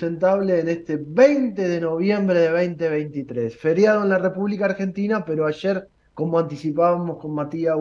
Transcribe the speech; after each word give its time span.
Sustentable 0.00 0.60
en 0.60 0.68
este 0.68 0.96
20 0.96 1.68
de 1.68 1.78
noviembre 1.78 2.40
de 2.40 2.48
2023. 2.48 3.54
Feriado 3.54 4.02
en 4.02 4.08
la 4.08 4.16
República 4.16 4.64
Argentina, 4.64 5.26
pero 5.26 5.44
ayer, 5.44 5.88
como 6.14 6.38
anticipábamos 6.38 7.18
con 7.18 7.34
Matías 7.34 7.76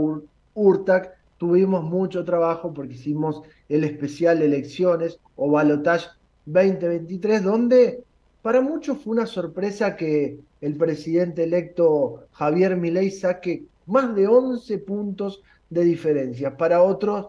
Urtac, 0.54 1.14
tuvimos 1.38 1.82
mucho 1.82 2.26
trabajo 2.26 2.74
porque 2.74 2.96
hicimos 2.96 3.42
el 3.70 3.86
especial 3.86 4.42
Elecciones 4.42 5.18
o 5.38 5.50
Balotage 5.50 6.08
2023, 6.46 7.42
donde 7.42 8.04
para 8.42 8.60
muchos 8.60 8.98
fue 8.98 9.14
una 9.14 9.26
sorpresa 9.26 9.96
que 9.96 10.40
el 10.60 10.76
presidente 10.76 11.46
electo 11.46 12.26
Javier 12.34 12.76
Milei 12.76 13.12
saque 13.12 13.64
más 13.86 14.14
de 14.14 14.28
11 14.28 14.78
puntos 14.80 15.42
de 15.70 15.86
diferencia. 15.86 16.58
Para 16.58 16.84
otros, 16.84 17.28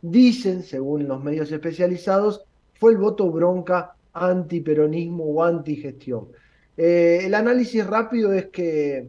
dicen, 0.00 0.64
según 0.64 1.06
los 1.06 1.22
medios 1.22 1.52
especializados, 1.52 2.42
fue 2.74 2.90
el 2.90 2.98
voto 2.98 3.30
bronca 3.30 3.94
antiperonismo 4.12 5.24
o 5.24 5.42
antigestión. 5.42 6.28
Eh, 6.76 7.20
el 7.24 7.34
análisis 7.34 7.86
rápido 7.86 8.32
es 8.32 8.46
que 8.46 9.08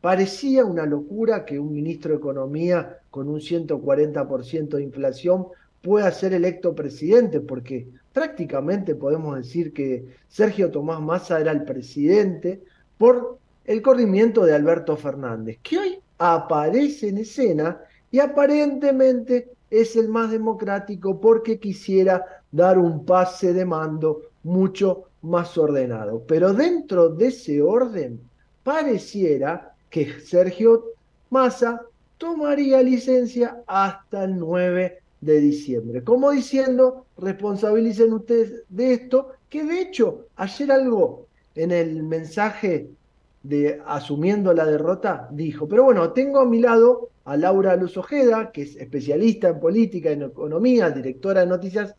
parecía 0.00 0.64
una 0.64 0.86
locura 0.86 1.44
que 1.44 1.58
un 1.58 1.72
ministro 1.72 2.12
de 2.12 2.18
Economía 2.18 2.98
con 3.10 3.28
un 3.28 3.40
140% 3.40 4.76
de 4.76 4.82
inflación 4.82 5.46
pueda 5.82 6.10
ser 6.12 6.32
electo 6.32 6.74
presidente, 6.74 7.40
porque 7.40 7.88
prácticamente 8.12 8.94
podemos 8.94 9.36
decir 9.36 9.72
que 9.72 10.04
Sergio 10.28 10.70
Tomás 10.70 11.00
Massa 11.00 11.40
era 11.40 11.52
el 11.52 11.64
presidente 11.64 12.62
por 12.96 13.38
el 13.64 13.82
corrimiento 13.82 14.44
de 14.44 14.54
Alberto 14.54 14.96
Fernández, 14.96 15.58
que 15.62 15.78
hoy 15.78 15.98
aparece 16.18 17.08
en 17.08 17.18
escena 17.18 17.80
y 18.10 18.20
aparentemente 18.20 19.50
es 19.70 19.96
el 19.96 20.08
más 20.08 20.30
democrático 20.30 21.20
porque 21.20 21.58
quisiera 21.58 22.24
dar 22.52 22.78
un 22.78 23.04
pase 23.04 23.52
de 23.52 23.64
mando 23.64 24.22
mucho 24.44 25.04
más 25.22 25.58
ordenado. 25.58 26.22
Pero 26.26 26.52
dentro 26.52 27.08
de 27.08 27.28
ese 27.28 27.60
orden, 27.60 28.20
pareciera 28.62 29.74
que 29.90 30.20
Sergio 30.20 30.84
Massa 31.30 31.82
tomaría 32.18 32.82
licencia 32.82 33.62
hasta 33.66 34.24
el 34.24 34.38
9 34.38 34.98
de 35.20 35.40
diciembre. 35.40 36.04
Como 36.04 36.30
diciendo, 36.30 37.06
responsabilicen 37.18 38.12
ustedes 38.12 38.62
de 38.68 38.92
esto, 38.94 39.30
que 39.48 39.64
de 39.64 39.80
hecho 39.80 40.26
ayer 40.36 40.70
algo 40.70 41.26
en 41.54 41.70
el 41.70 42.02
mensaje 42.02 42.90
de 43.42 43.80
asumiendo 43.86 44.52
la 44.52 44.64
derrota 44.64 45.28
dijo, 45.30 45.68
pero 45.68 45.84
bueno, 45.84 46.12
tengo 46.12 46.40
a 46.40 46.46
mi 46.46 46.60
lado 46.60 47.10
a 47.24 47.36
Laura 47.36 47.76
Luz 47.76 47.96
Ojeda, 47.96 48.50
que 48.52 48.62
es 48.62 48.76
especialista 48.76 49.48
en 49.48 49.60
política, 49.60 50.10
en 50.10 50.22
economía, 50.22 50.90
directora 50.90 51.40
de 51.40 51.46
noticias 51.46 51.94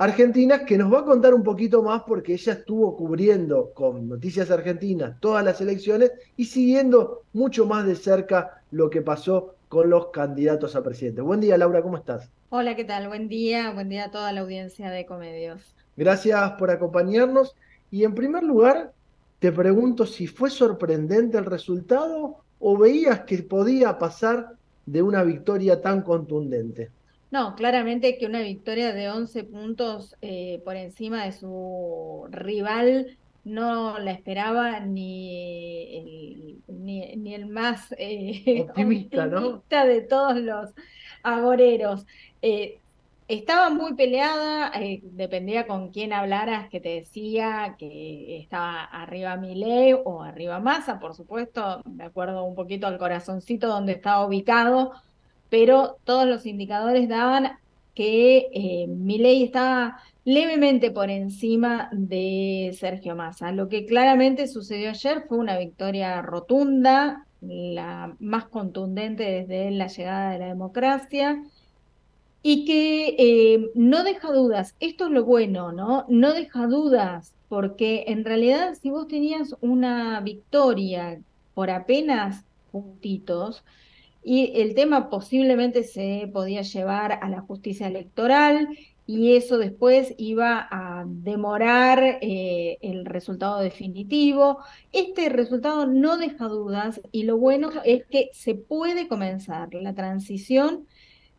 Argentina, 0.00 0.64
que 0.64 0.78
nos 0.78 0.90
va 0.90 1.00
a 1.00 1.04
contar 1.04 1.34
un 1.34 1.42
poquito 1.42 1.82
más 1.82 2.04
porque 2.04 2.32
ella 2.32 2.54
estuvo 2.54 2.96
cubriendo 2.96 3.70
con 3.74 4.08
Noticias 4.08 4.50
Argentinas 4.50 5.20
todas 5.20 5.44
las 5.44 5.60
elecciones 5.60 6.12
y 6.38 6.46
siguiendo 6.46 7.24
mucho 7.34 7.66
más 7.66 7.84
de 7.84 7.94
cerca 7.94 8.62
lo 8.70 8.88
que 8.88 9.02
pasó 9.02 9.56
con 9.68 9.90
los 9.90 10.06
candidatos 10.06 10.74
a 10.74 10.82
presidente. 10.82 11.20
Buen 11.20 11.40
día, 11.40 11.58
Laura, 11.58 11.82
¿cómo 11.82 11.98
estás? 11.98 12.30
Hola, 12.48 12.76
¿qué 12.76 12.84
tal? 12.84 13.08
Buen 13.08 13.28
día, 13.28 13.72
buen 13.72 13.90
día 13.90 14.06
a 14.06 14.10
toda 14.10 14.32
la 14.32 14.40
audiencia 14.40 14.88
de 14.88 15.04
Comedios. 15.04 15.74
Gracias 15.98 16.52
por 16.52 16.70
acompañarnos. 16.70 17.54
Y 17.90 18.04
en 18.04 18.14
primer 18.14 18.42
lugar, 18.42 18.94
te 19.38 19.52
pregunto 19.52 20.06
si 20.06 20.26
fue 20.26 20.48
sorprendente 20.48 21.36
el 21.36 21.44
resultado 21.44 22.36
o 22.58 22.78
veías 22.78 23.20
que 23.24 23.42
podía 23.42 23.98
pasar 23.98 24.54
de 24.86 25.02
una 25.02 25.22
victoria 25.24 25.82
tan 25.82 26.00
contundente. 26.00 26.88
No, 27.30 27.54
claramente 27.54 28.18
que 28.18 28.26
una 28.26 28.40
victoria 28.40 28.92
de 28.92 29.08
11 29.08 29.44
puntos 29.44 30.16
eh, 30.20 30.60
por 30.64 30.76
encima 30.76 31.24
de 31.24 31.32
su 31.32 32.26
rival 32.30 33.18
no 33.44 33.98
la 33.98 34.10
esperaba 34.10 34.80
ni 34.80 36.58
el, 36.66 37.22
ni, 37.22 37.34
el 37.34 37.46
más 37.46 37.94
eh, 37.98 38.62
optimista, 38.68 39.84
de 39.84 40.00
todos 40.02 40.36
los 40.38 40.70
agoreros. 41.22 42.04
Eh, 42.42 42.80
estaba 43.28 43.70
muy 43.70 43.94
peleada, 43.94 44.72
dependía 45.02 45.68
con 45.68 45.90
quién 45.90 46.12
hablaras 46.12 46.68
que 46.68 46.80
te 46.80 46.88
decía 46.88 47.76
que 47.78 48.40
estaba 48.40 48.82
arriba 48.82 49.36
Milei 49.36 49.92
o 49.92 50.22
arriba 50.22 50.58
Massa, 50.58 50.98
por 50.98 51.14
supuesto, 51.14 51.80
de 51.84 52.04
acuerdo 52.04 52.42
un 52.42 52.56
poquito 52.56 52.88
al 52.88 52.98
corazoncito 52.98 53.68
donde 53.68 53.92
estaba 53.92 54.26
ubicado 54.26 54.94
pero 55.50 55.98
todos 56.04 56.26
los 56.26 56.46
indicadores 56.46 57.08
daban 57.08 57.58
que 57.94 58.48
eh, 58.54 58.86
Milei 58.88 59.42
estaba 59.44 60.00
levemente 60.24 60.90
por 60.90 61.10
encima 61.10 61.88
de 61.92 62.74
Sergio 62.78 63.16
Massa. 63.16 63.52
Lo 63.52 63.68
que 63.68 63.84
claramente 63.84 64.46
sucedió 64.46 64.90
ayer 64.90 65.24
fue 65.28 65.38
una 65.38 65.58
victoria 65.58 66.22
rotunda, 66.22 67.26
la 67.40 68.14
más 68.20 68.46
contundente 68.46 69.24
desde 69.24 69.70
la 69.70 69.88
llegada 69.88 70.32
de 70.32 70.38
la 70.38 70.46
democracia 70.46 71.42
y 72.42 72.64
que 72.64 73.16
eh, 73.18 73.70
no 73.74 74.02
deja 74.04 74.32
dudas, 74.32 74.74
esto 74.80 75.06
es 75.06 75.10
lo 75.10 75.24
bueno, 75.24 75.72
¿no? 75.72 76.06
No 76.08 76.32
deja 76.32 76.66
dudas, 76.66 77.34
porque 77.48 78.04
en 78.08 78.24
realidad 78.24 78.74
si 78.80 78.90
vos 78.90 79.08
tenías 79.08 79.54
una 79.60 80.20
victoria 80.20 81.20
por 81.54 81.70
apenas 81.70 82.44
puntitos, 82.72 83.64
y 84.22 84.52
el 84.60 84.74
tema 84.74 85.08
posiblemente 85.10 85.82
se 85.82 86.30
podía 86.32 86.62
llevar 86.62 87.18
a 87.22 87.28
la 87.28 87.40
justicia 87.40 87.86
electoral 87.86 88.68
y 89.06 89.34
eso 89.34 89.58
después 89.58 90.14
iba 90.18 90.68
a 90.70 91.04
demorar 91.06 92.18
eh, 92.20 92.78
el 92.80 93.06
resultado 93.06 93.58
definitivo. 93.58 94.58
Este 94.92 95.28
resultado 95.30 95.86
no 95.86 96.16
deja 96.16 96.46
dudas 96.46 97.00
y 97.10 97.24
lo 97.24 97.36
bueno 97.36 97.70
es 97.84 98.04
que 98.06 98.30
se 98.32 98.54
puede 98.54 99.08
comenzar 99.08 99.74
la 99.74 99.94
transición 99.94 100.86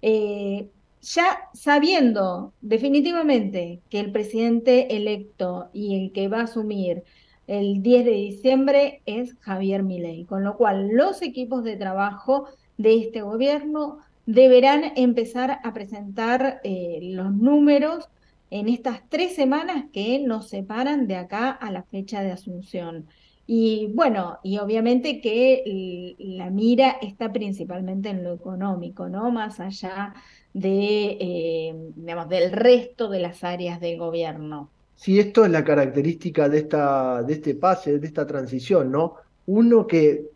eh, 0.02 0.68
ya 1.02 1.50
sabiendo 1.54 2.54
definitivamente 2.62 3.82
que 3.90 4.00
el 4.00 4.12
presidente 4.12 4.96
electo 4.96 5.70
y 5.74 5.96
el 5.96 6.12
que 6.12 6.28
va 6.28 6.42
a 6.42 6.44
asumir 6.44 7.04
el 7.48 7.82
10 7.82 8.06
de 8.06 8.12
diciembre 8.12 9.02
es 9.06 9.36
Javier 9.40 9.84
Milei, 9.84 10.26
con 10.26 10.44
lo 10.44 10.58
cual 10.58 10.90
los 10.90 11.22
equipos 11.22 11.64
de 11.64 11.76
trabajo 11.76 12.48
de 12.82 13.00
este 13.00 13.22
gobierno 13.22 14.00
deberán 14.26 14.94
empezar 14.96 15.60
a 15.64 15.74
presentar 15.74 16.62
eh, 16.64 17.00
los 17.02 17.34
números 17.34 18.10
en 18.50 18.68
estas 18.68 19.02
tres 19.10 19.36
semanas 19.36 19.86
que 19.94 20.20
nos 20.20 20.50
separan 20.50 21.08
de 21.08 21.16
acá 21.16 21.50
a 21.50 21.72
la 21.72 21.84
fecha 21.84 22.22
de 22.22 22.32
asunción. 22.32 23.08
Y 23.48 23.92
bueno, 23.94 24.40
y 24.44 24.60
obviamente 24.60 25.20
que 25.20 26.16
la 26.20 26.50
mira 26.50 26.98
está 27.02 27.32
principalmente 27.34 28.10
en 28.10 28.24
lo 28.24 28.34
económico, 28.34 29.10
¿no? 29.10 29.32
Más 29.32 29.60
allá 29.60 30.14
de, 30.54 31.18
eh, 31.20 31.76
digamos, 31.96 32.30
del 32.30 32.52
resto 32.52 33.10
de 33.10 33.20
las 33.20 33.44
áreas 33.44 33.80
del 33.80 33.98
gobierno. 33.98 34.70
Sí, 34.96 35.20
esto 35.20 35.44
es 35.46 35.52
la 35.52 35.64
característica 35.64 36.48
de, 36.48 36.60
esta, 36.60 37.24
de 37.24 37.34
este 37.34 37.56
pase, 37.56 38.00
de 38.00 38.08
esta 38.08 38.28
transición, 38.28 38.92
¿no? 38.92 39.16
Uno 39.48 39.88
que 39.88 40.30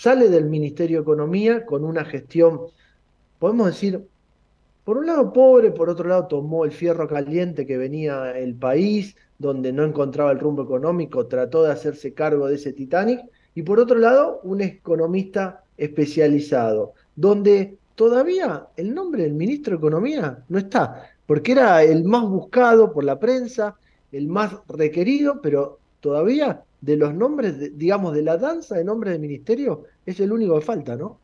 sale 0.00 0.30
del 0.30 0.46
Ministerio 0.46 0.96
de 0.96 1.02
Economía 1.02 1.66
con 1.66 1.84
una 1.84 2.06
gestión, 2.06 2.62
podemos 3.38 3.66
decir, 3.66 4.02
por 4.82 4.96
un 4.96 5.04
lado 5.04 5.30
pobre, 5.30 5.72
por 5.72 5.90
otro 5.90 6.08
lado 6.08 6.26
tomó 6.26 6.64
el 6.64 6.72
fierro 6.72 7.06
caliente 7.06 7.66
que 7.66 7.76
venía 7.76 8.30
el 8.30 8.54
país, 8.54 9.14
donde 9.38 9.74
no 9.74 9.84
encontraba 9.84 10.32
el 10.32 10.38
rumbo 10.38 10.62
económico, 10.62 11.26
trató 11.26 11.64
de 11.64 11.72
hacerse 11.72 12.14
cargo 12.14 12.46
de 12.46 12.54
ese 12.54 12.72
Titanic, 12.72 13.20
y 13.54 13.62
por 13.62 13.78
otro 13.78 13.98
lado 13.98 14.40
un 14.42 14.62
economista 14.62 15.64
especializado, 15.76 16.94
donde 17.14 17.76
todavía 17.94 18.68
el 18.78 18.94
nombre 18.94 19.24
del 19.24 19.34
ministro 19.34 19.72
de 19.72 19.80
Economía 19.80 20.44
no 20.48 20.58
está, 20.58 21.10
porque 21.26 21.52
era 21.52 21.82
el 21.82 22.04
más 22.04 22.22
buscado 22.22 22.90
por 22.90 23.04
la 23.04 23.18
prensa, 23.20 23.76
el 24.12 24.28
más 24.28 24.56
requerido, 24.66 25.42
pero 25.42 25.78
todavía 26.00 26.64
de 26.80 26.96
los 26.96 27.14
nombres, 27.14 27.76
digamos, 27.78 28.14
de 28.14 28.22
la 28.22 28.36
danza 28.36 28.76
de 28.76 28.84
nombres 28.84 29.12
del 29.12 29.20
ministerio, 29.20 29.84
es 30.06 30.18
el 30.20 30.32
único 30.32 30.54
que 30.58 30.64
falta, 30.64 30.96
¿no? 30.96 31.18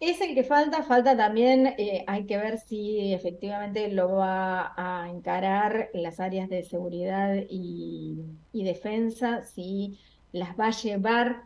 Es 0.00 0.20
el 0.20 0.34
que 0.34 0.44
falta, 0.44 0.82
falta 0.82 1.16
también, 1.16 1.68
eh, 1.78 2.04
hay 2.06 2.24
que 2.26 2.36
ver 2.36 2.58
si 2.58 3.14
efectivamente 3.14 3.88
lo 3.88 4.12
va 4.16 4.74
a 4.76 5.08
encarar 5.08 5.88
las 5.94 6.20
áreas 6.20 6.50
de 6.50 6.62
seguridad 6.62 7.36
y, 7.48 8.18
y 8.52 8.64
defensa, 8.64 9.42
si 9.44 9.98
las 10.32 10.58
va 10.58 10.66
a 10.66 10.70
llevar 10.72 11.44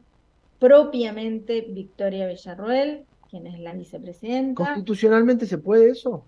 propiamente 0.58 1.67
Victoria 1.69 2.26
Villarroel, 2.26 3.05
quien 3.31 3.46
es 3.46 3.61
la 3.61 3.75
vicepresidenta. 3.75 4.64
¿Constitucionalmente 4.64 5.46
se 5.46 5.58
puede 5.58 5.90
eso? 5.90 6.25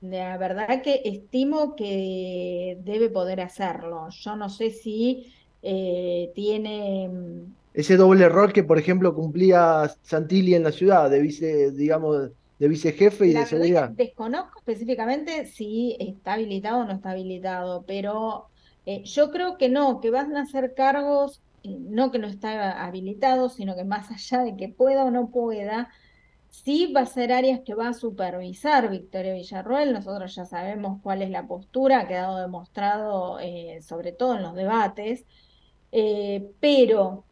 La 0.00 0.36
verdad 0.36 0.82
que 0.82 1.02
estimo 1.04 1.76
que 1.76 2.78
debe 2.82 3.08
poder 3.10 3.40
hacerlo. 3.40 4.08
Yo 4.10 4.36
no 4.36 4.48
sé 4.48 4.70
si 4.70 5.32
eh, 5.64 6.30
tiene 6.34 7.08
mm, 7.08 7.54
ese 7.74 7.96
doble 7.96 8.28
rol 8.28 8.52
que, 8.52 8.62
por 8.62 8.78
ejemplo, 8.78 9.14
cumplía 9.14 9.90
Santilli 10.02 10.54
en 10.54 10.62
la 10.62 10.72
ciudad, 10.72 11.10
de 11.10 11.20
vice, 11.20 11.72
digamos, 11.72 12.30
de 12.58 12.68
vicejefe 12.68 13.26
y 13.26 13.32
de 13.32 13.46
seguridad. 13.46 13.90
Desconozco 13.90 14.58
específicamente 14.58 15.46
si 15.46 15.96
está 15.98 16.34
habilitado 16.34 16.82
o 16.82 16.84
no 16.84 16.92
está 16.92 17.10
habilitado, 17.10 17.84
pero 17.86 18.46
eh, 18.86 19.02
yo 19.04 19.30
creo 19.30 19.58
que 19.58 19.68
no, 19.68 20.00
que 20.00 20.10
van 20.10 20.36
a 20.36 20.46
ser 20.46 20.74
cargos, 20.74 21.42
eh, 21.64 21.76
no 21.80 22.12
que 22.12 22.20
no 22.20 22.28
está 22.28 22.84
habilitado, 22.84 23.48
sino 23.48 23.74
que 23.74 23.84
más 23.84 24.10
allá 24.10 24.44
de 24.44 24.56
que 24.56 24.68
pueda 24.68 25.04
o 25.04 25.10
no 25.10 25.30
pueda, 25.30 25.88
Sí 26.62 26.92
va 26.92 27.00
a 27.00 27.06
ser 27.06 27.32
áreas 27.32 27.60
que 27.66 27.74
va 27.74 27.88
a 27.88 27.94
supervisar 27.94 28.88
Victoria 28.88 29.34
Villarroel, 29.34 29.92
nosotros 29.92 30.36
ya 30.36 30.44
sabemos 30.44 31.00
cuál 31.02 31.20
es 31.22 31.30
la 31.30 31.48
postura, 31.48 32.00
ha 32.00 32.06
quedado 32.08 32.38
demostrado 32.38 33.40
eh, 33.40 33.80
sobre 33.82 34.12
todo 34.12 34.36
en 34.36 34.42
los 34.42 34.54
debates, 34.54 35.24
eh, 35.94 36.50
pero 36.60 37.24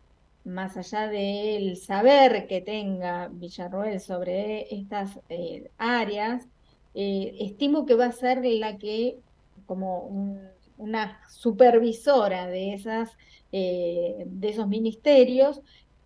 más 0.45 0.77
allá 0.77 1.09
del 1.09 1.77
saber 1.77 2.47
que 2.47 2.63
tenga 2.63 3.29
Villarroel 3.29 4.01
sobre 4.01 4.75
estas 4.75 5.21
eh, 5.29 5.71
áreas, 5.79 6.49
estimo 6.95 7.87
que 7.87 7.95
va 7.95 8.07
a 8.07 8.13
ser 8.13 8.45
la 8.45 8.79
que, 8.79 9.19
como 9.67 10.49
una 10.79 11.21
supervisora 11.31 12.47
de, 12.49 12.75
esas, 12.75 13.11
de 13.51 14.27
esos 14.43 14.69
ministerios, 14.69 15.63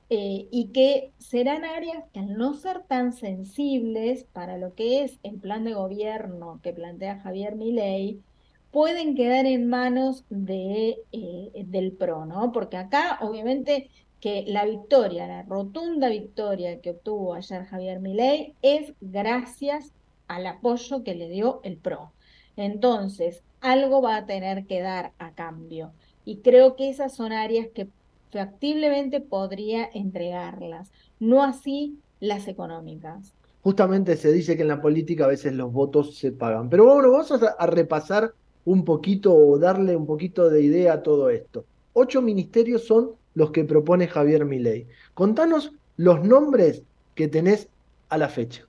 eh, 0.09 0.47
y 0.53 0.69
que 0.69 1.13
serán 1.19 1.65
áreas 1.65 2.05
que 2.13 2.21
al 2.21 2.37
no 2.39 2.55
ser 2.55 2.85
tan 2.85 3.13
sensibles 3.13 4.23
para 4.33 4.57
lo 4.57 4.73
que 4.75 5.03
es 5.03 5.19
el 5.25 5.41
plan 5.41 5.65
de 5.65 5.75
gobierno 5.75 6.61
que 6.63 6.73
plantea 6.73 7.19
Javier 7.19 7.57
Milei, 7.57 8.23
pueden 8.71 9.15
quedar 9.15 9.47
en 9.47 9.69
manos 9.69 10.25
de, 10.29 10.99
eh, 11.13 11.65
del 11.67 11.93
PRO, 11.93 12.27
¿no? 12.27 12.53
Porque 12.53 12.77
acá, 12.77 13.19
obviamente, 13.23 13.91
que 14.21 14.45
la 14.47 14.65
victoria, 14.65 15.27
la 15.27 15.43
rotunda 15.43 16.09
victoria 16.09 16.81
que 16.81 16.91
obtuvo 16.91 17.35
ayer 17.35 17.65
Javier 17.65 18.01
Milei 18.01 18.55
es 18.63 18.93
gracias 19.01 19.93
al 20.29 20.47
apoyo 20.47 21.05
que 21.05 21.15
le 21.15 21.29
dio 21.29 21.61
el 21.63 21.77
PRO. 21.77 22.13
Entonces, 22.57 23.43
algo 23.61 24.03
va 24.03 24.17
a 24.17 24.27
tener 24.27 24.67
que 24.67 24.81
dar 24.81 25.13
a 25.19 25.33
cambio. 25.33 25.93
Y 26.25 26.39
creo 26.39 26.77
que 26.77 26.89
esas 26.89 27.15
son 27.15 27.33
áreas 27.33 27.69
que 27.75 27.89
factiblemente 28.31 29.21
podría 29.21 29.89
entregarlas, 29.93 30.91
no 31.21 31.43
así 31.43 31.99
las 32.21 32.49
económicas. 32.49 33.35
Justamente 33.63 34.17
se 34.17 34.33
dice 34.33 34.57
que 34.57 34.63
en 34.63 34.69
la 34.69 34.81
política 34.81 35.25
a 35.25 35.29
veces 35.29 35.53
los 35.55 35.73
votos 35.73 36.17
se 36.17 36.33
pagan. 36.33 36.69
Pero 36.69 36.85
bueno, 36.85 37.11
vamos 37.11 37.33
a, 37.33 37.67
repasar 37.67 38.33
un 38.67 38.85
poquito 38.85 39.35
o 39.35 39.59
darle 39.59 39.97
un 39.97 40.07
poquito 40.07 40.51
de 40.51 40.63
idea 40.63 40.95
a 40.95 41.03
todo 41.03 41.31
esto. 41.31 41.65
Ocho 41.95 42.21
ministerios 42.21 42.85
son 42.85 43.13
los 43.35 43.51
que 43.51 43.65
propone 43.65 44.07
Javier 44.07 44.45
Milei. 44.45 44.87
Contanos 45.15 45.73
los 45.97 46.23
nombres 46.23 46.83
que 47.15 47.29
tenés 47.29 47.69
a 48.11 48.19
la 48.19 48.29
fecha. 48.29 48.67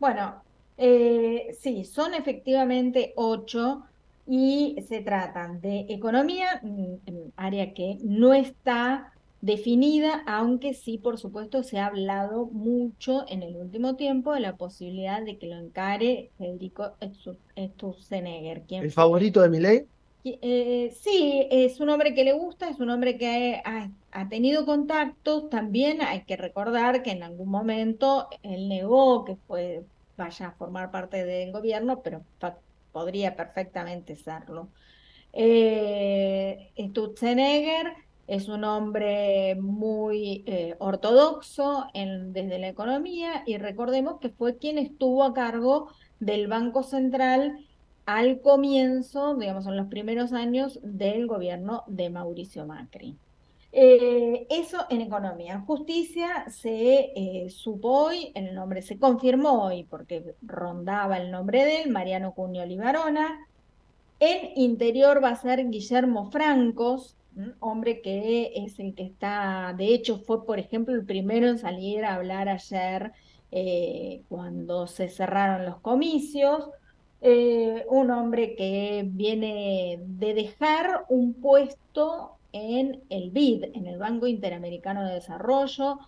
Bueno, 0.00 0.42
eh, 0.78 1.54
sí, 1.60 1.84
son 1.84 2.14
efectivamente 2.14 3.12
ocho 3.16 3.84
y 4.26 4.76
se 4.88 5.00
tratan 5.00 5.60
de 5.60 5.86
economía, 5.88 6.60
mm, 6.62 7.30
área 7.36 7.72
que 7.72 7.98
no 8.02 8.34
está 8.34 9.12
definida, 9.46 10.24
aunque 10.26 10.74
sí, 10.74 10.98
por 10.98 11.18
supuesto, 11.18 11.62
se 11.62 11.78
ha 11.78 11.86
hablado 11.86 12.46
mucho 12.46 13.24
en 13.28 13.42
el 13.42 13.56
último 13.56 13.96
tiempo 13.96 14.34
de 14.34 14.40
la 14.40 14.56
posibilidad 14.56 15.22
de 15.22 15.38
que 15.38 15.46
lo 15.46 15.56
encare 15.56 16.30
Federico 16.36 16.96
Sturzenegger. 17.56 18.64
¿El 18.68 18.90
favorito 18.90 19.40
de 19.40 19.48
mi 19.48 19.60
ley? 19.60 19.86
Eh, 20.24 20.92
sí, 21.00 21.46
es 21.52 21.78
un 21.78 21.88
hombre 21.88 22.12
que 22.12 22.24
le 22.24 22.32
gusta, 22.32 22.68
es 22.68 22.80
un 22.80 22.90
hombre 22.90 23.16
que 23.16 23.62
ha, 23.64 23.90
ha, 24.10 24.28
tenido 24.28 24.66
contactos. 24.66 25.48
También 25.48 26.02
hay 26.02 26.24
que 26.24 26.36
recordar 26.36 27.04
que 27.04 27.12
en 27.12 27.22
algún 27.22 27.48
momento 27.48 28.28
él 28.42 28.68
negó 28.68 29.24
que 29.24 29.36
fue, 29.46 29.84
vaya 30.16 30.48
a 30.48 30.52
formar 30.52 30.90
parte 30.90 31.24
del 31.24 31.52
gobierno, 31.52 32.02
pero 32.02 32.22
podría 32.90 33.36
perfectamente 33.36 34.16
serlo. 34.16 34.68
Eh, 35.32 36.72
Stutzenegger 36.76 38.05
es 38.26 38.48
un 38.48 38.64
hombre 38.64 39.54
muy 39.56 40.42
eh, 40.46 40.74
ortodoxo 40.78 41.86
desde 41.94 42.58
la 42.58 42.68
economía 42.68 43.42
y 43.46 43.56
recordemos 43.58 44.18
que 44.20 44.30
fue 44.30 44.56
quien 44.56 44.78
estuvo 44.78 45.22
a 45.22 45.34
cargo 45.34 45.88
del 46.18 46.48
Banco 46.48 46.82
Central 46.82 47.64
al 48.04 48.40
comienzo, 48.40 49.34
digamos, 49.36 49.66
en 49.66 49.76
los 49.76 49.88
primeros 49.88 50.32
años 50.32 50.80
del 50.82 51.26
gobierno 51.26 51.84
de 51.86 52.10
Mauricio 52.10 52.66
Macri. 52.66 53.16
Eh, 53.72 54.46
eso 54.48 54.86
en 54.88 55.02
economía. 55.02 55.54
En 55.54 55.64
justicia 55.66 56.48
se 56.48 57.12
eh, 57.14 57.50
supo 57.50 58.06
hoy, 58.06 58.32
el 58.34 58.54
nombre 58.54 58.80
se 58.80 58.98
confirmó 58.98 59.64
hoy 59.64 59.84
porque 59.84 60.34
rondaba 60.40 61.18
el 61.18 61.30
nombre 61.30 61.64
de 61.64 61.82
él, 61.82 61.90
Mariano 61.90 62.32
Cuño 62.32 62.64
Libarona. 62.64 63.46
En 64.18 64.52
interior 64.56 65.22
va 65.22 65.30
a 65.30 65.36
ser 65.36 65.68
Guillermo 65.68 66.30
Francos, 66.30 67.15
hombre 67.60 68.00
que 68.00 68.52
es 68.54 68.78
el 68.78 68.94
que 68.94 69.04
está, 69.04 69.74
de 69.76 69.94
hecho 69.94 70.18
fue 70.18 70.44
por 70.46 70.58
ejemplo 70.58 70.94
el 70.94 71.04
primero 71.04 71.48
en 71.48 71.58
salir 71.58 72.04
a 72.04 72.14
hablar 72.14 72.48
ayer 72.48 73.12
eh, 73.52 74.22
cuando 74.28 74.86
se 74.86 75.08
cerraron 75.08 75.66
los 75.66 75.78
comicios. 75.80 76.70
un 77.88 78.10
hombre 78.10 78.54
que 78.56 79.04
viene 79.06 79.98
de 80.06 80.34
dejar 80.34 81.04
un 81.08 81.34
puesto 81.34 82.36
en 82.56 83.02
el 83.10 83.30
BID, 83.30 83.64
en 83.74 83.86
el 83.86 83.98
Banco 83.98 84.26
Interamericano 84.26 85.04
de 85.04 85.14
Desarrollo. 85.14 85.98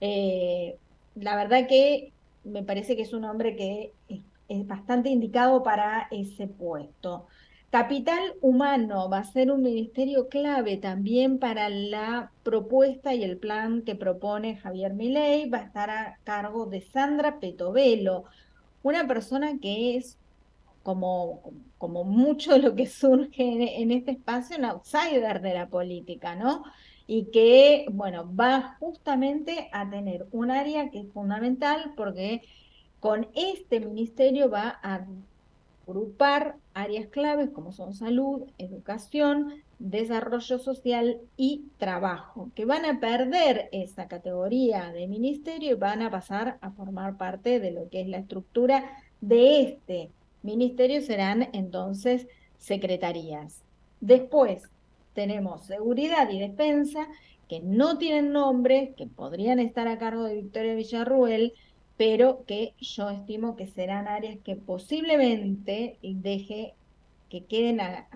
Eh, 0.00 0.76
la 1.16 1.36
verdad 1.36 1.66
que 1.68 2.12
me 2.44 2.62
parece 2.62 2.96
que 2.96 3.02
es 3.02 3.12
un 3.12 3.24
hombre 3.24 3.56
que 3.56 3.92
es, 4.08 4.66
bastante 4.66 5.10
indicado 5.10 5.62
para 5.62 6.08
ese 6.10 6.46
puesto. 6.46 7.26
Capital 7.70 8.34
humano 8.40 9.10
va 9.10 9.18
a 9.18 9.24
ser 9.24 9.50
un 9.50 9.62
ministerio 9.62 10.28
clave 10.28 10.78
también 10.78 11.38
para 11.38 11.68
la 11.68 12.32
propuesta 12.42 13.14
y 13.14 13.22
el 13.22 13.36
plan 13.36 13.82
que 13.82 13.94
propone 13.94 14.56
Javier 14.56 14.94
Milei. 14.94 15.50
Va 15.50 15.58
a 15.58 15.64
estar 15.64 15.90
a 15.90 16.18
cargo 16.24 16.64
de 16.64 16.80
Sandra 16.80 17.40
Petovelo, 17.40 18.24
una 18.82 19.06
persona 19.06 19.58
que 19.60 19.96
es 19.96 20.16
como, 20.82 21.42
como 21.76 22.04
mucho 22.04 22.52
de 22.54 22.60
lo 22.60 22.74
que 22.74 22.86
surge 22.86 23.82
en, 23.82 23.90
este 23.90 24.12
espacio, 24.12 24.56
un 24.56 24.64
outsider 24.64 25.42
de 25.42 25.52
la 25.52 25.68
política, 25.68 26.34
¿no? 26.36 26.64
Y 27.06 27.26
que, 27.26 27.84
bueno, 27.92 28.34
va 28.34 28.76
justamente 28.80 29.68
a 29.72 29.88
tener 29.90 30.26
un 30.32 30.50
área 30.50 30.88
que 30.90 31.00
es 31.00 31.12
fundamental 31.12 31.92
porque 31.98 32.40
con 33.00 33.28
este 33.34 33.80
ministerio 33.80 34.48
va 34.48 34.78
a 34.82 35.06
agrupar 35.88 36.56
áreas 36.74 37.06
claves 37.06 37.48
como 37.50 37.72
son 37.72 37.94
salud, 37.94 38.42
educación, 38.58 39.54
desarrollo 39.78 40.58
social 40.58 41.18
y 41.36 41.64
trabajo, 41.78 42.50
que 42.54 42.66
van 42.66 42.84
a 42.84 43.00
perder 43.00 43.68
esa 43.72 44.06
categoría 44.06 44.92
de 44.92 45.06
ministerio 45.06 45.72
y 45.72 45.74
van 45.74 46.02
a 46.02 46.10
pasar 46.10 46.58
a 46.60 46.70
formar 46.72 47.16
parte 47.16 47.58
de 47.58 47.70
lo 47.70 47.88
que 47.88 48.02
es 48.02 48.08
la 48.08 48.18
estructura 48.18 48.84
de 49.22 49.62
este 49.62 50.10
ministerio, 50.42 51.00
serán 51.00 51.48
entonces 51.52 52.26
secretarías. 52.58 53.62
Después 54.00 54.62
tenemos 55.14 55.64
seguridad 55.64 56.28
y 56.30 56.38
defensa, 56.38 57.08
que 57.48 57.60
no 57.60 57.96
tienen 57.96 58.32
nombre, 58.32 58.92
que 58.94 59.06
podrían 59.06 59.58
estar 59.58 59.88
a 59.88 59.98
cargo 59.98 60.24
de 60.24 60.34
Victoria 60.34 60.74
Villarruel, 60.74 61.54
pero 61.98 62.44
que 62.46 62.74
yo 62.78 63.10
estimo 63.10 63.56
que 63.56 63.66
serán 63.66 64.06
áreas 64.06 64.38
que 64.44 64.54
posiblemente 64.56 65.98
deje 66.00 66.74
que 67.28 67.44
queden 67.44 67.80
a, 67.80 68.06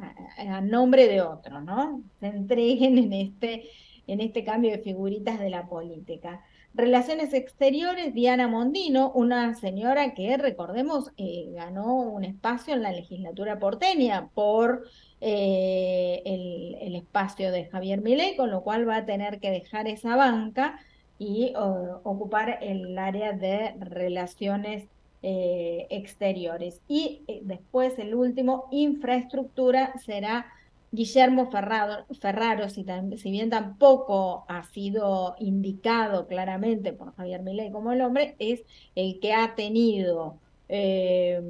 nombre 0.62 1.06
de 1.08 1.20
otro, 1.20 1.60
¿no? 1.60 2.00
Se 2.20 2.28
entreguen 2.28 2.96
en 2.96 3.12
este, 3.12 3.68
en 4.06 4.20
este 4.20 4.44
cambio 4.44 4.70
de 4.70 4.78
figuritas 4.78 5.38
de 5.38 5.50
la 5.50 5.66
política. 5.66 6.42
Relaciones 6.74 7.34
Exteriores, 7.34 8.14
Diana 8.14 8.48
Mondino, 8.48 9.10
una 9.12 9.54
señora 9.56 10.14
que, 10.14 10.38
recordemos, 10.38 11.10
eh, 11.18 11.48
ganó 11.50 11.96
un 11.96 12.24
espacio 12.24 12.72
en 12.72 12.82
la 12.82 12.92
legislatura 12.92 13.58
porteña 13.58 14.28
por 14.32 14.84
eh, 15.20 16.22
el, 16.24 16.76
el, 16.80 16.94
espacio 16.94 17.50
de 17.50 17.66
Javier 17.66 18.00
Milei, 18.00 18.36
con 18.36 18.50
lo 18.50 18.62
cual 18.62 18.88
va 18.88 18.96
a 18.98 19.06
tener 19.06 19.40
que 19.40 19.50
dejar 19.50 19.88
esa 19.88 20.16
banca 20.16 20.80
y 21.22 21.52
ocupar 21.54 22.58
el 22.62 22.98
área 22.98 23.32
de 23.32 23.74
relaciones 23.78 24.88
eh, 25.22 25.86
exteriores. 25.90 26.80
Y 26.88 27.22
eh, 27.28 27.42
después 27.44 27.96
el 28.00 28.16
último, 28.16 28.66
infraestructura, 28.72 29.96
será 30.04 30.46
Guillermo 30.90 31.48
Ferrado, 31.48 32.06
Ferraro, 32.20 32.68
si, 32.68 32.84
si, 33.18 33.30
bien 33.30 33.50
tampoco 33.50 34.44
ha 34.48 34.64
sido 34.64 35.36
indicado 35.38 36.26
claramente 36.26 36.92
por 36.92 37.14
Javier 37.14 37.42
Milei 37.42 37.70
como 37.70 37.92
el 37.92 38.00
hombre, 38.00 38.34
es 38.40 38.64
el 38.96 39.20
que 39.20 39.32
ha 39.32 39.54
tenido, 39.54 40.38
eh, 40.68 41.40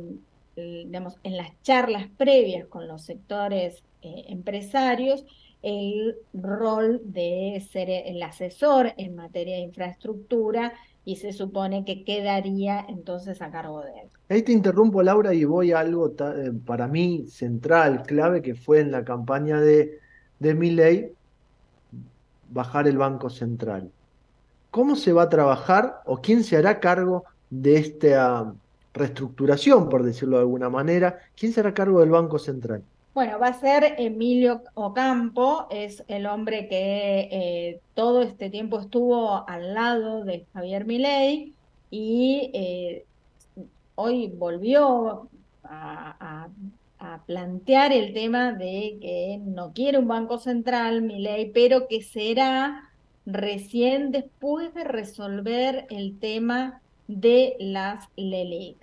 digamos, 0.55 1.17
en 1.25 1.39
las 1.39 1.51
charlas 1.63 2.09
previas 2.19 2.67
con 2.67 2.87
los 2.87 3.03
sectores 3.03 3.83
empresarios, 4.03 5.25
el 5.63 6.17
rol 6.35 7.01
de 7.05 7.65
ser 7.71 7.89
el 7.89 8.23
asesor 8.23 8.93
en 8.97 9.15
materia 9.15 9.57
de 9.57 9.63
infraestructura 9.63 10.73
y 11.05 11.17
se 11.17 11.33
supone 11.33 11.85
que 11.85 12.05
quedaría 12.05 12.85
entonces 12.89 13.43
a 13.43 13.51
cargo 13.51 13.81
de 13.81 13.91
él. 14.03 14.09
Ahí 14.29 14.43
te 14.43 14.53
interrumpo, 14.53 15.03
Laura, 15.03 15.35
y 15.35 15.45
voy 15.45 15.73
a 15.73 15.81
algo 15.81 16.09
eh, 16.09 16.53
para 16.65 16.87
mí 16.87 17.27
central, 17.29 18.03
clave, 18.05 18.43
que 18.43 18.55
fue 18.55 18.81
en 18.81 18.91
la 18.93 19.05
campaña 19.05 19.61
de, 19.61 19.99
de 20.39 20.55
Milley, 20.55 21.13
bajar 22.51 22.87
el 22.87 22.99
Banco 22.99 23.31
Central. 23.31 23.91
¿Cómo 24.71 24.97
se 24.97 25.13
va 25.13 25.25
a 25.25 25.29
trabajar 25.29 26.01
o 26.07 26.21
quién 26.21 26.45
se 26.45 26.57
hará 26.57 26.81
cargo 26.81 27.25
de 27.51 27.77
esta 27.77 28.55
reestructuración, 28.95 29.89
por 29.89 30.03
decirlo 30.03 30.37
de 30.37 30.43
alguna 30.43 30.71
manera? 30.71 31.19
¿Quién 31.37 31.53
se 31.53 31.61
hará 31.61 31.75
cargo 31.75 32.01
del 32.01 32.11
Banco 32.11 32.39
Central? 32.39 32.83
Bueno, 33.15 33.39
va 33.39 33.49
a 33.49 33.61
ser 33.61 33.97
Emilio 33.99 34.63
Ocampo, 34.73 35.67
es 35.71 36.03
el 36.09 36.25
hombre 36.27 36.67
que 36.67 37.29
eh, 37.31 37.81
todo 37.95 38.23
este 38.23 38.49
tiempo 38.49 38.81
estuvo 38.81 39.47
al 39.47 39.75
lado 39.75 40.25
de 40.25 40.47
Javier 40.55 40.87
Milei 40.87 41.53
y 41.91 42.51
eh, 42.55 43.05
hoy 43.97 44.29
volvió 44.29 45.29
a, 45.65 46.49
plantear 47.27 47.93
el 47.93 48.15
tema 48.15 48.53
de 48.53 48.99
que 49.01 49.39
no 49.45 49.73
quiere 49.73 49.99
un 49.99 50.09
banco 50.09 50.39
central, 50.39 51.03
Milei, 51.03 51.51
pero 51.53 51.89
que 51.89 52.01
será 52.01 52.91
recién 53.27 54.13
después 54.13 54.73
de 54.75 54.85
resolver 54.85 55.87
el 55.91 56.19
tema 56.19 56.81
de 57.09 57.57
las 57.59 58.09
LELIC. 58.17 58.77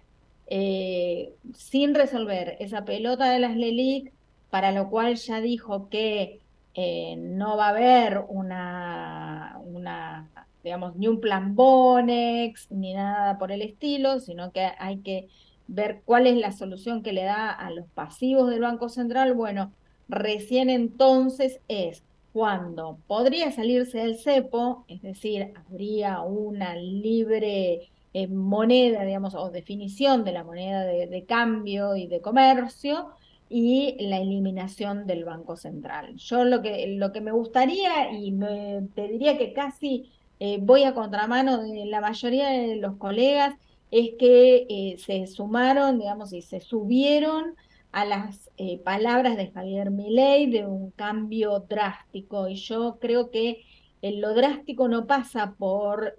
Eh, 0.48 1.34
sin 1.56 1.96
resolver 1.96 2.58
esa 2.60 2.84
pelota 2.86 3.30
de 3.32 3.40
las 3.40 3.56
LELIC, 3.56 4.12
para 4.50 4.72
lo 4.72 4.90
cual 4.90 5.16
ya 5.16 5.42
dijo 5.42 5.90
que 5.90 6.42
eh, 6.74 7.16
no 7.18 7.58
va 7.58 7.68
a 7.68 7.70
haber 7.70 8.24
una, 8.28 9.60
una, 9.66 10.30
digamos, 10.64 10.96
ni 10.96 11.08
un 11.08 11.20
plan 11.20 11.56
Bonex, 11.56 12.72
ni 12.72 12.94
nada 12.94 13.38
por 13.38 13.52
el 13.52 13.62
estilo, 13.62 14.20
sino 14.20 14.52
que 14.52 14.70
hay 14.80 15.00
que 15.00 15.28
ver 15.68 16.02
cuál 16.06 16.28
es 16.28 16.38
la 16.38 16.52
solución 16.52 17.04
que 17.04 17.14
le 17.14 17.24
da 17.24 17.52
a 17.52 17.70
los 17.72 17.88
pasivos 17.88 18.50
del 18.50 18.62
Banco 18.62 18.90
Central. 18.90 19.34
Bueno, 19.34 19.72
recién 20.08 20.70
entonces 20.70 21.60
es 21.68 22.04
cuando 22.34 23.00
podría 23.08 23.52
salirse 23.52 24.00
del 24.00 24.18
cepo, 24.18 24.86
es 24.88 25.02
decir, 25.02 25.52
habría 25.56 26.22
una 26.22 26.76
libre 26.76 27.90
eh, 28.14 28.28
moneda, 28.28 29.04
digamos, 29.04 29.36
o 29.36 29.50
definición 29.50 30.24
de 30.24 30.32
la 30.32 30.44
moneda 30.44 30.84
de 30.86 31.26
cambio 31.26 31.96
y 31.96 32.08
de 32.08 32.22
comercio, 32.22 33.10
y 33.50 33.96
la 34.00 34.20
eliminación 34.20 35.08
del 35.08 35.26
Banco 35.26 35.58
Central. 35.58 36.16
Yo 36.18 36.46
lo 36.46 36.62
que, 36.62 36.96
lo 36.98 37.12
que 37.12 37.22
me 37.22 37.32
gustaría, 37.32 38.12
y 38.14 38.32
me 38.32 38.84
pediría 38.94 39.38
que 39.38 39.54
casi 39.54 40.12
eh, 40.40 40.60
voy 40.62 40.84
a 40.84 40.94
contramano 40.94 41.64
de 41.64 41.86
la 41.86 42.00
mayoría 42.00 42.50
de 42.50 42.76
los 42.76 42.98
colegas, 42.98 43.56
es 43.92 44.12
que 44.20 44.68
eh, 44.70 44.98
se 45.00 45.26
sumaron, 45.26 45.98
digamos, 45.98 46.32
y 46.32 46.44
se 46.44 46.62
subieron 46.62 47.56
a 47.92 48.06
las 48.06 48.52
eh, 48.58 48.78
palabras 48.78 49.36
de 49.36 49.50
Javier 49.50 49.90
Milei 49.90 50.46
de 50.46 50.68
un 50.68 50.92
cambio 50.92 51.66
drástico. 51.68 52.48
Y 52.48 52.56
yo 52.56 53.00
creo 53.02 53.32
que 53.32 53.64
lo 54.02 54.36
drástico 54.36 54.88
no 54.88 55.08
pasa 55.08 55.56
por, 55.58 56.14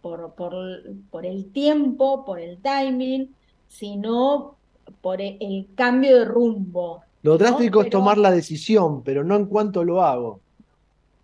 por, 0.00 0.34
por, 0.34 0.82
por 1.10 1.26
el 1.26 1.52
tiempo, 1.52 2.24
por 2.24 2.40
el 2.40 2.58
timing, 2.60 3.36
sino 3.68 4.56
por 5.00 5.20
e, 5.20 5.36
el 5.40 5.68
cambio 5.74 6.18
de 6.18 6.24
rumbo. 6.24 7.02
Lo 7.22 7.38
drástico 7.38 7.82
es 7.82 7.90
tomar 7.90 8.18
la 8.18 8.30
decisión, 8.30 9.02
pero 9.02 9.22
no 9.22 9.36
en 9.36 9.46
cuanto 9.46 9.84
lo 9.84 10.02
hago. 10.02 10.40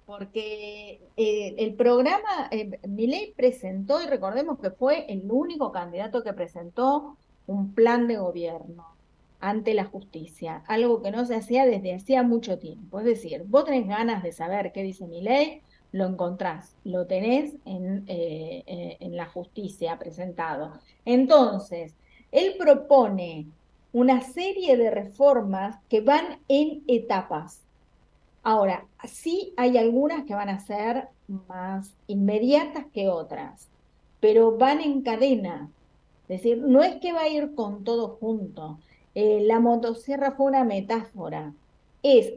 Porque 0.06 1.00
eh, 1.16 1.54
el 1.58 1.74
programa, 1.74 2.48
eh, 2.50 2.78
Milei 2.88 3.34
presentó, 3.36 4.00
y 4.00 4.06
recordemos 4.06 4.58
que 4.58 4.70
fue 4.70 5.04
el 5.12 5.22
único 5.28 5.72
candidato 5.72 6.22
que 6.22 6.32
presentó 6.32 7.16
un 7.46 7.74
plan 7.74 8.06
de 8.06 8.16
gobierno 8.16 8.86
ante 9.40 9.74
la 9.74 9.84
justicia, 9.84 10.62
algo 10.66 11.02
que 11.02 11.10
no 11.10 11.24
se 11.24 11.36
hacía 11.36 11.66
desde 11.66 11.94
hacía 11.94 12.22
mucho 12.22 12.58
tiempo. 12.58 13.00
Es 13.00 13.04
decir, 13.04 13.44
vos 13.46 13.64
tenés 13.64 13.86
ganas 13.86 14.22
de 14.22 14.32
saber 14.32 14.72
qué 14.72 14.82
dice 14.82 15.06
mi 15.06 15.20
ley, 15.20 15.62
lo 15.92 16.06
encontrás, 16.06 16.76
lo 16.84 17.06
tenés 17.06 17.54
en, 17.64 18.04
eh, 18.06 18.96
en 19.00 19.16
la 19.16 19.26
justicia 19.26 19.98
presentado. 19.98 20.72
Entonces, 21.04 21.94
él 22.32 22.54
propone 22.58 23.46
una 23.92 24.20
serie 24.20 24.76
de 24.76 24.90
reformas 24.90 25.76
que 25.88 26.00
van 26.00 26.38
en 26.48 26.82
etapas. 26.86 27.60
Ahora, 28.42 28.86
sí 29.06 29.52
hay 29.56 29.76
algunas 29.76 30.24
que 30.24 30.34
van 30.34 30.48
a 30.48 30.60
ser 30.60 31.08
más 31.26 31.92
inmediatas 32.06 32.86
que 32.92 33.08
otras, 33.08 33.68
pero 34.20 34.56
van 34.56 34.80
en 34.80 35.02
cadena. 35.02 35.70
Es 36.28 36.42
decir, 36.42 36.58
no 36.58 36.82
es 36.82 36.96
que 36.96 37.12
va 37.12 37.22
a 37.22 37.28
ir 37.28 37.54
con 37.54 37.84
todo 37.84 38.18
junto. 38.20 38.78
Eh, 39.14 39.40
la 39.42 39.60
motosierra 39.60 40.32
fue 40.32 40.46
una 40.46 40.64
metáfora. 40.64 41.52
Es, 42.02 42.32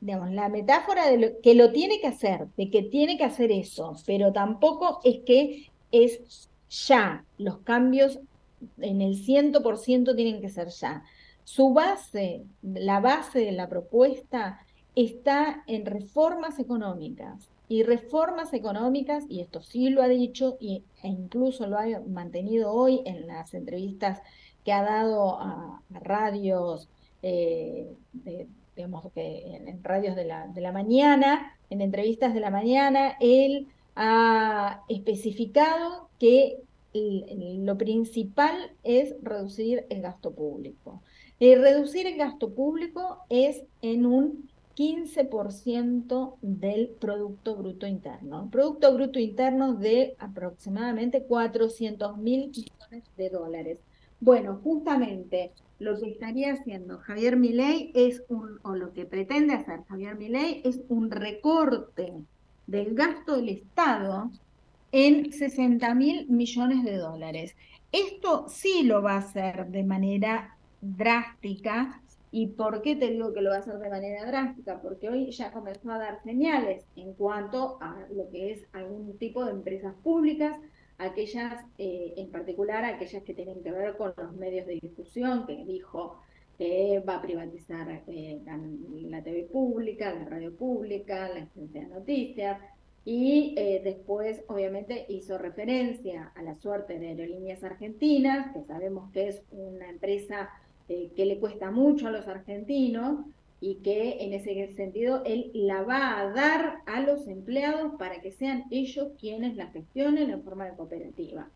digamos, 0.00 0.30
la 0.30 0.48
metáfora 0.48 1.10
de 1.10 1.18
lo, 1.18 1.40
que 1.40 1.54
lo 1.54 1.72
tiene 1.72 2.00
que 2.00 2.06
hacer, 2.06 2.46
de 2.56 2.70
que 2.70 2.82
tiene 2.82 3.18
que 3.18 3.24
hacer 3.24 3.52
eso, 3.52 3.94
pero 4.06 4.32
tampoco 4.32 5.00
es 5.04 5.18
que 5.26 5.66
es 5.92 6.48
ya 6.70 7.24
los 7.38 7.58
cambios 7.58 8.20
en 8.78 9.00
el 9.00 9.14
100% 9.14 10.14
tienen 10.16 10.40
que 10.40 10.48
ser 10.48 10.68
ya. 10.68 11.02
Su 11.44 11.72
base, 11.72 12.44
la 12.62 13.00
base 13.00 13.40
de 13.40 13.52
la 13.52 13.68
propuesta 13.68 14.60
está 14.94 15.62
en 15.66 15.86
reformas 15.86 16.58
económicas. 16.58 17.50
Y 17.70 17.82
reformas 17.82 18.54
económicas, 18.54 19.24
y 19.28 19.40
esto 19.40 19.60
sí 19.60 19.90
lo 19.90 20.02
ha 20.02 20.08
dicho 20.08 20.56
y, 20.58 20.84
e 21.02 21.08
incluso 21.08 21.66
lo 21.66 21.78
ha 21.78 21.86
mantenido 22.06 22.72
hoy 22.72 23.02
en 23.04 23.26
las 23.26 23.52
entrevistas 23.52 24.22
que 24.64 24.72
ha 24.72 24.82
dado 24.82 25.38
a, 25.38 25.82
radios, 25.90 26.88
eh, 27.22 27.92
digamos 28.74 29.12
que 29.12 29.56
en, 29.56 29.84
radios 29.84 30.16
de 30.16 30.24
la, 30.24 30.46
de 30.48 30.60
la 30.60 30.72
mañana, 30.72 31.56
en 31.68 31.82
entrevistas 31.82 32.32
de 32.32 32.40
la 32.40 32.50
mañana, 32.50 33.16
él 33.20 33.68
ha 33.96 34.82
especificado 34.88 36.08
que 36.18 36.62
lo 36.92 37.78
principal 37.78 38.72
es 38.82 39.14
reducir 39.22 39.86
el 39.90 40.02
gasto 40.02 40.32
público. 40.32 41.02
Y 41.38 41.54
reducir 41.54 42.06
el 42.06 42.16
gasto 42.16 42.50
público 42.50 43.18
es 43.28 43.62
en 43.82 44.06
un 44.06 44.48
15% 44.76 46.36
del 46.40 46.88
Producto 47.00 47.56
Bruto 47.56 47.86
Interno. 47.86 48.48
Producto 48.50 48.94
Bruto 48.94 49.18
Interno 49.18 49.74
de 49.74 50.14
aproximadamente 50.18 51.24
400 51.24 52.16
mil 52.16 52.50
millones 52.50 53.04
de 53.16 53.30
dólares. 53.30 53.78
Bueno, 54.20 54.60
justamente 54.62 55.52
lo 55.78 55.98
que 55.98 56.10
estaría 56.10 56.52
haciendo 56.52 56.98
Javier 56.98 57.36
Milei 57.36 57.92
es 57.94 58.22
un, 58.28 58.58
o 58.62 58.74
lo 58.74 58.92
que 58.92 59.04
pretende 59.04 59.54
hacer 59.54 59.84
Javier 59.88 60.16
Milei 60.16 60.60
es 60.64 60.80
un 60.88 61.10
recorte 61.10 62.14
del 62.66 62.94
gasto 62.94 63.36
del 63.36 63.48
Estado 63.48 64.30
en 64.92 65.32
60 65.32 65.94
mil 65.94 66.28
millones 66.28 66.84
de 66.84 66.96
dólares. 66.96 67.56
Esto 67.92 68.46
sí 68.48 68.82
lo 68.82 69.02
va 69.02 69.14
a 69.14 69.18
hacer 69.18 69.66
de 69.66 69.82
manera 69.82 70.56
drástica. 70.80 72.02
¿Y 72.30 72.48
por 72.48 72.82
qué 72.82 72.94
te 72.94 73.08
digo 73.10 73.32
que 73.32 73.40
lo 73.40 73.50
va 73.50 73.56
a 73.56 73.60
hacer 73.60 73.78
de 73.78 73.88
manera 73.88 74.26
drástica? 74.26 74.80
Porque 74.82 75.08
hoy 75.08 75.30
ya 75.30 75.50
comenzó 75.50 75.90
a 75.90 75.98
dar 75.98 76.22
señales 76.22 76.84
en 76.96 77.14
cuanto 77.14 77.78
a 77.80 78.06
lo 78.14 78.28
que 78.30 78.52
es 78.52 78.64
algún 78.72 79.16
tipo 79.16 79.44
de 79.44 79.52
empresas 79.52 79.94
públicas, 80.02 80.58
aquellas, 80.98 81.64
eh, 81.78 82.14
en 82.16 82.30
particular 82.30 82.84
aquellas 82.84 83.22
que 83.22 83.32
tienen 83.32 83.62
que 83.62 83.72
ver 83.72 83.96
con 83.96 84.12
los 84.16 84.34
medios 84.34 84.66
de 84.66 84.78
difusión, 84.80 85.46
que 85.46 85.64
dijo 85.64 86.20
que 86.58 87.02
va 87.08 87.16
a 87.16 87.22
privatizar 87.22 88.02
eh, 88.08 88.42
la, 88.44 89.22
TV 89.22 89.44
pública, 89.44 90.12
la 90.12 90.24
radio 90.24 90.54
pública, 90.54 91.28
la 91.28 91.44
agencia 91.44 91.82
de 91.82 91.86
noticias, 91.86 92.60
y 93.10 93.54
eh, 93.56 93.80
después 93.82 94.42
obviamente 94.48 95.06
hizo 95.08 95.38
referencia 95.38 96.30
a 96.34 96.42
la 96.42 96.56
suerte 96.56 96.98
de 96.98 97.08
Aerolíneas 97.08 97.64
Argentinas, 97.64 98.52
que 98.52 98.64
sabemos 98.64 99.10
que 99.12 99.28
es 99.28 99.42
una 99.50 99.88
empresa 99.88 100.50
que 100.86 101.24
le 101.24 101.38
cuesta 101.38 101.70
mucho 101.70 102.08
a 102.08 102.10
los 102.10 102.28
argentinos, 102.28 103.24
y 103.60 103.76
que 103.76 104.18
en 104.20 104.34
ese 104.34 104.74
sentido 104.74 105.22
él 105.24 105.50
la 105.54 105.82
va 105.84 106.20
a 106.20 106.30
dar 106.32 106.82
a 106.84 107.00
los 107.00 107.26
empleados 107.28 107.94
para 107.98 108.20
que 108.20 108.30
sean 108.30 108.64
ellos 108.70 109.08
quienes 109.18 109.56
la 109.56 109.68
gestionen 109.68 110.28
en 110.28 110.42
forma 110.42 110.66
de 110.66 110.76
cooperativa. 110.76 111.48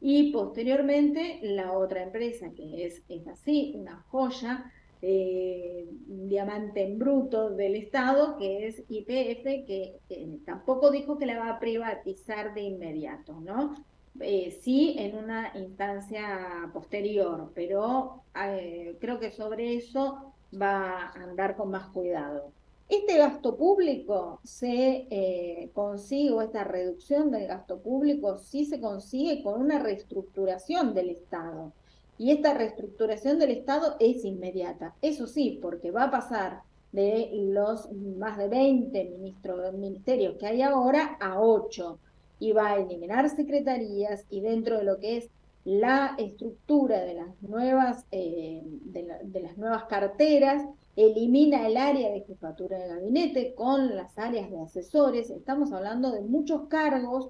Y 0.00 0.32
posteriormente 0.32 1.38
la 1.42 1.72
otra 1.72 2.02
empresa 2.02 2.50
que 2.56 2.86
es, 2.86 3.02
es 3.10 3.26
así, 3.28 3.74
una 3.76 4.04
joya, 4.08 4.72
eh, 5.06 5.88
diamante 6.06 6.82
en 6.82 6.98
bruto 6.98 7.50
del 7.50 7.76
Estado, 7.76 8.36
que 8.38 8.66
es 8.68 8.82
IPF, 8.88 9.66
que 9.66 10.00
tampoco 10.46 10.90
dijo 10.90 11.18
que 11.18 11.26
la 11.26 11.38
va 11.38 11.50
a 11.50 11.60
privatizar 11.60 12.54
de 12.54 12.62
inmediato, 12.62 13.40
¿no? 13.40 13.74
Eh, 14.20 14.58
sí 14.62 14.94
en 14.98 15.16
una 15.16 15.50
instancia 15.56 16.70
posterior, 16.72 17.50
pero 17.54 18.22
eh, 18.40 18.96
creo 19.00 19.18
que 19.18 19.32
sobre 19.32 19.74
eso 19.74 20.32
va 20.60 21.08
a 21.08 21.12
andar 21.14 21.56
con 21.56 21.70
más 21.70 21.88
cuidado. 21.88 22.52
Este 22.88 23.18
gasto 23.18 23.56
público 23.56 24.40
se 24.44 25.08
eh, 25.10 25.70
consigue, 25.72 26.32
o 26.32 26.42
esta 26.42 26.62
reducción 26.64 27.30
del 27.30 27.48
gasto 27.48 27.80
público, 27.80 28.38
sí 28.38 28.66
se 28.66 28.80
consigue 28.80 29.42
con 29.42 29.60
una 29.60 29.80
reestructuración 29.80 30.94
del 30.94 31.10
Estado. 31.10 31.72
Y 32.18 32.30
esta 32.30 32.54
reestructuración 32.54 33.38
del 33.38 33.50
Estado 33.50 33.96
es 33.98 34.24
inmediata. 34.24 34.94
Eso 35.02 35.26
sí, 35.26 35.58
porque 35.60 35.90
va 35.90 36.04
a 36.04 36.10
pasar 36.10 36.62
de 36.92 37.30
los 37.32 37.90
más 37.92 38.38
de 38.38 38.48
20 38.48 39.04
ministros, 39.06 39.74
ministerios 39.74 40.36
que 40.38 40.46
hay 40.46 40.62
ahora 40.62 41.16
a 41.20 41.40
8 41.40 41.98
y 42.38 42.52
va 42.52 42.70
a 42.70 42.76
eliminar 42.76 43.28
secretarías 43.30 44.24
y 44.30 44.40
dentro 44.40 44.78
de 44.78 44.84
lo 44.84 45.00
que 45.00 45.16
es 45.16 45.30
la 45.64 46.14
estructura 46.18 47.00
de 47.00 47.14
las 47.14 47.42
nuevas, 47.42 48.04
eh, 48.12 48.62
de, 48.64 49.40
las 49.40 49.56
nuevas 49.56 49.84
carteras, 49.84 50.62
elimina 50.94 51.66
el 51.66 51.76
área 51.76 52.12
de 52.12 52.20
jefatura 52.20 52.78
de 52.78 52.88
gabinete 52.88 53.54
con 53.54 53.96
las 53.96 54.16
áreas 54.18 54.50
de 54.50 54.60
asesores. 54.60 55.30
Estamos 55.30 55.72
hablando 55.72 56.12
de 56.12 56.20
muchos 56.20 56.68
cargos 56.68 57.28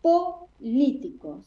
políticos, 0.00 1.44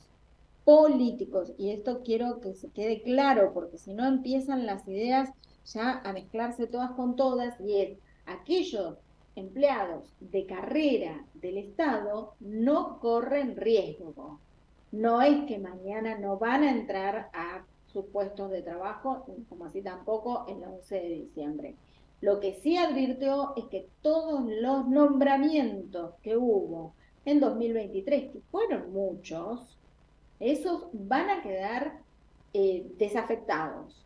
políticos. 0.69 1.51
Y 1.57 1.71
esto 1.71 2.01
quiero 2.03 2.41
que 2.41 2.53
se 2.53 2.69
quede 2.69 3.01
claro, 3.01 3.53
porque 3.55 3.79
si 3.79 3.95
no 3.95 4.05
empiezan 4.05 4.67
las 4.67 4.87
ideas 4.87 5.31
ya 5.65 5.99
a 6.03 6.13
mezclarse 6.13 6.67
todas 6.67 6.91
con 6.91 7.15
todas, 7.15 7.59
y 7.59 7.81
es 7.81 7.97
aquellos 8.27 8.99
empleados 9.35 10.13
de 10.19 10.45
carrera 10.45 11.25
del 11.33 11.57
Estado 11.57 12.35
no 12.39 12.99
corren 12.99 13.57
riesgo 13.57 14.39
no 14.91 15.21
es 15.21 15.45
que 15.45 15.57
mañana 15.59 16.17
no 16.17 16.37
van 16.37 16.63
a 16.63 16.71
entrar 16.71 17.29
a 17.33 17.65
sus 17.87 18.05
puestos 18.05 18.51
de 18.51 18.61
trabajo, 18.61 19.25
como 19.47 19.65
así 19.65 19.81
tampoco 19.81 20.45
el 20.47 20.63
11 20.63 20.95
de 20.95 21.09
diciembre. 21.09 21.75
Lo 22.21 22.39
que 22.39 22.53
sí 22.53 22.77
advirtió 22.77 23.53
es 23.55 23.65
que 23.65 23.87
todos 24.01 24.43
los 24.45 24.87
nombramientos 24.87 26.15
que 26.21 26.37
hubo 26.37 26.93
en 27.25 27.39
2023, 27.39 28.31
que 28.31 28.41
fueron 28.51 28.91
muchos, 28.91 29.78
esos 30.39 30.85
van 30.93 31.29
a 31.29 31.41
quedar 31.41 31.99
eh, 32.53 32.85
desafectados. 32.97 34.05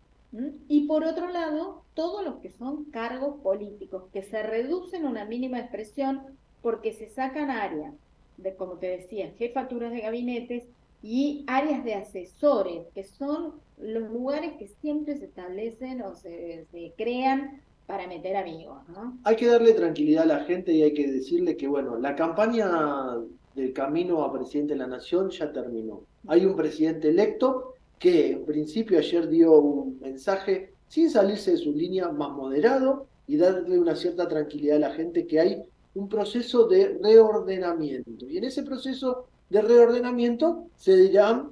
Y 0.68 0.88
por 0.88 1.04
otro 1.04 1.28
lado, 1.28 1.84
todos 1.94 2.26
los 2.26 2.38
que 2.38 2.50
son 2.50 2.86
cargos 2.86 3.40
políticos, 3.44 4.06
que 4.12 4.24
se 4.24 4.42
reducen 4.42 5.06
a 5.06 5.10
una 5.10 5.26
mínima 5.26 5.60
expresión 5.60 6.24
porque 6.64 6.92
se 6.94 7.08
sacan 7.08 7.52
áreas 7.52 7.94
de, 8.38 8.56
como 8.56 8.74
te 8.74 8.88
decía, 8.88 9.32
jefaturas 9.38 9.92
de 9.92 10.02
gabinetes 10.02 10.64
y 11.04 11.44
áreas 11.48 11.84
de 11.84 11.96
asesores, 11.96 12.88
que 12.96 13.04
son 13.04 13.54
los 13.78 14.10
lugares 14.12 14.54
que 14.58 14.68
siempre 14.68 15.18
se 15.18 15.26
establecen 15.26 16.02
o 16.02 16.16
se, 16.16 16.66
crean 16.98 17.62
para 17.86 18.08
meter 18.08 18.38
amigos. 18.38 18.78
¿no? 18.90 19.18
Hay 19.26 19.36
que 19.36 19.48
darle 19.48 19.74
tranquilidad 19.74 20.24
a 20.24 20.38
la 20.38 20.46
gente 20.46 20.72
y 20.72 20.82
hay 20.82 20.94
que 20.94 21.12
decirle 21.12 21.58
que, 21.58 21.68
bueno, 21.68 22.00
la 22.00 22.16
campaña 22.16 23.18
del 23.54 23.74
camino 23.74 24.24
a 24.24 24.34
presidente 24.34 24.74
de 24.74 24.80
la 24.80 24.88
nación 24.88 25.30
ya 25.30 25.52
terminó. 25.52 26.02
Hay 26.28 26.46
un 26.46 26.56
presidente 26.56 27.10
electo 27.10 27.74
que 28.00 28.32
en 28.32 28.46
principio 28.46 28.98
ayer 28.98 29.28
dio 29.30 29.60
un 29.60 30.00
mensaje 30.00 30.74
sin 30.88 31.10
salirse 31.10 31.52
de 31.52 31.58
su 31.58 31.74
línea 31.74 32.10
más 32.10 32.32
moderado 32.32 33.08
y 33.28 33.38
darle 33.38 33.80
una 33.80 33.96
cierta 33.96 34.28
tranquilidad 34.28 34.78
a 34.78 34.90
la 34.90 34.92
gente 34.92 35.26
que 35.26 35.40
hay 35.40 35.64
un 35.96 36.10
proceso 36.10 36.68
de 36.68 36.98
reordenamiento. 37.02 38.28
Y 38.28 38.38
en 38.38 38.46
ese 38.46 38.64
proceso 38.64 39.28
de 39.50 39.62
reordenamiento 39.62 40.68
se 40.76 40.96
dirán, 40.96 41.52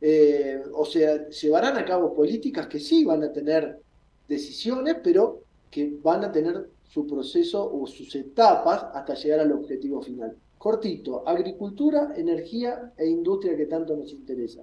eh, 0.00 0.62
o 0.72 0.84
sea, 0.84 1.28
llevarán 1.28 1.76
a 1.76 1.84
cabo 1.84 2.14
políticas 2.14 2.66
que 2.66 2.78
sí 2.78 3.04
van 3.04 3.22
a 3.24 3.32
tener 3.32 3.80
decisiones, 4.28 4.96
pero 5.02 5.42
que 5.70 5.98
van 6.02 6.24
a 6.24 6.32
tener 6.32 6.68
su 6.84 7.06
proceso 7.06 7.70
o 7.72 7.86
sus 7.86 8.14
etapas 8.14 8.86
hasta 8.94 9.14
llegar 9.14 9.40
al 9.40 9.52
objetivo 9.52 10.00
final. 10.00 10.36
Cortito, 10.66 11.22
agricultura, 11.28 12.12
energía 12.16 12.92
e 12.98 13.06
industria 13.06 13.56
que 13.56 13.66
tanto 13.66 13.94
nos 13.94 14.10
interesa. 14.10 14.62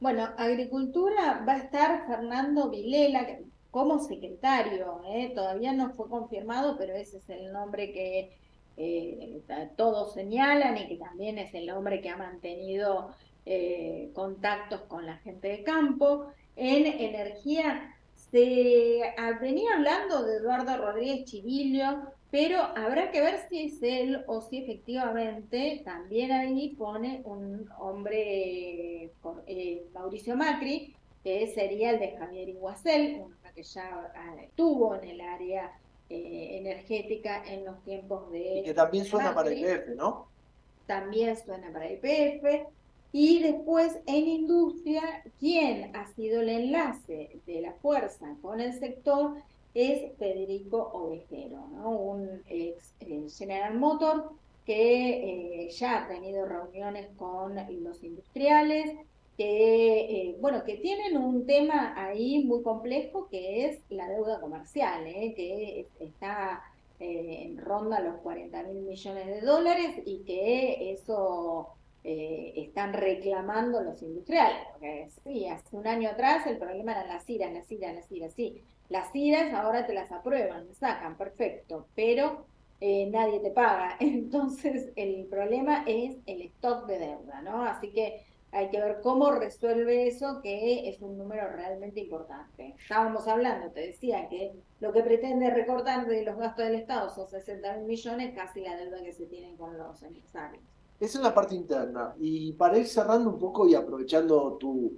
Bueno, 0.00 0.26
agricultura 0.38 1.44
va 1.46 1.52
a 1.56 1.58
estar 1.58 2.06
Fernando 2.06 2.70
Vilela 2.70 3.40
como 3.70 3.98
secretario, 3.98 5.02
¿eh? 5.06 5.32
todavía 5.34 5.74
no 5.74 5.90
fue 5.90 6.08
confirmado, 6.08 6.78
pero 6.78 6.94
ese 6.94 7.18
es 7.18 7.28
el 7.28 7.52
nombre 7.52 7.92
que 7.92 8.38
eh, 8.78 9.42
todos 9.76 10.14
señalan 10.14 10.78
y 10.78 10.88
que 10.88 10.96
también 10.96 11.36
es 11.36 11.52
el 11.52 11.68
hombre 11.68 12.00
que 12.00 12.08
ha 12.08 12.16
mantenido 12.16 13.10
eh, 13.44 14.12
contactos 14.14 14.80
con 14.88 15.04
la 15.04 15.18
gente 15.18 15.48
de 15.48 15.62
campo. 15.62 16.24
En 16.56 16.86
energía 16.86 17.94
se 18.30 19.02
venía 19.42 19.74
hablando 19.74 20.24
de 20.24 20.38
Eduardo 20.38 20.78
Rodríguez 20.78 21.26
Chivillo, 21.26 22.14
pero 22.34 22.58
habrá 22.74 23.12
que 23.12 23.20
ver 23.20 23.46
si 23.48 23.66
es 23.66 23.80
él 23.80 24.24
o 24.26 24.40
si 24.40 24.58
efectivamente 24.58 25.82
también 25.84 26.32
ahí 26.32 26.74
pone 26.74 27.22
un 27.24 27.70
hombre, 27.78 29.12
eh, 29.46 29.86
Mauricio 29.94 30.34
Macri, 30.34 30.96
que 31.22 31.46
sería 31.54 31.92
el 31.92 32.00
de 32.00 32.16
Javier 32.16 32.48
Iguacel, 32.48 33.20
uno 33.20 33.36
que 33.54 33.62
ya 33.62 34.12
estuvo 34.42 34.96
en 34.96 35.04
el 35.10 35.20
área 35.20 35.78
eh, 36.10 36.58
energética 36.58 37.44
en 37.46 37.66
los 37.66 37.80
tiempos 37.84 38.28
de... 38.32 38.58
Y 38.58 38.62
que 38.64 38.74
también 38.74 39.04
suena 39.04 39.32
para 39.32 39.54
IPF, 39.54 39.94
¿no? 39.94 40.26
También 40.86 41.36
suena 41.36 41.72
para 41.72 41.88
IPF. 41.88 42.66
Y 43.12 43.44
después 43.44 43.96
en 44.06 44.26
industria, 44.26 45.22
quien 45.38 45.94
ha 45.94 46.12
sido 46.14 46.40
el 46.40 46.48
enlace 46.48 47.38
de 47.46 47.60
la 47.60 47.74
fuerza 47.74 48.34
con 48.42 48.60
el 48.60 48.72
sector 48.72 49.36
es 49.74 50.16
Federico 50.18 50.90
Ovejero, 50.92 51.66
¿no? 51.72 51.90
un 51.90 52.42
ex 52.48 52.94
eh, 53.00 53.26
General 53.36 53.74
Motor 53.74 54.30
que 54.64 55.64
eh, 55.64 55.70
ya 55.70 56.04
ha 56.04 56.08
tenido 56.08 56.46
reuniones 56.46 57.08
con 57.16 57.54
los 57.82 58.02
industriales, 58.02 58.96
que, 59.36 60.00
eh, 60.30 60.36
bueno, 60.40 60.64
que 60.64 60.76
tienen 60.76 61.18
un 61.18 61.44
tema 61.44 61.92
ahí 61.96 62.44
muy 62.44 62.62
complejo 62.62 63.28
que 63.28 63.66
es 63.66 63.80
la 63.90 64.08
deuda 64.08 64.40
comercial, 64.40 65.04
que 65.04 65.86
está 65.98 66.62
en 67.00 67.58
ronda 67.58 68.00
los 68.00 68.16
40 68.22 68.62
mil 68.62 68.82
millones 68.82 69.26
de 69.26 69.40
dólares 69.42 70.00
y 70.06 70.20
que 70.20 70.92
eso 70.92 71.68
están 72.02 72.92
reclamando 72.94 73.82
los 73.82 74.00
industriales. 74.02 74.62
Porque 74.72 75.08
sí, 75.24 75.46
hace 75.48 75.76
un 75.76 75.86
año 75.86 76.08
atrás 76.10 76.46
el 76.46 76.56
problema 76.56 76.92
eran 76.92 77.08
las 77.08 77.28
iras, 77.28 77.52
las 77.52 77.70
iras, 77.70 77.94
las 77.94 78.10
iras, 78.12 78.32
sí. 78.34 78.62
Las 78.88 79.14
iras 79.14 79.52
ahora 79.52 79.86
te 79.86 79.94
las 79.94 80.12
aprueban, 80.12 80.72
sacan, 80.74 81.16
perfecto, 81.16 81.86
pero 81.94 82.46
eh, 82.80 83.06
nadie 83.10 83.40
te 83.40 83.50
paga. 83.50 83.96
Entonces 84.00 84.92
el 84.96 85.26
problema 85.26 85.84
es 85.86 86.16
el 86.26 86.42
stock 86.42 86.86
de 86.86 86.98
deuda, 86.98 87.42
¿no? 87.42 87.64
Así 87.64 87.90
que 87.90 88.24
hay 88.54 88.70
que 88.70 88.80
ver 88.80 89.00
cómo 89.02 89.32
resuelve 89.32 90.06
eso, 90.06 90.40
que 90.40 90.88
es 90.88 91.02
un 91.02 91.18
número 91.18 91.48
realmente 91.50 92.00
importante. 92.00 92.76
Estábamos 92.80 93.26
hablando, 93.26 93.70
te 93.72 93.80
decía, 93.80 94.28
que 94.28 94.52
lo 94.80 94.92
que 94.92 95.02
pretende 95.02 95.50
recortar 95.50 96.06
de 96.06 96.22
los 96.22 96.36
gastos 96.36 96.64
del 96.66 96.76
Estado 96.76 97.12
son 97.12 97.28
60 97.28 97.78
mil 97.78 97.86
millones, 97.86 98.34
casi 98.34 98.60
la 98.60 98.76
deuda 98.76 99.02
que 99.02 99.12
se 99.12 99.26
tiene 99.26 99.56
con 99.56 99.76
los 99.76 100.00
empresarios. 100.04 100.62
Esa 101.00 101.18
es 101.18 101.24
la 101.24 101.34
parte 101.34 101.56
interna. 101.56 102.14
Y 102.20 102.52
para 102.52 102.78
ir 102.78 102.86
cerrando 102.86 103.30
un 103.30 103.38
poco 103.40 103.66
y 103.66 103.74
aprovechando 103.74 104.52
tu 104.52 104.92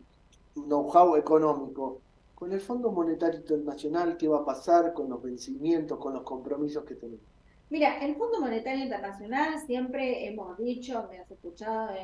know-how 0.54 1.16
económico, 1.16 2.02
con 2.36 2.52
el 2.52 2.60
Fondo 2.60 2.92
Monetario 2.92 3.40
Internacional, 3.40 4.18
¿qué 4.18 4.28
va 4.28 4.40
a 4.40 4.44
pasar 4.44 4.92
con 4.92 5.08
los 5.08 5.22
vencimientos, 5.22 5.98
con 5.98 6.12
los 6.12 6.22
compromisos 6.22 6.84
que 6.84 6.94
tenemos? 6.94 7.24
Mira, 7.70 7.98
el 8.04 8.14
Fondo 8.14 8.40
Monetario 8.40 8.84
Internacional 8.84 9.58
siempre 9.66 10.26
hemos 10.26 10.58
dicho, 10.58 11.08
me 11.10 11.18
has 11.18 11.30
escuchado 11.30 11.94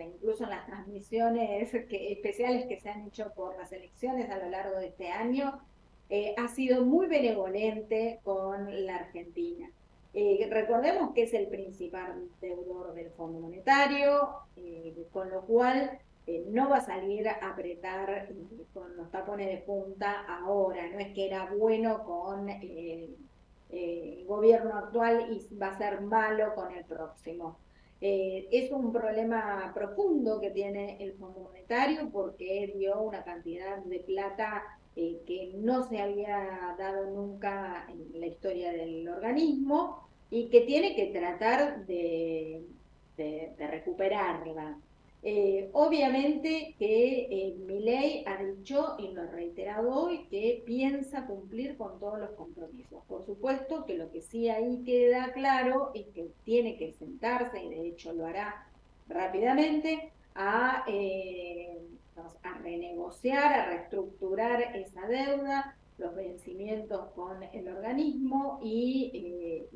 incluso 0.00 0.44
en 0.44 0.50
las 0.50 0.66
transmisiones 0.66 1.74
especiales 1.74 2.66
que 2.66 2.80
se 2.80 2.88
han 2.88 3.06
hecho 3.06 3.32
por 3.36 3.54
las 3.58 3.70
elecciones 3.70 4.30
a 4.30 4.38
lo 4.38 4.48
largo 4.48 4.78
de 4.78 4.88
este 4.88 5.10
año, 5.10 5.60
eh, 6.08 6.34
ha 6.38 6.48
sido 6.48 6.86
muy 6.86 7.06
benevolente 7.06 8.20
con 8.24 8.86
la 8.86 8.96
Argentina. 8.96 9.70
Eh, 10.14 10.48
recordemos 10.50 11.12
que 11.14 11.24
es 11.24 11.34
el 11.34 11.48
principal 11.48 12.28
deudor 12.40 12.94
del 12.94 13.10
Fondo 13.10 13.40
Monetario, 13.40 14.30
eh, 14.56 15.06
con 15.12 15.30
lo 15.30 15.42
cual 15.42 15.98
eh, 16.26 16.44
no 16.48 16.68
va 16.68 16.78
a 16.78 16.84
salir 16.84 17.28
a 17.28 17.34
apretar 17.50 18.28
con 18.72 18.96
los 18.96 19.10
tapones 19.10 19.48
de 19.48 19.58
punta 19.58 20.24
ahora, 20.28 20.88
no 20.90 20.98
es 20.98 21.12
que 21.14 21.26
era 21.26 21.46
bueno 21.46 22.04
con 22.04 22.48
el 22.48 23.16
gobierno 24.26 24.74
actual 24.76 25.28
y 25.30 25.54
va 25.56 25.68
a 25.68 25.78
ser 25.78 26.02
malo 26.02 26.54
con 26.54 26.74
el 26.74 26.84
próximo. 26.84 27.56
es 28.00 28.70
un 28.70 28.92
problema 28.92 29.72
profundo 29.74 30.40
que 30.40 30.50
tiene 30.50 30.98
el 31.00 31.14
Fondo 31.14 31.40
Monetario 31.40 32.10
porque 32.12 32.72
dio 32.76 33.00
una 33.00 33.24
cantidad 33.24 33.78
de 33.78 34.00
plata 34.00 34.62
que 34.94 35.52
no 35.56 35.84
se 35.84 36.00
había 36.00 36.74
dado 36.78 37.06
nunca 37.06 37.86
en 37.88 38.20
la 38.20 38.26
historia 38.26 38.72
del 38.72 39.08
organismo 39.08 40.08
y 40.32 40.48
que 40.48 40.62
tiene 40.62 40.96
que 40.96 41.06
tratar 41.06 41.84
de, 41.86 42.64
recuperarla. 43.58 44.78
Eh, 45.24 45.70
obviamente 45.72 46.74
que 46.80 47.28
eh, 47.30 47.54
mi 47.66 47.78
ley 47.78 48.24
ha 48.26 48.42
dicho, 48.42 48.96
y 48.98 49.12
lo 49.12 49.22
ha 49.22 49.26
reiterado 49.26 49.94
hoy, 49.94 50.26
que 50.28 50.64
piensa 50.66 51.26
cumplir 51.26 51.76
con 51.76 52.00
todos 52.00 52.18
los 52.18 52.30
compromisos. 52.30 53.04
Por 53.06 53.24
supuesto 53.24 53.84
que 53.86 53.96
lo 53.96 54.10
que 54.10 54.20
sí 54.20 54.48
ahí 54.48 54.82
queda 54.84 55.32
claro 55.32 55.92
es 55.94 56.06
que 56.08 56.32
tiene 56.44 56.76
que 56.76 56.92
sentarse, 56.92 57.62
y 57.62 57.68
de 57.68 57.88
hecho 57.88 58.12
lo 58.12 58.26
hará 58.26 58.66
rápidamente, 59.08 60.12
a, 60.34 60.84
eh, 60.88 61.78
renegociar, 62.62 63.52
a 63.52 63.66
reestructurar 63.66 64.76
esa 64.76 65.06
deuda, 65.06 65.76
los 65.98 66.14
vencimientos 66.14 67.10
con 67.14 67.42
el 67.42 67.68
organismo 67.68 68.58
y, 68.62 69.10
eh, 69.14 69.68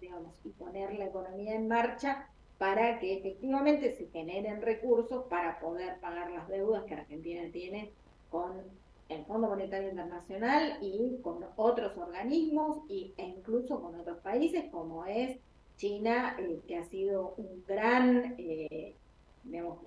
digamos, 0.00 0.34
y 0.44 0.50
poner 0.50 0.94
la 0.94 1.06
economía 1.06 1.54
en 1.54 1.66
marcha 1.66 2.28
para 2.58 2.98
que 2.98 3.18
efectivamente 3.18 3.94
se 3.96 4.06
generen 4.08 4.62
recursos 4.62 5.24
para 5.28 5.60
poder 5.60 6.00
pagar 6.00 6.30
las 6.30 6.48
deudas 6.48 6.84
que 6.84 6.94
Argentina 6.94 7.42
tiene 7.52 7.92
con 8.30 8.62
el 9.08 9.24
Fondo 9.26 9.48
Monetario 9.48 9.90
Internacional 9.90 10.78
y 10.80 11.18
con 11.22 11.44
otros 11.56 11.96
organismos 11.96 12.78
y, 12.88 13.14
e 13.16 13.24
incluso 13.24 13.80
con 13.80 13.94
otros 13.94 14.18
países 14.18 14.64
como 14.70 15.04
es 15.04 15.38
China, 15.76 16.36
eh, 16.38 16.60
que 16.66 16.76
ha 16.76 16.84
sido 16.84 17.34
un 17.36 17.62
gran 17.66 18.34
eh, 18.38 18.96
digamos, 19.44 19.78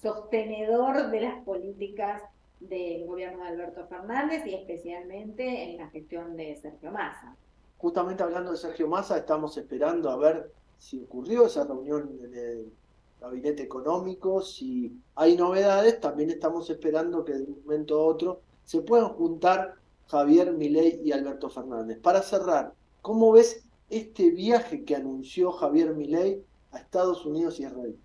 sostenedor 0.00 1.10
de 1.10 1.20
las 1.20 1.44
políticas 1.44 2.22
del 2.60 3.06
gobierno 3.06 3.42
de 3.42 3.50
Alberto 3.50 3.86
Fernández 3.86 4.46
y 4.46 4.54
especialmente 4.54 5.70
en 5.70 5.76
la 5.78 5.88
gestión 5.90 6.36
de 6.36 6.56
Sergio 6.56 6.90
Massa. 6.90 7.36
Justamente 7.78 8.22
hablando 8.22 8.52
de 8.52 8.56
Sergio 8.56 8.88
Massa, 8.88 9.18
estamos 9.18 9.56
esperando 9.58 10.10
a 10.10 10.16
ver 10.16 10.50
si 10.84 11.00
ocurrió 11.00 11.46
esa 11.46 11.64
reunión 11.64 12.10
en 12.22 12.34
el 12.34 12.72
gabinete 13.18 13.62
económico, 13.62 14.42
si 14.42 14.92
hay 15.14 15.34
novedades, 15.34 15.98
también 15.98 16.28
estamos 16.28 16.68
esperando 16.68 17.24
que 17.24 17.32
de 17.32 17.44
un 17.44 17.62
momento 17.64 17.98
a 17.98 18.04
otro 18.04 18.42
se 18.64 18.82
puedan 18.82 19.08
juntar 19.14 19.76
Javier 20.08 20.52
Milei 20.52 21.00
y 21.02 21.12
Alberto 21.12 21.48
Fernández. 21.48 21.98
Para 22.00 22.20
cerrar, 22.20 22.74
¿cómo 23.00 23.32
ves 23.32 23.64
este 23.88 24.30
viaje 24.30 24.84
que 24.84 24.94
anunció 24.94 25.52
Javier 25.52 25.94
Milei 25.94 26.42
a 26.70 26.78
Estados 26.78 27.24
Unidos 27.24 27.58
y 27.58 27.64
Israel? 27.64 27.96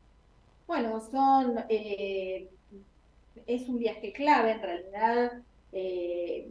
Bueno, 0.66 1.02
son 1.02 1.60
eh, 1.68 2.50
es 3.46 3.68
un 3.68 3.78
viaje 3.78 4.14
clave, 4.14 4.52
en 4.54 4.62
realidad 4.62 5.42
eh, 5.74 6.50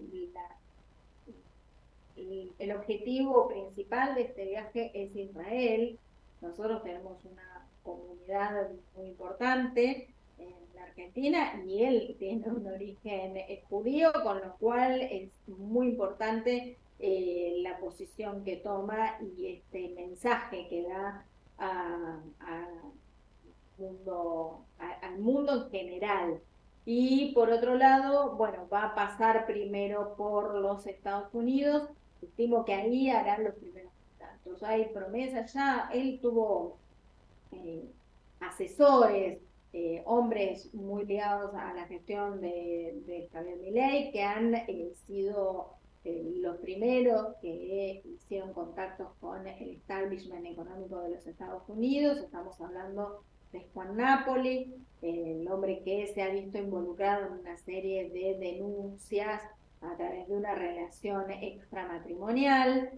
el, 2.59 2.73
objetivo 2.73 3.49
principal 3.49 4.15
de 4.15 4.23
este 4.23 4.45
viaje 4.45 4.91
es 4.93 5.17
Israel. 5.17 5.99
Nosotros 6.41 6.83
tenemos 6.83 7.19
una 7.25 7.67
comunidad 7.83 8.69
muy 8.97 9.09
importante 9.09 10.09
en 10.39 10.55
la 10.75 10.85
Argentina 10.85 11.63
y 11.67 11.83
él 11.85 12.17
tiene 12.19 12.49
un 12.49 12.67
origen 12.67 13.35
judío, 13.69 14.13
con 14.23 14.41
lo 14.41 14.55
cual 14.57 15.01
es 15.03 15.31
muy 15.47 15.89
importante 15.89 16.79
eh, 17.01 17.59
la 17.63 17.79
posición 17.79 18.45
que 18.45 18.57
toma 18.57 19.19
y 19.21 19.47
este 19.47 19.91
mensaje 19.91 20.69
que 20.69 20.83
da 20.83 21.25
mundo, 23.79 24.65
al 24.79 25.19
mundo 25.19 25.65
en 25.65 25.71
general. 25.71 26.41
Y 26.85 27.33
por 27.35 27.51
otro 27.51 27.75
lado, 27.75 28.37
bueno, 28.37 28.67
va 28.73 28.85
a 28.85 28.95
pasar 28.95 29.47
primero 29.47 30.15
por 30.17 30.55
los 30.55 30.87
Estados 30.87 31.33
Unidos. 31.35 31.89
Estimo 32.23 32.65
que 32.65 32.75
ahí 32.75 33.11
harán 33.11 33.45
los 33.45 33.55
primeros 33.55 33.88
Hay 34.63 34.87
promesas 34.93 35.53
ya. 35.53 35.91
Él 35.93 36.19
tuvo 36.21 36.79
eh, 37.53 37.85
asesores, 38.41 39.39
eh, 39.73 40.03
hombres 40.07 40.73
muy 40.75 41.05
ligados 41.05 41.55
a 41.55 41.75
la 41.75 41.87
gestión 41.87 42.41
de, 42.41 43.03
de 43.07 43.29
Javier 43.33 43.59
Milei, 43.59 44.11
que 44.13 44.23
han 44.23 44.55
eh, 44.55 44.93
sido 45.07 45.77
los 46.41 46.57
primeros 46.59 47.37
que 47.43 48.01
hicieron 48.03 48.55
contactos 48.55 49.09
con 49.21 49.47
el 49.47 49.75
establishment 49.75 50.47
económico 50.47 51.01
de 51.01 51.11
los 51.11 51.27
Estados 51.27 51.69
Unidos. 51.69 52.19
Estamos 52.19 52.59
hablando 52.63 53.25
de 53.53 53.67
Juan 53.75 53.97
Napoli, 53.97 54.75
el 55.03 55.47
hombre 55.49 55.83
que 55.85 56.07
se 56.07 56.23
ha 56.23 56.31
visto 56.31 56.57
involucrado 56.57 57.27
en 57.27 57.33
una 57.41 57.59
serie 57.59 58.09
de 58.09 58.39
denuncias 58.39 59.43
a 59.83 59.97
través 59.97 60.29
de 60.29 60.35
una 60.35 60.55
relación 60.55 61.31
extramatrimonial. 61.31 62.91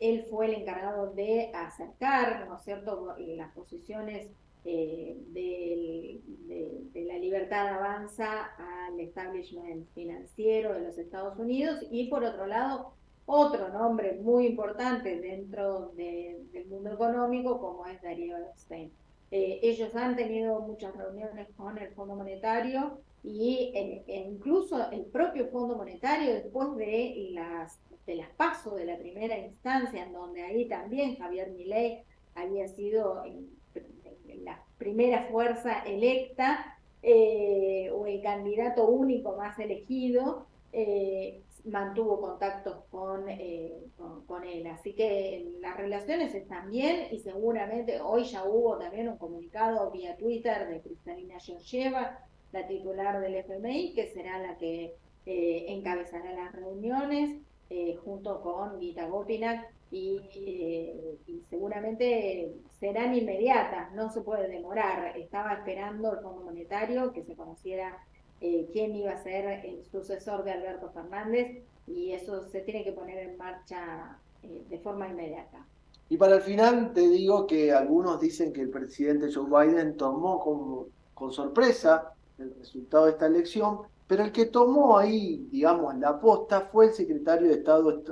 Él 0.00 0.26
fue 0.30 0.46
el 0.46 0.54
encargado 0.54 1.12
de 1.12 1.50
acercar, 1.54 2.46
¿no 2.48 2.56
es 2.56 2.62
cierto?, 2.62 3.14
las 3.18 3.52
posiciones 3.52 4.28
eh, 4.64 5.16
de, 5.32 6.20
la 7.06 7.16
libertad 7.18 7.68
avanza 7.68 8.50
al 8.58 9.00
establishment 9.00 9.88
financiero 9.94 10.74
de 10.74 10.80
los 10.80 10.98
Estados 10.98 11.38
Unidos 11.38 11.82
y 11.90 12.08
por 12.08 12.22
otro 12.22 12.46
lado 12.46 12.92
otro 13.24 13.70
nombre 13.70 14.18
muy 14.22 14.46
importante 14.46 15.20
dentro 15.20 15.92
del 15.96 16.66
mundo 16.68 16.92
económico 16.92 17.60
como 17.60 17.86
es 17.86 18.00
Darío 18.02 18.36
Epstein. 18.36 18.92
Eh, 19.30 19.60
ellos 19.62 19.94
han 19.94 20.16
tenido 20.16 20.60
muchas 20.60 20.94
reuniones 20.96 21.48
con 21.56 21.78
el 21.78 21.90
Fondo 21.94 22.16
Monetario 22.16 22.98
y 23.22 23.72
eh, 23.74 24.04
e 24.06 24.20
incluso 24.20 24.90
el 24.90 25.04
propio 25.06 25.48
Fondo 25.48 25.76
Monetario 25.76 26.34
después 26.34 26.76
de 26.76 27.28
las 27.32 27.78
de 28.08 28.16
las 28.16 28.30
pasos 28.30 28.74
de 28.74 28.86
la 28.86 28.96
primera 28.96 29.38
instancia, 29.38 30.02
en 30.02 30.12
donde 30.14 30.42
ahí 30.42 30.66
también 30.66 31.16
Javier 31.16 31.50
Milei 31.50 32.02
había 32.34 32.66
sido 32.66 33.22
la 34.44 34.64
primera 34.78 35.24
fuerza 35.30 35.82
electa 35.84 36.78
eh, 37.02 37.90
o 37.92 38.06
el 38.06 38.22
candidato 38.22 38.88
único 38.88 39.36
más 39.36 39.58
elegido, 39.58 40.46
mantuvo 41.64 42.20
contactos 42.20 42.76
eh, 43.28 43.84
con, 43.96 44.24
con, 44.24 44.44
él. 44.44 44.66
Así 44.66 44.94
que 44.94 45.52
las 45.60 45.76
relaciones 45.76 46.34
están 46.34 46.70
bien 46.70 47.08
y 47.10 47.18
seguramente 47.18 48.00
hoy 48.00 48.24
ya 48.24 48.44
hubo 48.44 48.78
también 48.78 49.08
un 49.08 49.18
comunicado 49.18 49.90
vía 49.90 50.16
Twitter 50.16 50.66
de 50.68 50.80
Cristalina 50.80 51.38
Georgieva, 51.40 52.20
la 52.52 52.66
titular 52.66 53.20
del 53.20 53.34
FMI, 53.34 53.94
que 53.94 54.06
será 54.06 54.38
la 54.38 54.56
que 54.56 54.94
eh, 55.26 55.66
encabezará 55.68 56.32
las 56.32 56.52
reuniones 56.52 57.36
eh, 57.70 57.96
junto 58.04 58.40
con 58.40 58.80
Gita 58.80 59.06
Gopinak 59.06 59.72
y, 59.90 60.20
y 61.26 61.42
seguramente 61.48 62.52
serán 62.78 63.14
inmediatas, 63.14 63.92
no 63.94 64.10
se 64.10 64.20
puede 64.20 64.48
demorar. 64.48 65.16
Estaba 65.16 65.54
esperando 65.54 66.12
el 66.12 66.20
Fondo 66.20 66.42
Monetario 66.42 67.12
que 67.12 67.24
se 67.24 67.34
conociera 67.34 67.98
eh, 68.40 68.68
quién 68.72 68.94
iba 68.94 69.10
a 69.10 69.22
ser 69.22 69.64
el 69.64 69.84
sucesor 69.90 70.44
de 70.44 70.52
Alberto 70.52 70.90
Fernández 70.90 71.64
y 71.88 72.12
eso 72.12 72.48
se 72.48 72.60
tiene 72.60 72.84
que 72.84 72.92
poner 72.92 73.18
en 73.18 73.36
marcha 73.36 74.16
eh, 74.44 74.62
de 74.68 74.78
forma 74.78 75.08
inmediata. 75.08 75.66
Y 76.08 76.16
para 76.16 76.36
el 76.36 76.42
final 76.42 76.92
te 76.92 77.08
digo 77.08 77.48
que 77.48 77.72
algunos 77.72 78.20
dicen 78.20 78.52
que 78.52 78.60
el 78.60 78.70
presidente 78.70 79.28
Joe 79.32 79.46
Biden 79.66 79.96
tomó 79.96 80.38
con, 80.38 80.86
con 81.14 81.32
sorpresa 81.32 82.12
el 82.38 82.54
resultado 82.54 83.06
de 83.06 83.10
esta 83.12 83.26
elección, 83.26 83.80
pero 84.08 84.24
el 84.24 84.32
que 84.32 84.46
tomó 84.46 84.98
ahí, 84.98 85.46
digamos, 85.50 85.96
la 85.98 86.08
aposta 86.08 86.62
fue 86.72 86.86
el 86.86 86.94
secretario 86.94 87.48
de 87.48 87.54
Estado 87.54 88.02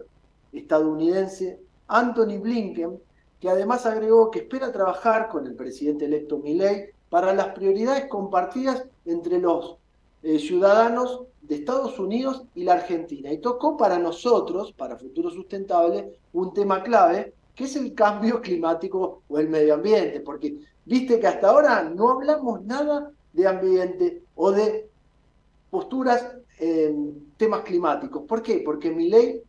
estadounidense 0.53 1.59
Anthony 1.89 2.39
Blinken, 2.39 3.01
que 3.41 3.49
además 3.49 3.87
agregó 3.87 4.31
que 4.31 4.41
espera 4.41 4.73
trabajar 4.73 5.29
con 5.29 5.47
el 5.47 5.55
presidente 5.55 6.05
electo 6.05 6.39
Milley 6.39 6.91
para 7.09 7.35
las 7.35 7.49
prioridades 7.49 8.07
compartidas 8.07 8.85
entre 9.07 9.39
los 9.39 9.77
eh, 10.23 10.39
ciudadanos 10.39 11.23
de 11.43 11.55
Estados 11.55 11.99
Unidos 11.99 12.43
y 12.55 12.65
la 12.65 12.75
Argentina. 12.75 13.33
Y 13.33 13.39
tocó 13.39 13.77
para 13.77 13.99
nosotros, 13.99 14.73
para 14.73 14.99
Futuro 14.99 15.31
Sustentable, 15.31 16.19
un 16.35 16.53
tema 16.53 16.83
clave, 16.83 17.33
que 17.55 17.65
es 17.65 17.77
el 17.77 17.95
cambio 17.95 18.41
climático 18.43 19.23
o 19.29 19.39
el 19.39 19.49
medio 19.49 19.75
ambiente, 19.75 20.21
porque 20.21 20.59
viste 20.85 21.19
que 21.19 21.27
hasta 21.27 21.49
ahora 21.49 21.85
no 21.85 22.11
hablamos 22.11 22.63
nada 22.65 23.13
de 23.33 23.47
ambiente 23.47 24.23
o 24.35 24.51
de 24.51 24.91
posturas 25.71 26.37
en 26.59 27.33
temas 27.37 27.61
climáticos. 27.61 28.23
¿Por 28.25 28.43
qué? 28.43 28.63
Porque 28.65 28.91
mi 28.91 29.09
ley 29.09 29.43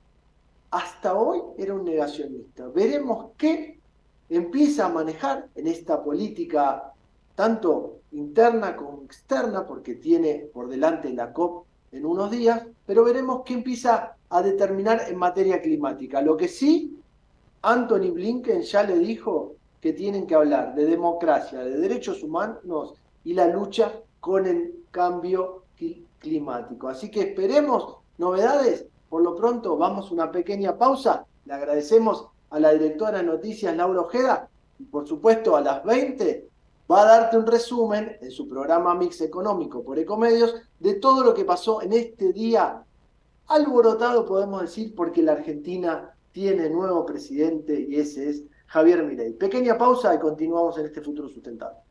hasta 0.71 1.17
hoy 1.17 1.41
era 1.58 1.73
un 1.73 1.86
negacionista. 1.86 2.67
Veremos 2.67 3.27
qué 3.38 3.80
empieza 4.30 4.88
a 4.88 4.89
manejar 4.89 5.47
en 5.56 5.67
esta 5.67 6.03
política 6.03 6.91
tanto 7.36 7.99
interna 8.12 8.75
como 8.75 9.03
externa, 9.03 9.65
porque 9.65 9.95
tiene 9.95 10.49
por 10.51 10.67
delante 10.67 11.13
la 11.13 11.32
COP 11.32 11.65
en 11.91 12.06
unos 12.06 12.32
días, 12.32 12.63
pero 12.86 13.03
veremos 13.03 13.43
qué 13.45 13.53
empieza 13.53 14.15
a 14.30 14.41
determinar 14.41 15.01
en 15.08 15.17
materia 15.17 15.62
climática. 15.62 16.21
Lo 16.21 16.36
que 16.36 16.47
sí, 16.47 16.99
Anthony 17.62 18.12
Blinken 18.12 18.62
ya 18.62 18.84
le 18.84 18.97
dijo 18.97 19.56
que 19.80 19.93
tienen 19.93 20.25
que 20.25 20.36
hablar 20.36 20.75
de 20.75 20.86
democracia, 20.86 21.60
de 21.60 21.77
derechos 21.77 22.23
humanos 22.23 22.95
y 23.23 23.34
la 23.34 23.47
lucha 23.47 23.93
con 24.19 24.45
el 24.47 24.84
cambio 24.91 25.63
climático. 25.75 26.06
Así 26.89 27.12
que 27.12 27.21
esperemos 27.21 27.97
novedades. 28.17 28.86
Por 29.10 29.21
lo 29.23 29.36
pronto, 29.36 29.77
vamos 29.77 30.10
a 30.10 30.13
una 30.13 30.32
pequeña 30.32 30.77
pausa. 30.77 31.25
Le 31.45 31.53
agradecemos 31.53 32.27
a 32.49 32.60
la 32.60 32.73
directora 32.73 33.19
de 33.19 33.23
noticias, 33.23 33.75
Laura 33.75 34.01
Ojeda, 34.01 34.49
y 34.80 34.84
por 34.86 35.08
supuesto 35.08 35.56
a 35.56 35.62
las 35.62 35.84
20 35.84 36.49
va 36.89 37.01
a 37.01 37.06
darte 37.06 37.38
un 37.38 37.45
resumen 37.45 38.17
en 38.21 38.32
su 38.32 38.47
programa 38.47 38.95
Mix 38.95 39.21
Económico 39.21 39.84
por 39.84 39.99
Ecomedios 39.99 40.56
de 40.80 40.95
todo 40.95 41.23
lo 41.23 41.34
que 41.34 41.45
pasó 41.45 41.82
en 41.82 41.93
este 41.93 42.32
día 42.32 42.84
alborotado, 43.47 44.25
podemos 44.25 44.62
decir, 44.62 44.93
porque 44.95 45.21
la 45.21 45.34
Argentina 45.34 46.13
tiene 46.32 46.69
nuevo 46.69 47.06
presidente 47.06 47.80
y 47.89 47.95
ese 47.95 48.30
es 48.30 48.43
Javier 48.67 49.03
Milei. 49.03 49.34
Pequeña 49.34 49.77
pausa 49.77 50.13
y 50.13 50.19
continuamos 50.19 50.77
en 50.77 50.86
este 50.86 51.01
futuro 51.01 51.30
sustentable. 51.30 51.87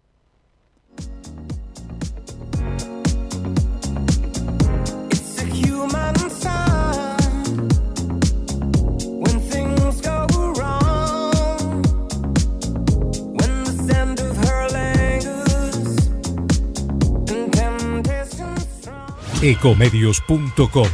Ecomedios.com 19.46 20.88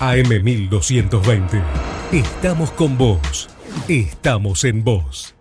AM1220. 0.00 1.62
Estamos 2.10 2.72
con 2.72 2.98
vos. 2.98 3.48
Estamos 3.86 4.64
en 4.64 4.82
vos. 4.82 5.36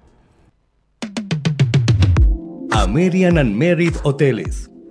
American 2.71 3.39
and 3.39 3.55
Merit 3.55 3.95
Hoteles. 4.03 4.69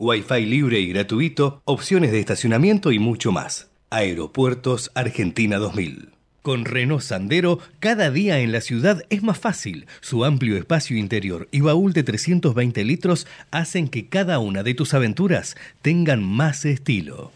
Wi-Fi 0.00 0.46
libre 0.46 0.80
y 0.80 0.88
gratuito, 0.88 1.60
opciones 1.66 2.10
de 2.10 2.20
estacionamiento 2.20 2.90
y 2.90 2.98
mucho 2.98 3.32
más. 3.32 3.70
Aeropuertos 3.90 4.90
Argentina 4.94 5.58
2000. 5.58 6.08
Con 6.40 6.64
Renault 6.64 7.02
Sandero, 7.02 7.58
cada 7.80 8.10
día 8.10 8.38
en 8.38 8.50
la 8.50 8.62
ciudad 8.62 9.02
es 9.10 9.22
más 9.22 9.38
fácil. 9.38 9.86
Su 10.00 10.24
amplio 10.24 10.56
espacio 10.56 10.96
interior 10.96 11.48
y 11.50 11.60
baúl 11.60 11.92
de 11.92 12.02
320 12.02 12.82
litros 12.82 13.26
hacen 13.50 13.88
que 13.88 14.08
cada 14.08 14.38
una 14.38 14.62
de 14.62 14.72
tus 14.72 14.94
aventuras 14.94 15.54
tengan 15.82 16.24
más 16.24 16.64
estilo. 16.64 17.32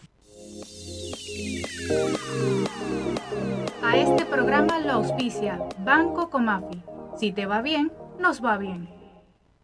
A 3.83 3.99
este 3.99 4.25
programa 4.25 4.81
lo 4.81 4.93
auspicia 4.93 5.61
Banco 5.85 6.31
Comafi. 6.31 6.81
Si 7.21 7.31
te 7.31 7.45
va 7.45 7.61
bien, 7.61 7.93
nos 8.19 8.43
va 8.43 8.57
bien. 8.57 8.94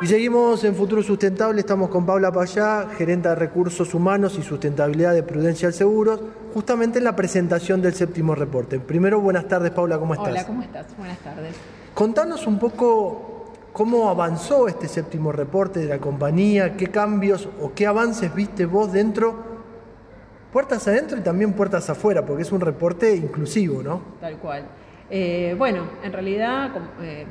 Y 0.00 0.06
seguimos 0.06 0.64
en 0.64 0.74
Futuro 0.74 1.02
Sustentable, 1.02 1.60
estamos 1.60 1.88
con 1.88 2.04
Paula 2.04 2.30
Payá, 2.30 2.88
gerente 2.96 3.30
de 3.30 3.36
Recursos 3.36 3.94
Humanos 3.94 4.36
y 4.38 4.42
Sustentabilidad 4.42 5.14
de 5.14 5.22
Prudencial 5.22 5.72
Seguros, 5.72 6.20
justamente 6.52 6.98
en 6.98 7.04
la 7.04 7.16
presentación 7.16 7.80
del 7.80 7.94
séptimo 7.94 8.34
reporte. 8.34 8.80
Primero, 8.80 9.18
buenas 9.20 9.48
tardes 9.48 9.70
Paula, 9.70 9.98
¿cómo 9.98 10.12
estás? 10.12 10.28
Hola, 10.28 10.46
¿cómo 10.46 10.62
estás? 10.62 10.94
Buenas 10.98 11.18
tardes. 11.20 11.56
Contanos 11.94 12.46
un 12.46 12.58
poco 12.58 13.33
¿Cómo 13.74 14.08
avanzó 14.08 14.68
este 14.68 14.86
séptimo 14.86 15.32
reporte 15.32 15.80
de 15.80 15.86
la 15.86 15.98
compañía? 15.98 16.76
¿Qué 16.76 16.86
cambios 16.86 17.48
o 17.60 17.74
qué 17.74 17.88
avances 17.88 18.32
viste 18.32 18.66
vos 18.66 18.92
dentro, 18.92 19.34
puertas 20.52 20.86
adentro 20.86 21.18
y 21.18 21.22
también 21.22 21.54
puertas 21.54 21.90
afuera? 21.90 22.24
Porque 22.24 22.42
es 22.42 22.52
un 22.52 22.60
reporte 22.60 23.16
inclusivo, 23.16 23.82
¿no? 23.82 24.00
Tal 24.20 24.36
cual. 24.36 24.62
Eh, 25.10 25.56
bueno, 25.58 25.88
en 26.04 26.12
realidad 26.12 26.70
eh, 27.02 27.26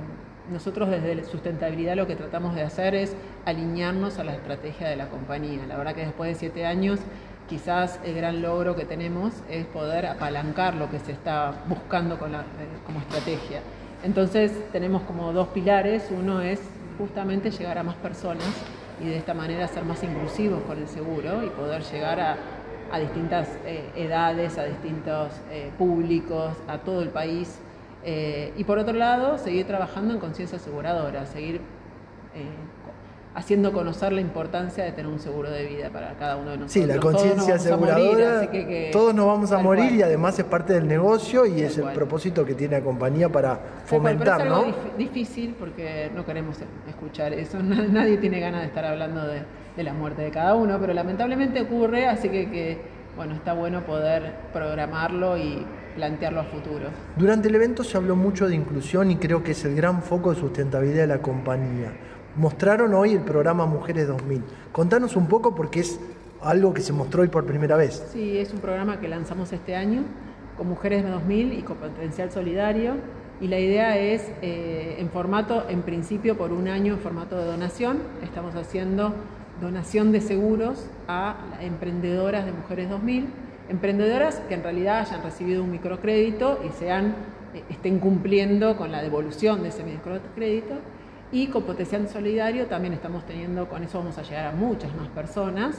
nosotros 0.52 0.90
desde 0.90 1.24
sustentabilidad 1.24 1.96
lo 1.96 2.08
que 2.08 2.18
tratamos 2.18 2.56
de 2.56 2.64
hacer 2.64 2.94
es 2.94 3.16
alinearnos 3.46 4.20
a 4.20 4.26
la 4.26 4.34
estrategia 4.34 4.90
de 4.90 4.98
la 4.98 5.08
compañía. 5.08 5.66
La 5.66 5.78
verdad 5.78 5.96
que 5.96 6.06
después 6.06 6.30
de 6.34 6.36
siete 6.38 6.66
años 6.66 7.00
quizás 7.48 8.02
el 8.04 8.16
gran 8.16 8.42
logro 8.42 8.76
que 8.76 8.84
tenemos 8.84 9.32
es 9.50 9.66
poder 9.68 10.08
apalancar 10.08 10.76
lo 10.76 10.92
que 10.92 11.00
se 11.00 11.14
está 11.14 11.64
buscando 11.70 12.20
con 12.20 12.34
la, 12.34 12.42
eh, 12.42 12.68
como 12.86 13.00
estrategia. 13.00 13.62
Entonces 14.04 14.52
tenemos 14.72 15.04
como 15.04 15.32
dos 15.32 15.48
pilares, 15.50 16.10
uno 16.12 16.42
es 16.42 16.60
justamente 16.98 17.52
llegar 17.52 17.78
a 17.78 17.84
más 17.84 17.96
personas 17.96 18.48
y 19.02 19.06
de 19.06 19.18
esta 19.18 19.34
manera 19.34 19.68
ser 19.68 19.86
más 19.86 20.04
inclusivos 20.04 20.62
con 20.64 20.78
el 20.78 20.88
seguro 20.88 21.44
y 21.44 21.50
poder 21.50 21.82
llegar 21.84 22.20
a, 22.20 22.38
distintas 23.00 23.48
eh, 23.66 23.90
edades, 23.96 24.60
a 24.60 24.66
distintos 24.66 25.32
eh, 25.50 25.72
públicos, 25.80 26.54
a 26.68 26.78
todo 26.78 27.02
el 27.02 27.10
país. 27.10 27.60
Eh, 28.04 28.54
y 28.56 28.66
por 28.66 28.78
otro 28.78 28.94
lado, 28.94 29.40
seguir 29.40 29.66
trabajando 29.66 30.14
en 30.14 30.20
conciencia 30.20 30.58
aseguradora, 30.58 31.26
seguir 31.26 31.62
haciendo 33.36 33.72
conocer 33.72 34.14
la 34.14 34.22
importancia 34.22 34.84
de 34.84 34.92
tener 34.92 35.12
un 35.12 35.20
seguro 35.20 35.50
de 35.50 35.66
vida 35.66 35.90
para 35.90 36.14
cada 36.14 36.36
uno 36.36 36.52
de 36.52 36.58
nosotros. 36.58 36.72
Sí, 36.72 36.86
la 36.86 36.98
conciencia 36.98 37.56
aseguradora, 37.56 38.50
todos 38.92 39.16
nos 39.16 39.26
vamos 39.26 39.52
a 39.52 39.58
morir 39.60 39.92
y 39.94 40.02
además 40.04 40.38
es 40.38 40.46
parte 40.46 40.74
del 40.74 40.88
negocio 40.88 41.46
y 41.46 41.62
es 41.62 41.78
el 41.78 41.92
propósito 41.94 42.46
que 42.46 42.54
tiene 42.54 42.78
la 42.78 42.84
compañía 42.84 43.30
para 43.30 43.60
fomentar, 43.86 44.42
es 44.42 44.48
algo 44.48 44.74
difícil 44.98 45.56
porque 45.58 46.12
no 46.16 46.26
queremos 46.26 46.58
escuchar 46.88 47.34
eso, 47.34 47.58
nadie 47.64 48.18
tiene 48.18 48.40
ganas 48.40 48.62
de 48.62 48.68
estar 48.68 48.86
hablando 48.86 49.26
de, 49.26 49.44
la 49.84 49.94
muerte 49.94 50.22
de 50.22 50.30
cada 50.30 50.54
uno, 50.54 50.78
pero 50.80 50.94
lamentablemente 50.94 51.62
ocurre, 51.62 52.08
así 52.08 52.30
que, 52.30 52.78
bueno, 53.16 53.34
está 53.34 53.54
bueno 53.54 53.82
poder 53.82 54.32
programarlo 54.54 55.36
y 55.36 55.66
plantearlo 55.96 56.42
a 56.42 56.44
futuro. 56.44 56.90
Durante 57.16 57.48
el 57.48 57.56
evento 57.56 57.84
se 57.84 57.98
habló 57.98 58.16
mucho 58.16 58.48
de 58.48 58.56
inclusión 58.56 59.10
y 59.10 59.16
creo 59.16 59.44
que 59.44 59.52
es 59.52 59.66
el 59.66 59.76
gran 59.76 60.04
foco 60.04 60.32
de 60.32 60.40
sustentabilidad 60.40 61.02
de 61.02 61.08
la 61.08 61.22
compañía 61.24 61.92
mostraron 62.36 62.94
hoy 62.94 63.14
el 63.14 63.22
programa 63.22 63.66
Mujeres 63.66 64.08
2000. 64.08 64.44
Contanos 64.72 65.16
un 65.16 65.28
poco 65.28 65.56
porque 65.56 65.82
es 65.82 66.00
algo 66.42 66.74
que 66.74 66.82
se 66.82 66.94
mostró 66.94 67.22
hoy 67.22 67.28
por 67.28 67.46
primera 67.46 67.78
vez. 67.78 68.06
Sí, 68.12 68.38
es 68.38 68.54
un 68.54 68.60
programa 68.60 69.00
que 69.00 69.08
lanzamos 69.08 69.54
este 69.54 69.76
año 69.76 70.02
con 70.58 70.68
Mujeres 70.68 71.08
2000 71.08 71.54
y 71.54 71.62
con 71.62 71.78
Potencial 71.78 72.32
Solidario. 72.32 72.96
Y 73.42 73.48
la 73.48 73.60
idea 73.60 73.98
es 73.98 74.32
eh, 74.42 74.96
en 75.00 75.10
formato, 75.10 75.66
en 75.70 75.82
principio 75.82 76.38
por 76.38 76.52
un 76.52 76.68
año 76.68 76.94
en 76.94 77.00
formato 77.00 77.38
de 77.38 77.46
donación. 77.46 78.00
Estamos 78.24 78.56
haciendo 78.56 79.14
donación 79.62 80.12
de 80.12 80.22
seguros 80.22 80.86
a 81.08 81.36
emprendedoras 81.62 82.46
de 82.46 82.52
Mujeres 82.52 82.90
2000. 82.90 83.28
Emprendedoras 83.70 84.42
que 84.48 84.56
en 84.56 84.64
realidad 84.64 85.00
hayan 85.00 85.24
recibido 85.24 85.64
un 85.64 85.72
microcrédito 85.72 86.60
y 86.68 86.72
sean, 86.78 87.16
eh, 87.54 87.64
estén 87.70 88.00
cumpliendo 88.00 88.76
con 88.78 88.92
la 88.92 89.02
devolución 89.02 89.64
de 89.64 89.70
ese 89.70 89.84
microcrédito 89.84 90.76
y 91.34 91.48
con 91.48 91.64
Potencial 91.64 92.08
Solidario 92.08 92.68
también 92.68 92.94
estamos 92.94 93.26
teniendo, 93.26 93.68
con 93.68 93.84
eso 93.84 93.98
vamos 93.98 94.18
a 94.20 94.22
llegar 94.22 94.46
a 94.46 94.52
muchas 94.52 94.96
más 94.96 95.08
personas. 95.08 95.76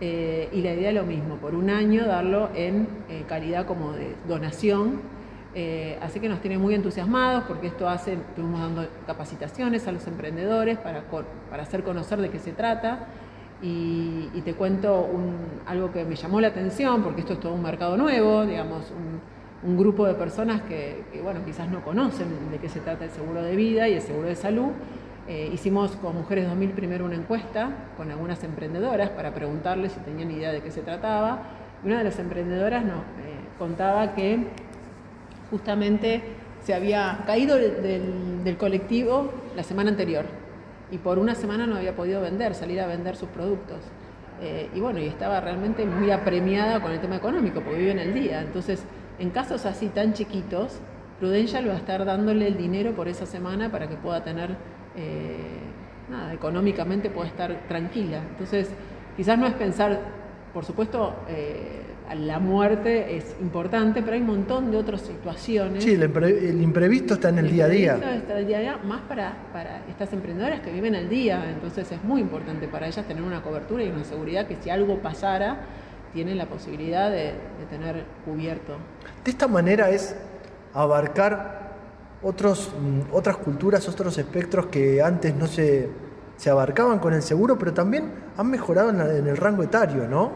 Eh, 0.00 0.50
y 0.52 0.60
la 0.60 0.74
idea 0.74 0.90
es 0.90 0.94
lo 0.94 1.04
mismo, 1.04 1.36
por 1.36 1.54
un 1.54 1.70
año 1.70 2.06
darlo 2.06 2.50
en 2.54 2.86
eh, 3.08 3.24
calidad 3.26 3.66
como 3.66 3.92
de 3.92 4.14
donación. 4.28 5.00
Eh, 5.54 5.98
así 6.02 6.20
que 6.20 6.28
nos 6.28 6.40
tiene 6.40 6.58
muy 6.58 6.74
entusiasmados 6.74 7.44
porque 7.44 7.68
esto 7.68 7.88
hace, 7.88 8.12
estuvimos 8.12 8.60
dando 8.60 8.86
capacitaciones 9.06 9.88
a 9.88 9.92
los 9.92 10.06
emprendedores 10.06 10.76
para, 10.76 11.02
para 11.50 11.62
hacer 11.62 11.82
conocer 11.82 12.20
de 12.20 12.28
qué 12.28 12.38
se 12.38 12.52
trata. 12.52 13.06
Y, 13.62 14.28
te 14.44 14.54
cuento 14.54 15.08
algo 15.66 15.92
que 15.92 16.04
me 16.04 16.14
llamó 16.16 16.40
la 16.40 16.48
atención, 16.48 17.02
porque 17.02 17.22
esto 17.22 17.32
es 17.32 17.40
todo 17.40 17.52
un 17.54 17.62
mercado 17.62 17.96
nuevo, 17.96 18.46
digamos, 18.46 18.90
un, 18.90 19.20
grupo 19.62 20.06
de 20.06 20.14
personas 20.14 20.62
que, 20.62 21.04
que, 21.12 21.20
bueno, 21.20 21.40
quizás 21.44 21.68
no 21.68 21.82
conocen 21.82 22.50
de 22.50 22.58
qué 22.58 22.68
se 22.68 22.80
trata 22.80 23.04
el 23.04 23.10
seguro 23.10 23.42
de 23.42 23.56
vida 23.56 23.88
y 23.88 23.94
el 23.94 24.02
seguro 24.02 24.28
de 24.28 24.36
salud, 24.36 24.70
eh, 25.28 25.50
hicimos 25.52 25.94
con 25.96 26.16
Mujeres 26.16 26.46
2000 26.48 26.70
primero 26.70 27.04
una 27.04 27.16
encuesta 27.16 27.68
con 27.98 28.10
algunas 28.10 28.42
emprendedoras 28.44 29.10
para 29.10 29.34
preguntarles 29.34 29.92
si 29.92 30.00
tenían 30.00 30.30
idea 30.30 30.52
de 30.52 30.62
qué 30.62 30.70
se 30.70 30.80
trataba. 30.80 31.42
Y 31.84 31.86
una 31.86 31.98
de 31.98 32.04
las 32.04 32.18
emprendedoras 32.18 32.82
nos 32.82 33.00
eh, 33.00 33.36
contaba 33.58 34.14
que 34.14 34.46
justamente 35.50 36.22
se 36.64 36.72
había 36.72 37.24
caído 37.26 37.56
del, 37.56 38.56
colectivo 38.58 39.30
la 39.54 39.62
semana 39.62 39.90
anterior 39.90 40.24
y 40.90 40.96
por 40.96 41.18
una 41.18 41.34
semana 41.34 41.66
no 41.66 41.76
había 41.76 41.94
podido 41.94 42.22
vender, 42.22 42.54
salir 42.54 42.80
a 42.80 42.86
vender 42.86 43.14
sus 43.14 43.28
productos. 43.28 43.80
Eh, 44.40 44.70
y 44.74 44.80
bueno, 44.80 44.98
y 44.98 45.08
estaba 45.08 45.42
realmente 45.42 45.84
muy 45.84 46.10
apremiada 46.10 46.80
con 46.80 46.90
el 46.90 47.00
tema 47.00 47.16
económico, 47.16 47.60
porque 47.60 47.78
vive 47.78 47.90
en 47.90 47.98
el 47.98 48.14
día. 48.14 48.40
Entonces, 48.40 48.82
en 49.18 49.30
casos 49.30 49.66
así 49.66 49.88
tan 49.88 50.12
chiquitos, 50.12 50.80
Prudential 51.18 51.68
va 51.68 51.74
a 51.74 51.78
estar 51.78 52.04
dándole 52.04 52.46
el 52.46 52.56
dinero 52.56 52.92
por 52.92 53.08
esa 53.08 53.26
semana 53.26 53.72
para 53.72 53.88
que 53.88 53.96
pueda 53.96 54.22
tener 54.22 54.50
eh, 54.96 55.58
nada, 56.08 56.32
económicamente 56.32 57.10
puede 57.10 57.28
estar 57.28 57.66
tranquila. 57.66 58.22
Entonces, 58.30 58.70
quizás 59.16 59.36
no 59.36 59.46
es 59.46 59.54
pensar, 59.54 59.98
por 60.54 60.64
supuesto, 60.64 61.16
eh, 61.28 61.82
la 62.14 62.38
muerte 62.38 63.16
es 63.16 63.36
importante, 63.40 64.00
pero 64.00 64.14
hay 64.14 64.20
un 64.20 64.28
montón 64.28 64.70
de 64.70 64.76
otras 64.76 65.02
situaciones. 65.02 65.84
Sí, 65.84 65.94
el, 65.94 66.62
imprevisto 66.62 67.14
está 67.14 67.28
en 67.28 67.38
el, 67.38 67.50
día 67.50 67.64
a 67.66 67.68
día. 67.68 67.94
Está 67.94 68.32
en 68.32 68.38
el 68.38 68.46
día 68.46 68.58
a 68.58 68.60
día, 68.60 68.78
más 68.84 69.00
para, 69.02 69.34
para 69.52 69.82
estas 69.88 70.12
emprendedoras 70.12 70.60
que 70.60 70.70
viven 70.70 70.94
al 70.94 71.08
día, 71.08 71.50
entonces 71.50 71.90
es 71.90 72.02
muy 72.04 72.20
importante 72.20 72.68
para 72.68 72.86
ellas 72.86 73.06
tener 73.06 73.22
una 73.22 73.42
cobertura 73.42 73.82
y 73.82 73.90
una 73.90 74.04
seguridad 74.04 74.46
que 74.46 74.56
si 74.56 74.70
algo 74.70 74.98
pasara, 74.98 75.58
tienen 76.18 76.36
la 76.36 76.46
posibilidad 76.46 77.12
de, 77.12 77.26
de 77.26 77.66
tener 77.70 78.02
cubierto. 78.24 78.72
De 79.24 79.30
esta 79.30 79.46
manera 79.46 79.88
es 79.90 80.16
abarcar 80.74 81.76
otros, 82.24 82.72
mm, 82.76 83.14
otras 83.14 83.36
culturas, 83.36 83.88
otros 83.88 84.18
espectros 84.18 84.66
que 84.66 85.00
antes 85.00 85.32
no 85.32 85.46
se, 85.46 85.88
se 86.36 86.50
abarcaban 86.50 86.98
con 86.98 87.14
el 87.14 87.22
seguro, 87.22 87.56
pero 87.56 87.72
también 87.72 88.10
han 88.36 88.50
mejorado 88.50 88.90
en, 88.90 89.28
el 89.28 89.36
rango 89.36 89.62
etario, 89.62 90.08
¿no? 90.08 90.32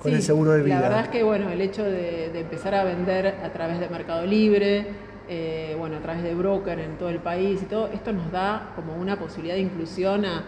Con 0.00 0.12
el 0.12 0.22
seguro 0.22 0.52
de 0.52 0.62
vida. 0.62 0.76
La 0.76 0.82
verdad 0.82 1.00
es 1.06 1.08
que 1.08 1.24
bueno, 1.24 1.50
el 1.50 1.60
hecho 1.60 1.82
de, 1.82 2.26
empezar 2.38 2.76
a 2.76 2.84
vender 2.84 3.26
a 3.42 3.52
través 3.52 3.80
de 3.80 3.88
Mercado 3.88 4.24
Libre, 4.24 4.86
eh, 5.28 5.74
bueno, 5.76 5.96
a 5.96 6.00
través 6.00 6.22
de 6.22 6.32
broker 6.32 6.78
en 6.78 6.96
todo 6.96 7.08
el 7.08 7.18
país 7.18 7.60
y 7.60 7.64
todo, 7.64 7.88
esto 7.88 8.12
nos 8.12 8.30
da 8.30 8.70
como 8.76 8.94
una 8.94 9.18
posibilidad 9.18 9.56
de 9.56 9.62
inclusión 9.62 10.26
a 10.26 10.44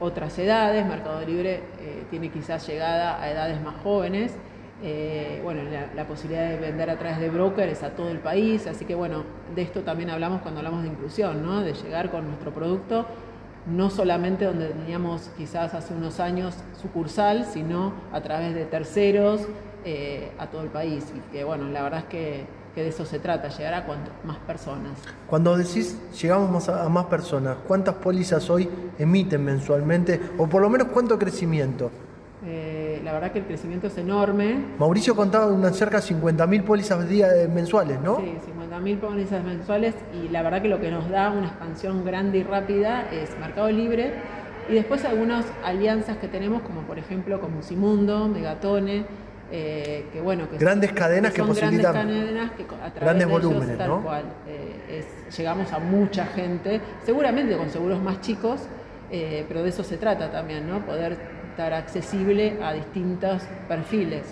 otras 0.00 0.38
edades. 0.38 0.86
Mercado 0.86 1.24
Libre 1.24 1.62
eh, 1.80 2.04
tiene 2.10 2.30
quizás 2.30 2.66
llegada 2.66 3.20
a 3.20 3.30
edades 3.30 3.60
más 3.62 3.76
jóvenes. 3.82 4.36
Eh, 4.82 5.40
bueno, 5.42 5.62
la, 5.94 6.04
posibilidad 6.04 6.50
de 6.50 6.58
vender 6.58 6.90
a 6.90 6.98
través 6.98 7.18
de 7.18 7.30
brokers 7.30 7.82
a 7.82 7.90
todo 7.96 8.10
el 8.10 8.18
país, 8.18 8.66
así 8.66 8.84
que 8.84 8.94
bueno, 8.94 9.24
de 9.54 9.62
esto 9.62 9.80
también 9.80 10.10
hablamos 10.10 10.42
cuando 10.42 10.60
hablamos 10.60 10.82
de 10.82 10.90
inclusión, 10.90 11.42
¿no? 11.42 11.62
de 11.62 11.72
llegar 11.72 12.10
con 12.10 12.26
nuestro 12.26 12.52
producto, 12.52 13.06
no 13.66 13.88
solamente 13.88 14.44
donde 14.44 14.68
teníamos 14.68 15.30
quizás 15.36 15.72
hace 15.72 15.94
unos 15.94 16.20
años 16.20 16.56
sucursal, 16.80 17.46
sino 17.46 17.94
a 18.12 18.20
través 18.20 18.54
de 18.54 18.66
terceros 18.66 19.48
eh, 19.84 20.30
a 20.38 20.48
todo 20.48 20.62
el 20.62 20.68
país. 20.68 21.10
Y 21.16 21.32
que 21.32 21.42
bueno, 21.42 21.68
la 21.70 21.82
verdad 21.82 22.00
es 22.00 22.06
que, 22.06 22.44
de 22.82 22.88
eso 22.88 23.04
se 23.04 23.18
trata, 23.18 23.48
llegar 23.48 23.74
a 23.74 23.84
cuantas 23.84 24.12
más 24.24 24.38
personas. 24.38 24.92
Cuando 25.26 25.56
decís 25.56 25.98
llegamos 26.20 26.68
a, 26.68 26.84
a 26.84 26.88
más 26.88 27.06
personas, 27.06 27.56
¿cuántas 27.66 27.94
pólizas 27.96 28.48
hoy 28.50 28.68
emiten 28.98 29.44
mensualmente? 29.44 30.20
O 30.38 30.46
por 30.46 30.62
lo 30.62 30.68
menos 30.68 30.88
cuánto 30.88 31.18
crecimiento? 31.18 31.90
Eh, 32.44 33.00
la 33.02 33.12
verdad 33.12 33.32
que 33.32 33.40
el 33.40 33.46
crecimiento 33.46 33.88
es 33.88 33.98
enorme. 33.98 34.56
Mauricio 34.78 35.16
contaba 35.16 35.46
unas 35.46 35.74
cerca 35.74 36.00
de 36.00 36.06
50.000 36.14 36.62
pólizas 36.62 37.08
día, 37.08 37.34
eh, 37.34 37.48
mensuales, 37.48 38.00
¿no? 38.00 38.18
Sí, 38.18 38.36
50.000 38.70 38.98
pólizas 39.00 39.42
mensuales 39.42 39.94
y 40.12 40.28
la 40.28 40.42
verdad 40.42 40.62
que 40.62 40.68
lo 40.68 40.80
que 40.80 40.90
nos 40.90 41.08
da 41.08 41.30
una 41.30 41.46
expansión 41.48 42.04
grande 42.04 42.38
y 42.38 42.42
rápida 42.44 43.10
es 43.10 43.36
Mercado 43.40 43.70
Libre 43.70 44.14
y 44.68 44.74
después 44.74 45.04
algunas 45.04 45.44
alianzas 45.64 46.18
que 46.18 46.28
tenemos 46.28 46.62
como 46.62 46.82
por 46.82 46.98
ejemplo 46.98 47.40
con 47.40 47.54
Musimundo, 47.54 48.28
Megatone, 48.28 49.06
eh, 49.50 50.06
que 50.12 50.20
bueno, 50.20 50.48
que 50.48 50.58
grandes 50.58 50.92
cadenas 50.92 51.32
que, 51.32 51.42
posibilitan 51.42 51.92
grandes 51.92 52.24
cadenas 52.24 52.50
que 52.52 52.62
a 52.62 52.66
través 52.66 53.00
grandes 53.00 53.28
volúmenes, 53.28 53.78
tal 53.78 54.02
cual, 54.02 54.24
llegamos 55.36 55.72
a 55.72 55.78
mucha 55.78 56.26
gente, 56.26 56.80
seguramente 57.04 57.56
con 57.56 57.70
seguros 57.70 58.02
más 58.02 58.20
chicos, 58.20 58.60
pero 59.10 59.62
de 59.62 59.68
eso 59.68 59.84
se 59.84 59.96
trata 59.96 60.30
también, 60.30 60.68
¿no? 60.68 60.84
Poder 60.84 61.16
estar 61.50 61.72
accesible 61.72 62.58
a 62.62 62.72
distintos 62.72 63.42
perfiles. 63.68 64.24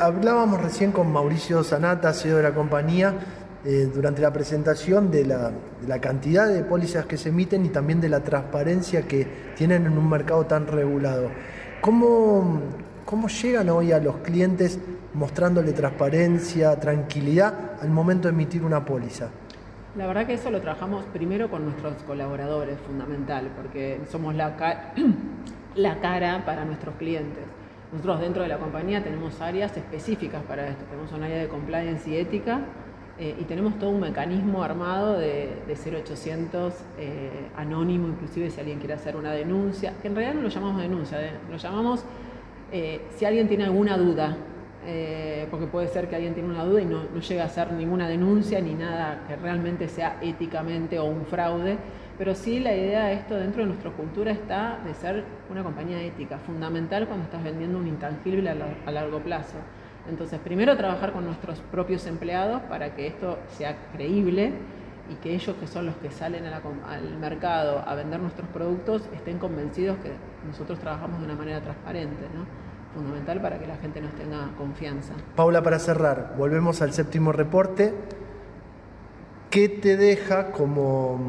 Hablábamos 0.00 0.60
recién 0.60 0.90
con 0.90 1.12
Mauricio 1.12 1.62
Zanata, 1.62 2.12
CEO 2.12 2.38
de 2.38 2.42
la 2.42 2.52
compañía, 2.52 3.14
eh, 3.64 3.90
durante 3.92 4.22
la 4.22 4.32
presentación 4.32 5.10
de 5.10 5.24
la, 5.24 5.52
cantidad 6.00 6.48
de 6.48 6.62
pólizas 6.62 7.06
que 7.06 7.16
se 7.16 7.30
emiten 7.30 7.66
y 7.66 7.68
también 7.68 8.00
de 8.00 8.08
la 8.08 8.20
transparencia 8.20 9.02
que 9.02 9.26
tienen 9.56 9.86
en 9.86 9.98
un 9.98 10.08
mercado 10.08 10.46
tan 10.46 10.66
regulado. 10.66 11.30
¿Cómo, 11.80 12.60
cómo 13.06 13.28
llegan 13.28 13.70
hoy 13.70 13.92
a 13.92 14.00
los 14.00 14.16
clientes 14.16 14.78
mostrándole 15.14 15.72
transparencia, 15.72 16.78
tranquilidad 16.78 17.80
al 17.80 17.88
momento 17.88 18.28
de 18.28 18.34
emitir 18.34 18.64
una 18.64 18.84
póliza? 18.84 19.30
La 19.96 20.06
verdad 20.06 20.26
que 20.26 20.34
eso 20.34 20.50
lo 20.50 20.60
trabajamos 20.60 21.06
primero 21.06 21.48
con 21.48 21.64
nuestros 21.64 21.94
colaboradores, 22.02 22.78
fundamental, 22.80 23.48
porque 23.56 24.00
somos 24.10 24.34
la, 24.34 26.00
cara 26.00 26.44
para 26.44 26.64
nuestros 26.66 26.96
clientes. 26.96 27.44
Nosotros 27.92 28.20
dentro 28.20 28.42
de 28.42 28.48
la 28.48 28.58
compañía 28.58 29.02
tenemos 29.02 29.40
áreas 29.40 29.74
específicas 29.76 30.42
para 30.42 30.68
esto. 30.68 30.84
Tenemos 30.90 31.12
un 31.12 31.22
área 31.22 31.38
de 31.38 31.48
compliance 31.48 32.10
y 32.10 32.16
ética 32.16 32.60
eh, 33.18 33.36
y 33.40 33.44
tenemos 33.44 33.78
todo 33.78 33.90
un 33.90 34.00
mecanismo 34.00 34.64
armado 34.64 35.16
de, 35.16 35.62
0800 35.68 36.74
eh, 36.98 37.30
anónimo, 37.56 38.08
inclusive 38.08 38.50
si 38.50 38.58
alguien 38.58 38.80
quiere 38.80 38.94
hacer 38.94 39.16
una 39.16 39.30
denuncia, 39.30 39.94
que 40.02 40.08
en 40.08 40.16
realidad 40.16 40.34
no 40.34 40.42
lo 40.42 40.48
llamamos 40.48 40.82
denuncia, 40.82 41.24
eh, 41.24 41.30
lo 41.48 41.56
llamamos 41.56 42.04
si 42.70 43.24
alguien 43.24 43.48
tiene 43.48 43.64
alguna 43.64 43.96
duda, 43.96 44.36
porque 45.50 45.66
puede 45.66 45.88
ser 45.88 46.08
que 46.08 46.16
alguien 46.16 46.34
tiene 46.34 46.48
una 46.48 46.64
duda 46.64 46.80
y 46.80 46.84
no, 46.84 47.04
no 47.12 47.20
llega 47.20 47.42
a 47.42 47.46
hacer 47.46 47.72
ninguna 47.72 48.08
denuncia 48.08 48.60
ni 48.60 48.74
nada 48.74 49.24
que 49.26 49.36
realmente 49.36 49.88
sea 49.88 50.18
éticamente 50.22 50.98
o 50.98 51.04
un 51.04 51.26
fraude 51.26 51.76
pero 52.18 52.34
sí 52.34 52.60
la 52.60 52.74
idea 52.74 53.06
de 53.06 53.14
esto 53.14 53.36
dentro 53.36 53.62
de 53.62 53.68
nuestra 53.68 53.90
cultura 53.90 54.32
está 54.32 54.78
de 54.84 54.94
ser 54.94 55.24
una 55.50 55.62
compañía 55.62 56.00
ética, 56.02 56.38
fundamental 56.38 57.06
cuando 57.06 57.24
estás 57.24 57.44
vendiendo 57.44 57.78
un 57.78 57.86
intangible 57.86 58.48
a, 58.50 58.90
largo 58.90 59.20
plazo. 59.20 59.56
Entonces, 60.08 60.38
primero 60.40 60.76
trabajar 60.76 61.12
con 61.12 61.26
nuestros 61.26 61.60
propios 61.60 62.06
empleados 62.06 62.62
para 62.62 62.94
que 62.94 63.08
esto 63.08 63.38
sea 63.48 63.76
creíble 63.92 64.52
y 65.10 65.14
que 65.16 65.34
ellos 65.34 65.56
que 65.60 65.66
son 65.66 65.86
los 65.86 65.94
que 65.96 66.10
salen 66.10 66.44
al 66.46 67.18
mercado 67.18 67.82
a 67.86 67.94
vender 67.94 68.20
nuestros 68.20 68.48
productos 68.48 69.02
estén 69.14 69.38
convencidos 69.38 69.98
que 69.98 70.12
nosotros 70.46 70.78
trabajamos 70.78 71.20
de 71.20 71.26
una 71.26 71.34
manera 71.34 71.60
transparente, 71.60 72.26
¿no? 72.34 72.44
fundamental 72.94 73.42
para 73.42 73.58
que 73.58 73.66
la 73.66 73.76
gente 73.76 74.00
nos 74.00 74.12
tenga 74.14 74.50
confianza. 74.56 75.12
Paula, 75.34 75.62
para 75.62 75.78
cerrar, 75.78 76.34
volvemos 76.38 76.80
al 76.80 76.94
séptimo 76.94 77.30
reporte. 77.30 77.92
¿Qué 79.50 79.68
te 79.68 79.98
deja 79.98 80.50
como 80.50 81.20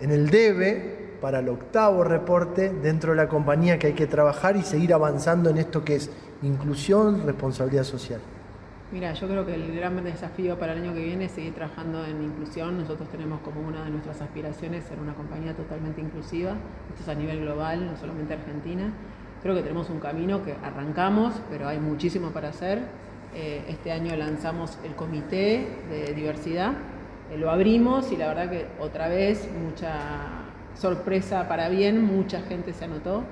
en 0.00 0.12
el 0.12 0.30
debe 0.30 1.16
para 1.20 1.40
el 1.40 1.48
octavo 1.48 2.04
reporte 2.04 2.70
dentro 2.70 3.10
de 3.10 3.16
la 3.16 3.28
compañía 3.28 3.78
que 3.78 3.88
hay 3.88 3.92
que 3.94 4.06
trabajar 4.06 4.56
y 4.56 4.62
seguir 4.62 4.94
avanzando 4.94 5.50
en 5.50 5.58
esto 5.58 5.84
que 5.84 5.96
es 5.96 6.10
inclusión, 6.42 7.26
responsabilidad 7.26 7.84
social. 7.84 8.20
Mira, 8.92 9.12
yo 9.14 9.26
creo 9.26 9.44
que 9.44 9.54
el 9.54 9.74
gran 9.74 10.02
desafío 10.04 10.56
para 10.60 10.72
el 10.72 10.82
año 10.84 10.94
que 10.94 11.02
viene 11.02 11.24
es 11.24 11.32
seguir 11.32 11.54
trabajando 11.54 12.04
en 12.04 12.22
inclusión. 12.22 12.78
Nosotros 12.78 13.08
tenemos 13.08 13.40
como 13.40 13.60
una 13.60 13.82
de 13.82 13.90
nuestras 13.90 14.20
aspiraciones 14.22 14.84
ser 14.84 15.00
una 15.00 15.12
compañía 15.12 15.54
totalmente 15.54 16.00
inclusiva. 16.00 16.52
Esto 16.90 17.02
es 17.02 17.08
a 17.08 17.14
nivel 17.14 17.40
global, 17.40 17.84
no 17.84 17.96
solamente 17.96 18.34
Argentina. 18.34 18.92
Creo 19.42 19.56
que 19.56 19.62
tenemos 19.62 19.90
un 19.90 19.98
camino 19.98 20.44
que 20.44 20.54
arrancamos, 20.62 21.34
pero 21.50 21.66
hay 21.66 21.80
muchísimo 21.80 22.30
para 22.30 22.50
hacer. 22.50 22.78
Eh, 23.34 23.64
este 23.68 23.90
año 23.90 24.14
lanzamos 24.14 24.78
el 24.84 24.94
comité 24.94 25.66
de 25.90 26.14
diversidad, 26.14 26.72
eh, 27.32 27.36
lo 27.36 27.50
abrimos 27.50 28.12
y 28.12 28.16
la 28.16 28.28
verdad 28.28 28.48
que 28.48 28.66
otra 28.78 29.08
vez 29.08 29.48
mucha 29.52 30.44
sorpresa 30.74 31.48
para 31.48 31.68
bien, 31.68 32.04
mucha 32.04 32.40
gente 32.42 32.72
se 32.72 32.84
anotó 32.84 33.24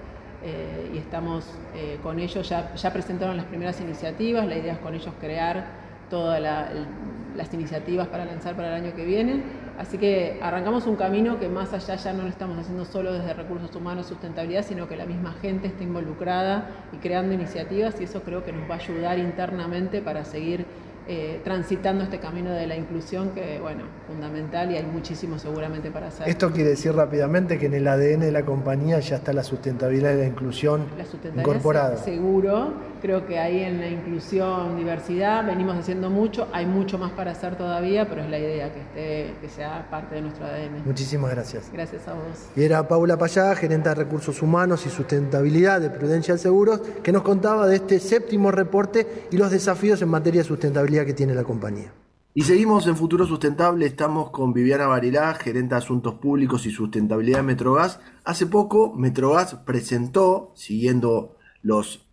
eh, 0.45 0.91
y 0.95 0.99
estamos 0.99 1.47
eh, 1.75 1.99
con 2.03 2.19
ellos, 2.19 2.47
ya, 2.47 2.75
ya 2.75 2.93
presentaron 2.93 3.37
las 3.37 3.47
primeras 3.47 3.81
iniciativas, 3.81 4.47
la 4.47 4.57
idea 4.57 4.75
es 4.75 4.79
con 4.79 4.95
ellos 4.95 5.13
crear 5.19 5.65
todas 6.11 6.41
las 6.41 7.55
iniciativas 7.55 8.09
para 8.09 8.27
lanzar 8.27 8.55
para 8.55 8.77
el 8.77 8.85
año 8.85 8.95
que 8.95 9.05
viene. 9.05 9.43
Así 9.79 9.99
que 9.99 10.39
arrancamos 10.43 10.87
un 10.87 10.97
camino 10.97 11.41
que 11.41 11.49
más 11.49 11.73
allá 11.73 11.97
ya 11.97 12.13
no 12.13 12.23
lo 12.23 12.29
estamos 12.29 12.59
haciendo 12.59 12.85
solo 12.85 13.13
desde 13.13 13.33
recursos 13.33 13.75
humanos, 13.75 14.07
sustentabilidad, 14.07 14.65
sino 14.65 14.87
que 14.87 14.97
la 14.97 15.07
misma 15.07 15.33
gente 15.41 15.67
está 15.67 15.83
involucrada 15.83 16.69
y 16.93 16.99
creando 16.99 17.35
iniciativas 17.35 18.01
y 18.01 18.05
eso 18.05 18.23
creo 18.23 18.45
que 18.45 18.53
nos 18.53 18.71
va 18.71 18.75
a 18.75 18.79
ayudar 18.79 19.19
internamente 19.19 20.01
para 20.01 20.25
seguir 20.25 20.67
eh, 21.07 21.41
transitando 21.45 22.03
este 22.03 22.19
camino 22.19 22.51
de 22.51 22.67
la 22.67 22.77
inclusión 22.77 23.31
que, 23.31 23.61
bueno, 23.61 23.85
fundamental 24.07 24.71
y 24.71 24.77
hay 24.77 24.85
muchísimo 24.85 25.39
seguramente 25.39 25.91
para 25.91 26.07
hacer. 26.07 26.27
Esto 26.27 26.51
quiere 26.51 26.71
decir 26.71 26.95
rápidamente 26.95 27.59
que 27.59 27.67
en 27.67 27.75
el 27.75 27.87
ADN 27.87 28.21
de 28.21 28.33
la 28.33 28.45
compañía 28.45 28.99
ya 29.01 29.17
está 29.17 29.35
la 29.35 29.45
sustentabilidad 29.45 30.15
y 30.15 30.17
la 30.17 30.27
inclusión 30.27 30.87
la 30.97 31.43
incorporada. 31.43 31.99
Seguro, 31.99 32.73
creo 33.05 33.27
que 33.27 33.39
ahí 33.39 33.61
en 33.61 33.81
la 33.81 33.89
inclusión, 33.89 34.79
diversidad, 34.79 35.45
venimos 35.45 35.77
haciendo 35.77 36.09
mucho, 36.09 36.49
hay 36.53 36.65
mucho 36.65 36.97
más 36.97 37.13
para 37.13 37.33
hacer 37.33 37.55
todavía, 37.55 38.09
pero 38.09 38.23
es 38.23 38.31
la 38.31 38.39
idea 38.39 38.73
que, 38.73 38.81
esté, 38.81 39.35
que 39.43 39.51
sea 39.51 39.91
parte 39.91 40.15
de 40.15 40.23
nuestro 40.23 40.47
ADN. 40.47 40.87
Muchísimas 40.87 41.31
gracias. 41.31 41.71
Gracias 41.71 42.09
a 42.09 42.15
vos. 42.15 42.49
Y 42.57 42.63
era 42.63 42.89
Paula 42.89 43.19
Payá, 43.19 43.55
gerente 43.57 43.91
de 43.91 43.95
Recursos 43.95 44.41
Humanos 44.41 44.87
y 44.87 44.89
Sustentabilidad 44.89 45.83
de 45.83 45.91
Prudencial 45.91 46.39
Seguros, 46.39 46.81
que 47.03 47.13
nos 47.13 47.21
contaba 47.21 47.67
de 47.67 47.77
este 47.77 48.01
séptimo 48.01 48.51
reporte 48.51 49.27
y 49.31 49.37
los 49.37 49.51
desafíos 49.51 50.01
en 50.01 50.09
materia 50.09 50.41
de 50.41 50.49
sustentabilidad 50.49 51.05
que 51.05 51.13
tiene 51.13 51.35
la 51.35 51.45
compañía. 51.45 51.93
Y 52.33 52.45
seguimos 52.45 52.87
en 52.87 52.97
Futuro 52.97 53.27
Sustentable, 53.27 53.85
estamos 53.85 54.31
con 54.31 54.55
Viviana 54.55 54.87
Varilá, 54.87 55.35
gerente 55.35 55.75
de 55.75 55.79
Asuntos 55.79 56.15
Públicos 56.15 56.65
y 56.65 56.71
Sustentabilidad 56.71 57.41
de 57.41 57.45
Metrogas. 57.45 58.01
Hace 58.25 58.47
poco 58.47 58.95
Metrogas 58.95 59.57
presentó, 59.57 60.53
siguiendo 60.55 61.37
los 61.61 62.04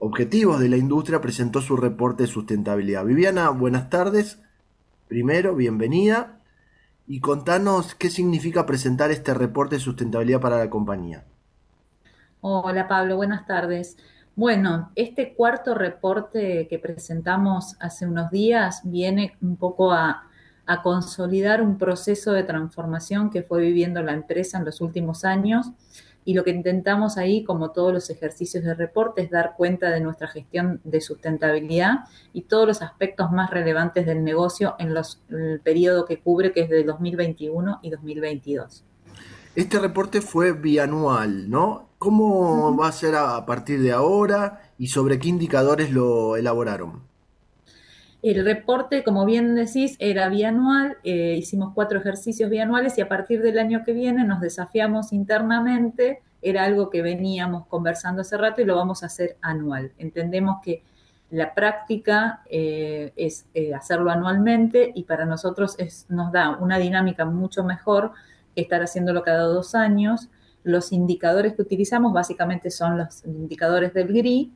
objetivos 0.00 0.58
de 0.58 0.68
la 0.68 0.76
industria, 0.76 1.20
presentó 1.20 1.60
su 1.60 1.76
reporte 1.76 2.24
de 2.24 2.28
sustentabilidad. 2.28 3.04
Viviana, 3.04 3.50
buenas 3.50 3.88
tardes. 3.90 4.40
Primero, 5.06 5.54
bienvenida. 5.54 6.40
Y 7.06 7.20
contanos 7.20 7.94
qué 7.94 8.10
significa 8.10 8.66
presentar 8.66 9.10
este 9.10 9.34
reporte 9.34 9.76
de 9.76 9.80
sustentabilidad 9.80 10.40
para 10.40 10.58
la 10.58 10.70
compañía. 10.70 11.24
Hola 12.40 12.88
Pablo, 12.88 13.16
buenas 13.16 13.46
tardes. 13.46 13.96
Bueno, 14.34 14.90
este 14.94 15.34
cuarto 15.34 15.74
reporte 15.74 16.66
que 16.68 16.78
presentamos 16.78 17.76
hace 17.80 18.06
unos 18.06 18.30
días 18.30 18.80
viene 18.84 19.36
un 19.42 19.56
poco 19.56 19.92
a, 19.92 20.24
consolidar 20.84 21.62
un 21.62 21.78
proceso 21.78 22.30
de 22.30 22.44
transformación 22.44 23.28
que 23.28 23.42
fue 23.42 23.60
viviendo 23.60 24.00
la 24.04 24.12
empresa 24.12 24.56
en 24.56 24.64
los 24.64 24.80
últimos 24.80 25.24
años, 25.24 25.72
y 26.24 26.34
lo 26.34 26.44
que 26.44 26.50
intentamos 26.50 27.16
ahí, 27.16 27.44
como 27.44 27.70
todos 27.70 27.92
los 27.92 28.10
ejercicios 28.10 28.64
de 28.64 28.74
reporte, 28.74 29.22
es 29.22 29.30
dar 29.30 29.54
cuenta 29.56 29.90
de 29.90 30.00
nuestra 30.00 30.28
gestión 30.28 30.80
de 30.84 31.00
sustentabilidad 31.00 32.00
y 32.32 32.42
todos 32.42 32.66
los 32.66 32.82
aspectos 32.82 33.32
más 33.32 33.50
relevantes 33.50 34.06
del 34.06 34.22
negocio 34.22 34.76
en 34.78 34.94
los, 34.94 35.22
el 35.30 35.60
periodo 35.60 36.04
que 36.04 36.20
cubre, 36.20 36.52
que 36.52 36.62
es 36.62 36.68
de 36.68 36.84
2021 36.84 37.80
y 37.82 37.90
2022. 37.90 38.84
Este 39.56 39.78
reporte 39.78 40.20
fue 40.20 40.52
bianual, 40.52 41.50
¿no? 41.50 41.88
¿Cómo 41.98 42.76
va 42.76 42.88
a 42.88 42.92
ser 42.92 43.14
a 43.16 43.44
partir 43.44 43.82
de 43.82 43.92
ahora 43.92 44.62
y 44.78 44.86
sobre 44.86 45.18
qué 45.18 45.28
indicadores 45.28 45.90
lo 45.90 46.36
elaboraron? 46.36 47.09
El 48.22 48.44
reporte, 48.44 49.02
como 49.02 49.24
bien 49.24 49.54
decís, 49.54 49.96
era 49.98 50.28
bianual, 50.28 50.98
eh, 51.04 51.36
hicimos 51.38 51.72
cuatro 51.74 51.98
ejercicios 51.98 52.50
bianuales 52.50 52.98
y 52.98 53.00
a 53.00 53.08
partir 53.08 53.40
del 53.40 53.58
año 53.58 53.82
que 53.84 53.92
viene 53.92 54.24
nos 54.24 54.40
desafiamos 54.40 55.12
internamente, 55.12 56.22
era 56.42 56.64
algo 56.64 56.90
que 56.90 57.02
veníamos 57.02 57.66
conversando 57.66 58.20
hace 58.22 58.36
rato 58.36 58.60
y 58.60 58.64
lo 58.64 58.76
vamos 58.76 59.02
a 59.02 59.06
hacer 59.06 59.36
anual. 59.40 59.92
Entendemos 59.98 60.60
que 60.62 60.82
la 61.30 61.54
práctica 61.54 62.42
eh, 62.50 63.12
es 63.16 63.46
eh, 63.54 63.74
hacerlo 63.74 64.10
anualmente 64.10 64.92
y 64.94 65.04
para 65.04 65.24
nosotros 65.24 65.76
es, 65.78 66.06
nos 66.08 66.32
da 66.32 66.56
una 66.58 66.78
dinámica 66.78 67.24
mucho 67.24 67.62
mejor 67.62 68.12
que 68.54 68.62
estar 68.62 68.82
haciéndolo 68.82 69.22
cada 69.22 69.44
dos 69.44 69.74
años. 69.74 70.28
Los 70.62 70.92
indicadores 70.92 71.54
que 71.54 71.62
utilizamos 71.62 72.12
básicamente 72.12 72.70
son 72.70 72.98
los 72.98 73.24
indicadores 73.24 73.94
del 73.94 74.08
GRI, 74.08 74.52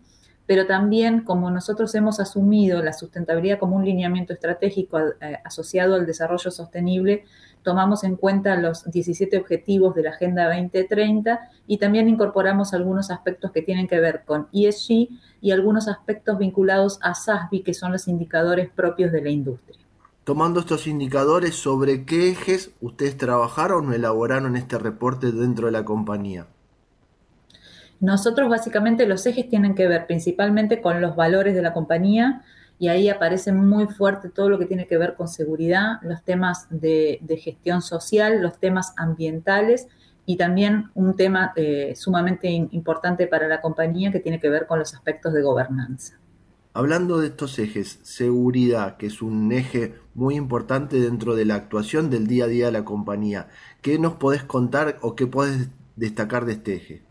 pero 0.47 0.67
también 0.67 1.25
como 1.25 1.51
nosotros 1.51 1.95
hemos 1.95 2.21
asumido 2.21 2.83
la 2.83 2.93
sustentabilidad 2.93 3.59
como 3.59 3.77
un 3.77 3.85
lineamiento 3.85 4.33
estratégico 4.33 4.99
eh, 4.99 5.39
asociado 5.45 5.95
al 5.95 6.07
desarrollo 6.07 6.51
sostenible, 6.51 7.25
tomamos 7.63 8.05
en 8.05 8.17
cuenta 8.17 8.57
los 8.57 8.85
17 8.91 9.39
objetivos 9.39 9.95
de 9.95 10.03
la 10.03 10.11
Agenda 10.11 10.47
2030 10.47 11.51
y 11.67 11.79
también 11.79 12.09
incorporamos 12.09 12.75
algunos 12.75 13.11
aspectos 13.11 13.51
que 13.53 13.63
tienen 13.63 13.89
que 13.89 14.01
ver 14.01 14.23
con 14.25 14.49
ESG 14.53 15.09
y 15.41 15.51
algunos 15.51 15.89
aspectos 15.89 16.39
vinculados 16.39 16.99
a 17.03 17.15
SASB, 17.15 17.63
que 17.65 17.75
son 17.75 17.93
los 17.93 18.07
indicadores 18.07 18.69
propios 18.71 19.11
de 19.13 19.23
la 19.23 19.31
industria. 19.31 19.79
Tomando 20.25 20.61
estos 20.61 20.87
indicadores, 20.87 21.55
¿sobre 21.55 22.05
qué 22.05 22.31
ejes 22.31 22.71
ustedes 22.81 23.17
trabajaron 23.17 23.89
o 23.89 23.93
elaboraron 23.93 24.57
este 24.57 24.79
reporte 24.79 25.33
dentro 25.33 25.67
de 25.67 25.73
la 25.73 25.85
compañía? 25.85 26.47
Nosotros 28.01 28.49
básicamente 28.49 29.07
los 29.07 29.25
ejes 29.27 29.49
tienen 29.49 29.75
que 29.75 29.87
ver 29.87 30.07
principalmente 30.07 30.81
con 30.81 31.01
los 31.01 31.17
valores 31.17 31.55
de 31.55 31.63
la 31.63 31.73
compañía 31.73 32.43
y 32.79 32.89
ahí 32.89 33.09
aparece 33.09 33.53
muy 33.53 33.87
fuerte 33.87 34.29
todo 34.29 34.49
lo 34.49 34.59
que 34.59 34.67
tiene 34.67 34.87
que 34.87 34.99
ver 34.99 35.15
con 35.15 35.29
seguridad, 35.29 36.01
los 36.03 36.23
temas 36.25 36.67
de, 36.71 37.21
gestión 37.43 37.83
social, 37.83 38.43
los 38.43 38.59
temas 38.59 38.93
ambientales 38.97 39.87
y 40.27 40.37
también 40.37 40.91
un 40.95 41.17
tema 41.17 41.53
eh, 41.57 41.95
sumamente 41.97 42.49
importante 42.51 43.27
para 43.27 43.47
la 43.47 43.61
compañía 43.61 44.11
que 44.11 44.21
tiene 44.21 44.41
que 44.41 44.49
ver 44.49 44.67
con 44.67 44.79
los 44.79 44.95
aspectos 44.95 45.33
de 45.33 45.43
gobernanza. 45.43 46.19
Hablando 46.77 47.21
de 47.21 47.29
estos 47.29 47.57
ejes, 47.61 48.01
seguridad, 48.03 48.97
que 48.97 49.07
es 49.07 49.23
un 49.23 49.53
eje 49.53 49.95
muy 50.15 50.35
importante 50.35 50.99
dentro 50.99 51.37
de 51.37 51.45
la 51.45 51.55
actuación 51.55 52.11
del 52.11 52.27
día 52.27 52.45
a 52.45 52.49
día 52.49 52.67
de 52.67 52.73
la 52.73 52.85
compañía, 52.85 53.47
¿qué 53.81 53.97
nos 54.01 54.15
podés 54.15 54.43
contar 54.43 54.97
o 55.01 55.15
qué 55.15 55.29
podés 55.29 55.69
destacar 55.95 56.47
de 56.47 56.55
este 56.55 56.75
eje? 56.75 57.03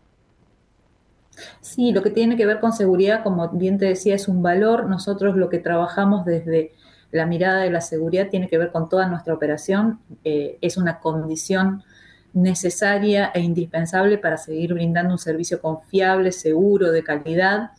Sí, 1.60 1.92
lo 1.92 2.02
que 2.02 2.10
tiene 2.10 2.36
que 2.36 2.46
ver 2.46 2.60
con 2.60 2.72
seguridad, 2.72 3.22
como 3.22 3.48
bien 3.50 3.78
te 3.78 3.86
decía, 3.86 4.14
es 4.14 4.28
un 4.28 4.42
valor. 4.42 4.86
Nosotros 4.86 5.36
lo 5.36 5.48
que 5.48 5.58
trabajamos 5.58 6.24
desde 6.24 6.72
la 7.10 7.26
mirada 7.26 7.62
de 7.62 7.70
la 7.70 7.80
seguridad 7.80 8.28
tiene 8.28 8.48
que 8.48 8.58
ver 8.58 8.70
con 8.70 8.88
toda 8.88 9.08
nuestra 9.08 9.34
operación. 9.34 10.00
Eh, 10.24 10.58
es 10.60 10.76
una 10.76 11.00
condición 11.00 11.82
necesaria 12.32 13.30
e 13.34 13.40
indispensable 13.40 14.18
para 14.18 14.36
seguir 14.36 14.74
brindando 14.74 15.14
un 15.14 15.18
servicio 15.18 15.60
confiable, 15.60 16.32
seguro, 16.32 16.90
de 16.90 17.04
calidad. 17.04 17.70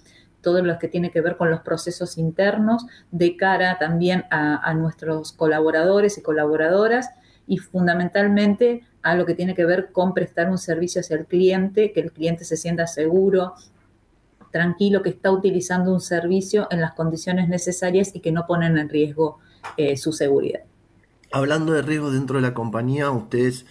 Todo 0.41 0.62
lo 0.62 0.78
que 0.80 0.88
tiene 0.88 1.12
que 1.12 1.22
ver 1.22 1.38
con 1.38 1.49
los 1.49 1.62
procesos 1.62 2.18
internos, 2.18 2.86
de 3.12 3.36
cara 3.36 3.78
también 3.80 4.26
a 4.30 4.74
nuestros 4.76 5.34
colaboradores 5.34 6.18
y 6.18 6.22
colaboradoras 6.22 7.10
y 7.47 7.58
fundamentalmente 7.58 8.84
a 9.06 9.14
lo 9.14 9.28
que 9.28 9.36
tiene 9.36 9.53
que 9.53 9.66
ver 9.66 9.91
con 9.91 10.16
prestar 10.16 10.49
un 10.49 10.58
servicio 10.58 10.99
hacia 10.99 11.16
el 11.16 11.28
cliente, 11.28 11.91
que 11.91 11.99
el 11.99 12.12
cliente 12.12 12.43
se 12.43 12.58
sienta 12.58 12.88
seguro, 12.88 13.53
tranquilo, 14.51 15.03
que 15.03 15.10
está 15.10 15.30
utilizando 15.32 15.93
un 15.93 16.01
servicio 16.01 16.68
en 16.72 16.82
las 16.82 16.93
condiciones 16.93 17.47
necesarias 17.47 18.10
y 18.16 18.20
que 18.20 18.32
no 18.32 18.47
ponen 18.47 18.80
en 18.80 18.89
riesgo 18.89 19.38
eh, 19.78 19.95
su 19.95 20.12
seguridad. 20.12 20.62
Hablando 21.32 21.74
de 21.74 21.84
riesgo 21.84 22.10
dentro 22.10 22.38
de 22.38 22.41
la 22.41 22.56
compañía, 22.56 23.12
ustedes 23.12 23.68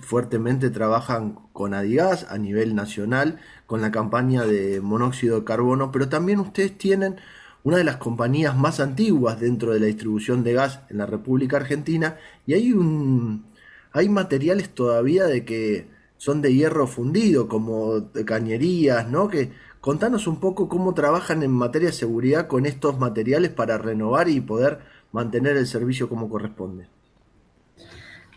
fuertemente 0.00 0.68
trabajan 0.68 1.38
con 1.52 1.74
Adigas 1.74 2.26
a 2.28 2.36
nivel 2.38 2.74
nacional, 2.74 3.38
con 3.66 3.82
la 3.82 3.92
campaña 3.92 4.42
de 4.42 4.80
monóxido 4.80 5.38
de 5.38 5.44
carbono, 5.44 5.92
pero 5.92 6.08
también 6.08 6.40
ustedes 6.40 6.76
tienen 6.76 7.20
una 7.62 7.76
de 7.76 7.84
las 7.84 7.98
compañías 7.98 8.56
más 8.56 8.80
antiguas 8.80 9.38
dentro 9.38 9.72
de 9.72 9.78
la 9.78 9.86
distribución 9.86 10.42
de 10.42 10.54
gas 10.54 10.80
en 10.90 10.98
la 10.98 11.06
República 11.06 11.58
Argentina 11.58 12.16
y 12.46 12.54
hay 12.54 12.72
un, 12.72 13.51
hay 13.92 14.08
materiales 14.08 14.70
todavía 14.70 15.26
de 15.26 15.44
que 15.44 15.86
son 16.16 16.40
de 16.40 16.54
hierro 16.54 16.86
fundido, 16.86 17.48
como 17.48 18.10
cañerías, 18.24 19.08
¿no? 19.08 19.28
Que 19.28 19.50
contanos 19.80 20.26
un 20.26 20.38
poco 20.38 20.68
cómo 20.68 20.94
trabajan 20.94 21.42
en 21.42 21.50
materia 21.50 21.88
de 21.88 21.94
seguridad 21.94 22.46
con 22.46 22.64
estos 22.64 22.98
materiales 22.98 23.50
para 23.50 23.76
renovar 23.78 24.28
y 24.28 24.40
poder 24.40 24.78
mantener 25.10 25.56
el 25.56 25.66
servicio 25.66 26.08
como 26.08 26.28
corresponde. 26.28 26.86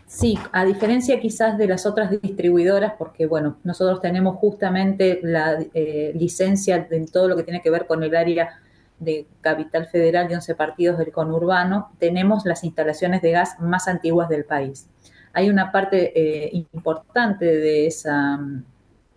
Sí, 0.06 0.38
a 0.52 0.64
diferencia 0.64 1.20
quizás 1.20 1.58
de 1.58 1.68
las 1.68 1.84
otras 1.86 2.10
distribuidoras, 2.22 2.94
porque 2.98 3.26
bueno, 3.26 3.58
nosotros 3.64 4.00
tenemos 4.00 4.36
justamente 4.36 5.20
la 5.22 5.58
eh, 5.74 6.12
licencia 6.14 6.88
en 6.90 7.06
todo 7.06 7.28
lo 7.28 7.36
que 7.36 7.42
tiene 7.42 7.60
que 7.60 7.70
ver 7.70 7.86
con 7.86 8.02
el 8.02 8.16
área 8.16 8.60
de 8.98 9.26
Capital 9.42 9.86
Federal 9.86 10.26
de 10.26 10.36
11 10.36 10.54
partidos 10.54 10.98
del 10.98 11.12
conurbano, 11.12 11.92
tenemos 11.98 12.46
las 12.46 12.64
instalaciones 12.64 13.20
de 13.20 13.32
gas 13.32 13.60
más 13.60 13.88
antiguas 13.88 14.28
del 14.28 14.44
país 14.44 14.86
hay 15.36 15.50
una 15.50 15.70
parte 15.70 16.12
eh, 16.18 16.50
importante 16.72 17.44
de 17.44 17.86
esa, 17.86 18.40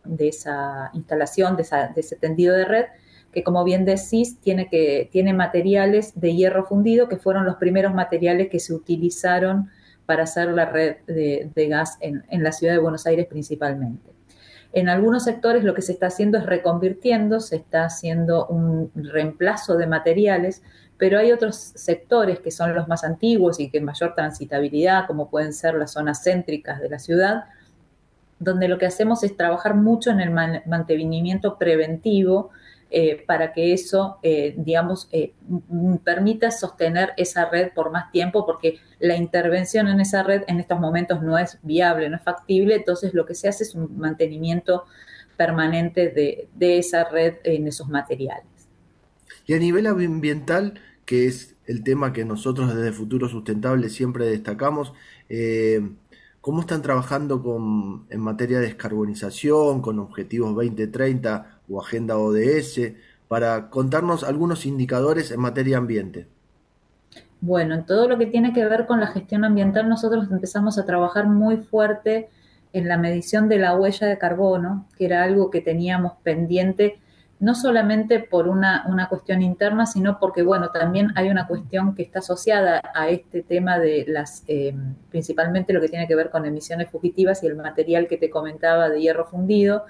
de 0.04 0.28
esa 0.28 0.92
instalación, 0.94 1.56
de, 1.56 1.64
ese 1.96 2.18
tendido 2.18 2.58
de 2.58 2.66
red, 2.66 2.86
que 3.32 3.42
como 3.42 3.64
bien 3.64 3.86
decís, 3.86 4.38
tiene, 4.42 4.68
que, 4.68 5.08
tiene 5.14 5.32
materiales 5.32 6.20
de 6.20 6.36
hierro 6.36 6.66
fundido, 6.66 7.08
que 7.08 7.16
fueron 7.16 7.46
los 7.46 7.56
primeros 7.56 7.94
materiales 7.94 8.50
que 8.50 8.60
se 8.60 8.74
utilizaron 8.74 9.70
para 10.06 10.24
hacer 10.24 10.50
la 10.50 10.66
red 10.66 10.98
de, 11.08 11.68
gas 11.70 11.98
en, 12.02 12.26
en, 12.30 12.44
la 12.44 12.52
ciudad 12.52 12.74
de 12.74 12.80
Buenos 12.80 13.08
Aires 13.08 13.26
principalmente. 13.26 14.12
En 14.74 14.90
algunos 14.90 15.24
sectores 15.24 15.64
lo 15.64 15.74
que 15.74 15.82
se 15.82 15.94
está 15.94 16.08
haciendo 16.08 16.38
es 16.38 16.46
reconvirtiendo, 16.46 17.40
se 17.40 17.56
está 17.56 17.86
haciendo 17.86 18.46
un 18.48 18.92
reemplazo 18.94 19.78
de 19.78 19.88
materiales, 19.88 20.64
pero 21.00 21.18
hay 21.18 21.32
otros 21.32 21.56
sectores 21.56 22.42
que 22.42 22.52
son 22.52 22.76
los 22.76 22.90
más 22.90 23.06
antiguos 23.06 23.60
y 23.62 23.72
que 23.72 23.80
mayor 23.80 24.14
transitabilidad, 24.14 25.08
como 25.08 25.30
pueden 25.30 25.54
ser 25.54 25.76
las 25.76 25.94
zonas 25.94 26.22
céntricas 26.22 26.82
de 26.82 26.90
la 26.90 27.00
ciudad, 27.00 27.46
donde 28.38 28.68
lo 28.68 28.78
que 28.78 28.86
hacemos 28.86 29.24
es 29.24 29.36
trabajar 29.36 29.76
mucho 29.76 30.12
en 30.12 30.20
el 30.20 30.30
mantenimiento 30.32 31.58
preventivo 31.58 32.52
eh, 32.92 33.24
para 33.26 33.54
que 33.54 33.72
eso, 33.72 34.18
eh, 34.24 34.56
digamos, 34.58 35.08
eh, 35.14 35.34
permita 36.04 36.52
sostener 36.52 37.14
esa 37.16 37.50
red 37.50 37.72
por 37.74 37.92
más 37.92 38.12
tiempo, 38.12 38.46
porque 38.46 38.80
la 39.00 39.16
intervención 39.16 39.88
en 39.88 40.02
esa 40.02 40.24
red 40.24 40.44
en 40.48 40.60
estos 40.60 40.82
momentos 40.82 41.22
no 41.22 41.38
es 41.38 41.60
viable, 41.62 42.10
no 42.10 42.18
es 42.18 42.24
factible, 42.24 42.76
entonces 42.76 43.14
lo 43.14 43.26
que 43.26 43.36
se 43.36 43.48
hace 43.48 43.64
es 43.64 43.74
un 43.74 43.98
mantenimiento 43.98 44.84
permanente 45.38 46.10
de, 46.10 46.50
de 46.56 46.80
esa 46.80 47.06
red 47.06 47.36
en 47.46 47.68
esos 47.68 47.88
materiales. 47.88 48.44
Y 49.46 49.54
a 49.54 49.60
nivel 49.60 49.88
ambiental, 49.88 50.80
que 51.10 51.26
es 51.26 51.56
el 51.66 51.84
tema 51.84 52.14
que 52.14 52.24
nosotros 52.24 52.76
desde 52.76 52.92
Futuro 52.92 53.28
Sustentable 53.28 53.90
siempre 53.90 54.28
destacamos. 54.28 54.94
Eh, 55.28 55.82
¿Cómo 56.40 56.62
están 56.62 56.84
trabajando 56.84 57.42
con, 57.42 58.06
en 58.12 58.20
materia 58.22 58.60
de 58.60 58.68
descarbonización, 58.68 59.82
con 59.82 59.98
objetivos 59.98 60.54
2030 60.54 61.62
o 61.68 61.82
agenda 61.82 62.20
ODS, 62.20 62.94
para 63.28 63.72
contarnos 63.72 64.24
algunos 64.24 64.68
indicadores 64.68 65.32
en 65.32 65.40
materia 65.40 65.80
ambiente? 65.80 66.28
Bueno, 67.42 67.74
en 67.74 67.88
todo 67.88 68.08
lo 68.08 68.20
que 68.20 68.28
tiene 68.28 68.54
que 68.54 68.66
ver 68.66 68.86
con 68.86 69.00
la 69.00 69.08
gestión 69.08 69.44
ambiental, 69.46 69.90
nosotros 69.90 70.28
empezamos 70.30 70.78
a 70.78 70.86
trabajar 70.86 71.26
muy 71.26 71.58
fuerte 71.58 72.30
en 72.72 72.88
la 72.88 73.00
medición 73.00 73.50
de 73.50 73.58
la 73.58 73.76
huella 73.76 74.06
de 74.06 74.20
carbono, 74.20 74.86
que 74.96 75.06
era 75.06 75.24
algo 75.24 75.50
que 75.50 75.62
teníamos 75.62 76.14
pendiente 76.22 77.00
no 77.40 77.56
solamente 77.56 78.20
por 78.20 78.50
una, 78.50 79.08
cuestión 79.10 79.42
interna, 79.42 79.86
sino 79.86 80.20
porque, 80.20 80.44
bueno, 80.44 80.72
también 80.72 81.12
hay 81.16 81.30
una 81.30 81.48
cuestión 81.48 81.96
que 81.96 82.04
está 82.04 82.20
asociada 82.20 82.82
a 82.94 83.08
este 83.10 83.44
tema 83.44 83.80
de 83.80 84.06
las, 84.08 84.44
eh, 84.48 84.76
principalmente 85.10 85.72
lo 85.72 85.80
que 85.80 85.88
tiene 85.88 86.08
que 86.08 86.16
ver 86.16 86.32
con 86.32 86.46
emisiones 86.46 86.90
fugitivas 86.90 87.42
y 87.44 87.48
el 87.48 87.56
material 87.56 88.08
que 88.08 88.18
te 88.18 88.30
comentaba 88.30 88.90
de 88.90 89.02
hierro 89.02 89.26
fundido. 89.26 89.86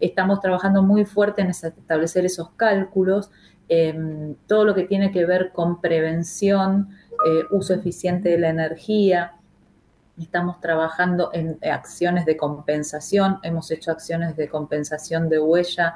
Estamos 0.00 0.40
trabajando 0.40 0.82
muy 0.82 1.04
fuerte 1.04 1.42
en 1.42 1.48
establecer 1.48 2.24
esos 2.24 2.50
cálculos, 2.52 3.30
em, 3.68 4.34
todo 4.46 4.64
lo 4.64 4.74
que 4.74 4.84
tiene 4.84 5.12
que 5.12 5.26
ver 5.26 5.52
con 5.52 5.80
prevención, 5.82 6.88
eh, 7.26 7.44
uso 7.50 7.74
eficiente 7.74 8.30
de 8.30 8.38
la 8.38 8.48
energía, 8.48 9.32
Estamos 10.18 10.62
trabajando 10.62 11.28
en 11.34 11.58
acciones 11.70 12.24
de 12.24 12.38
compensación, 12.38 13.38
hemos 13.42 13.70
hecho 13.70 13.90
acciones 13.90 14.34
de 14.34 14.48
compensación 14.48 15.28
de 15.28 15.38
huella 15.38 15.94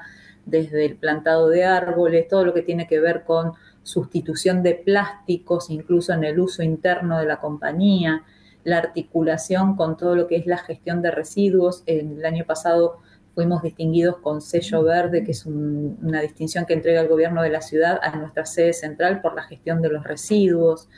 desde 0.50 0.84
el 0.84 0.96
plantado 0.96 1.48
de 1.48 1.64
árboles, 1.64 2.28
todo 2.28 2.44
lo 2.44 2.54
que 2.54 2.62
tiene 2.62 2.86
que 2.86 3.00
ver 3.00 3.24
con 3.24 3.52
sustitución 3.82 4.62
de 4.62 4.74
plásticos, 4.74 5.70
incluso 5.70 6.12
en 6.12 6.24
el 6.24 6.38
uso 6.38 6.62
interno 6.62 7.18
de 7.18 7.26
la 7.26 7.40
compañía, 7.40 8.24
la 8.64 8.78
articulación 8.78 9.76
con 9.76 9.96
todo 9.96 10.14
lo 10.14 10.26
que 10.26 10.36
es 10.36 10.46
la 10.46 10.58
gestión 10.58 11.02
de 11.02 11.10
residuos. 11.10 11.82
El 11.86 12.24
año 12.24 12.44
pasado 12.44 12.98
fuimos 13.34 13.62
distinguidos 13.62 14.18
con 14.18 14.42
sello 14.42 14.82
verde, 14.82 15.24
que 15.24 15.30
es 15.32 15.46
una 15.46 16.20
distinción 16.20 16.66
que 16.66 16.74
entrega 16.74 17.00
el 17.00 17.08
gobierno 17.08 17.42
de 17.42 17.50
la 17.50 17.62
ciudad 17.62 17.98
a 18.02 18.16
nuestra 18.16 18.44
sede 18.44 18.72
central 18.72 19.20
por 19.20 19.34
la 19.34 19.42
gestión 19.44 19.80
de 19.80 19.88
los 19.88 20.04
residuos. 20.04 20.88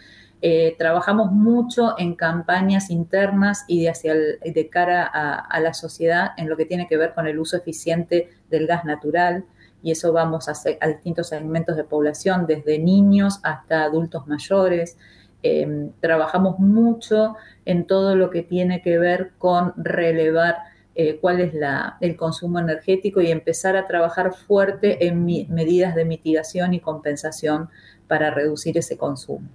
Eh, 0.45 0.75
trabajamos 0.77 1.31
mucho 1.31 1.95
en 1.99 2.17
campañas 2.17 2.91
internas 2.91 3.65
y 3.69 3.85
de, 3.85 4.69
cara 4.73 5.05
a, 5.05 5.61
la 5.61 5.73
sociedad 5.73 6.33
en 6.37 6.49
lo 6.49 6.57
que 6.57 6.67
tiene 6.67 6.89
que 6.89 6.97
ver 6.97 7.15
con 7.15 7.29
el 7.29 7.39
uso 7.39 7.57
eficiente 7.57 8.29
del 8.53 8.69
gas 8.69 8.85
natural 8.85 9.45
y 9.83 9.91
eso 9.91 10.13
vamos 10.13 10.49
a, 10.49 10.53
a 10.81 10.87
distintos 10.87 11.31
segmentos 11.31 11.77
de 11.77 11.83
población, 11.83 12.47
desde 12.47 12.79
niños 12.79 13.41
hasta 13.43 13.83
adultos 13.83 14.29
mayores. 14.29 14.97
Eh, 15.43 15.91
trabajamos 16.01 16.61
mucho 16.61 17.35
en 17.65 17.89
todo 17.89 18.15
lo 18.15 18.31
que 18.31 18.43
tiene 18.43 18.81
que 18.81 18.99
ver 18.99 19.33
con 19.39 19.73
relevar 19.77 20.59
eh, 20.95 21.19
cuál 21.21 21.41
es 21.41 21.55
la, 21.55 21.97
el 22.01 22.17
consumo 22.17 22.59
energético 22.61 23.21
y 23.21 23.31
empezar 23.31 23.77
a 23.77 23.87
trabajar 23.87 24.35
fuerte 24.35 25.07
en 25.07 25.25
medidas 25.25 25.95
de 25.95 26.05
mitigación 26.05 26.75
y 26.75 26.81
compensación 26.81 27.71
para 28.07 28.31
reducir 28.31 28.77
ese 28.77 28.97
consumo. 28.99 29.49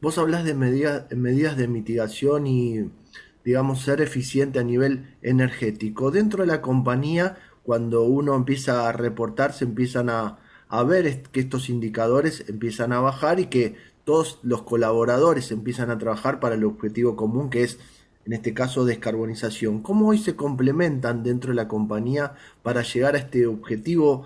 Vos 0.00 0.16
hablas 0.16 0.44
de 0.44 0.54
medidas 0.54 1.56
de 1.56 1.68
mitigación 1.68 2.46
y, 2.46 2.90
digamos, 3.44 3.82
ser 3.82 4.00
eficiente 4.00 4.60
a 4.60 4.64
nivel 4.64 5.14
energético. 5.22 6.10
Dentro 6.10 6.42
de 6.42 6.46
la 6.46 6.62
compañía, 6.62 7.36
cuando 7.68 8.04
uno 8.04 8.34
empieza 8.34 8.88
a 8.88 8.92
reportar, 8.92 9.52
se 9.52 9.66
empiezan 9.66 10.08
a, 10.08 10.38
ver 10.86 11.22
que 11.24 11.40
estos 11.40 11.68
indicadores 11.68 12.48
empiezan 12.48 12.94
a 12.94 13.00
bajar 13.00 13.40
y 13.40 13.48
que 13.48 13.76
todos 14.04 14.38
los 14.42 14.62
colaboradores 14.62 15.52
empiezan 15.52 15.90
a 15.90 15.98
trabajar 15.98 16.40
para 16.40 16.54
el 16.54 16.64
objetivo 16.64 17.14
común 17.14 17.50
que 17.50 17.64
es, 17.64 17.78
en 18.24 18.32
este 18.32 18.54
caso, 18.54 18.86
descarbonización. 18.86 19.82
¿Cómo 19.82 20.08
hoy 20.08 20.16
se 20.16 20.34
complementan 20.34 21.22
dentro 21.22 21.50
de 21.50 21.56
la 21.56 21.68
compañía 21.68 22.32
para 22.62 22.80
llegar 22.80 23.16
a 23.16 23.18
este 23.18 23.46
objetivo 23.46 24.24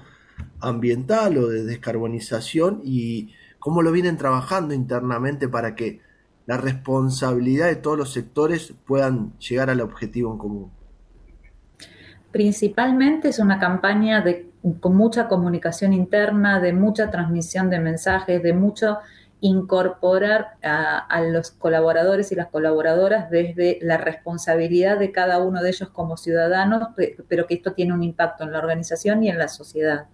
ambiental 0.60 1.36
o 1.38 1.48
de 1.48 1.64
descarbonización 1.64 2.80
y 2.84 3.32
cómo 3.58 3.82
lo 3.82 3.90
vienen 3.90 4.18
trabajando 4.18 4.72
internamente 4.72 5.48
para 5.48 5.74
que 5.74 6.00
la 6.46 6.58
responsabilidad 6.58 7.66
de 7.66 7.74
todos 7.74 7.98
los 7.98 8.12
sectores 8.12 8.72
puedan 8.86 9.36
llegar 9.40 9.68
al 9.68 9.80
objetivo 9.80 10.30
en 10.30 10.38
común. 10.38 10.81
Principalmente 12.32 13.28
es 13.28 13.38
una 13.38 13.58
campaña 13.58 14.22
de, 14.22 14.50
con 14.80 14.96
mucha 14.96 15.28
comunicación 15.28 15.92
interna, 15.92 16.60
de 16.60 16.72
mucha 16.72 17.10
transmisión 17.10 17.68
de 17.68 17.78
mensajes, 17.78 18.42
de 18.42 18.54
mucho 18.54 18.98
incorporar 19.42 20.52
a, 20.62 21.20
los 21.20 21.50
colaboradores 21.50 22.30
y 22.30 22.36
las 22.36 22.46
colaboradoras 22.46 23.28
desde 23.28 23.78
la 23.82 23.98
responsabilidad 23.98 24.98
de 24.98 25.10
cada 25.10 25.42
uno 25.42 25.60
de 25.60 25.68
ellos 25.68 25.90
como 25.90 26.16
ciudadanos, 26.16 26.90
pero 27.28 27.46
que 27.46 27.54
esto 27.54 27.72
tiene 27.72 27.92
un 27.92 28.04
impacto 28.04 28.44
en 28.44 28.52
la 28.52 28.58
organización 28.58 29.24
y 29.24 29.28
en 29.28 29.38
la 29.38 29.48
sociedad. 29.48 30.06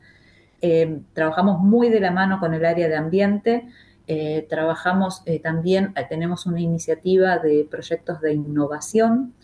Eh, 0.63 1.03
trabajamos 1.13 1.61
muy 1.61 1.91
de 1.91 2.01
la 2.01 2.11
mano 2.11 2.41
con 2.41 2.55
el 2.55 2.65
área 2.65 2.89
de 2.89 2.97
ambiente, 2.97 3.69
eh, 4.07 4.47
trabajamos 4.49 5.23
eh, 5.27 5.39
también, 5.39 5.93
tenemos 6.09 6.47
una 6.47 6.61
iniciativa 6.61 7.37
de 7.37 7.69
proyectos 7.71 8.23
de 8.23 8.33
innovación 8.33 9.35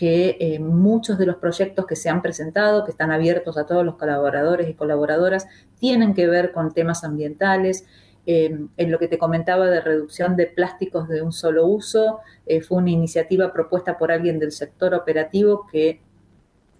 que 0.00 0.58
muchos 0.62 1.18
de 1.18 1.26
los 1.26 1.36
proyectos 1.36 1.84
que 1.84 1.94
se 1.94 2.08
han 2.08 2.22
presentado, 2.22 2.86
que 2.86 2.90
están 2.90 3.10
abiertos 3.10 3.58
a 3.58 3.66
todos 3.66 3.84
los 3.84 3.96
colaboradores 3.96 4.66
y 4.70 4.72
colaboradoras, 4.72 5.46
tienen 5.78 6.14
que 6.14 6.26
ver 6.26 6.52
con 6.52 6.72
temas 6.72 7.04
ambientales. 7.04 7.84
en 8.24 8.90
lo 8.90 8.98
que 8.98 9.08
te 9.08 9.18
comentaba 9.18 9.66
de 9.66 9.80
reducción 9.80 10.36
de 10.36 10.46
plásticos 10.46 11.08
de 11.08 11.20
un 11.20 11.32
solo 11.32 11.66
uso, 11.66 12.20
fue 12.66 12.78
una 12.78 12.90
iniciativa 12.90 13.52
propuesta 13.52 13.98
por 13.98 14.10
alguien 14.10 14.38
del 14.38 14.52
sector 14.52 14.94
operativo 14.94 15.66
que 15.70 16.00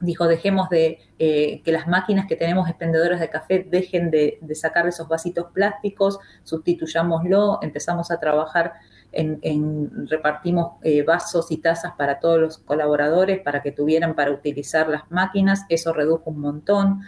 dijo, 0.01 0.27
dejemos 0.27 0.69
de 0.71 0.99
eh, 1.19 1.61
que 1.63 1.73
las 1.73 1.87
máquinas 1.87 2.27
que 2.27 2.37
tenemos 2.37 2.69
expendedoras 2.69 3.21
de 3.21 3.29
café 3.29 3.67
dejen 3.69 4.11
de, 4.11 4.39
sacar 4.55 4.87
esos 4.89 5.09
vasitos 5.09 5.47
plásticos, 5.53 6.19
sustituyámoslo, 6.43 7.59
empezamos 7.63 8.11
a 8.11 8.19
trabajar 8.19 8.75
en, 9.13 10.09
repartimos 10.09 10.73
eh, 10.83 11.03
vasos 11.03 11.51
y 11.51 11.59
tazas 11.59 11.93
para 11.97 12.21
todos 12.21 12.39
los 12.39 12.59
colaboradores 12.59 13.41
para 13.41 13.63
que 13.63 13.73
tuvieran 13.73 14.15
para 14.15 14.31
utilizar 14.31 14.89
las 14.89 15.11
máquinas, 15.11 15.65
eso 15.69 15.93
redujo 15.93 16.31
un 16.31 16.41
montón. 16.41 17.01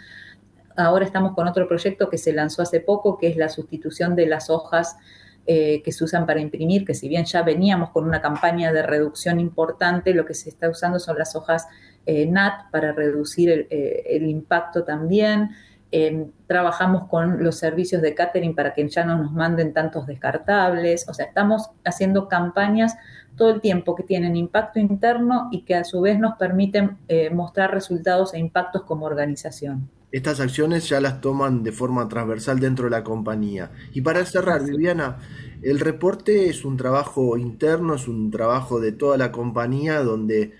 Ahora 0.75 1.05
estamos 1.05 1.33
con 1.33 1.47
otro 1.47 1.67
proyecto 1.67 2.09
que 2.09 2.17
se 2.17 2.33
lanzó 2.33 2.61
hace 2.61 2.79
poco, 2.79 3.17
que 3.17 3.27
es 3.27 3.37
la 3.37 3.49
sustitución 3.49 4.15
de 4.15 4.25
las 4.25 4.49
hojas 4.49 4.97
eh, 5.45 5.81
que 5.83 5.91
se 5.91 6.03
usan 6.03 6.25
para 6.25 6.39
imprimir, 6.39 6.85
que 6.85 6.93
si 6.93 7.07
bien 7.07 7.25
ya 7.25 7.43
veníamos 7.43 7.91
con 7.91 8.05
una 8.05 8.21
campaña 8.21 8.71
de 8.73 8.81
reducción 8.81 9.39
importante, 9.39 10.13
lo 10.13 10.25
que 10.25 10.33
se 10.33 10.49
está 10.49 10.69
usando 10.69 10.99
son 10.99 11.17
las 11.17 11.35
hojas 11.35 11.67
eh, 12.05 12.25
NAT 12.25 12.71
para 12.71 12.91
reducir 12.91 13.67
el, 13.69 14.27
impacto 14.27 14.83
también. 14.83 15.51
Em, 15.95 16.31
trabajamos 16.47 17.07
con 17.07 17.43
los 17.43 17.59
servicios 17.59 18.01
de 18.01 18.15
catering 18.15 18.55
para 18.55 18.73
que 18.73 18.89
ya 18.89 19.05
no 19.05 19.15
nos 19.15 19.31
manden 19.31 19.73
tantos 19.73 20.07
descartables. 20.07 21.07
O 21.07 21.13
sea, 21.13 21.27
estamos 21.27 21.69
haciendo 21.85 22.27
campañas 22.27 22.95
todo 23.35 23.51
el 23.51 23.61
tiempo 23.61 23.93
que 23.93 24.01
tienen 24.01 24.35
impacto 24.35 24.79
interno 24.79 25.49
y 25.51 25.65
que 25.65 25.75
a 25.75 25.83
su 25.83 26.01
vez 26.01 26.17
nos 26.17 26.33
permiten 26.37 26.97
eh, 27.07 27.29
mostrar 27.29 27.71
resultados 27.71 28.33
e 28.33 28.39
impactos 28.39 28.81
como 28.85 29.05
organización. 29.05 29.87
Estas 30.11 30.39
acciones 30.39 30.89
ya 30.89 30.99
las 30.99 31.21
toman 31.21 31.61
de 31.61 31.71
forma 31.71 32.09
transversal 32.09 32.59
dentro 32.59 32.85
de 32.85 32.91
la 32.91 33.03
compañía. 33.03 33.69
Y 33.93 34.01
para 34.01 34.25
cerrar, 34.25 34.63
Viviana, 34.63 35.17
el 35.61 35.79
reporte 35.79 36.49
es 36.49 36.65
un 36.65 36.75
trabajo 36.75 37.37
interno, 37.37 37.93
es 37.93 38.07
un 38.07 38.31
trabajo 38.31 38.79
de 38.79 38.93
toda 38.93 39.15
la 39.17 39.31
compañía 39.31 40.01
donde 40.01 40.53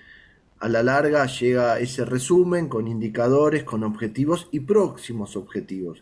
a 0.64 0.70
la 0.70 0.82
larga 0.82 1.26
llega 1.26 1.78
ese 1.80 2.05
resumen 2.05 2.70
con 2.70 2.88
indicadores, 2.88 3.66
con 3.66 3.84
objetivos 3.84 4.47
y 4.49 4.61
próximos 4.61 5.36
objetivos. 5.36 6.01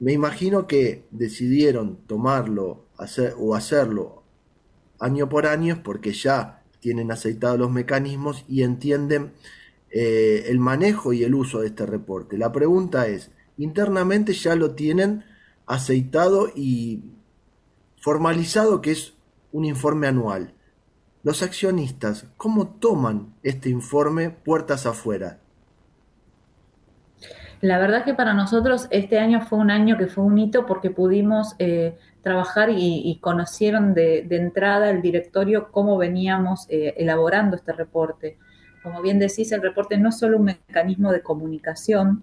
Me 0.00 0.12
imagino 0.12 0.66
que 0.66 1.04
decidieron 1.12 1.98
tomarlo 2.08 2.86
o 3.38 3.54
hacerlo 3.54 4.24
año 4.98 5.28
por 5.28 5.46
año 5.46 5.82
porque 5.84 6.12
ya 6.12 6.64
tienen 6.80 7.12
aceitados 7.12 7.60
los 7.60 7.70
mecanismos 7.70 8.44
y 8.48 8.64
entienden 8.64 9.34
eh, 9.92 10.46
el 10.48 10.58
manejo 10.58 11.12
y 11.12 11.22
el 11.22 11.36
uso 11.36 11.60
de 11.60 11.68
este 11.68 11.86
reporte. 11.86 12.36
La 12.36 12.50
pregunta 12.50 13.06
es, 13.06 13.30
internamente 13.56 14.32
ya 14.32 14.56
lo 14.56 14.74
tienen 14.74 15.22
aceitado 15.64 16.48
y 16.56 17.04
formalizado 18.00 18.80
que 18.80 18.90
es 18.90 19.14
un 19.52 19.64
informe 19.64 20.08
anual. 20.08 20.55
Los 21.26 21.42
accionistas, 21.42 22.24
¿cómo 22.36 22.68
toman 22.68 23.34
este 23.42 23.68
informe 23.68 24.30
puertas 24.30 24.86
afuera? 24.86 25.40
La 27.60 27.80
verdad 27.80 28.04
que 28.04 28.14
para 28.14 28.32
nosotros 28.32 28.86
este 28.92 29.18
año 29.18 29.40
fue 29.40 29.58
un 29.58 29.72
año 29.72 29.98
que 29.98 30.06
fue 30.06 30.22
un 30.22 30.38
hito 30.38 30.66
porque 30.66 30.90
pudimos 30.90 31.56
eh, 31.58 31.98
trabajar 32.22 32.68
y, 32.70 33.18
conocieron 33.20 33.92
de, 33.92 34.24
entrada 34.30 34.88
el 34.88 35.02
directorio 35.02 35.72
cómo 35.72 35.98
veníamos 35.98 36.66
eh, 36.68 36.94
elaborando 36.96 37.56
este 37.56 37.72
reporte. 37.72 38.38
Como 38.84 39.02
bien 39.02 39.18
decís, 39.18 39.50
el 39.50 39.62
reporte 39.62 39.98
no 39.98 40.10
es 40.10 40.18
solo 40.20 40.36
un 40.36 40.44
mecanismo 40.44 41.10
de 41.10 41.22
comunicación, 41.22 42.22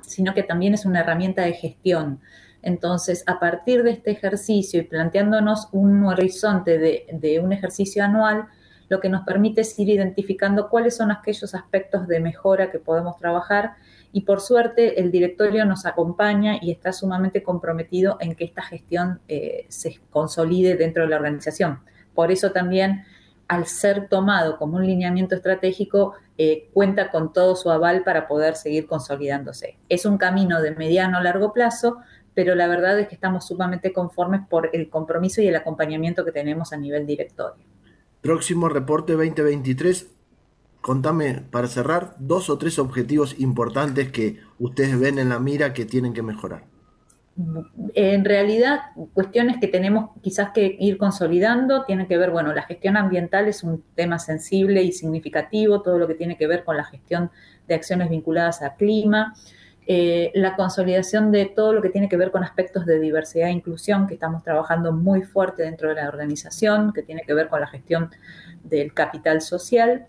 sino 0.00 0.34
que 0.34 0.42
también 0.42 0.74
es 0.74 0.84
una 0.84 1.02
herramienta 1.02 1.42
de 1.42 1.52
gestión. 1.52 2.18
Entonces, 2.64 3.22
a 3.26 3.38
partir 3.38 3.82
de 3.82 3.90
este 3.90 4.10
ejercicio 4.10 4.80
y 4.80 4.84
planteándonos 4.84 5.68
un 5.72 6.02
horizonte 6.04 6.78
de, 6.78 7.40
un 7.40 7.52
ejercicio 7.52 8.02
anual, 8.02 8.46
lo 8.88 9.00
que 9.00 9.10
nos 9.10 9.24
permite 9.24 9.60
es 9.60 9.78
ir 9.78 9.90
identificando 9.90 10.70
cuáles 10.70 10.96
son 10.96 11.10
aquellos 11.10 11.54
aspectos 11.54 12.08
de 12.08 12.20
mejora 12.20 12.70
que 12.70 12.78
podemos 12.78 13.16
trabajar 13.18 13.74
y 14.12 14.22
por 14.22 14.40
suerte 14.40 15.00
el 15.00 15.10
directorio 15.10 15.66
nos 15.66 15.84
acompaña 15.84 16.58
y 16.60 16.70
está 16.70 16.92
sumamente 16.92 17.42
comprometido 17.42 18.16
en 18.20 18.34
que 18.34 18.44
esta 18.44 18.62
gestión 18.62 19.20
eh, 19.28 19.66
se 19.68 20.00
consolide 20.10 20.76
dentro 20.76 21.02
de 21.02 21.10
la 21.10 21.16
organización. 21.16 21.80
Por 22.14 22.30
eso 22.30 22.52
también, 22.52 23.04
al 23.48 23.66
ser 23.66 24.08
tomado 24.08 24.56
como 24.56 24.76
un 24.76 24.86
lineamiento 24.86 25.34
estratégico, 25.34 26.14
eh, 26.38 26.68
cuenta 26.72 27.10
con 27.10 27.32
todo 27.32 27.56
su 27.56 27.70
aval 27.70 28.02
para 28.04 28.26
poder 28.26 28.56
seguir 28.56 28.86
consolidándose. 28.86 29.78
Es 29.88 30.04
un 30.06 30.18
camino 30.18 30.60
de 30.60 30.72
mediano 30.72 31.18
a 31.18 31.22
largo 31.22 31.52
plazo, 31.52 31.98
pero 32.34 32.54
la 32.54 32.66
verdad 32.66 32.98
es 32.98 33.08
que 33.08 33.14
estamos 33.14 33.46
sumamente 33.46 33.92
conformes 33.92 34.42
por 34.48 34.70
el 34.72 34.90
compromiso 34.90 35.40
y 35.40 35.48
el 35.48 35.56
acompañamiento 35.56 36.24
que 36.24 36.32
tenemos 36.32 36.72
a 36.72 36.76
nivel 36.76 37.06
directorio. 37.06 37.64
Próximo 38.20 38.68
reporte 38.68 39.12
2023. 39.12 40.10
Contame, 40.80 41.42
para 41.50 41.68
cerrar, 41.68 42.14
dos 42.18 42.50
o 42.50 42.58
tres 42.58 42.78
objetivos 42.78 43.38
importantes 43.38 44.10
que 44.10 44.40
ustedes 44.58 44.98
ven 44.98 45.18
en 45.18 45.30
la 45.30 45.38
mira 45.38 45.72
que 45.72 45.86
tienen 45.86 46.12
que 46.12 46.22
mejorar. 46.22 46.64
en 47.94 48.24
realidad, 48.24 48.80
cuestiones 49.12 49.56
que 49.60 49.66
tenemos 49.66 50.10
quizás 50.22 50.50
que 50.52 50.76
ir 50.78 50.98
consolidando 50.98 51.84
tienen 51.84 52.06
que 52.06 52.16
ver, 52.16 52.30
bueno, 52.30 52.52
la 52.54 52.62
gestión 52.62 52.96
ambiental 52.96 53.48
es 53.48 53.62
un 53.62 53.82
tema 53.94 54.18
sensible 54.18 54.82
y 54.82 54.92
significativo, 54.92 55.82
todo 55.82 55.98
lo 55.98 56.06
que 56.06 56.14
tiene 56.14 56.36
que 56.36 56.46
ver 56.46 56.64
con 56.64 56.76
la 56.76 56.84
gestión 56.84 57.30
de 57.66 57.74
acciones 57.74 58.10
vinculadas 58.10 58.62
al 58.62 58.76
clima, 58.76 59.34
eh, 59.86 60.30
la 60.34 60.56
consolidación 60.56 61.30
de 61.30 61.46
todo 61.46 61.74
lo 61.74 61.82
que 61.82 61.90
tiene 61.90 62.08
que 62.08 62.16
ver 62.16 62.30
con 62.30 62.42
aspectos 62.42 62.86
de 62.86 62.98
diversidad 62.98 63.48
e 63.48 63.52
inclusión, 63.52 64.06
que 64.06 64.14
estamos 64.14 64.42
trabajando 64.42 64.92
muy 64.92 65.22
fuerte 65.22 65.62
dentro 65.62 65.90
de 65.90 65.96
la 65.96 66.08
organización, 66.08 66.92
que 66.92 67.02
tiene 67.02 67.22
que 67.22 67.34
ver 67.34 67.48
con 67.48 67.60
la 67.60 67.66
gestión 67.66 68.10
del 68.62 68.94
capital 68.94 69.42
social, 69.42 70.06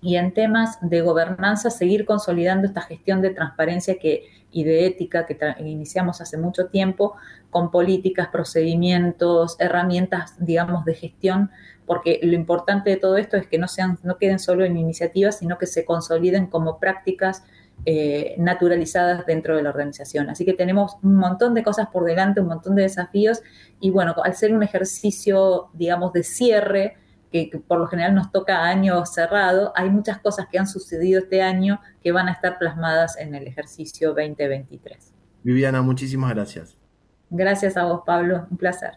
y 0.00 0.16
en 0.16 0.32
temas 0.32 0.78
de 0.80 1.00
gobernanza 1.00 1.70
seguir 1.70 2.04
consolidando 2.04 2.66
esta 2.66 2.82
gestión 2.82 3.20
de 3.20 3.30
transparencia 3.30 3.98
que, 3.98 4.26
y 4.50 4.64
de 4.64 4.86
ética 4.86 5.26
que 5.26 5.36
iniciamos 5.60 6.20
hace 6.20 6.36
mucho 6.36 6.66
tiempo 6.66 7.16
con 7.50 7.70
políticas, 7.70 8.28
procedimientos, 8.28 9.56
herramientas, 9.58 10.34
digamos, 10.38 10.84
de 10.84 10.94
gestión, 10.94 11.50
porque 11.86 12.20
lo 12.22 12.34
importante 12.34 12.90
de 12.90 12.96
todo 12.96 13.16
esto 13.16 13.36
es 13.36 13.46
que 13.46 13.58
no, 13.58 13.66
sean, 13.66 13.98
no 14.02 14.18
queden 14.18 14.38
solo 14.38 14.64
en 14.64 14.76
iniciativas, 14.76 15.38
sino 15.38 15.58
que 15.58 15.66
se 15.66 15.84
consoliden 15.84 16.46
como 16.46 16.78
prácticas 16.78 17.44
eh, 17.84 18.34
naturalizadas 18.38 19.24
dentro 19.26 19.56
de 19.56 19.62
la 19.62 19.70
organización. 19.70 20.28
Así 20.30 20.44
que 20.44 20.54
tenemos 20.54 20.96
un 21.02 21.16
montón 21.16 21.54
de 21.54 21.62
cosas 21.62 21.88
por 21.88 22.04
delante, 22.04 22.40
un 22.40 22.48
montón 22.48 22.74
de 22.74 22.82
desafíos 22.82 23.40
y 23.80 23.90
bueno, 23.90 24.14
al 24.22 24.34
ser 24.34 24.54
un 24.54 24.62
ejercicio, 24.62 25.70
digamos, 25.72 26.12
de 26.12 26.22
cierre, 26.22 26.96
que, 27.30 27.50
por 27.66 27.78
lo 27.78 27.86
general 27.86 28.14
nos 28.14 28.32
toca 28.32 28.64
año 28.64 29.04
cerrado, 29.06 29.72
hay 29.76 29.90
muchas 29.90 30.18
cosas 30.18 30.46
que 30.50 30.58
han 30.58 30.66
sucedido 30.66 31.20
este 31.20 31.42
año 31.42 31.80
que 32.02 32.12
van 32.12 32.28
a 32.28 32.32
estar 32.32 32.58
plasmadas 32.58 33.18
en 33.18 33.34
el 33.34 33.46
ejercicio 33.46 34.08
2023. 34.08 35.12
Viviana, 35.42 35.82
muchísimas 35.82 36.34
gracias. 36.34 36.76
Gracias 37.30 37.76
a 37.76 37.84
vos, 37.84 38.02
Pablo, 38.06 38.46
un 38.50 38.56
placer. 38.56 38.92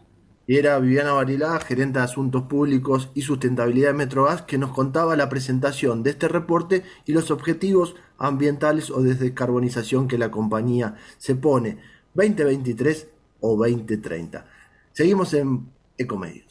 Y 0.47 0.57
era 0.57 0.79
Viviana 0.79 1.13
Barilá, 1.13 1.59
gerente 1.59 1.99
de 1.99 2.05
Asuntos 2.05 2.43
Públicos 2.43 3.11
y 3.13 3.21
Sustentabilidad 3.21 3.89
de 3.89 3.93
Metrogas, 3.93 4.41
que 4.41 4.57
nos 4.57 4.71
contaba 4.71 5.15
la 5.15 5.29
presentación 5.29 6.03
de 6.03 6.09
este 6.09 6.27
reporte 6.27 6.84
y 7.05 7.13
los 7.13 7.32
objetivos 7.32 7.95
ambientales 8.22 8.91
o 8.91 9.01
de 9.01 9.15
descarbonización 9.15 10.07
que 10.07 10.17
la 10.17 10.30
compañía 10.30 10.95
se 11.17 11.36
pone 11.36 11.80
2023 12.13 13.07
o 13.39 13.57
2030. 13.57 14.45
Seguimos 14.93 15.34
en 15.34 15.67
Ecomedios. 15.97 16.51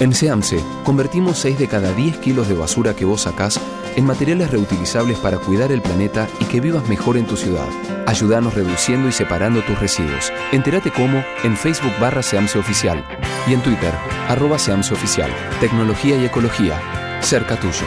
En 0.00 0.12
SEAMSE, 0.12 0.62
convertimos 0.84 1.38
6 1.38 1.58
de 1.58 1.68
cada 1.68 1.92
10 1.92 2.18
kilos 2.18 2.48
de 2.48 2.54
basura 2.54 2.94
que 2.94 3.04
vos 3.04 3.22
sacás 3.22 3.60
en 3.96 4.04
materiales 4.04 4.50
reutilizables 4.50 5.18
para 5.18 5.38
cuidar 5.38 5.72
el 5.72 5.80
planeta 5.80 6.28
y 6.38 6.44
que 6.44 6.60
vivas 6.60 6.86
mejor 6.88 7.16
en 7.16 7.26
tu 7.26 7.36
ciudad. 7.36 7.66
Ayúdanos 8.06 8.54
reduciendo 8.54 9.08
y 9.08 9.12
separando 9.12 9.62
tus 9.62 9.78
residuos. 9.80 10.32
Entérate 10.52 10.90
cómo 10.90 11.24
en 11.44 11.56
Facebook 11.56 11.92
barra 11.98 12.22
Seamse 12.22 12.58
Oficial 12.58 13.04
y 13.48 13.54
en 13.54 13.62
Twitter 13.62 13.92
arroba 14.28 14.58
Seamse 14.58 14.92
Oficial. 14.92 15.30
Tecnología 15.60 16.16
y 16.16 16.26
ecología, 16.26 16.80
cerca 17.20 17.58
tuyo. 17.58 17.86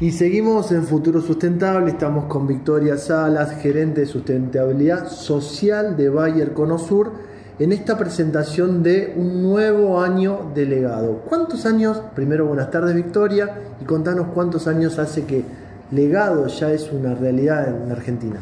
Y 0.00 0.12
seguimos 0.12 0.72
en 0.72 0.84
Futuro 0.84 1.20
Sustentable, 1.20 1.90
estamos 1.90 2.24
con 2.24 2.46
Victoria 2.46 2.96
Salas, 2.96 3.60
gerente 3.60 4.00
de 4.00 4.06
sustentabilidad 4.06 5.10
social 5.10 5.94
de 5.94 6.08
Bayer 6.08 6.54
Conosur 6.54 7.12
en 7.58 7.70
esta 7.70 7.98
presentación 7.98 8.82
de 8.82 9.12
un 9.14 9.42
nuevo 9.42 10.00
año 10.00 10.52
de 10.54 10.64
legado. 10.64 11.22
¿Cuántos 11.28 11.66
años? 11.66 12.00
Primero, 12.14 12.46
buenas 12.46 12.70
tardes 12.70 12.94
Victoria 12.94 13.56
y 13.78 13.84
contanos 13.84 14.28
cuántos 14.32 14.66
años 14.66 14.98
hace 14.98 15.26
que 15.26 15.44
legado 15.90 16.46
ya 16.46 16.72
es 16.72 16.90
una 16.90 17.14
realidad 17.14 17.68
en 17.68 17.92
Argentina. 17.92 18.40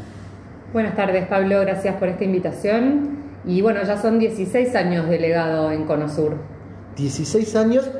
Buenas 0.72 0.94
tardes 0.94 1.26
Pablo, 1.26 1.58
gracias 1.62 1.96
por 1.96 2.06
esta 2.06 2.22
invitación. 2.22 3.18
Y 3.44 3.62
bueno, 3.62 3.82
ya 3.82 4.00
son 4.00 4.20
16 4.20 4.76
años 4.76 5.08
de 5.08 5.18
legado 5.18 5.72
en 5.72 5.86
Conosur. 5.86 6.36
16 6.96 7.56
años 7.56 7.90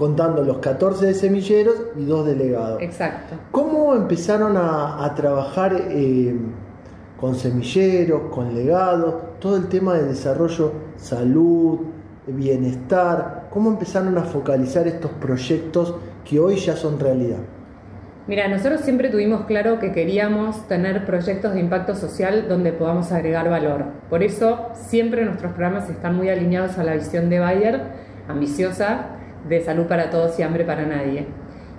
contando 0.00 0.42
los 0.42 0.60
14 0.60 1.08
de 1.08 1.12
semilleros 1.12 1.74
y 1.94 2.06
dos 2.06 2.24
de 2.24 2.34
legado. 2.34 2.80
Exacto. 2.80 3.36
¿Cómo 3.50 3.94
empezaron 3.94 4.56
a, 4.56 5.12
trabajar 5.14 5.76
eh, 5.90 6.34
con 7.18 7.34
semilleros, 7.34 8.30
con 8.30 8.54
legados, 8.54 9.16
todo 9.40 9.58
el 9.58 9.68
tema 9.68 9.92
de 9.92 10.04
desarrollo, 10.04 10.72
salud, 10.96 11.80
bienestar, 12.26 13.48
cómo 13.50 13.68
empezaron 13.68 14.16
a 14.16 14.22
focalizar 14.22 14.88
estos 14.88 15.10
proyectos 15.10 15.94
que 16.24 16.40
hoy 16.40 16.56
ya 16.56 16.76
son 16.76 16.98
realidad. 16.98 17.40
Mira, 18.26 18.48
nosotros 18.48 18.80
siempre 18.80 19.10
tuvimos 19.10 19.44
claro 19.44 19.78
que 19.80 19.92
queríamos 19.92 20.66
tener 20.66 21.04
proyectos 21.04 21.52
de 21.52 21.60
impacto 21.60 21.94
social 21.94 22.46
donde 22.48 22.72
podamos 22.72 23.12
agregar 23.12 23.50
valor. 23.50 23.84
Por 24.08 24.22
eso 24.22 24.70
siempre 24.72 25.26
nuestros 25.26 25.52
programas 25.52 25.90
están 25.90 26.16
muy 26.16 26.30
alineados 26.30 26.78
a 26.78 26.84
la 26.84 26.94
visión 26.94 27.28
de 27.28 27.38
Bayer, 27.38 27.82
ambiciosa, 28.28 29.19
de 29.48 29.64
salud 29.64 29.86
para 29.86 30.10
todos 30.10 30.38
y 30.38 30.42
hambre 30.42 30.64
para 30.64 30.86
nadie. 30.86 31.26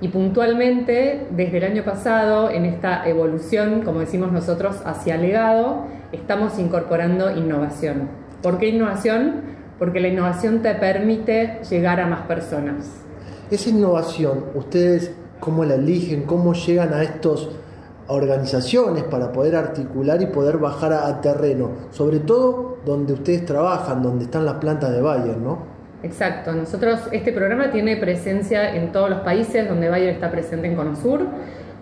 Y 0.01 0.07
puntualmente, 0.07 1.27
desde 1.29 1.59
el 1.59 1.63
año 1.63 1.83
pasado, 1.83 2.49
en 2.49 2.65
esta 2.65 3.07
evolución, 3.07 3.83
como 3.83 3.99
decimos 3.99 4.31
nosotros, 4.31 4.81
hacia 4.83 5.15
legado, 5.15 5.85
estamos 6.11 6.57
incorporando 6.57 7.29
innovación. 7.29 8.09
¿Por 8.41 8.57
qué 8.57 8.69
innovación? 8.69 9.41
Porque 9.77 9.99
la 9.99 10.07
innovación 10.07 10.63
te 10.63 10.73
permite 10.73 11.59
llegar 11.69 11.99
a 11.99 12.07
más 12.07 12.21
personas. 12.21 13.03
Esa 13.51 13.69
innovación, 13.69 14.45
¿ustedes 14.55 15.11
cómo 15.39 15.63
la 15.65 15.75
eligen? 15.75 16.23
¿Cómo 16.23 16.53
llegan 16.53 16.93
a 16.93 17.03
estas 17.03 17.49
organizaciones 18.07 19.03
para 19.03 19.31
poder 19.31 19.55
articular 19.55 20.19
y 20.21 20.25
poder 20.27 20.57
bajar 20.57 20.93
a, 20.93 21.21
terreno? 21.21 21.69
Sobre 21.91 22.19
todo 22.19 22.77
donde 22.85 23.13
ustedes 23.13 23.45
trabajan, 23.45 24.01
donde 24.01 24.25
están 24.25 24.45
las 24.45 24.55
plantas 24.55 24.91
de 24.91 25.01
Bayer, 25.01 25.37
¿no? 25.37 25.70
Exacto, 26.03 26.53
nosotros, 26.53 26.99
este 27.11 27.31
programa 27.31 27.69
tiene 27.69 27.95
presencia 27.95 28.75
en 28.75 28.91
todos 28.91 29.09
los 29.09 29.19
países 29.19 29.69
donde 29.69 29.87
Bayer 29.87 30.09
está 30.09 30.31
presente 30.31 30.67
en 30.67 30.75
Conosur. 30.75 31.27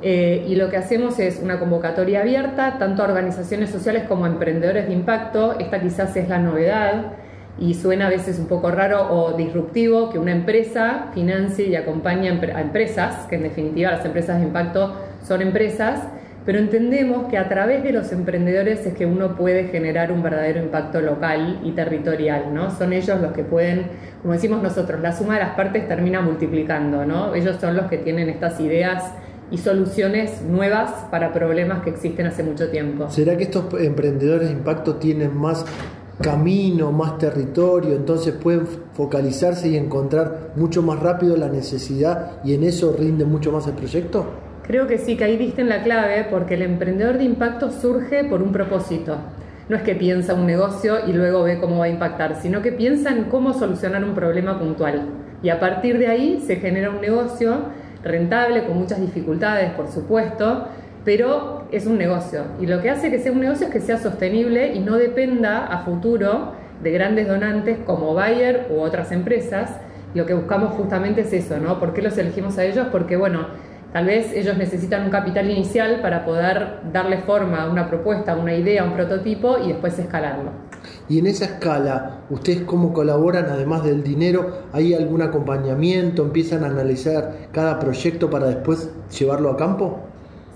Eh, 0.01 0.45
y 0.47 0.55
lo 0.55 0.69
que 0.69 0.77
hacemos 0.77 1.19
es 1.19 1.39
una 1.41 1.59
convocatoria 1.59 2.21
abierta, 2.21 2.77
tanto 2.77 3.01
a 3.01 3.05
organizaciones 3.05 3.69
sociales 3.69 4.03
como 4.07 4.25
a 4.25 4.27
emprendedores 4.27 4.87
de 4.87 4.93
impacto. 4.93 5.57
Esta 5.59 5.81
quizás 5.81 6.15
es 6.17 6.27
la 6.27 6.39
novedad 6.39 7.13
y 7.57 7.73
suena 7.73 8.07
a 8.07 8.09
veces 8.09 8.39
un 8.39 8.47
poco 8.47 8.71
raro 8.71 9.11
o 9.11 9.33
disruptivo 9.33 10.09
que 10.09 10.19
una 10.19 10.31
empresa 10.31 11.07
financie 11.13 11.67
y 11.67 11.75
acompañe 11.75 12.29
a 12.29 12.61
empresas, 12.61 13.25
que 13.27 13.35
en 13.35 13.43
definitiva 13.43 13.91
las 13.91 14.05
empresas 14.05 14.39
de 14.39 14.47
impacto 14.47 14.95
son 15.25 15.41
empresas, 15.41 16.01
pero 16.45 16.59
entendemos 16.59 17.27
que 17.29 17.37
a 17.37 17.47
través 17.49 17.83
de 17.83 17.91
los 17.91 18.11
emprendedores 18.11 18.85
es 18.85 18.93
que 18.93 19.05
uno 19.05 19.35
puede 19.35 19.65
generar 19.65 20.11
un 20.11 20.23
verdadero 20.23 20.59
impacto 20.59 21.01
local 21.01 21.59
y 21.63 21.71
territorial, 21.71 22.53
¿no? 22.53 22.71
Son 22.71 22.93
ellos 22.93 23.19
los 23.21 23.33
que 23.33 23.43
pueden, 23.43 23.87
como 24.21 24.33
decimos 24.33 24.63
nosotros, 24.63 25.01
la 25.01 25.11
suma 25.11 25.35
de 25.35 25.41
las 25.41 25.55
partes 25.55 25.87
termina 25.87 26.21
multiplicando, 26.21 27.05
¿no? 27.05 27.35
Ellos 27.35 27.57
son 27.59 27.75
los 27.75 27.87
que 27.87 27.97
tienen 27.97 28.29
estas 28.29 28.59
ideas 28.59 29.03
y 29.51 29.57
soluciones 29.57 30.41
nuevas 30.41 30.91
para 31.11 31.33
problemas 31.33 31.81
que 31.83 31.89
existen 31.89 32.27
hace 32.27 32.43
mucho 32.43 32.69
tiempo. 32.69 33.09
¿Será 33.09 33.35
que 33.35 33.43
estos 33.43 33.65
emprendedores 33.79 34.47
de 34.47 34.53
impacto 34.53 34.95
tienen 34.95 35.35
más 35.35 35.65
camino, 36.21 36.91
más 36.91 37.17
territorio, 37.17 37.95
entonces 37.95 38.33
pueden 38.33 38.67
focalizarse 38.93 39.69
y 39.69 39.77
encontrar 39.77 40.51
mucho 40.55 40.81
más 40.81 40.99
rápido 40.99 41.37
la 41.37 41.47
necesidad 41.47 42.43
y 42.43 42.53
en 42.53 42.63
eso 42.63 42.95
rinde 42.97 43.25
mucho 43.25 43.51
más 43.51 43.67
el 43.67 43.73
proyecto? 43.73 44.48
Creo 44.69 44.85
que 44.85 44.99
sí, 44.99 45.17
que 45.17 45.23
ahí 45.23 45.35
diste 45.35 45.61
en 45.61 45.69
la 45.69 45.81
clave 45.81 46.27
porque 46.29 46.53
el 46.53 46.61
emprendedor 46.61 47.17
de 47.17 47.23
impacto 47.23 47.71
surge 47.71 48.23
por 48.23 48.43
un 48.43 48.51
propósito. 48.51 49.17
No 49.67 49.75
es 49.75 49.81
que 49.81 49.95
piensa 49.95 50.35
un 50.35 50.45
negocio 50.45 51.07
y 51.07 51.11
luego 51.11 51.41
ve 51.41 51.57
cómo 51.59 51.79
va 51.79 51.85
a 51.85 51.89
impactar, 51.89 52.35
sino 52.35 52.61
que 52.61 52.71
piensa 52.71 53.09
en 53.09 53.23
cómo 53.23 53.55
solucionar 53.55 54.03
un 54.03 54.13
problema 54.13 54.59
puntual. 54.59 55.07
Y 55.41 55.49
a 55.49 55.59
partir 55.59 55.97
de 55.97 56.05
ahí 56.05 56.43
se 56.45 56.57
genera 56.57 56.91
un 56.91 57.01
negocio 57.01 57.61
rentable, 58.03 58.65
con 58.65 58.77
muchas 58.77 59.01
dificultades, 59.01 59.71
por 59.71 59.87
supuesto, 59.87 60.67
pero 61.03 61.63
es 61.71 61.87
un 61.87 61.97
negocio. 61.97 62.43
Y 62.61 62.67
lo 62.67 62.79
que 62.79 62.91
hace 62.91 63.09
que 63.09 63.17
sea 63.17 63.31
un 63.31 63.39
negocio 63.39 63.65
es 63.65 63.73
que 63.73 63.81
sea 63.81 63.97
sostenible 63.97 64.75
y 64.75 64.81
no 64.81 64.97
dependa 64.97 65.65
a 65.65 65.79
futuro 65.79 66.53
de 66.83 66.91
grandes 66.91 67.27
donantes 67.27 67.79
como 67.87 68.13
Bayer 68.13 68.67
u 68.69 68.81
otras 68.81 69.11
empresas. 69.11 69.71
Lo 70.13 70.27
que 70.27 70.35
buscamos 70.35 70.75
justamente 70.75 71.21
es 71.21 71.33
eso, 71.33 71.57
¿no? 71.57 71.79
¿Por 71.79 71.95
qué 71.95 72.03
los 72.03 72.15
elegimos 72.19 72.59
a 72.59 72.65
ellos? 72.65 72.85
Porque, 72.91 73.17
bueno, 73.17 73.47
Tal 73.93 74.05
vez 74.05 74.33
ellos 74.33 74.55
necesitan 74.55 75.03
un 75.03 75.09
capital 75.09 75.49
inicial 75.49 75.99
para 76.01 76.23
poder 76.23 76.81
darle 76.93 77.17
forma 77.19 77.63
a 77.63 77.69
una 77.71 77.87
propuesta, 77.87 78.33
a 78.33 78.35
una 78.35 78.53
idea, 78.53 78.83
a 78.83 78.85
un 78.85 78.93
prototipo 78.93 79.57
y 79.57 79.69
después 79.69 79.97
escalarlo. 79.97 80.51
Y 81.07 81.17
en 81.17 81.25
esa 81.25 81.45
escala, 81.45 82.19
¿ustedes 82.29 82.61
cómo 82.61 82.93
colaboran 82.93 83.45
además 83.45 83.83
del 83.83 84.03
dinero? 84.03 84.59
¿Hay 84.73 84.93
algún 84.93 85.23
acompañamiento? 85.23 86.21
¿Empiezan 86.23 86.63
a 86.63 86.67
analizar 86.67 87.49
cada 87.51 87.79
proyecto 87.79 88.29
para 88.29 88.45
después 88.45 88.91
llevarlo 89.17 89.49
a 89.49 89.57
campo? 89.57 90.01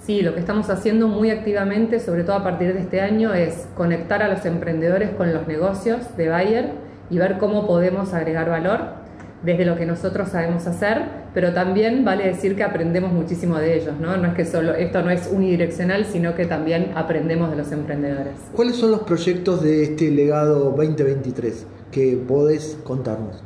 Sí, 0.06 0.22
lo 0.22 0.36
que 0.36 0.40
estamos 0.40 0.70
haciendo 0.70 1.08
muy 1.08 1.32
activamente, 1.32 2.00
sobre 2.00 2.24
todo 2.24 2.36
a 2.36 2.44
partir 2.44 2.74
de 2.74 2.82
este 2.82 3.02
año, 3.02 3.34
es 3.34 3.68
conectar 3.76 4.22
a 4.22 4.28
los 4.28 4.46
emprendedores 4.46 5.10
con 5.12 5.34
los 5.34 5.48
negocios 5.48 6.16
de 6.18 6.30
Bayer 6.30 6.72
y 7.10 7.18
ver 7.18 7.40
cómo 7.40 7.66
podemos 7.66 8.14
agregar 8.14 8.50
valor 8.50 9.03
desde 9.44 9.66
lo 9.66 9.76
que 9.76 9.86
nosotros 9.86 10.30
sabemos 10.30 10.66
hacer, 10.68 11.04
pero 11.34 11.54
también 11.54 12.06
vale 12.06 12.26
decir 12.26 12.56
que 12.56 12.64
aprendemos 12.64 13.12
muchísimo 13.12 13.58
de 13.58 13.76
ellos, 13.78 13.94
¿no? 14.00 14.18
No 14.18 14.30
es 14.30 14.34
que 14.34 14.46
solo 14.46 14.74
esto 14.74 15.02
no 15.02 15.10
es 15.10 15.30
unidireccional, 15.32 16.06
sino 16.06 16.34
que 16.34 16.46
también 16.46 16.92
aprendemos 16.96 17.50
de 17.52 17.58
los 17.58 17.72
emprendedores. 17.72 18.34
¿Cuáles 18.56 18.78
son 18.78 18.92
los 18.92 19.02
proyectos 19.02 19.62
de 19.62 19.84
este 19.84 20.10
legado 20.12 20.72
2023 20.72 21.68
que 21.92 22.18
podés 22.28 22.78
contarnos? 22.84 23.44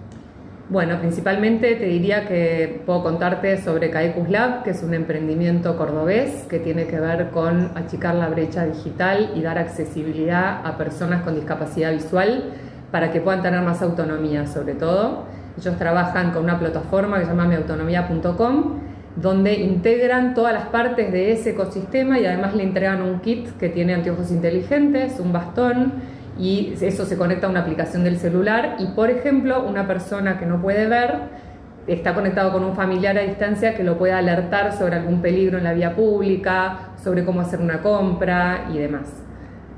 Bueno, 0.69 0.99
principalmente 0.99 1.75
te 1.75 1.85
diría 1.85 2.27
que 2.27 2.81
puedo 2.85 3.01
contarte 3.01 3.61
sobre 3.63 3.89
Caecus 3.89 4.29
Lab, 4.29 4.63
que 4.63 4.71
es 4.71 4.83
un 4.83 4.93
emprendimiento 4.93 5.77
cordobés 5.77 6.43
que 6.49 6.59
tiene 6.59 6.87
que 6.87 6.99
ver 6.99 7.29
con 7.29 7.71
achicar 7.75 8.15
la 8.15 8.27
brecha 8.27 8.65
digital 8.65 9.31
y 9.33 9.41
dar 9.41 9.57
accesibilidad 9.57 10.65
a 10.65 10.77
personas 10.77 11.23
con 11.23 11.35
discapacidad 11.35 11.93
visual 11.93 12.51
para 12.91 13.13
que 13.13 13.21
puedan 13.21 13.41
tener 13.41 13.61
más 13.61 13.81
autonomía, 13.81 14.45
sobre 14.45 14.73
todo. 14.73 15.23
Ellos 15.58 15.76
trabajan 15.78 16.32
con 16.32 16.43
una 16.43 16.60
plataforma 16.60 17.18
que 17.18 17.26
se 17.26 17.32
llama 17.32 17.47
miautonomía.com, 17.47 18.80
donde 19.16 19.55
integran 19.55 20.36
todas 20.36 20.53
las 20.53 20.68
partes 20.68 21.12
de 21.12 21.32
ese 21.32 21.51
ecosistema 21.51 22.20
y 22.20 22.26
además 22.26 22.53
le 22.55 22.64
entregan 22.64 23.01
un 23.01 23.20
kit 23.22 23.58
que 23.58 23.70
tiene 23.70 23.95
anteojos 23.95 24.30
inteligentes, 24.30 25.20
un 25.20 25.34
bastón 25.34 25.93
y 26.38 26.76
eso 26.80 27.05
se 27.05 27.18
conecta 27.18 27.47
a 27.47 27.49
una 27.49 27.62
aplicación 27.62 28.03
del 28.03 28.18
celular. 28.18 28.76
Y 28.78 28.88
por 28.88 29.10
ejemplo 29.10 29.64
una 29.64 29.88
persona 29.88 30.38
que 30.38 30.45
no 30.45 30.62
puede 30.62 30.88
ver 30.88 31.47
está 31.88 32.14
conectado 32.14 32.51
con 32.51 32.64
un 32.64 32.76
familiar 32.76 33.18
a 33.18 33.22
distancia 33.22 33.74
que 33.74 33.84
lo 33.84 33.97
puede 33.97 34.14
alertar 34.14 34.78
sobre 34.78 34.97
algún 34.97 35.22
peligro 35.22 35.58
en 35.58 35.64
la 35.64 35.74
vía 35.74 35.95
pública, 35.95 36.91
sobre 37.03 37.26
cómo 37.26 37.41
hacer 37.41 37.60
una 37.60 37.82
compra 37.82 38.68
y 38.72 38.78
demás 38.78 39.26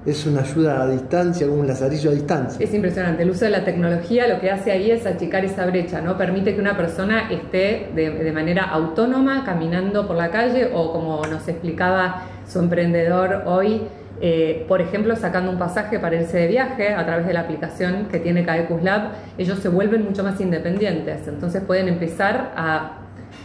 es 0.06 0.26
una 0.26 0.42
ayuda 0.42 0.82
a 0.82 0.88
distancia, 0.88 1.48
un 1.48 1.68
lazarillo 1.68 2.12
a 2.12 2.14
distancia. 2.14 2.64
Es 2.64 2.74
impresionante. 2.74 3.24
El 3.24 3.32
uso 3.32 3.46
de 3.46 3.52
la 3.52 3.66
tecnología 3.66 4.28
lo 4.28 4.40
que 4.40 4.50
hace 4.50 4.72
ahí 4.72 4.92
es 4.92 5.06
achicar 5.06 5.44
esa 5.44 5.66
brecha, 5.66 6.02
¿no? 6.02 6.18
Permite 6.18 6.56
que 6.56 6.62
una 6.62 6.78
persona 6.78 7.30
esté 7.30 7.90
de, 7.94 8.32
manera 8.32 8.64
autónoma 8.64 9.44
caminando 9.44 10.08
por 10.08 10.16
la 10.16 10.30
calle 10.30 10.70
o 10.74 10.94
como 10.94 11.26
nos 11.26 11.48
explicaba 11.48 12.24
su 12.48 12.60
emprendedor 12.60 13.44
hoy, 13.46 13.82
eh, 14.22 14.66
por 14.68 14.82
ejemplo, 14.82 15.16
sacando 15.16 15.52
un 15.52 15.58
pasaje 15.58 16.00
para 16.00 16.16
irse 16.16 16.38
de 16.38 16.48
viaje 16.48 16.94
a 16.94 17.06
través 17.06 17.28
de 17.28 17.34
la 17.34 17.42
aplicación 17.42 18.08
que 18.10 18.20
tiene 18.20 18.46
Caecus 18.46 18.82
Lab, 18.84 19.12
ellos 19.38 19.60
se 19.60 19.70
vuelven 19.70 20.06
mucho 20.06 20.24
más 20.24 20.40
independientes. 20.40 21.28
Entonces 21.28 21.62
pueden 21.64 21.88
empezar 21.88 22.54
a 22.56 22.94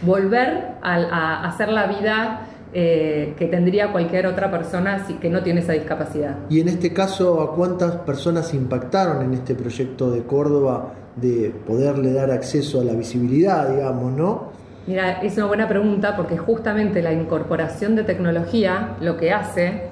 volver 0.01 0.75
a 0.81 1.47
hacer 1.47 1.69
la 1.69 1.87
vida 1.87 2.47
eh, 2.77 3.35
que 3.37 3.45
tendría 3.45 3.93
cualquier 3.93 4.27
otra 4.27 4.51
persona 4.51 5.07
que 5.21 5.29
no 5.29 5.41
tiene 5.41 5.61
esa 5.61 5.71
discapacidad. 5.71 6.35
Y 6.49 6.59
en 6.59 6.67
este 6.67 6.91
caso, 6.91 7.41
¿a 7.41 7.55
cuántas 7.55 7.95
personas 7.99 8.53
impactaron 8.53 9.23
en 9.23 9.33
este 9.33 9.55
proyecto 9.55 10.11
de 10.11 10.23
Córdoba 10.23 10.91
de 11.15 11.53
poderle 11.65 12.11
dar 12.11 12.31
acceso 12.31 12.81
a 12.81 12.83
la 12.83 12.91
visibilidad, 12.91 13.69
digamos, 13.69 14.11
no? 14.11 14.49
Mira, 14.87 15.21
es 15.21 15.37
una 15.37 15.45
buena 15.45 15.69
pregunta 15.69 16.17
porque 16.17 16.37
justamente 16.37 17.01
la 17.01 17.13
incorporación 17.13 17.95
de 17.95 18.03
tecnología 18.03 18.97
lo 18.99 19.15
que 19.15 19.31
hace 19.31 19.83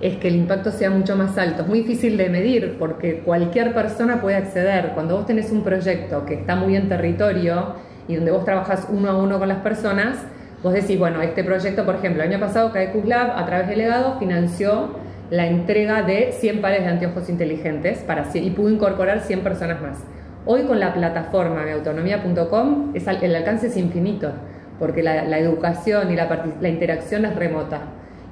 es 0.00 0.16
que 0.16 0.26
el 0.26 0.34
impacto 0.34 0.72
sea 0.72 0.90
mucho 0.90 1.14
más 1.14 1.38
alto. 1.38 1.62
Es 1.62 1.68
muy 1.68 1.82
difícil 1.82 2.16
de 2.16 2.28
medir 2.28 2.74
porque 2.76 3.20
cualquier 3.20 3.72
persona 3.72 4.20
puede 4.20 4.34
acceder. 4.34 4.94
Cuando 4.94 5.16
vos 5.16 5.26
tenés 5.26 5.52
un 5.52 5.62
proyecto 5.62 6.26
que 6.26 6.34
está 6.34 6.56
muy 6.56 6.74
en 6.74 6.88
territorio 6.88 7.76
y 8.08 8.16
donde 8.16 8.32
vos 8.32 8.44
trabajas 8.44 8.88
uno 8.90 9.10
a 9.10 9.16
uno 9.16 9.38
con 9.38 9.46
las 9.46 9.58
personas, 9.58 10.18
Vos 10.62 10.72
decís, 10.74 10.96
bueno, 10.96 11.20
este 11.22 11.42
proyecto, 11.42 11.84
por 11.84 11.96
ejemplo, 11.96 12.22
el 12.22 12.30
año 12.30 12.38
pasado 12.38 12.72
Caecus 12.72 13.04
Lab, 13.04 13.32
a 13.36 13.44
través 13.46 13.68
del 13.68 13.78
legado, 13.78 14.18
financió 14.20 14.90
la 15.28 15.48
entrega 15.48 16.02
de 16.02 16.30
100 16.32 16.60
pares 16.60 16.84
de 16.84 16.88
anteojos 16.88 17.28
inteligentes 17.28 17.98
para, 17.98 18.28
y 18.32 18.50
pudo 18.50 18.70
incorporar 18.70 19.22
100 19.22 19.40
personas 19.40 19.82
más. 19.82 19.98
Hoy 20.46 20.62
con 20.62 20.78
la 20.78 20.94
plataforma 20.94 21.64
de 21.64 21.72
autonomía.com 21.72 22.92
el 22.94 23.36
alcance 23.36 23.66
es 23.66 23.76
infinito, 23.76 24.30
porque 24.78 25.02
la, 25.02 25.38
educación 25.38 26.12
y 26.12 26.16
la, 26.16 26.54
la, 26.60 26.68
interacción 26.68 27.24
es 27.24 27.34
remota. 27.34 27.80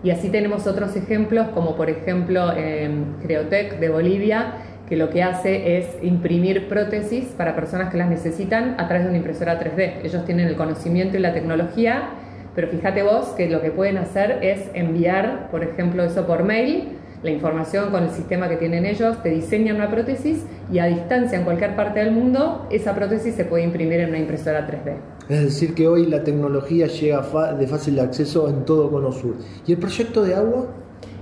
Y 0.05 0.11
así 0.11 0.29
tenemos 0.29 0.69
otros 0.69 0.95
ejemplos, 0.95 1.49
como 1.49 1.75
por 1.75 1.91
ejemplo 1.91 2.53
en 2.57 3.17
Creotec 3.23 3.81
de 3.81 3.89
Bolivia, 3.89 4.55
que 4.91 4.97
lo 4.97 5.09
que 5.09 5.23
hace 5.23 5.79
es 5.79 5.87
imprimir 6.03 6.69
prótesis 6.69 7.27
para 7.37 7.55
personas 7.55 7.93
que 7.93 7.97
las 7.97 8.11
necesitan 8.11 8.75
a 8.77 8.89
través 8.89 9.05
de 9.05 9.11
una 9.11 9.19
impresora 9.19 9.61
3D. 9.61 10.01
Ellos 10.03 10.25
tienen 10.25 10.49
el 10.49 10.57
conocimiento 10.57 11.17
y 11.17 11.21
la 11.21 11.33
tecnología, 11.33 12.11
pero 12.57 12.67
fíjate 12.67 13.05
vos 13.05 13.29
que 13.37 13.49
lo 13.49 13.63
que 13.63 13.71
pueden 13.71 13.99
hacer 13.99 14.41
es 14.43 14.69
enviar, 14.75 15.49
por 15.53 15.63
ejemplo, 15.63 16.03
eso 16.03 16.27
por 16.27 16.43
mail, 16.43 16.89
la 17.23 17.31
información 17.31 17.91
con 17.93 18.03
el 18.03 18.11
sistema 18.11 18.49
que 18.49 18.57
tienen 18.57 18.85
ellos, 18.85 19.23
te 19.23 19.29
diseñan 19.29 19.77
una 19.77 19.91
prótesis 19.91 20.45
y 20.73 20.81
a 20.81 20.87
distancia 20.87 21.39
en 21.39 21.45
cualquier 21.45 21.77
parte 21.77 22.01
del 22.01 22.11
mundo 22.11 22.67
esa 22.71 22.93
prótesis 22.93 23.35
se 23.35 23.45
puede 23.45 23.63
imprimir 23.63 24.01
en 24.01 24.09
una 24.09 24.19
impresora 24.19 24.67
3D. 24.67 24.95
Es 25.29 25.45
decir, 25.45 25.75
que 25.75 25.87
hoy 25.87 26.07
la 26.07 26.25
tecnología 26.25 26.89
llega 26.89 27.23
de 27.53 27.67
fácil 27.69 28.01
acceso 28.01 28.49
en 28.49 28.65
todo 28.65 28.91
Cono 28.91 29.13
Sur. 29.13 29.37
¿Y 29.69 29.73
el 29.73 29.79
proyecto 29.79 30.25
de 30.25 30.35
agua? 30.35 30.67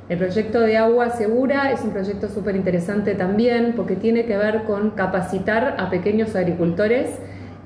El 0.09 0.17
proyecto 0.17 0.61
de 0.61 0.79
agua 0.79 1.11
segura 1.11 1.71
es 1.71 1.83
un 1.83 1.91
proyecto 1.91 2.29
súper 2.29 2.57
interesante 2.57 3.15
también 3.15 3.75
porque 3.77 3.95
tiene 3.95 4.25
que 4.25 4.39
ver 4.39 4.63
con 4.63 4.91
capacitar 4.93 5.77
a 5.79 5.91
pequeños 5.91 6.35
agricultores 6.35 7.11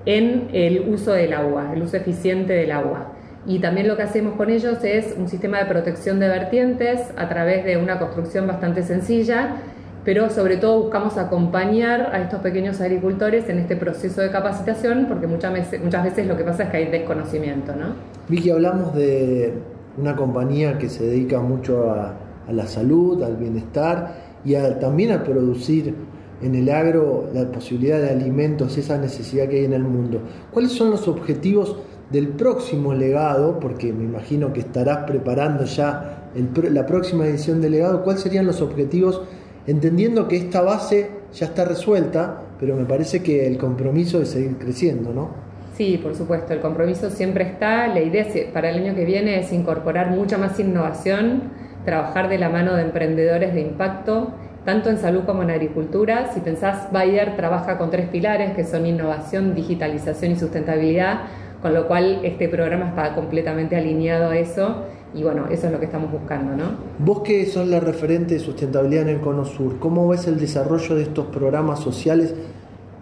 en 0.06 0.48
el 0.52 0.88
uso 0.88 1.12
del 1.12 1.34
agua, 1.34 1.70
el 1.72 1.82
uso 1.82 1.96
eficiente 1.96 2.52
del 2.52 2.72
agua. 2.72 3.12
Y 3.46 3.60
también 3.60 3.86
lo 3.86 3.96
que 3.96 4.02
hacemos 4.02 4.34
con 4.34 4.50
ellos 4.50 4.78
es 4.82 5.14
un 5.16 5.28
sistema 5.28 5.58
de 5.58 5.66
protección 5.66 6.18
de 6.18 6.26
vertientes 6.26 7.12
a 7.16 7.28
través 7.28 7.64
de 7.64 7.76
una 7.76 8.00
construcción 8.00 8.48
bastante 8.48 8.82
sencilla, 8.82 9.58
pero 10.04 10.28
sobre 10.28 10.56
todo 10.56 10.82
buscamos 10.82 11.18
acompañar 11.18 12.10
a 12.12 12.20
estos 12.20 12.40
pequeños 12.40 12.80
agricultores 12.80 13.48
en 13.48 13.60
este 13.60 13.76
proceso 13.76 14.20
de 14.20 14.30
capacitación, 14.30 15.06
porque 15.06 15.28
muchas 15.28 15.52
veces, 15.52 15.80
muchas 15.80 16.02
veces 16.02 16.26
lo 16.26 16.36
que 16.36 16.42
pasa 16.42 16.64
es 16.64 16.70
que 16.70 16.76
hay 16.78 16.86
desconocimiento. 16.86 17.72
¿no? 17.76 17.94
Vicky, 18.28 18.50
hablamos 18.50 18.94
de 18.96 19.52
una 19.96 20.16
compañía 20.16 20.78
que 20.78 20.88
se 20.88 21.04
dedica 21.04 21.38
mucho 21.40 21.92
a, 21.92 22.14
a 22.46 22.52
la 22.52 22.66
salud, 22.66 23.22
al 23.22 23.36
bienestar 23.36 24.40
y 24.44 24.54
también 24.80 25.12
a 25.12 25.22
producir 25.22 25.94
en 26.42 26.54
el 26.54 26.68
agro 26.70 27.30
la 27.32 27.50
posibilidad 27.50 28.00
de 28.00 28.10
alimentos, 28.10 28.76
esa 28.76 28.98
necesidad 28.98 29.48
que 29.48 29.60
hay 29.60 29.64
en 29.64 29.74
el 29.74 29.84
mundo. 29.84 30.20
¿Cuáles 30.50 30.72
son 30.72 30.90
los 30.90 31.06
objetivos 31.06 31.76
del 32.10 32.28
próximo 32.28 32.94
legado? 32.94 33.60
Porque 33.60 33.92
me 33.92 34.04
imagino 34.04 34.52
que 34.52 34.60
estarás 34.60 35.04
preparando 35.04 35.64
ya 35.64 36.30
la 36.70 36.86
próxima 36.86 37.26
edición 37.26 37.60
del 37.60 37.72
legado. 37.72 38.02
¿Cuáles 38.02 38.22
serían 38.22 38.46
los 38.46 38.60
objetivos? 38.60 39.22
Entendiendo 39.66 40.26
que 40.26 40.36
esta 40.36 40.62
base 40.62 41.10
ya 41.32 41.46
está 41.46 41.64
resuelta, 41.64 42.42
pero 42.58 42.74
me 42.74 42.84
parece 42.84 43.22
que 43.22 43.46
el 43.46 43.56
compromiso 43.56 44.20
es 44.20 44.30
seguir 44.30 44.56
creciendo, 44.58 45.12
¿no? 45.14 45.30
Sí, 45.76 45.98
por 46.02 46.14
supuesto, 46.14 46.52
el 46.52 46.60
compromiso 46.60 47.08
siempre 47.08 47.44
está. 47.44 47.86
La 47.86 48.02
idea 48.02 48.26
para 48.52 48.70
el 48.70 48.84
año 48.84 48.94
que 48.94 49.04
viene 49.04 49.38
es 49.38 49.52
incorporar 49.52 50.10
mucha 50.10 50.36
más 50.36 50.58
innovación, 50.58 51.44
trabajar 51.84 52.28
de 52.28 52.38
la 52.38 52.48
mano 52.48 52.74
de 52.74 52.82
emprendedores 52.82 53.54
de 53.54 53.60
impacto 53.60 54.32
tanto 54.64 54.90
en 54.90 54.98
salud 54.98 55.22
como 55.24 55.42
en 55.42 55.50
agricultura. 55.50 56.30
Si 56.32 56.40
pensás, 56.40 56.92
Bayer 56.92 57.36
trabaja 57.36 57.78
con 57.78 57.90
tres 57.90 58.08
pilares 58.08 58.54
que 58.54 58.64
son 58.64 58.86
innovación, 58.86 59.54
digitalización 59.54 60.32
y 60.32 60.36
sustentabilidad, 60.36 61.20
con 61.60 61.74
lo 61.74 61.86
cual 61.88 62.20
este 62.22 62.48
programa 62.48 62.88
está 62.88 63.14
completamente 63.14 63.76
alineado 63.76 64.30
a 64.30 64.36
eso 64.36 64.84
y 65.14 65.22
bueno, 65.22 65.46
eso 65.50 65.66
es 65.66 65.72
lo 65.72 65.78
que 65.78 65.86
estamos 65.86 66.10
buscando, 66.10 66.56
¿no? 66.56 66.64
Vos 66.98 67.20
que 67.20 67.44
sos 67.46 67.68
la 67.68 67.80
referente 67.80 68.34
de 68.34 68.40
sustentabilidad 68.40 69.02
en 69.02 69.16
el 69.16 69.20
Cono 69.20 69.44
Sur, 69.44 69.78
¿cómo 69.78 70.08
ves 70.08 70.26
el 70.26 70.40
desarrollo 70.40 70.94
de 70.94 71.02
estos 71.02 71.26
programas 71.26 71.80
sociales, 71.80 72.34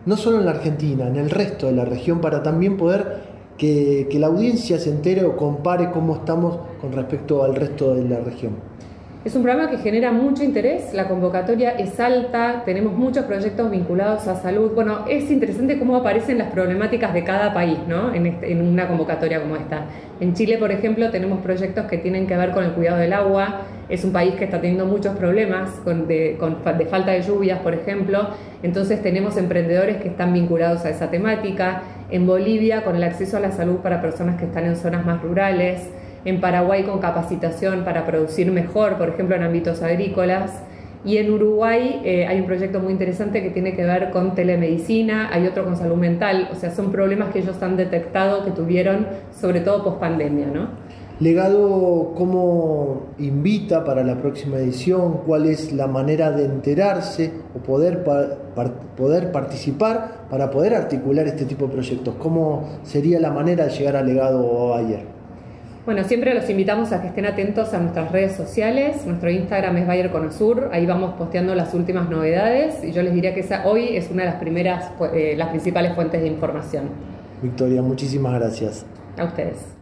no 0.06 0.16
solo 0.16 0.38
en 0.38 0.46
la 0.46 0.52
Argentina, 0.52 1.06
en 1.06 1.16
el 1.16 1.30
resto 1.30 1.66
de 1.66 1.72
la 1.72 1.84
región, 1.84 2.20
para 2.20 2.42
también 2.42 2.76
poder 2.76 3.29
que, 3.60 4.16
la 4.18 4.28
audiencia 4.28 4.78
se 4.78 4.88
entere 4.88 5.22
o 5.22 5.36
compare 5.36 5.90
cómo 5.90 6.14
estamos 6.16 6.58
con 6.80 6.92
respecto 6.92 7.44
al 7.44 7.54
resto 7.54 7.94
de 7.94 8.08
la 8.08 8.20
región? 8.20 8.54
Es 9.22 9.34
un 9.34 9.42
programa 9.42 9.68
que 9.68 9.76
genera 9.76 10.12
mucho 10.12 10.42
interés, 10.42 10.94
la 10.94 11.06
convocatoria 11.06 11.72
es 11.72 12.00
alta, 12.00 12.62
tenemos 12.64 12.94
muchos 12.94 13.26
proyectos 13.26 13.70
vinculados 13.70 14.26
a 14.26 14.36
salud. 14.36 14.72
Bueno, 14.74 15.04
es 15.10 15.30
interesante 15.30 15.78
cómo 15.78 15.96
aparecen 15.96 16.38
las 16.38 16.50
problemáticas 16.50 17.12
de 17.12 17.22
cada 17.22 17.52
país 17.52 17.76
¿no? 17.86 18.14
en, 18.14 18.24
este, 18.24 18.50
en 18.50 18.62
una 18.62 18.88
convocatoria 18.88 19.42
como 19.42 19.56
esta. 19.56 19.84
En 20.20 20.32
Chile, 20.32 20.56
por 20.56 20.72
ejemplo, 20.72 21.10
tenemos 21.10 21.42
proyectos 21.42 21.84
que 21.84 21.98
tienen 21.98 22.26
que 22.26 22.34
ver 22.34 22.52
con 22.52 22.64
el 22.64 22.72
cuidado 22.72 22.96
del 22.96 23.12
agua. 23.12 23.60
Es 23.90 24.04
un 24.04 24.12
país 24.14 24.36
que 24.36 24.44
está 24.44 24.58
teniendo 24.58 24.86
muchos 24.86 25.14
problemas 25.18 25.68
con 25.84 26.08
de, 26.08 26.38
de 26.78 26.86
falta 26.86 27.10
de 27.10 27.20
lluvias, 27.20 27.58
por 27.58 27.74
ejemplo. 27.74 28.26
Entonces 28.62 29.02
tenemos 29.02 29.36
emprendedores 29.36 30.00
que 30.00 30.08
están 30.08 30.32
vinculados 30.32 30.86
a 30.86 30.88
esa 30.88 31.10
temática. 31.10 31.82
En 32.10 32.26
Bolivia, 32.26 32.84
con 32.84 32.96
el 32.96 33.04
acceso 33.04 33.36
a 33.36 33.40
la 33.40 33.52
salud 33.52 33.80
para 33.80 34.00
personas 34.00 34.38
que 34.38 34.46
están 34.46 34.64
en 34.64 34.76
zonas 34.76 35.04
más 35.04 35.20
rurales 35.20 35.90
en 36.24 36.40
Paraguay 36.40 36.84
con 36.84 36.98
capacitación 36.98 37.84
para 37.84 38.06
producir 38.06 38.50
mejor, 38.50 38.96
por 38.96 39.08
ejemplo, 39.08 39.36
en 39.36 39.42
ámbitos 39.42 39.82
agrícolas. 39.82 40.62
Y 41.02 41.16
en 41.16 41.32
Uruguay 41.32 42.02
eh, 42.04 42.26
hay 42.26 42.40
un 42.40 42.46
proyecto 42.46 42.78
muy 42.78 42.92
interesante 42.92 43.42
que 43.42 43.50
tiene 43.50 43.74
que 43.74 43.84
ver 43.84 44.10
con 44.10 44.34
telemedicina, 44.34 45.30
hay 45.32 45.46
otro 45.46 45.64
con 45.64 45.76
salud 45.76 45.96
mental, 45.96 46.50
o 46.52 46.56
sea, 46.56 46.70
son 46.70 46.92
problemas 46.92 47.32
que 47.32 47.38
ellos 47.38 47.62
han 47.62 47.78
detectado 47.78 48.44
que 48.44 48.50
tuvieron, 48.50 49.06
sobre 49.32 49.60
todo 49.60 49.82
post 49.82 49.98
pandemia, 49.98 50.48
¿no? 50.48 50.68
Legado, 51.20 52.12
¿cómo 52.16 53.08
invita 53.18 53.84
para 53.84 54.02
la 54.02 54.16
próxima 54.16 54.56
edición? 54.56 55.20
¿Cuál 55.26 55.46
es 55.46 55.70
la 55.70 55.86
manera 55.86 56.30
de 56.30 56.46
enterarse 56.46 57.30
o 57.54 57.58
poder, 57.58 58.04
poder 58.96 59.30
participar 59.30 60.26
para 60.30 60.50
poder 60.50 60.74
articular 60.74 61.26
este 61.26 61.44
tipo 61.44 61.66
de 61.66 61.72
proyectos? 61.72 62.14
¿Cómo 62.18 62.80
sería 62.84 63.20
la 63.20 63.30
manera 63.30 63.66
de 63.66 63.70
llegar 63.70 63.96
a 63.96 64.02
Legado 64.02 64.74
ayer? 64.74 65.19
Bueno, 65.86 66.04
siempre 66.04 66.34
los 66.34 66.48
invitamos 66.50 66.92
a 66.92 67.00
que 67.00 67.08
estén 67.08 67.24
atentos 67.24 67.72
a 67.72 67.78
nuestras 67.78 68.12
redes 68.12 68.36
sociales. 68.36 69.06
Nuestro 69.06 69.30
Instagram 69.30 69.78
es 69.78 69.86
Bayer 69.86 70.10
Conosur. 70.10 70.68
Ahí 70.72 70.84
vamos 70.84 71.14
posteando 71.14 71.54
las 71.54 71.72
últimas 71.72 72.08
novedades 72.10 72.84
y 72.84 72.92
yo 72.92 73.02
les 73.02 73.14
diría 73.14 73.34
que 73.34 73.40
esa 73.40 73.66
hoy 73.66 73.96
es 73.96 74.10
una 74.10 74.24
de 74.24 74.30
las 74.30 74.40
primeras, 74.40 74.92
eh, 75.14 75.34
las 75.36 75.48
principales 75.48 75.94
fuentes 75.94 76.20
de 76.20 76.28
información. 76.28 76.90
Victoria, 77.42 77.80
muchísimas 77.80 78.34
gracias. 78.34 78.84
A 79.16 79.24
ustedes. 79.24 79.80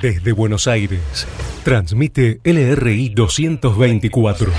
Desde 0.00 0.32
Buenos 0.32 0.66
Aires, 0.66 1.28
transmite 1.64 2.40
LRI 2.42 3.10
224, 3.10 4.50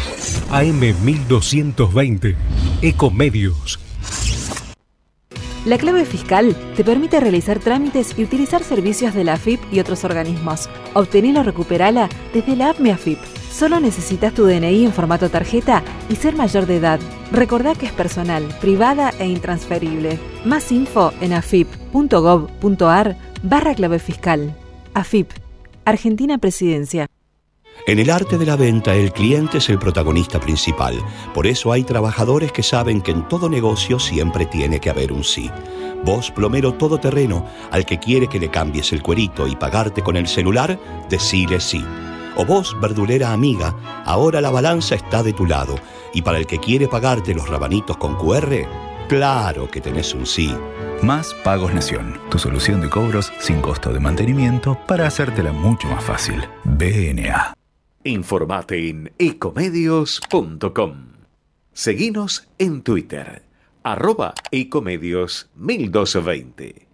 AM 0.52 0.80
1220, 1.04 2.36
Ecomedios. 2.84 3.80
La 5.66 5.78
clave 5.78 6.04
fiscal 6.04 6.54
te 6.76 6.84
permite 6.84 7.22
realizar 7.22 7.60
trámites 7.60 8.14
y 8.20 8.26
utilizar 8.26 8.62
servicios 8.62 9.14
de 9.14 9.24
la 9.24 9.36
AFIP 9.36 9.62
y 9.72 9.80
otros 9.80 10.04
organismos. 10.04 10.70
Obtenela 10.94 11.40
o 11.40 11.44
recuperala 11.44 12.10
desde 12.34 12.58
la 12.58 12.72
app 12.72 12.82
MiAFIP. 12.82 13.20
Solo 13.50 13.80
necesitas 13.80 14.34
tu 14.34 14.46
DNI 14.46 14.84
en 14.84 14.92
formato 14.92 15.30
tarjeta 15.30 15.82
y 16.10 16.18
ser 16.18 16.36
mayor 16.36 16.66
de 16.66 16.76
edad. 16.76 17.00
Recordá 17.32 17.74
que 17.74 17.86
es 17.86 17.94
personal, 17.94 18.44
privada 18.60 19.14
e 19.18 19.28
intransferible. 19.28 20.20
Más 20.44 20.70
info 20.74 21.14
en 21.22 21.32
afip.gov.ar 21.32 23.16
barra 23.44 23.76
clave 23.76 24.00
fiscal. 24.00 24.54
AFIP, 24.94 25.32
Argentina 25.86 26.38
Presidencia. 26.38 27.08
En 27.86 28.00
el 28.00 28.10
arte 28.10 28.38
de 28.38 28.46
la 28.46 28.56
venta 28.56 28.96
el 28.96 29.12
cliente 29.12 29.58
es 29.58 29.68
el 29.68 29.78
protagonista 29.78 30.40
principal. 30.40 30.98
Por 31.34 31.48
eso 31.48 31.74
hay 31.74 31.84
trabajadores 31.84 32.54
que 32.54 32.64
saben 32.64 33.02
que 33.02 33.12
en 33.12 33.28
todo 33.28 33.50
negocio 33.50 34.00
siempre 34.00 34.46
tiene 34.46 34.80
que 34.80 34.90
haber 34.90 35.12
un 35.12 35.26
sí. 35.26 35.52
Vos, 36.06 36.32
plomero 36.32 36.74
todoterreno, 36.76 37.46
al 37.72 37.86
que 37.86 38.00
quiere 38.00 38.30
que 38.30 38.40
le 38.40 38.50
cambies 38.50 38.94
el 38.94 39.04
cuerito 39.04 39.48
y 39.48 39.58
pagarte 39.58 40.02
con 40.02 40.16
el 40.16 40.28
celular, 40.28 40.80
decile 41.10 41.60
sí. 41.60 41.84
O 42.38 42.46
vos, 42.46 42.74
verdulera 42.80 43.34
amiga, 43.34 43.76
ahora 44.06 44.40
la 44.40 44.50
balanza 44.50 44.96
está 44.96 45.22
de 45.22 45.34
tu 45.34 45.46
lado. 45.46 45.76
Y 46.14 46.22
para 46.22 46.38
el 46.38 46.48
que 46.48 46.60
quiere 46.60 46.88
pagarte 46.88 47.34
los 47.34 47.50
rabanitos 47.50 47.98
con 47.98 48.16
QR, 48.16 48.66
claro 49.10 49.70
que 49.70 49.82
tenés 49.82 50.14
un 50.14 50.26
sí. 50.26 50.56
Más 51.02 51.34
Pagos 51.44 51.74
Nación, 51.74 52.18
tu 52.30 52.40
solución 52.40 52.80
de 52.80 52.90
cobros 52.90 53.34
sin 53.40 53.62
costo 53.62 53.92
de 53.92 54.00
mantenimiento 54.00 54.78
para 54.88 55.06
hacértela 55.06 55.52
mucho 55.52 55.90
más 55.90 56.02
fácil. 56.02 56.48
BNA. 56.64 57.54
Informate 58.06 58.90
en 58.90 59.14
ecomedios.com. 59.18 60.94
Seguinos 61.72 62.50
en 62.60 62.82
Twitter, 62.82 63.44
arroba 63.82 64.34
ecomedios 64.52 65.50
1220. 65.56 66.88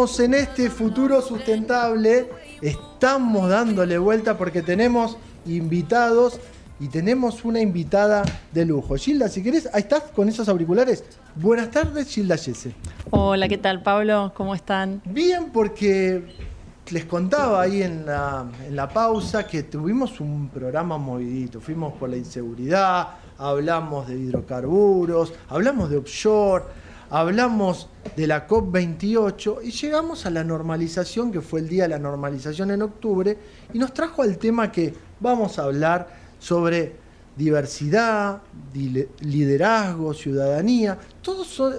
En 0.00 0.32
este 0.32 0.70
futuro 0.70 1.20
sustentable. 1.20 2.30
Estamos 2.62 3.50
dándole 3.50 3.98
vuelta 3.98 4.38
porque 4.38 4.62
tenemos 4.62 5.18
invitados 5.44 6.40
y 6.80 6.88
tenemos 6.88 7.44
una 7.44 7.60
invitada 7.60 8.22
de 8.50 8.64
lujo. 8.64 8.96
Gilda, 8.96 9.28
si 9.28 9.42
querés, 9.42 9.68
ahí 9.74 9.82
estás 9.82 10.04
con 10.16 10.26
esos 10.26 10.48
auriculares. 10.48 11.04
Buenas 11.34 11.70
tardes, 11.70 12.08
Gilda 12.08 12.36
Yese. 12.36 12.72
Hola, 13.10 13.46
¿qué 13.46 13.58
tal, 13.58 13.82
Pablo? 13.82 14.32
¿Cómo 14.34 14.54
están? 14.54 15.02
Bien, 15.04 15.50
porque 15.52 16.24
les 16.90 17.04
contaba 17.04 17.60
ahí 17.60 17.82
en 17.82 18.06
la, 18.06 18.46
en 18.66 18.74
la 18.74 18.88
pausa 18.88 19.46
que 19.46 19.64
tuvimos 19.64 20.18
un 20.18 20.48
programa 20.48 20.96
movidito. 20.96 21.60
Fuimos 21.60 21.92
por 21.92 22.08
la 22.08 22.16
inseguridad, 22.16 23.08
hablamos 23.36 24.08
de 24.08 24.16
hidrocarburos, 24.16 25.34
hablamos 25.50 25.90
de 25.90 25.98
offshore, 25.98 26.64
hablamos 27.10 27.88
de 28.16 28.26
la 28.26 28.46
COP28 28.46 29.58
y 29.64 29.72
llegamos 29.72 30.26
a 30.26 30.30
la 30.30 30.44
normalización, 30.44 31.32
que 31.32 31.40
fue 31.40 31.60
el 31.60 31.68
día 31.68 31.82
de 31.82 31.90
la 31.90 31.98
normalización 31.98 32.70
en 32.70 32.82
octubre, 32.82 33.36
y 33.72 33.78
nos 33.78 33.92
trajo 33.92 34.22
al 34.22 34.38
tema 34.38 34.70
que 34.70 34.94
vamos 35.18 35.58
a 35.58 35.64
hablar 35.64 36.08
sobre 36.38 36.96
diversidad, 37.36 38.42
liderazgo, 39.20 40.14
ciudadanía, 40.14 40.98
todos 41.20 41.46
son 41.48 41.74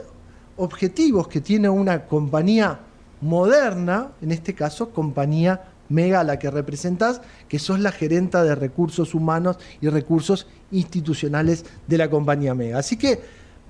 objetivos 0.58 1.28
que 1.28 1.42
tiene 1.42 1.70
una 1.70 2.06
compañía 2.06 2.80
moderna, 3.22 4.12
en 4.22 4.32
este 4.32 4.54
caso 4.54 4.90
compañía 4.90 5.68
Mega 5.90 6.24
la 6.24 6.40
que 6.40 6.50
representás, 6.50 7.22
que 7.50 7.60
sos 7.60 7.80
la 7.82 7.92
gerenta 7.92 8.46
de 8.46 8.56
recursos 8.56 9.14
humanos 9.14 9.58
y 9.82 9.90
recursos 9.90 10.48
institucionales 10.72 11.66
de 11.86 11.98
la 11.98 12.10
compañía 12.10 12.56
Mega. 12.56 12.80
Así 12.80 12.96
que 12.96 13.20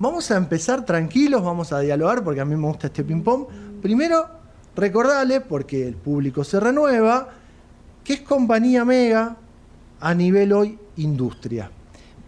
vamos 0.02 0.32
a 0.32 0.36
empezar 0.36 0.84
tranquilos, 0.84 1.44
vamos 1.44 1.72
a 1.72 1.78
dialogar 1.78 2.24
porque 2.24 2.40
a 2.40 2.44
mí 2.44 2.56
me 2.56 2.66
gusta 2.66 2.88
este 2.88 3.04
ping-pong. 3.04 3.46
Primero, 3.80 4.28
recordarle, 4.74 5.40
porque 5.40 5.86
el 5.86 5.94
público 5.94 6.42
se 6.42 6.58
renueva, 6.58 7.28
¿qué 8.02 8.14
es 8.14 8.20
compañía 8.22 8.84
Mega 8.84 9.36
a 10.00 10.14
nivel 10.14 10.52
hoy 10.52 10.76
industria? 10.96 11.70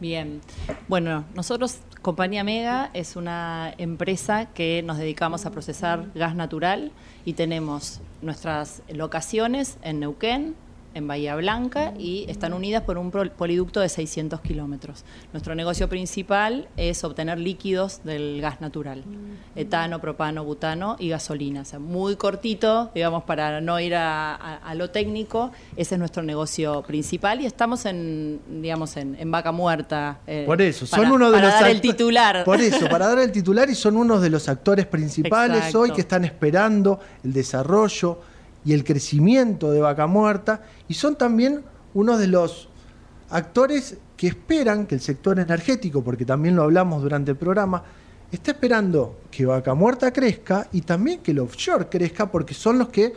Bien, 0.01 0.41
bueno, 0.87 1.25
nosotros, 1.35 1.79
Compañía 2.01 2.45
Mega, 2.45 2.91
es 2.95 3.17
una 3.17 3.75
empresa 3.79 4.47
que 4.47 4.83
nos 4.85 4.99
dedicamos 4.99 5.45
a 5.45 5.51
procesar 5.51 6.13
gas 6.15 6.37
natural 6.37 6.93
y 7.25 7.33
tenemos 7.33 8.01
nuestras 8.23 8.83
locaciones 8.89 9.79
en 9.83 10.01
Neuquén, 10.01 10.55
en 10.95 11.07
Bahía 11.09 11.37
Blanca 11.37 11.93
y 11.99 12.25
están 12.29 12.53
unidas 12.53 12.83
por 12.83 12.99
un 12.99 13.11
poliducto 13.11 13.81
de 13.81 13.89
600 13.89 14.41
kilómetros. 14.41 15.05
Nuestro 15.33 15.55
negocio 15.55 15.89
principal 15.89 16.69
es 16.77 17.05
obtener 17.05 17.39
líquidos 17.39 18.03
del 18.05 18.41
gas 18.41 18.61
natural, 18.61 19.05
etano, 19.57 20.01
propano, 20.01 20.45
butano 20.45 20.97
y 20.99 21.09
gasolina. 21.09 21.63
O 21.63 21.65
sea, 21.65 21.79
muy 21.79 22.17
cortito, 22.17 22.91
digamos, 22.95 23.25
para 23.25 23.61
no 23.61 23.79
ir 23.81 23.95
a, 23.97 24.73
lo 24.75 24.91
técnico, 24.91 25.53
ese 25.77 25.95
es 25.95 25.99
nuestro 25.99 26.23
negocio 26.23 26.83
principal 26.83 27.41
y 27.41 27.47
estamos 27.47 27.85
en, 27.87 28.41
digamos, 28.63 28.97
en, 28.97 29.31
vaca 29.31 29.53
muerta. 29.53 30.21
Eh, 30.27 30.45
por 30.47 30.63
eso, 30.63 30.87
son 30.87 31.11
uno 31.11 31.31
de 31.31 31.39
para 31.39 31.51
los 31.51 31.61
dar 31.61 31.71
el 31.71 31.81
titular. 31.81 32.45
Por 32.45 32.61
eso, 32.61 32.89
para 32.89 33.09
dar 33.09 33.19
el 33.19 33.33
titular 33.33 33.69
y 33.69 33.75
son 33.75 33.97
unos 33.97 34.23
de 34.23 34.31
los 34.31 34.49
actores 34.49 34.87
principales 34.87 35.75
hoy 35.75 35.91
que 35.91 36.01
están 36.01 36.25
esperando 36.25 37.01
el 37.23 37.33
desarrollo 37.33 38.21
y 38.65 38.73
el 38.73 38.85
crecimiento 38.85 39.71
de 39.71 39.81
Vaca 39.81 40.07
Muerta 40.07 40.63
y 40.89 40.95
son 40.95 41.17
también 41.17 41.63
uno 41.93 42.19
de 42.19 42.27
los 42.27 42.69
actores 43.31 43.99
que 44.17 44.29
esperan 44.29 44.87
que 44.87 44.95
el 44.95 45.01
sector 45.01 45.39
energético, 45.39 46.03
porque 46.03 46.25
también 46.25 46.57
lo 46.57 46.63
hablamos 46.63 47.03
durante 47.03 47.33
el 47.33 47.37
programa, 47.37 47.83
está 48.31 48.53
esperando 48.53 49.21
que 49.31 49.47
Vaca 49.47 49.75
Muerta 49.75 50.13
crezca 50.13 50.69
y 50.73 50.83
también 50.83 51.21
que 51.21 51.33
el 51.33 51.41
offshore 51.41 51.89
crezca 51.89 52.31
porque 52.31 52.55
son 52.55 52.79
los 52.79 52.89
que 52.89 53.13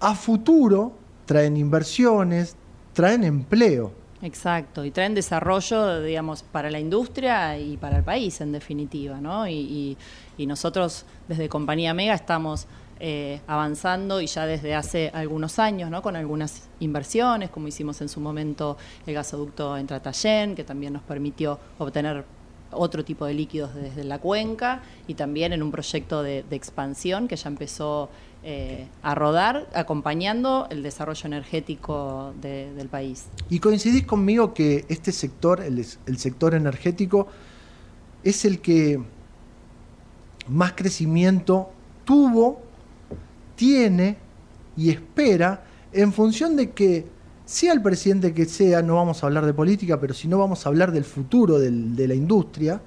a 0.00 0.14
futuro 0.14 0.92
traen 1.26 1.56
inversiones, 1.56 2.56
traen 2.92 3.24
empleo. 3.24 3.92
Exacto, 4.22 4.84
y 4.84 4.90
traen 4.90 5.14
desarrollo, 5.14 6.00
digamos, 6.02 6.42
para 6.42 6.70
la 6.70 6.80
industria 6.80 7.58
y 7.58 7.76
para 7.76 7.98
el 7.98 8.02
país, 8.02 8.40
en 8.40 8.52
definitiva, 8.52 9.20
¿no? 9.20 9.46
Y, 9.46 9.96
y 10.38 10.46
nosotros 10.46 11.04
desde 11.28 11.48
Compañía 11.48 11.92
Mega 11.92 12.14
estamos 12.14 12.66
eh, 12.98 13.40
avanzando 13.46 14.20
y 14.20 14.26
ya 14.26 14.46
desde 14.46 14.74
hace 14.74 15.10
algunos 15.12 15.58
años, 15.58 15.90
¿no? 15.90 16.00
con 16.00 16.16
algunas 16.16 16.68
inversiones, 16.80 17.50
como 17.50 17.68
hicimos 17.68 18.00
en 18.00 18.08
su 18.08 18.20
momento 18.20 18.78
el 19.06 19.14
gasoducto 19.14 19.76
en 19.76 19.86
Tratayén, 19.86 20.54
que 20.54 20.64
también 20.64 20.94
nos 20.94 21.02
permitió 21.02 21.58
obtener 21.78 22.24
otro 22.70 23.04
tipo 23.04 23.26
de 23.26 23.34
líquidos 23.34 23.74
desde 23.74 24.02
la 24.04 24.18
cuenca 24.18 24.82
y 25.06 25.14
también 25.14 25.52
en 25.52 25.62
un 25.62 25.70
proyecto 25.70 26.22
de, 26.22 26.44
expansión 26.50 27.28
que 27.28 27.36
ya 27.36 27.48
empezó 27.48 28.08
eh, 28.42 28.86
a 29.02 29.14
rodar, 29.14 29.68
acompañando 29.74 30.66
el 30.70 30.82
desarrollo 30.82 31.26
energético 31.26 32.32
del 32.40 32.88
país. 32.88 33.26
Y 33.50 33.58
coincidís 33.58 34.06
conmigo 34.06 34.54
que 34.54 34.84
este 34.88 35.12
sector, 35.12 35.62
el 35.62 36.18
sector 36.18 36.54
energético, 36.54 37.28
es 38.24 38.44
el 38.44 38.60
que 38.60 39.00
más 40.48 40.72
crecimiento 40.72 41.70
tuvo 42.04 42.65
tiene 43.56 44.16
y 44.76 44.90
espera 44.90 45.64
en 45.92 46.12
función 46.12 46.54
de 46.56 46.70
que 46.70 47.06
sea 47.44 47.72
el 47.72 47.80
presidente 47.80 48.34
que 48.34 48.44
sea, 48.44 48.82
no 48.82 48.96
vamos 48.96 49.22
a 49.22 49.26
hablar 49.26 49.46
de 49.46 49.54
política, 49.54 49.98
pero 50.00 50.12
si 50.12 50.28
no 50.28 50.38
vamos 50.38 50.66
a 50.66 50.68
hablar 50.68 50.92
del 50.92 51.04
futuro 51.04 51.58
de 51.58 52.08
la 52.08 52.14
industria, 52.14 52.80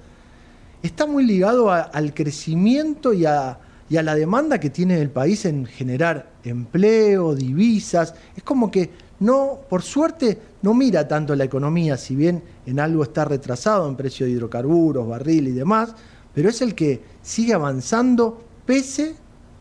está 0.82 1.06
muy 1.06 1.24
ligado 1.24 1.70
al 1.70 2.14
crecimiento 2.14 3.12
y 3.12 3.24
a, 3.24 3.50
a 3.50 4.02
la 4.02 4.14
demanda 4.14 4.60
que 4.60 4.70
tiene 4.70 5.00
el 5.00 5.10
país 5.10 5.44
en 5.46 5.66
generar 5.66 6.30
empleo, 6.44 7.34
divisas. 7.34 8.14
Es 8.36 8.42
como 8.42 8.70
que 8.70 8.90
no, 9.20 9.60
por 9.68 9.82
suerte, 9.82 10.38
no 10.62 10.74
mira 10.74 11.08
tanto 11.08 11.34
la 11.34 11.44
economía, 11.44 11.96
si 11.96 12.14
bien 12.14 12.42
en 12.66 12.80
algo 12.80 13.02
está 13.02 13.24
retrasado 13.24 13.88
en 13.88 13.96
precio 13.96 14.26
de 14.26 14.32
hidrocarburos, 14.32 15.08
barril 15.08 15.48
y 15.48 15.52
demás, 15.52 15.94
pero 16.34 16.48
es 16.48 16.62
el 16.62 16.74
que 16.74 17.02
sigue 17.22 17.54
avanzando 17.54 18.44
pese 18.64 19.14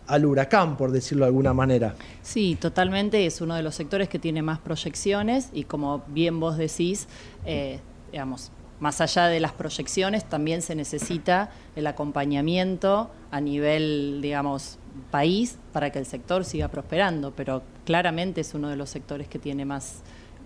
al 0.09 0.25
huracán, 0.25 0.75
por 0.75 0.91
decirlo 0.91 1.25
de 1.25 1.27
alguna 1.27 1.53
manera. 1.53 1.95
Sí, 2.21 2.57
totalmente, 2.59 3.25
es 3.25 3.41
uno 3.41 3.55
de 3.55 3.63
los 3.63 3.75
sectores 3.75 4.09
que 4.09 4.19
tiene 4.19 4.41
más 4.41 4.59
proyecciones 4.59 5.49
y 5.53 5.63
como 5.63 6.03
bien 6.07 6.39
vos 6.39 6.57
decís, 6.57 7.07
eh, 7.45 7.79
digamos, 8.11 8.51
más 8.79 9.01
allá 9.01 9.27
de 9.27 9.39
las 9.39 9.51
proyecciones, 9.51 10.27
también 10.27 10.61
se 10.61 10.73
necesita 10.73 11.51
el 11.75 11.85
acompañamiento 11.85 13.11
a 13.29 13.39
nivel, 13.41 14.19
digamos, 14.21 14.79
país 15.11 15.57
para 15.73 15.91
que 15.91 15.99
el 15.99 16.05
sector 16.05 16.43
siga 16.43 16.69
prosperando, 16.69 17.33
pero 17.35 17.61
claramente 17.85 18.41
es 18.41 18.53
uno 18.53 18.69
de 18.69 18.75
los 18.75 18.89
sectores 18.89 19.27
que 19.27 19.37
tiene 19.37 19.65
más 19.65 20.01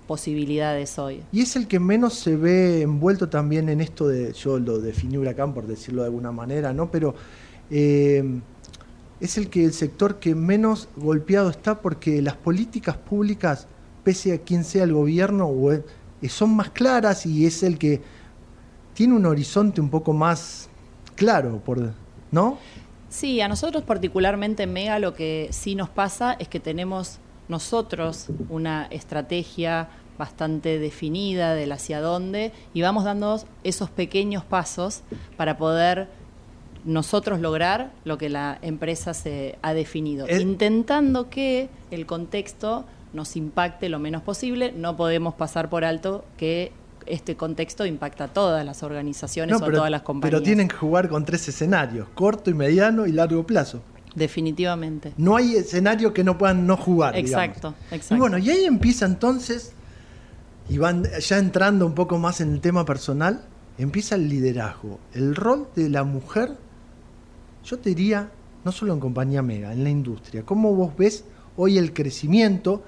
posibilidades 0.08 1.00
hoy. 1.00 1.22
Y 1.32 1.42
es 1.42 1.56
el 1.56 1.68
que 1.68 1.80
menos 1.80 2.16
se 2.16 2.36
ve 2.36 2.82
envuelto 2.82 3.30
también 3.30 3.70
en 3.70 3.80
esto 3.80 4.08
de, 4.08 4.34
yo 4.34 4.60
lo 4.60 4.80
definí 4.80 5.18
huracán 5.18 5.54
por 5.54 5.66
decirlo 5.66 6.02
de 6.02 6.08
alguna 6.08 6.32
manera, 6.32 6.74
¿no? 6.74 6.92
Pero 6.92 7.16
eh, 7.70 8.42
es 9.20 9.38
el 9.38 9.50
que 9.50 9.64
el 9.66 9.74
sector 9.74 10.20
que 10.20 10.36
menos 10.36 10.90
golpeado 10.96 11.50
está 11.50 11.82
porque 11.82 12.22
las 12.22 12.36
políticas 12.36 12.98
públicas, 12.98 13.68
pese 14.04 14.34
a 14.34 14.38
quien 14.40 14.64
sea 14.64 14.84
el 14.84 14.94
gobierno, 14.94 15.52
son 16.28 16.56
más 16.56 16.70
claras 16.72 17.26
y 17.26 17.46
es 17.46 17.64
el 17.64 17.78
que 17.78 18.02
tiene 18.94 19.14
un 19.14 19.26
horizonte 19.26 19.82
un 19.82 19.90
poco 19.90 20.14
más 20.14 20.70
claro, 21.16 21.62
por, 21.64 21.94
¿no? 22.32 22.58
Sí, 23.10 23.42
a 23.42 23.48
nosotros 23.48 23.84
particularmente 23.84 24.64
en 24.64 24.74
Mega 24.74 25.00
lo 25.00 25.14
que 25.14 25.48
sí 25.52 25.76
nos 25.76 25.90
pasa 25.90 26.34
es 26.34 26.48
que 26.48 26.60
tenemos 26.60 27.20
nosotros 27.48 28.28
una 28.50 28.88
estrategia 28.90 29.90
bastante 30.18 30.80
definida 30.80 31.54
del 31.54 31.72
hacia 31.72 32.00
dónde 32.00 32.52
y 32.74 32.82
vamos 32.82 33.04
dando 33.04 33.40
esos 33.64 33.90
pequeños 33.90 34.44
pasos 34.44 35.02
para 35.38 35.58
poder 35.58 36.08
nosotros 36.86 37.40
lograr 37.40 37.92
lo 38.04 38.18
que 38.18 38.30
la 38.30 38.58
empresa 38.62 39.14
se 39.14 39.58
ha 39.62 39.74
definido, 39.74 40.28
intentando 40.30 41.30
que 41.30 41.70
el 41.92 42.06
contexto 42.06 42.86
nos 43.14 43.36
impacte 43.36 43.90
lo 43.90 44.00
menos 44.00 44.22
posible. 44.22 44.74
No 44.76 44.98
podemos 44.98 45.36
pasar 45.36 45.70
por 45.70 45.86
alto 45.86 46.26
que 46.38 46.72
este 47.06 47.36
contexto 47.36 47.86
impacta 47.86 48.26
a 48.26 48.28
todas 48.30 48.66
las 48.66 48.84
organizaciones 48.84 49.62
o 49.62 49.66
a 49.66 49.72
todas 49.72 49.92
las 49.92 50.02
compañías. 50.02 50.40
Pero 50.40 50.44
tienen 50.44 50.68
que 50.68 50.76
jugar 50.76 51.10
con 51.10 51.26
tres 51.26 51.48
escenarios, 51.48 52.08
corto 52.14 52.50
y 52.50 52.54
mediano 52.54 53.06
y 53.06 53.12
largo 53.12 53.46
plazo. 53.46 53.82
Definitivamente. 54.16 55.14
No 55.18 55.36
hay 55.36 55.56
escenario 55.56 56.14
que 56.14 56.24
no 56.24 56.38
puedan 56.38 56.68
no 56.68 56.78
jugar. 56.78 57.16
Exacto, 57.18 57.74
exacto. 57.92 58.16
Y 58.16 58.20
bueno, 58.20 58.38
y 58.38 58.50
ahí 58.50 58.66
empieza 58.66 59.06
entonces, 59.06 59.74
y 60.70 60.78
van 60.78 61.04
ya 61.20 61.38
entrando 61.40 61.86
un 61.86 61.96
poco 61.96 62.20
más 62.20 62.40
en 62.40 62.54
el 62.54 62.62
tema 62.62 62.86
personal, 62.86 63.44
empieza 63.78 64.16
el 64.16 64.30
liderazgo, 64.30 65.00
el 65.14 65.36
rol 65.36 65.68
de 65.76 65.90
la 65.90 66.04
mujer 66.04 66.58
yo 67.64 67.80
te 67.80 67.90
diría, 67.90 68.30
no 68.64 68.72
solo 68.72 68.94
en 68.94 69.00
compañía 69.00 69.42
mega, 69.42 69.74
en 69.74 69.84
la 69.84 69.90
industria, 69.90 70.44
¿cómo 70.44 70.74
vos 70.76 70.96
ves 70.98 71.26
hoy 71.58 71.78
el 71.78 71.94
crecimiento? 71.94 72.84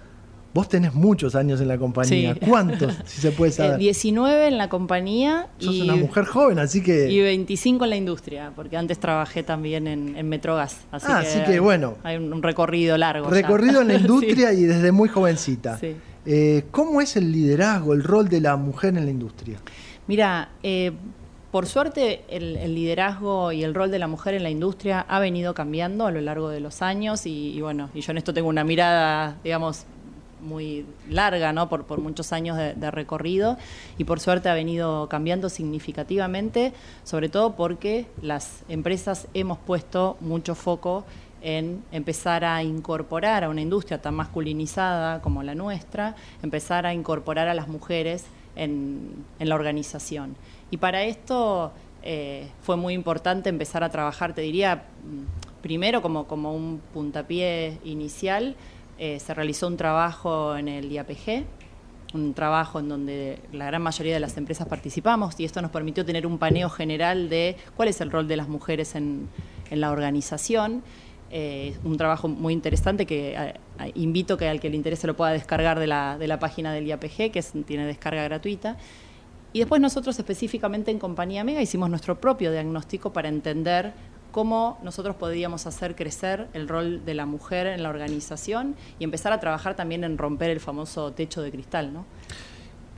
Vos 0.54 0.70
tenés 0.70 0.94
muchos 0.94 1.36
años 1.36 1.60
en 1.60 1.68
la 1.68 1.78
compañía. 1.78 2.34
¿Cuántos, 2.34 2.96
si 3.06 3.20
se 3.20 3.32
puede 3.32 3.52
saber? 3.52 3.78
19 3.78 4.48
en 4.48 4.58
la 4.58 4.70
compañía. 4.70 5.50
Sos 5.58 5.82
una 5.82 5.98
mujer 5.98 6.24
joven, 6.24 6.60
así 6.60 6.82
que... 6.82 7.12
Y 7.12 7.20
25 7.20 7.84
en 7.84 7.90
la 7.90 7.98
industria, 7.98 8.54
porque 8.56 8.78
antes 8.78 8.98
trabajé 8.98 9.44
también 9.44 9.86
en, 9.86 10.30
Metrogas. 10.30 10.78
Así, 10.92 11.08
ah, 11.10 11.20
que, 11.22 11.28
así 11.28 11.40
que 11.44 11.60
bueno. 11.60 11.96
Hay 12.04 12.16
un, 12.16 12.42
recorrido 12.42 12.98
largo. 12.98 13.30
Recorrido 13.30 13.82
en 13.82 13.90
la 13.90 13.94
industria 14.00 14.54
y 14.54 14.64
desde 14.64 14.94
muy 14.94 15.10
jovencita. 15.10 15.78
Eh, 16.26 16.64
¿Cómo 16.72 17.02
es 17.02 17.18
el 17.18 17.34
liderazgo, 17.34 17.94
el 17.94 18.04
rol 18.04 18.30
de 18.30 18.40
la 18.40 18.56
mujer 18.56 18.98
en 18.98 19.04
la 19.04 19.12
industria? 19.12 19.60
Mira, 20.08 20.52
eh, 20.64 20.94
por 21.56 21.68
suerte 21.68 22.26
el, 22.28 22.76
liderazgo 22.76 23.54
y 23.54 23.64
el 23.64 23.74
rol 23.74 23.90
de 23.90 23.98
la 23.98 24.08
mujer 24.08 24.34
en 24.34 24.44
la 24.44 24.50
industria 24.50 25.06
ha 25.08 25.20
venido 25.20 25.54
cambiando 25.54 26.06
a 26.06 26.12
lo 26.12 26.20
largo 26.20 26.50
de 26.50 26.60
los 26.60 26.82
años 26.82 27.26
y, 27.26 27.62
bueno, 27.62 27.90
y 27.94 28.02
yo 28.02 28.12
en 28.12 28.18
esto 28.18 28.34
tengo 28.34 28.50
una 28.50 28.66
mirada, 28.66 29.38
digamos, 29.42 29.86
muy 30.42 30.86
larga, 31.10 31.54
¿no? 31.54 31.70
Por, 31.70 31.98
muchos 32.02 32.34
años 32.34 32.58
de, 32.58 32.92
recorrido 32.92 33.58
y 33.98 34.04
por 34.04 34.20
suerte 34.20 34.50
ha 34.50 34.54
venido 34.54 35.08
cambiando 35.08 35.48
significativamente, 35.48 36.74
sobre 37.06 37.30
todo 37.30 37.56
porque 37.56 38.06
las 38.22 38.66
empresas 38.68 39.30
hemos 39.34 39.58
puesto 39.58 40.18
mucho 40.20 40.56
foco 40.56 41.06
en 41.42 41.86
empezar 41.94 42.44
a 42.44 42.64
incorporar 42.64 43.46
a 43.46 43.50
una 43.50 43.62
industria 43.62 44.02
tan 44.02 44.16
masculinizada 44.16 45.22
como 45.22 45.42
la 45.42 45.56
nuestra, 45.56 46.18
empezar 46.44 46.86
a 46.86 46.94
incorporar 46.94 47.48
a 47.48 47.54
las 47.54 47.70
mujeres 47.70 48.26
en, 48.56 49.26
la 49.40 49.56
organización. 49.56 50.36
Y 50.72 50.78
para 50.78 51.04
esto 51.04 51.72
eh, 52.04 52.50
fue 52.62 52.76
muy 52.76 52.94
importante 52.94 53.50
empezar 53.50 53.84
a 53.84 53.90
trabajar, 53.90 54.34
te 54.34 54.42
diría, 54.42 54.86
primero 55.62 56.02
como, 56.02 56.28
como 56.28 56.54
un 56.54 56.82
puntapié 56.94 57.80
inicial, 57.84 58.56
eh, 58.98 59.20
se 59.20 59.34
realizó 59.34 59.68
un 59.68 59.78
trabajo 59.78 60.56
en 60.56 60.68
el 60.68 60.92
IAPG, 60.92 61.46
un 62.14 62.34
trabajo 62.34 62.80
en 62.80 62.88
donde 62.88 63.40
la 63.52 63.66
gran 63.66 63.82
mayoría 63.82 64.14
de 64.14 64.20
las 64.20 64.38
empresas 64.38 64.68
participamos 64.68 65.38
y 65.40 65.46
esto 65.46 65.62
nos 65.62 65.72
permitió 65.72 66.06
tener 66.06 66.26
un 66.26 66.38
paneo 66.38 66.70
general 66.70 67.30
de 67.30 67.58
cuál 67.76 67.90
es 67.90 68.00
el 68.00 68.10
rol 68.10 68.28
de 68.28 68.38
las 68.38 68.48
mujeres 68.48 68.96
en, 68.96 69.28
en 69.70 69.82
la 69.82 69.92
organización 69.92 70.82
eh, 71.32 71.76
un 71.84 71.98
trabajo 71.98 72.28
muy 72.28 72.54
interesante 72.54 73.06
que 73.06 73.36
eh, 73.36 73.54
invito 73.96 74.38
que 74.38 74.48
al 74.48 74.60
que 74.60 74.70
le 74.70 74.76
interese 74.76 75.08
lo 75.08 75.16
pueda 75.16 75.32
descargar 75.32 75.80
de 75.80 75.88
la, 75.88 76.18
de 76.18 76.28
la 76.28 76.40
página 76.40 76.72
del 76.72 76.86
IAPG, 76.86 77.32
que 77.32 77.44
tiene 77.66 77.86
descarga 77.86 78.24
gratuita. 78.24 78.78
Y 79.56 79.60
después 79.60 79.80
nosotros 79.80 80.20
específicamente 80.20 80.92
en 80.92 81.00
Compañía 81.00 81.46
Mega 81.46 81.62
hicimos 81.62 81.90
nuestro 81.90 82.20
propio 82.20 82.52
diagnóstico 82.52 83.14
para 83.14 83.30
entender 83.30 83.94
cómo 84.34 84.78
nosotros 84.84 85.16
podíamos 85.16 85.66
hacer 85.66 85.96
crecer 85.96 86.50
el 86.52 86.68
rol 86.68 87.06
de 87.06 87.14
la 87.14 87.26
mujer 87.26 87.68
en 87.68 87.82
la 87.82 87.88
organización 87.88 88.76
y 89.00 89.06
empezar 89.06 89.32
a 89.32 89.40
trabajar 89.40 89.78
también 89.78 90.04
en 90.04 90.18
romper 90.18 90.50
el 90.50 90.60
famoso 90.60 91.14
techo 91.14 91.42
de 91.42 91.52
cristal, 91.52 91.94
¿no? 91.94 92.06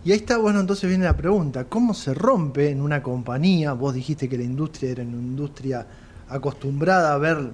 Y 0.03 0.13
ahí 0.13 0.17
está, 0.17 0.39
bueno, 0.39 0.59
entonces 0.59 0.89
viene 0.89 1.05
la 1.05 1.15
pregunta, 1.15 1.65
¿cómo 1.65 1.93
se 1.93 2.15
rompe 2.15 2.71
en 2.71 2.81
una 2.81 3.03
compañía? 3.03 3.73
Vos 3.73 3.93
dijiste 3.93 4.27
que 4.27 4.39
la 4.39 4.43
industria 4.43 4.93
era 4.93 5.03
una 5.03 5.17
industria 5.17 5.85
acostumbrada 6.27 7.13
a 7.13 7.19
ver 7.19 7.51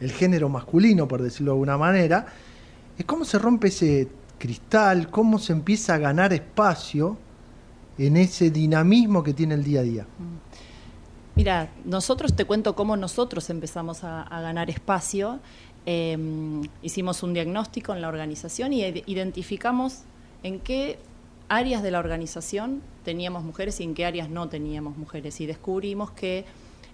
el 0.00 0.10
género 0.10 0.48
masculino, 0.48 1.06
por 1.06 1.20
decirlo 1.20 1.52
de 1.52 1.56
alguna 1.56 1.76
manera, 1.76 2.24
es 2.96 3.04
cómo 3.04 3.26
se 3.26 3.38
rompe 3.38 3.68
ese 3.68 4.08
cristal, 4.38 5.10
cómo 5.10 5.38
se 5.38 5.52
empieza 5.52 5.96
a 5.96 5.98
ganar 5.98 6.32
espacio 6.32 7.18
en 7.98 8.16
ese 8.16 8.50
dinamismo 8.50 9.22
que 9.22 9.32
tiene 9.32 9.54
el 9.54 9.64
día 9.64 9.80
a 9.80 9.82
día. 9.82 10.02
Mm. 10.02 10.66
Mira, 11.36 11.70
nosotros 11.84 12.34
te 12.34 12.46
cuento 12.46 12.74
cómo 12.74 12.96
nosotros 12.96 13.50
empezamos 13.50 14.04
a, 14.04 14.26
ganar 14.30 14.70
espacio. 14.70 15.38
Em, 15.84 16.62
hicimos 16.82 17.22
un 17.22 17.34
diagnóstico 17.34 17.92
en 17.94 18.00
la 18.00 18.08
organización 18.08 18.72
y 18.72 18.82
identificamos 19.06 20.00
en 20.42 20.60
qué 20.60 20.98
áreas 21.48 21.82
de 21.82 21.90
la 21.90 21.98
organización 21.98 22.82
teníamos 23.04 23.44
mujeres 23.44 23.80
y 23.80 23.84
en 23.84 23.94
qué 23.94 24.06
áreas 24.06 24.30
no 24.30 24.48
teníamos 24.48 24.96
mujeres. 24.96 25.38
Y 25.42 25.46
descubrimos 25.46 26.10
que 26.10 26.46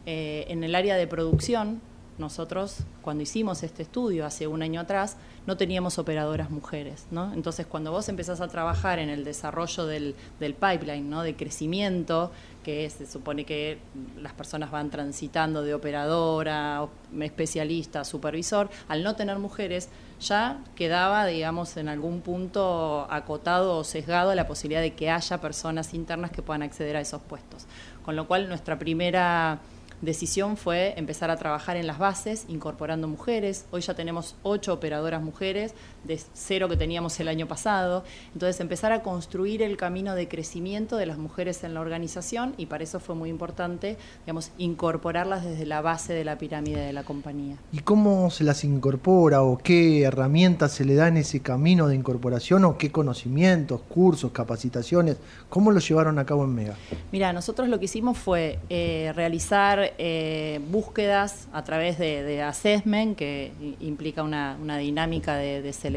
eh, 0.07 0.45
en 0.49 0.65
el 0.65 0.75
área 0.75 0.97
de 0.97 1.07
producción 1.07 1.81
nosotros, 2.23 2.79
cuando 3.03 3.23
hicimos 3.23 3.63
este 3.63 3.83
estudio 3.83 4.25
hace 4.25 4.47
un 4.47 4.63
año 4.63 4.81
atrás, 4.81 5.19
no 5.47 5.59
teníamos 5.59 5.99
operadoras 5.99 6.51
mujeres, 6.51 7.07
¿no? 7.11 7.35
Entonces, 7.35 7.67
cuando 7.67 7.91
vos 7.91 8.09
empezás 8.09 8.41
a 8.41 8.49
trabajar 8.49 8.99
en 8.99 9.11
el 9.11 9.25
desarrollo 9.25 9.85
del, 9.85 10.15
pipeline, 10.39 11.11
¿no? 11.11 11.23
De 11.23 11.37
crecimiento, 11.37 12.33
que 12.65 12.89
se 12.89 13.07
supone 13.07 13.45
que 13.45 13.79
las 14.17 14.33
personas 14.33 14.71
van 14.71 14.89
transitando 14.89 15.63
de 15.63 15.75
operadora, 15.75 16.87
especialista, 17.21 18.05
supervisor, 18.05 18.71
al 18.89 19.03
no 19.03 19.15
tener 19.17 19.39
mujeres, 19.39 19.91
ya 20.21 20.63
quedaba, 20.77 21.27
digamos, 21.27 21.77
en 21.77 21.89
algún 21.89 22.23
punto 22.23 23.07
acotado 23.11 23.77
o 23.77 23.85
sesgado 23.85 24.35
la 24.35 24.47
posibilidad 24.47 24.81
de 24.81 24.95
que 24.95 25.11
haya 25.11 25.41
personas 25.41 25.93
internas 25.93 26.31
que 26.31 26.41
puedan 26.41 26.63
acceder 26.63 26.97
a 26.97 27.01
esos 27.01 27.21
puestos. 27.21 27.67
Con 28.05 28.17
lo 28.17 28.27
cual, 28.29 28.49
nuestra 28.49 28.79
primera 28.79 29.61
decisión 30.03 30.57
fue 30.57 30.95
empezar 30.99 31.31
a 31.31 31.37
trabajar 31.37 31.77
en 31.77 31.87
las 31.87 31.99
bases, 31.99 32.45
incorporando 32.49 33.09
mujeres. 33.09 33.65
Hoy 33.71 33.81
ya 33.81 33.95
tenemos 33.95 34.35
ocho 34.43 34.75
operadoras 34.75 35.23
mujeres, 35.23 35.75
de 36.05 36.21
cero 36.35 36.69
que 36.69 36.77
teníamos 36.77 37.19
el 37.21 37.29
año 37.29 37.47
pasado. 37.47 38.05
Entonces, 38.33 38.61
empezar 38.61 38.93
a 38.93 39.03
construir 39.03 39.63
el 39.63 39.77
camino 39.77 40.15
de 40.15 40.29
crecimiento 40.29 40.97
de 40.97 41.07
las 41.07 41.19
mujeres 41.19 41.65
en 41.65 41.75
la 41.75 41.81
organización 41.81 42.55
y 42.57 42.67
para 42.67 42.85
eso 42.85 43.01
fue 43.01 43.15
muy 43.15 43.31
importante, 43.31 43.97
digamos, 44.25 44.53
incorporarlas 44.59 45.45
desde 45.45 45.67
la 45.67 45.81
base 45.81 46.13
de 46.13 46.25
la 46.25 46.39
pirámide 46.39 46.81
de 46.81 46.93
la 46.93 47.05
compañía. 47.05 47.57
¿Y 47.73 47.81
cómo 47.81 48.31
se 48.31 48.45
las 48.45 48.65
incorpora 48.65 49.43
o 49.43 49.59
qué 49.59 50.03
herramientas 50.03 50.73
se 50.73 50.85
le 50.85 50.95
da 50.95 51.09
en 51.09 51.17
ese 51.17 51.41
camino 51.41 51.89
de 51.89 51.95
incorporación 51.95 52.65
o 52.65 52.79
qué 52.79 52.91
conocimientos, 52.91 53.81
cursos, 53.89 54.33
capacitaciones? 54.33 55.17
¿Cómo 55.49 55.71
lo 55.71 55.81
llevaron 55.81 56.19
a 56.19 56.27
cabo 56.27 56.45
en 56.45 56.55
Mega? 56.55 56.77
Mira, 57.11 57.33
nosotros 57.33 57.69
lo 57.69 57.79
que 57.79 57.87
hicimos 57.87 58.19
fue 58.19 58.59
eh, 58.69 59.13
realizar 59.15 59.93
eh, 59.99 60.61
búsquedas 60.71 61.49
a 61.53 61.65
través 61.65 61.99
de, 61.99 62.43
assessment, 62.43 63.17
que 63.17 63.53
implica 63.81 64.23
una, 64.23 64.57
dinámica 64.79 65.37
de, 65.37 65.73
selección, 65.73 65.92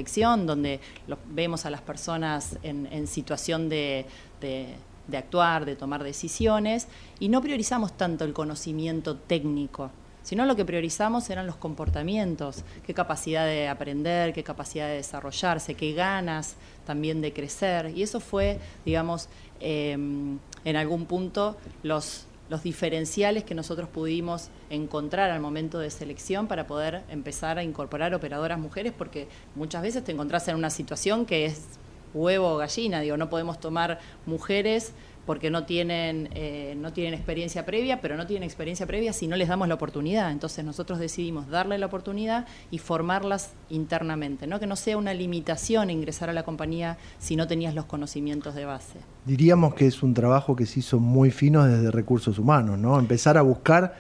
donde 0.45 0.79
vemos 1.29 1.65
a 1.65 1.69
las 1.69 1.81
personas 1.81 2.57
en, 2.63 3.07
situación 3.07 3.69
de, 3.69 4.05
actuar, 5.13 5.65
de 5.65 5.75
tomar 5.75 6.03
decisiones, 6.03 6.87
y 7.19 7.29
no 7.29 7.41
priorizamos 7.41 7.93
tanto 7.93 8.25
el 8.25 8.33
conocimiento 8.33 9.15
técnico, 9.15 9.91
sino 10.23 10.45
lo 10.45 10.55
que 10.55 10.65
priorizamos 10.65 11.29
eran 11.29 11.45
los 11.45 11.55
comportamientos, 11.55 12.63
qué 12.85 12.93
capacidad 12.93 13.45
de 13.45 13.67
aprender, 13.67 14.33
qué 14.33 14.43
capacidad 14.43 14.87
de 14.87 14.95
desarrollarse, 14.95 15.75
qué 15.75 15.93
ganas 15.93 16.55
también 16.85 17.21
de 17.21 17.31
crecer. 17.31 17.91
Y 17.95 18.01
eso 18.01 18.19
fue, 18.19 18.59
digamos, 18.85 19.29
em, 19.59 20.39
en 20.63 20.75
algún 20.75 21.05
punto 21.05 21.57
los 21.83 22.25
los 22.49 22.63
diferenciales 22.63 23.43
que 23.43 23.55
nosotros 23.55 23.89
pudimos 23.89 24.49
encontrar 24.69 25.31
al 25.31 25.41
momento 25.41 25.79
de 25.79 25.89
selección 25.89 26.47
para 26.47 26.67
poder 26.67 27.03
empezar 27.09 27.57
a 27.57 27.63
incorporar 27.63 28.13
operadoras 28.13 28.59
mujeres, 28.59 28.93
porque 28.95 29.27
muchas 29.55 29.81
veces 29.81 30.03
te 30.03 30.11
encontrás 30.11 30.47
en 30.47 30.55
una 30.55 30.69
situación 30.69 31.25
que 31.25 31.45
es 31.45 31.63
huevo 32.13 32.53
o 32.53 32.57
gallina, 32.57 33.01
digo, 33.01 33.17
no 33.17 33.29
podemos 33.29 33.59
tomar 33.59 33.99
mujeres 34.25 34.93
porque 35.25 35.49
no 35.49 35.65
tienen, 35.65 36.29
eh, 36.33 36.75
no 36.77 36.93
tienen 36.93 37.13
experiencia 37.13 37.65
previa, 37.65 38.01
pero 38.01 38.17
no 38.17 38.27
tienen 38.27 38.43
experiencia 38.43 38.85
previa 38.85 39.13
si 39.13 39.27
no 39.27 39.35
les 39.35 39.47
damos 39.47 39.67
la 39.67 39.75
oportunidad. 39.75 40.31
Entonces 40.31 40.63
nosotros 40.63 40.99
decidimos 40.99 41.47
darle 41.49 41.77
la 41.77 41.87
oportunidad 41.87 42.45
y 42.71 42.77
formarlas 42.77 43.53
internamente, 43.69 44.47
¿no? 44.47 44.59
que 44.59 44.67
no 44.67 44.75
sea 44.75 44.97
una 44.97 45.13
limitación 45.13 45.89
ingresar 45.89 46.29
a 46.29 46.33
la 46.33 46.43
compañía 46.43 46.97
si 47.19 47.35
no 47.35 47.47
tenías 47.47 47.73
los 47.73 47.85
conocimientos 47.85 48.55
de 48.55 48.65
base. 48.65 48.99
Diríamos 49.25 49.73
que 49.73 49.87
es 49.87 50.03
un 50.03 50.13
trabajo 50.13 50.55
que 50.55 50.65
se 50.65 50.79
hizo 50.79 50.99
muy 50.99 51.31
fino 51.31 51.65
desde 51.65 51.91
recursos 51.91 52.37
humanos, 52.37 52.77
¿no? 52.77 52.99
Empezar 52.99 53.37
a 53.37 53.41
buscar 53.41 53.95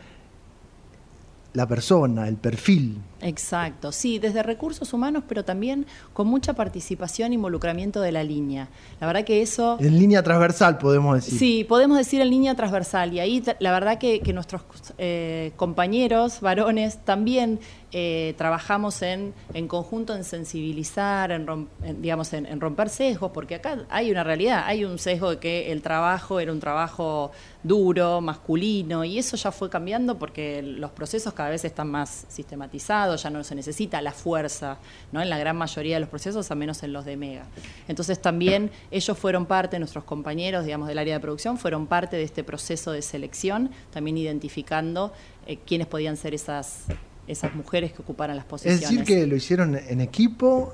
la 1.55 1.67
persona, 1.67 2.27
el 2.27 2.35
perfil. 2.35 2.97
Exacto, 3.21 3.91
sí, 3.91 4.19
desde 4.19 4.43
recursos 4.43 4.93
humanos, 4.93 5.23
pero 5.27 5.43
también 5.43 5.85
con 6.13 6.27
mucha 6.27 6.53
participación 6.53 7.31
e 7.31 7.35
involucramiento 7.35 8.01
de 8.01 8.11
la 8.11 8.23
línea. 8.23 8.67
La 8.99 9.07
verdad 9.07 9.23
que 9.23 9.41
eso... 9.41 9.77
En 9.79 9.97
línea 9.97 10.21
transversal, 10.21 10.77
podemos 10.77 11.15
decir. 11.15 11.39
Sí, 11.39 11.65
podemos 11.67 11.97
decir 11.97 12.21
en 12.21 12.29
línea 12.29 12.55
transversal. 12.55 13.13
Y 13.13 13.19
ahí 13.19 13.43
la 13.59 13.71
verdad 13.71 13.97
que, 13.97 14.21
nuestros 14.33 14.61
eh, 14.97 15.53
compañeros 15.55 16.41
varones 16.41 17.03
también 17.05 17.59
eh, 17.97 18.33
trabajamos 18.37 19.01
en, 19.03 19.33
conjunto 19.69 20.13
en 20.13 20.25
sensibilizar, 20.25 21.31
en, 21.31 21.69
en, 21.81 22.59
romper 22.59 22.89
sesgos, 22.89 23.31
porque 23.31 23.55
acá 23.55 23.85
hay 23.89 24.11
una 24.11 24.21
realidad, 24.21 24.63
hay 24.65 24.83
un 24.83 24.99
sesgo 24.99 25.29
de 25.29 25.39
que 25.39 25.71
el 25.71 25.81
trabajo 25.81 26.41
era 26.41 26.51
un 26.51 26.59
trabajo 26.59 27.31
duro, 27.63 28.19
masculino, 28.19 29.05
y 29.05 29.17
eso 29.17 29.37
ya 29.37 29.49
fue 29.49 29.69
cambiando 29.69 30.19
porque 30.19 30.61
los 30.61 30.91
procesos 30.91 31.33
cada 31.33 31.51
vez 31.51 31.63
están 31.63 31.89
más 31.89 32.25
sistematizados, 32.27 33.23
ya 33.23 33.29
no 33.29 33.41
se 33.45 33.55
necesita 33.55 34.01
la 34.01 34.11
fuerza, 34.11 34.77
¿no? 35.13 35.21
En 35.21 35.29
la 35.29 35.37
gran 35.37 35.55
mayoría 35.55 35.95
de 35.95 36.01
los 36.01 36.09
procesos, 36.09 36.51
a 36.51 36.55
menos 36.55 36.83
en 36.83 36.91
los 36.91 37.05
de 37.05 37.15
Mega. 37.15 37.45
Entonces 37.87 38.21
también 38.21 38.71
ellos 38.91 39.17
fueron 39.17 39.45
parte, 39.45 39.79
nuestros 39.79 40.03
compañeros, 40.03 40.65
digamos, 40.65 40.89
del 40.89 40.97
área 40.97 41.13
de 41.13 41.21
producción, 41.21 41.57
fueron 41.57 41.87
parte 41.87 42.17
de 42.17 42.23
este 42.23 42.43
proceso 42.43 42.91
de 42.91 43.01
selección, 43.01 43.71
también 43.93 44.17
identificando 44.17 45.13
eh, 45.47 45.59
quiénes 45.65 45.87
podían 45.87 46.17
ser 46.17 46.33
esas 46.33 46.87
esas 47.27 47.55
mujeres 47.55 47.93
que 47.93 48.01
ocuparan 48.01 48.35
las 48.35 48.45
posiciones. 48.45 48.83
Es 48.83 48.89
decir, 48.89 49.03
que 49.03 49.25
lo 49.27 49.35
hicieron 49.35 49.75
en 49.75 50.01
equipo. 50.01 50.73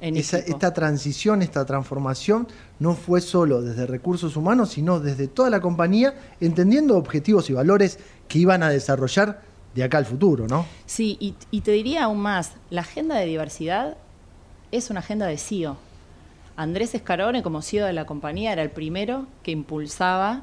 Esta 0.00 0.74
transición, 0.74 1.42
esta 1.42 1.64
transformación 1.64 2.48
no 2.80 2.94
fue 2.96 3.20
solo 3.20 3.62
desde 3.62 3.86
recursos 3.86 4.36
humanos, 4.36 4.70
sino 4.70 4.98
desde 4.98 5.28
toda 5.28 5.48
la 5.48 5.60
compañía, 5.60 6.14
entendiendo 6.40 6.96
objetivos 6.96 7.48
y 7.50 7.52
valores 7.52 8.00
que 8.26 8.40
iban 8.40 8.64
a 8.64 8.68
desarrollar 8.68 9.42
de 9.76 9.84
acá 9.84 9.98
al 9.98 10.06
futuro, 10.06 10.48
¿no? 10.48 10.66
Sí, 10.86 11.16
y, 11.20 11.36
y 11.52 11.60
te 11.60 11.70
diría 11.70 12.04
aún 12.04 12.18
más, 12.18 12.54
la 12.68 12.80
agenda 12.80 13.14
de 13.14 13.26
diversidad 13.26 13.96
es 14.72 14.90
una 14.90 14.98
agenda 15.00 15.26
de 15.26 15.38
CEO. 15.38 15.76
Andrés 16.56 16.96
Escarone, 16.96 17.44
como 17.44 17.62
CEO 17.62 17.86
de 17.86 17.92
la 17.92 18.04
compañía, 18.04 18.52
era 18.52 18.62
el 18.62 18.70
primero 18.70 19.26
que 19.44 19.52
impulsaba 19.52 20.42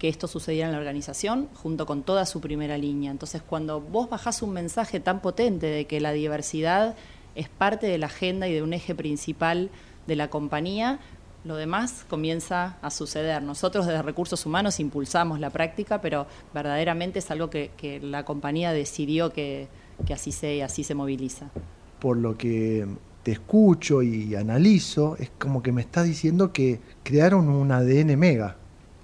que 0.00 0.08
esto 0.08 0.26
sucediera 0.26 0.66
en 0.66 0.72
la 0.72 0.78
organización 0.78 1.48
junto 1.54 1.84
con 1.84 2.02
toda 2.02 2.24
su 2.24 2.40
primera 2.40 2.78
línea. 2.78 3.10
Entonces, 3.10 3.42
cuando 3.42 3.82
vos 3.82 4.08
bajás 4.08 4.40
un 4.40 4.50
mensaje 4.50 4.98
tan 4.98 5.20
potente 5.20 5.66
de 5.66 5.84
que 5.84 6.00
la 6.00 6.12
diversidad 6.12 6.96
es 7.34 7.50
parte 7.50 7.86
de 7.86 7.98
la 7.98 8.06
agenda 8.06 8.48
y 8.48 8.54
de 8.54 8.62
un 8.62 8.72
eje 8.72 8.94
principal 8.94 9.68
de 10.06 10.16
la 10.16 10.30
compañía, 10.30 11.00
lo 11.44 11.56
demás 11.56 12.06
comienza 12.08 12.78
a 12.80 12.90
suceder. 12.90 13.42
Nosotros 13.42 13.86
desde 13.86 14.00
recursos 14.00 14.46
humanos 14.46 14.80
impulsamos 14.80 15.38
la 15.38 15.50
práctica, 15.50 16.00
pero 16.00 16.26
verdaderamente 16.54 17.18
es 17.18 17.30
algo 17.30 17.50
que, 17.50 18.00
la 18.02 18.24
compañía 18.24 18.72
decidió 18.72 19.34
que, 19.34 19.68
así 20.10 20.32
se, 20.32 20.62
así 20.62 20.82
se 20.82 20.94
moviliza. 20.94 21.50
Por 21.98 22.16
lo 22.16 22.38
que 22.38 22.88
te 23.22 23.32
escucho 23.32 24.02
y 24.02 24.34
analizo, 24.34 25.16
es 25.18 25.30
como 25.38 25.62
que 25.62 25.72
me 25.72 25.82
estás 25.82 26.06
diciendo 26.06 26.54
que 26.54 26.80
crearon 27.02 27.50
un 27.50 27.70
ADN 27.70 28.18
mega. 28.18 28.56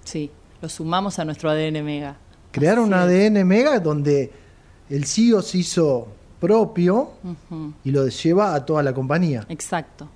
Sí, 0.03 0.31
lo 0.61 0.69
sumamos 0.69 1.19
a 1.19 1.25
nuestro 1.25 1.49
ADN 1.49 1.83
Mega. 1.83 2.17
Crearon 2.51 2.85
un 2.85 2.93
ADN 2.93 3.45
Mega 3.45 3.79
donde 3.79 4.31
el 4.89 5.05
CEO 5.05 5.41
se 5.41 5.59
hizo 5.59 6.07
propio 6.39 7.11
y 7.83 7.91
lo 7.91 8.07
lleva 8.07 8.53
a 8.53 8.65
toda 8.65 8.83
la 8.83 8.93
compañía. 8.93 9.45
Exacto, 9.49 10.07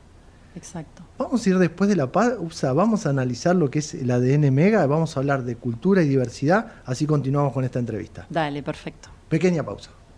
exacto. 0.55 1.03
Vamos 1.17 1.45
a 1.45 1.49
ir 1.49 1.57
después 1.59 1.89
de 1.89 1.95
la 1.95 2.11
pausa, 2.11 2.73
vamos 2.73 3.05
a 3.05 3.09
analizar 3.09 3.55
lo 3.55 3.69
que 3.69 3.79
es 3.79 3.93
el 3.93 4.09
ADN 4.09 4.53
Mega, 4.53 4.85
vamos 4.87 5.15
a 5.15 5.19
hablar 5.19 5.43
de 5.43 5.55
cultura 5.55 6.01
y 6.01 6.07
diversidad, 6.07 6.73
así 6.85 7.05
continuamos 7.05 7.53
con 7.53 7.63
esta 7.63 7.79
entrevista. 7.79 8.25
Dale, 8.29 8.63
perfecto. 8.63 9.09
Pequeña 9.29 9.63
pausa. 9.63 9.91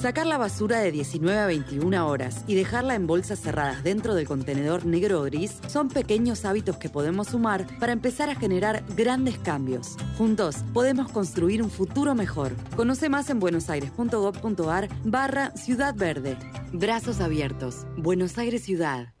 Sacar 0.00 0.28
la 0.28 0.38
basura 0.38 0.78
de 0.78 0.92
19 0.92 1.40
a 1.40 1.46
21 1.46 2.08
horas 2.08 2.44
y 2.46 2.54
dejarla 2.54 2.94
en 2.94 3.08
bolsas 3.08 3.40
cerradas 3.40 3.82
dentro 3.82 4.14
del 4.14 4.28
contenedor 4.28 4.86
negro 4.86 5.20
o 5.20 5.24
gris 5.24 5.58
son 5.66 5.88
pequeños 5.88 6.44
hábitos 6.44 6.76
que 6.76 6.88
podemos 6.88 7.28
sumar 7.28 7.66
para 7.80 7.94
empezar 7.94 8.30
a 8.30 8.36
generar 8.36 8.84
grandes 8.96 9.38
cambios. 9.38 9.96
Juntos 10.16 10.58
podemos 10.72 11.10
construir 11.10 11.64
un 11.64 11.70
futuro 11.70 12.14
mejor. 12.14 12.52
Conoce 12.76 13.08
más 13.08 13.28
en 13.30 13.40
buenosaires.gov.ar 13.40 14.88
barra 15.02 15.50
Ciudad 15.56 15.96
Verde. 15.96 16.36
Brazos 16.72 17.20
abiertos. 17.20 17.84
Buenos 17.96 18.38
Aires 18.38 18.62
Ciudad. 18.62 19.14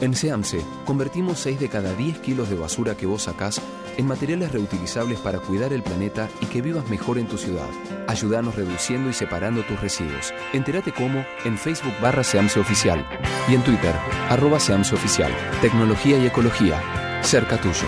En 0.00 0.16
SEAMSE, 0.16 0.60
convertimos 0.86 1.38
6 1.38 1.60
de 1.60 1.68
cada 1.68 1.94
10 1.94 2.18
kilos 2.18 2.50
de 2.50 2.56
basura 2.56 2.96
que 2.96 3.06
vos 3.06 3.22
sacás 3.22 3.60
en 3.96 4.06
materiales 4.06 4.52
reutilizables 4.52 5.18
para 5.20 5.38
cuidar 5.38 5.72
el 5.72 5.82
planeta 5.82 6.28
y 6.40 6.46
que 6.46 6.62
vivas 6.62 6.88
mejor 6.88 7.18
en 7.18 7.26
tu 7.26 7.38
ciudad. 7.38 7.68
Ayúdanos 8.06 8.54
reduciendo 8.54 9.10
y 9.10 9.12
separando 9.12 9.62
tus 9.62 9.80
residuos. 9.80 10.32
Entérate 10.52 10.92
cómo 10.92 11.24
en 11.44 11.58
Facebook 11.58 11.94
barra 12.00 12.24
Seamse 12.24 12.60
Oficial 12.60 13.04
y 13.48 13.54
en 13.54 13.62
Twitter 13.62 13.94
arroba 14.28 14.60
Seamse 14.60 14.94
Oficial. 14.94 15.32
Tecnología 15.60 16.18
y 16.18 16.26
ecología. 16.26 16.80
Cerca 17.22 17.60
tuyo. 17.60 17.86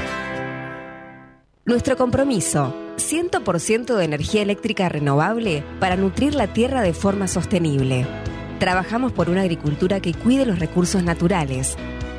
Nuestro 1.65 1.97
compromiso. 1.97 2.75
100% 2.97 3.95
de 3.95 4.05
energía 4.05 4.43
eléctrica 4.43 4.89
renovable 4.89 5.63
para 5.79 5.97
nutrir 5.97 6.35
la 6.35 6.53
tierra 6.53 6.83
de 6.83 6.93
forma 6.93 7.29
sostenible. 7.29 8.07
Trabajamos 8.59 9.13
por 9.13 9.31
una 9.31 9.43
agricultura 9.43 10.01
que 10.01 10.15
cuide 10.15 10.45
los 10.45 10.59
recursos 10.59 11.05
naturales. 11.05 11.77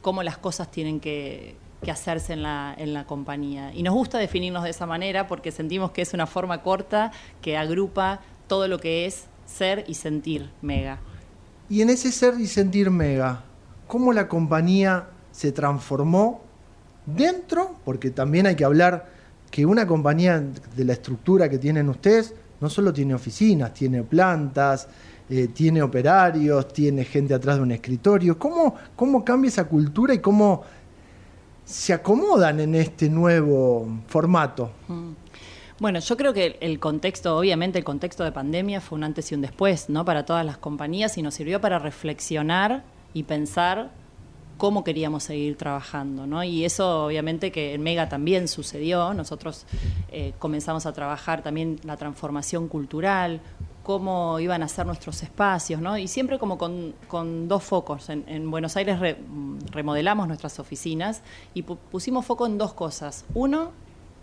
cómo 0.00 0.22
las 0.22 0.38
cosas 0.38 0.70
tienen 0.70 1.00
que, 1.00 1.56
que 1.82 1.90
hacerse 1.90 2.32
en 2.32 2.42
la, 2.42 2.74
en 2.76 2.92
la 2.92 3.04
compañía. 3.04 3.72
Y 3.74 3.82
nos 3.82 3.94
gusta 3.94 4.18
definirnos 4.18 4.64
de 4.64 4.70
esa 4.70 4.86
manera 4.86 5.26
porque 5.26 5.52
sentimos 5.52 5.92
que 5.92 6.02
es 6.02 6.12
una 6.14 6.26
forma 6.26 6.62
corta 6.62 7.12
que 7.40 7.56
agrupa 7.56 8.20
todo 8.46 8.66
lo 8.68 8.78
que 8.78 9.06
es 9.06 9.26
ser 9.46 9.84
y 9.86 9.94
sentir 9.94 10.50
Mega. 10.62 10.98
Y 11.68 11.82
en 11.82 11.90
ese 11.90 12.10
ser 12.12 12.34
y 12.40 12.46
sentir 12.46 12.90
Mega, 12.90 13.42
¿cómo 13.86 14.12
la 14.12 14.28
compañía 14.28 15.06
se 15.32 15.52
transformó 15.52 16.42
dentro? 17.06 17.76
Porque 17.84 18.10
también 18.10 18.46
hay 18.46 18.56
que 18.56 18.64
hablar 18.64 19.10
que 19.50 19.64
una 19.64 19.86
compañía 19.86 20.42
de 20.76 20.84
la 20.84 20.92
estructura 20.92 21.48
que 21.48 21.58
tienen 21.58 21.88
ustedes 21.88 22.34
no 22.60 22.68
solo 22.68 22.92
tiene 22.92 23.14
oficinas, 23.14 23.72
tiene 23.72 24.02
plantas, 24.02 24.88
eh, 25.30 25.48
tiene 25.48 25.82
operarios, 25.82 26.72
tiene 26.72 27.04
gente 27.04 27.34
atrás 27.34 27.56
de 27.56 27.62
un 27.62 27.72
escritorio. 27.72 28.38
¿Cómo, 28.38 28.74
¿Cómo 28.96 29.24
cambia 29.24 29.48
esa 29.48 29.64
cultura 29.64 30.14
y 30.14 30.18
cómo 30.18 30.62
se 31.68 31.92
acomodan 31.92 32.60
en 32.60 32.74
este 32.74 33.10
nuevo 33.10 33.86
formato? 34.06 34.70
Mm. 34.88 35.10
Bueno, 35.78 36.00
yo 36.00 36.16
creo 36.16 36.32
que 36.32 36.56
el 36.60 36.80
contexto, 36.80 37.36
obviamente 37.36 37.78
el 37.78 37.84
contexto 37.84 38.24
de 38.24 38.32
pandemia 38.32 38.80
fue 38.80 38.96
un 38.96 39.04
antes 39.04 39.30
y 39.30 39.34
un 39.34 39.42
después, 39.42 39.88
¿no? 39.88 40.04
Para 40.04 40.24
todas 40.24 40.44
las 40.44 40.56
compañías 40.58 41.16
y 41.18 41.22
nos 41.22 41.34
sirvió 41.34 41.60
para 41.60 41.78
reflexionar 41.78 42.82
y 43.14 43.22
pensar 43.22 43.90
cómo 44.56 44.82
queríamos 44.82 45.22
seguir 45.22 45.56
trabajando, 45.56 46.26
¿no? 46.26 46.42
Y 46.42 46.64
eso 46.64 47.04
obviamente 47.04 47.52
que 47.52 47.74
en 47.74 47.82
Mega 47.82 48.08
también 48.08 48.48
sucedió. 48.48 49.14
Nosotros 49.14 49.66
eh, 50.10 50.32
comenzamos 50.40 50.84
a 50.86 50.92
trabajar 50.92 51.42
también 51.42 51.78
la 51.84 51.96
transformación 51.96 52.66
cultural, 52.66 53.40
cómo 53.88 54.38
iban 54.38 54.62
a 54.62 54.68
ser 54.68 54.84
nuestros 54.84 55.22
espacios, 55.22 55.80
¿no? 55.80 55.96
Y 55.96 56.08
siempre 56.08 56.38
como 56.38 56.58
con, 56.58 57.48
dos 57.48 57.64
focos. 57.64 58.10
En, 58.10 58.50
Buenos 58.50 58.76
Aires 58.76 59.00
remodelamos 59.70 60.28
nuestras 60.28 60.58
oficinas 60.58 61.22
y 61.54 61.62
pusimos 61.62 62.26
foco 62.26 62.44
en 62.44 62.58
dos 62.58 62.74
cosas. 62.74 63.24
Uno, 63.32 63.72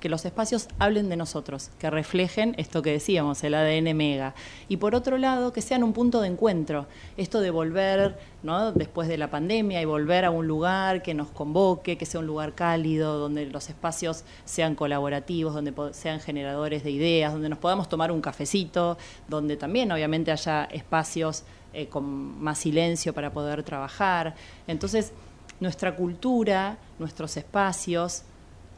que 0.05 0.09
los 0.09 0.23
espacios 0.23 0.67
hablen 0.77 1.09
de 1.09 1.17
nosotros, 1.17 1.71
que 1.79 1.89
reflejen 1.89 2.53
esto 2.59 2.83
que 2.83 2.91
decíamos, 2.91 3.43
el 3.43 3.55
ADN 3.55 3.97
mega. 3.97 4.35
Y 4.67 4.77
por 4.77 4.93
otro 4.93 5.17
lado, 5.17 5.51
que 5.51 5.63
sean 5.63 5.83
un 5.83 5.93
punto 5.93 6.21
de 6.21 6.27
encuentro, 6.27 6.85
esto 7.17 7.41
de 7.41 7.49
volver, 7.49 8.15
¿no? 8.43 8.71
después 8.71 9.07
de 9.07 9.17
la 9.17 9.31
pandemia, 9.31 9.81
y 9.81 9.85
volver 9.85 10.23
a 10.25 10.29
un 10.29 10.45
lugar 10.45 11.01
que 11.01 11.15
nos 11.15 11.29
convoque, 11.29 11.97
que 11.97 12.05
sea 12.05 12.19
un 12.19 12.27
lugar 12.27 12.53
cálido, 12.53 13.17
donde 13.17 13.47
los 13.47 13.67
espacios 13.67 14.25
sean 14.43 14.75
colaborativos, 14.75 15.55
donde 15.55 15.73
sean 15.93 16.19
generadores 16.19 16.83
de 16.83 16.91
ideas, 16.91 17.33
donde 17.33 17.49
nos 17.49 17.57
podamos 17.57 17.89
tomar 17.89 18.11
un 18.11 18.21
cafecito, 18.21 18.99
donde 19.27 19.57
también 19.57 19.91
obviamente 19.91 20.31
haya 20.31 20.65
espacios 20.65 21.45
eh, 21.73 21.87
con 21.87 22.05
más 22.43 22.59
silencio 22.59 23.11
para 23.11 23.33
poder 23.33 23.63
trabajar. 23.63 24.35
Entonces, 24.67 25.13
nuestra 25.59 25.95
cultura, 25.95 26.77
nuestros 26.99 27.37
espacios, 27.37 28.21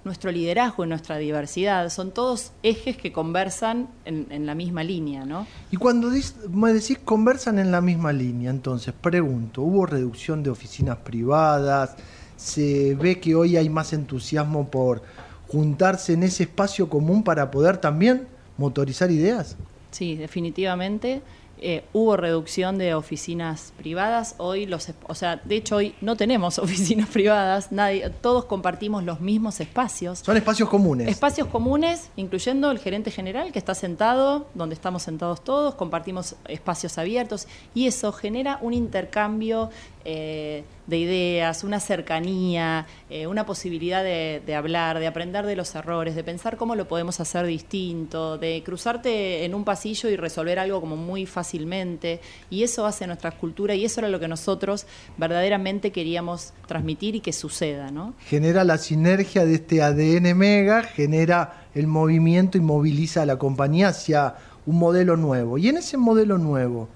nuestro 0.08 0.32
liderazgo 0.32 0.84
y 0.84 0.88
nuestra 0.88 1.18
diversidad. 1.18 1.90
Son 1.90 2.12
todos 2.12 2.52
ejes 2.64 2.98
que 2.98 3.12
conversan 3.12 3.90
en, 4.06 4.46
la 4.46 4.56
misma 4.56 4.84
línea, 4.84 5.26
¿no? 5.26 5.46
Y 5.70 5.78
cuando 5.78 6.10
me 6.50 6.74
decís 6.74 6.98
conversan 7.04 7.60
en 7.60 7.72
la 7.72 7.82
misma 7.82 8.12
línea, 8.12 8.50
entonces 8.50 8.94
pregunto, 9.00 9.62
¿hubo 9.62 9.86
reducción 9.86 10.42
de 10.42 10.50
oficinas 10.50 10.98
privadas? 10.98 11.96
¿Se 12.36 12.96
ve 12.96 13.20
que 13.20 13.36
hoy 13.36 13.58
hay 13.58 13.70
más 13.70 13.94
entusiasmo 13.94 14.70
por 14.70 15.04
juntarse 15.48 16.14
en 16.14 16.24
ese 16.24 16.44
espacio 16.44 16.90
común 16.90 17.24
para 17.24 17.52
poder 17.52 17.78
también 17.78 18.28
motorizar 18.58 19.12
ideas? 19.12 19.56
Sí, 19.92 20.16
definitivamente. 20.16 21.22
Eh, 21.60 21.84
hubo 21.92 22.16
reducción 22.18 22.78
de 22.78 22.94
oficinas 22.94 23.74
privadas. 23.78 24.36
Hoy 24.38 24.68
los, 24.68 24.90
o 25.08 25.16
sea, 25.16 25.42
de 25.44 25.56
hecho 25.56 25.78
hoy 25.78 25.96
no 26.02 26.16
tenemos 26.16 26.60
oficinas 26.60 27.10
privadas. 27.10 27.72
Nadie, 27.72 28.10
todos 28.22 28.46
compartimos 28.46 29.04
los 29.04 29.22
mismos 29.22 29.60
espacios. 29.60 30.20
Son 30.20 30.38
espacios 30.38 30.70
comunes. 30.70 31.08
Espacios 31.08 31.48
comunes, 31.48 32.10
incluyendo 32.16 32.70
el 32.70 32.80
gerente 32.80 33.10
general 33.10 33.52
que 33.52 33.60
está 33.60 33.74
sentado, 33.74 34.48
donde 34.54 34.76
estamos 34.76 35.04
sentados 35.04 35.44
todos. 35.44 35.76
Compartimos 35.76 36.36
espacios 36.48 36.98
abiertos 36.98 37.48
y 37.74 37.88
eso 37.88 38.12
genera 38.12 38.60
un 38.62 38.74
intercambio 38.74 39.70
eh, 40.10 40.64
de 40.88 40.98
ideas, 40.98 41.66
una 41.66 41.82
cercanía, 41.82 42.88
eh, 43.10 43.28
una 43.28 43.46
posibilidad 43.46 44.06
de, 44.06 44.56
hablar, 44.56 45.00
de 45.00 45.08
aprender 45.08 45.46
de 45.46 45.58
los 45.58 45.76
errores, 45.76 46.16
de 46.16 46.24
pensar 46.24 46.56
cómo 46.56 46.76
lo 46.76 46.88
podemos 46.88 47.20
hacer 47.20 47.46
distinto, 47.46 48.38
de 48.38 48.64
cruzarte 48.64 49.44
en 49.44 49.54
un 49.54 49.66
pasillo 49.66 50.10
y 50.10 50.16
resolver 50.16 50.60
algo 50.60 50.80
como 50.80 50.96
muy 50.96 51.26
fácilmente. 51.26 52.22
Y 52.50 52.64
eso 52.64 52.86
hace 52.86 53.06
nuestra 53.06 53.32
cultura 53.32 53.76
y 53.76 53.84
eso 53.84 54.00
era 54.00 54.08
lo 54.08 54.18
que 54.18 54.30
nosotros 54.30 54.88
verdaderamente 55.18 55.92
queríamos 55.92 56.54
transmitir 56.68 57.16
y 57.16 57.20
que 57.20 57.34
suceda. 57.34 57.92
¿no? 57.92 58.14
Genera 58.28 58.64
la 58.64 58.78
sinergia 58.78 59.44
de 59.44 59.56
este 59.56 59.82
ADN 59.82 60.38
mega, 60.38 60.84
genera 60.84 61.68
el 61.76 61.88
movimiento 61.88 62.58
y 62.58 62.62
moviliza 62.62 63.24
a 63.24 63.26
la 63.26 63.38
compañía 63.38 63.90
hacia 63.90 64.36
un 64.66 64.78
modelo 64.78 65.18
nuevo. 65.18 65.58
Y 65.58 65.68
en 65.68 65.76
ese 65.76 65.98
modelo 65.98 66.38
nuevo, 66.38 66.88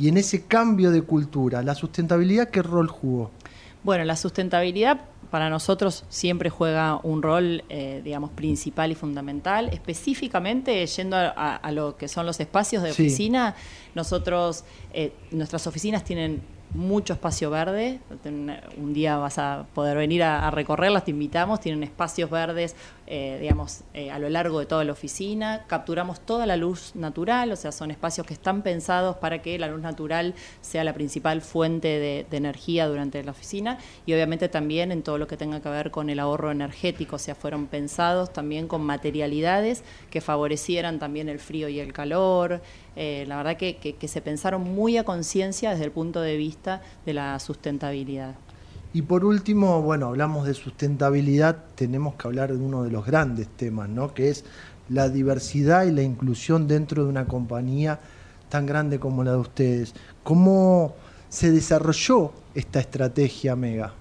y 0.00 0.08
en 0.08 0.16
ese 0.16 0.46
cambio 0.46 0.90
de 0.90 1.02
cultura, 1.02 1.62
¿la 1.62 1.74
sustentabilidad 1.74 2.48
qué 2.48 2.62
rol 2.62 2.88
jugó? 2.88 3.30
Bueno, 3.82 4.02
la 4.04 4.16
sustentabilidad 4.16 5.02
para 5.30 5.50
nosotros 5.50 6.04
siempre 6.08 6.48
juega 6.48 6.98
un 7.02 7.22
rol, 7.22 7.64
eh, 7.68 8.00
digamos, 8.02 8.30
principal 8.30 8.90
y 8.90 8.94
fundamental. 8.94 9.68
Específicamente, 9.70 10.86
yendo 10.86 11.18
a, 11.18 11.70
lo 11.72 11.98
que 11.98 12.08
son 12.08 12.24
los 12.24 12.40
espacios 12.40 12.82
de 12.82 12.92
oficina, 12.92 13.54
nosotros, 13.94 14.64
eh, 14.94 15.12
nuestras 15.32 15.66
oficinas 15.66 16.02
tienen 16.02 16.40
mucho 16.74 17.12
espacio 17.12 17.50
verde. 17.50 18.00
Un 18.76 18.92
día 18.92 19.16
vas 19.18 19.38
a 19.38 19.66
poder 19.74 19.96
venir 19.96 20.22
a, 20.22 20.50
recorrerlas, 20.50 21.04
te 21.04 21.10
invitamos. 21.10 21.60
Tienen 21.60 21.82
espacios 21.82 22.30
verdes, 22.30 22.74
eh, 23.12 23.38
digamos, 23.40 23.80
eh, 23.92 24.12
a 24.12 24.20
lo 24.20 24.28
largo 24.28 24.60
de 24.60 24.66
toda 24.66 24.84
la 24.84 24.92
oficina. 24.92 25.64
Capturamos 25.66 26.20
toda 26.20 26.46
la 26.46 26.56
luz 26.56 26.92
natural, 26.94 27.50
o 27.50 27.56
sea, 27.56 27.72
son 27.72 27.90
espacios 27.90 28.24
que 28.24 28.34
están 28.34 28.62
pensados 28.62 29.16
para 29.16 29.42
que 29.42 29.58
la 29.58 29.66
luz 29.66 29.80
natural 29.80 30.32
sea 30.60 30.84
la 30.84 30.94
principal 30.94 31.40
fuente 31.40 31.88
de, 31.88 32.26
energía 32.30 32.86
durante 32.86 33.20
la 33.24 33.32
oficina. 33.32 33.78
Y 34.06 34.12
obviamente 34.12 34.48
también 34.48 34.92
en 34.92 35.02
todo 35.02 35.18
lo 35.18 35.26
que 35.26 35.36
tenga 35.36 35.60
que 35.60 35.68
ver 35.68 35.90
con 35.90 36.08
el 36.08 36.20
ahorro 36.20 36.52
energético, 36.52 37.16
o 37.16 37.18
sea, 37.18 37.34
fueron 37.34 37.66
pensados 37.66 38.32
también 38.32 38.68
con 38.68 38.82
materialidades 38.82 39.82
que 40.08 40.20
favorecieran 40.20 41.00
también 41.00 41.28
el 41.28 41.40
frío 41.40 41.68
y 41.68 41.80
el 41.80 41.92
calor. 41.92 42.62
Eh, 42.94 43.24
la 43.26 43.38
verdad 43.38 43.56
que, 43.56 43.96
se 44.06 44.20
pensaron 44.20 44.62
muy 44.62 44.98
a 44.98 45.04
conciencia 45.04 45.70
desde 45.70 45.84
el 45.84 45.90
punto 45.90 46.20
de 46.20 46.36
vista 46.36 46.80
de 47.04 47.14
la 47.14 47.36
sustentabilidad. 47.40 48.36
Y 48.92 49.02
por 49.02 49.24
último, 49.24 49.82
bueno, 49.82 50.06
hablamos 50.06 50.46
de 50.46 50.54
sustentabilidad, 50.54 51.64
tenemos 51.76 52.16
que 52.16 52.26
hablar 52.26 52.50
de 52.52 52.58
uno 52.58 52.82
de 52.82 52.90
los 52.90 53.06
grandes 53.06 53.48
temas, 53.48 53.88
¿no? 53.88 54.12
Que 54.14 54.30
es 54.30 54.44
la 54.88 55.08
diversidad 55.08 55.84
y 55.84 55.92
la 55.92 56.02
inclusión 56.02 56.66
dentro 56.66 57.04
de 57.04 57.10
una 57.10 57.26
compañía 57.26 58.00
tan 58.48 58.66
grande 58.66 58.98
como 58.98 59.22
la 59.22 59.32
de 59.32 59.38
ustedes. 59.38 59.94
¿Cómo 60.24 60.94
se 61.28 61.52
desarrolló 61.52 62.32
esta 62.54 62.80
estrategia 62.80 63.54
Mega? 63.54 63.94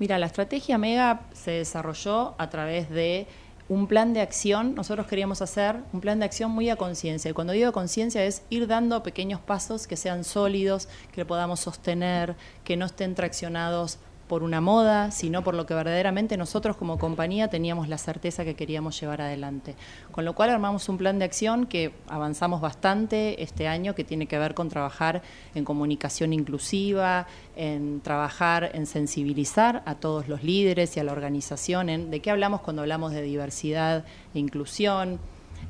Mira, 0.00 0.18
la 0.18 0.26
estrategia 0.26 0.78
Mega 0.78 1.20
se 1.32 1.52
desarrolló 1.52 2.34
a 2.36 2.50
través 2.50 2.90
de 2.90 3.28
un 3.68 3.86
plan 3.86 4.12
de 4.12 4.20
acción, 4.20 4.74
nosotros 4.74 5.06
queríamos 5.06 5.40
hacer 5.40 5.76
un 5.92 6.00
plan 6.00 6.18
de 6.18 6.26
acción 6.26 6.50
muy 6.50 6.68
a 6.68 6.76
conciencia. 6.76 7.30
Y 7.30 7.34
cuando 7.34 7.52
digo 7.52 7.72
conciencia 7.72 8.24
es 8.24 8.42
ir 8.50 8.66
dando 8.66 9.02
pequeños 9.02 9.40
pasos 9.40 9.86
que 9.86 9.96
sean 9.96 10.24
sólidos, 10.24 10.88
que 11.12 11.24
podamos 11.24 11.60
sostener, 11.60 12.34
que 12.64 12.76
no 12.76 12.84
estén 12.86 13.14
traccionados 13.14 13.98
por 14.28 14.42
una 14.42 14.60
moda, 14.60 15.10
sino 15.10 15.42
por 15.42 15.54
lo 15.54 15.66
que 15.66 15.74
verdaderamente 15.74 16.36
nosotros 16.36 16.76
como 16.76 16.98
compañía 16.98 17.48
teníamos 17.48 17.88
la 17.88 17.98
certeza 17.98 18.44
que 18.44 18.54
queríamos 18.54 18.98
llevar 18.98 19.20
adelante. 19.20 19.74
Con 20.10 20.24
lo 20.24 20.34
cual 20.34 20.50
armamos 20.50 20.88
un 20.88 20.98
plan 20.98 21.18
de 21.18 21.24
acción 21.24 21.66
que 21.66 21.92
avanzamos 22.08 22.60
bastante 22.60 23.42
este 23.42 23.68
año, 23.68 23.94
que 23.94 24.04
tiene 24.04 24.26
que 24.26 24.38
ver 24.38 24.54
con 24.54 24.68
trabajar 24.68 25.22
en 25.54 25.64
comunicación 25.64 26.32
inclusiva, 26.32 27.26
en 27.56 28.00
trabajar 28.00 28.70
en 28.74 28.86
sensibilizar 28.86 29.82
a 29.86 29.94
todos 29.96 30.28
los 30.28 30.42
líderes 30.42 30.96
y 30.96 31.00
a 31.00 31.04
la 31.04 31.12
organización, 31.12 32.10
de 32.10 32.20
qué 32.20 32.30
hablamos 32.30 32.60
cuando 32.62 32.82
hablamos 32.82 33.12
de 33.12 33.22
diversidad 33.22 34.04
e 34.34 34.38
inclusión, 34.38 35.18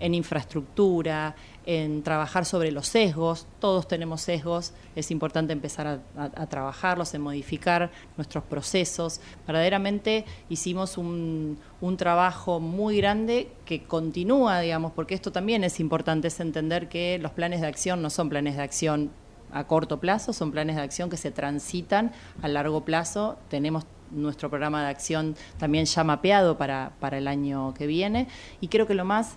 en 0.01 0.15
infraestructura, 0.15 1.35
en 1.67 2.03
trabajar 2.03 2.45
sobre 2.45 2.71
los 2.73 2.87
sesgos. 2.87 3.47
Todos 3.59 3.89
tenemos 3.89 4.21
sesgos, 4.21 4.73
es 4.95 5.11
importante 5.11 5.53
empezar 5.53 6.01
a, 6.17 6.47
trabajarlos, 6.47 7.15
en 7.15 7.23
modificar 7.23 7.91
nuestros 8.17 8.45
procesos. 8.45 9.21
Verdaderamente 9.47 10.25
hicimos 10.49 10.99
un, 10.99 11.59
trabajo 11.99 12.61
muy 12.61 12.97
grande 12.97 13.53
que 13.67 13.85
continúa, 13.85 14.61
digamos, 14.61 14.93
porque 14.93 15.15
esto 15.15 15.31
también 15.31 15.65
es 15.65 15.81
importante, 15.81 16.29
es 16.29 16.41
entender 16.41 16.89
que 16.89 17.19
los 17.19 17.33
planes 17.33 17.61
de 17.61 17.67
acción 17.67 18.03
no 18.03 18.11
son 18.11 18.29
planes 18.31 18.57
de 18.57 18.63
acción 18.63 19.11
a 19.53 19.65
corto 19.67 20.01
plazo, 20.01 20.33
son 20.33 20.51
planes 20.51 20.77
de 20.77 20.83
acción 20.83 21.11
que 21.11 21.17
se 21.17 21.31
transitan 21.31 22.13
a 22.43 22.49
largo 22.49 22.85
plazo. 22.85 23.39
Tenemos 23.49 23.87
nuestro 24.11 24.49
programa 24.49 24.83
de 24.83 24.89
acción 24.89 25.37
también 25.59 25.85
ya 25.85 26.05
mapeado 26.05 26.57
para, 26.57 26.93
para 27.01 27.19
el 27.19 27.29
año 27.29 27.75
que 27.75 27.87
viene 27.87 28.29
y 28.61 28.69
creo 28.69 28.87
que 28.87 28.95
lo 28.95 29.05
más 29.05 29.37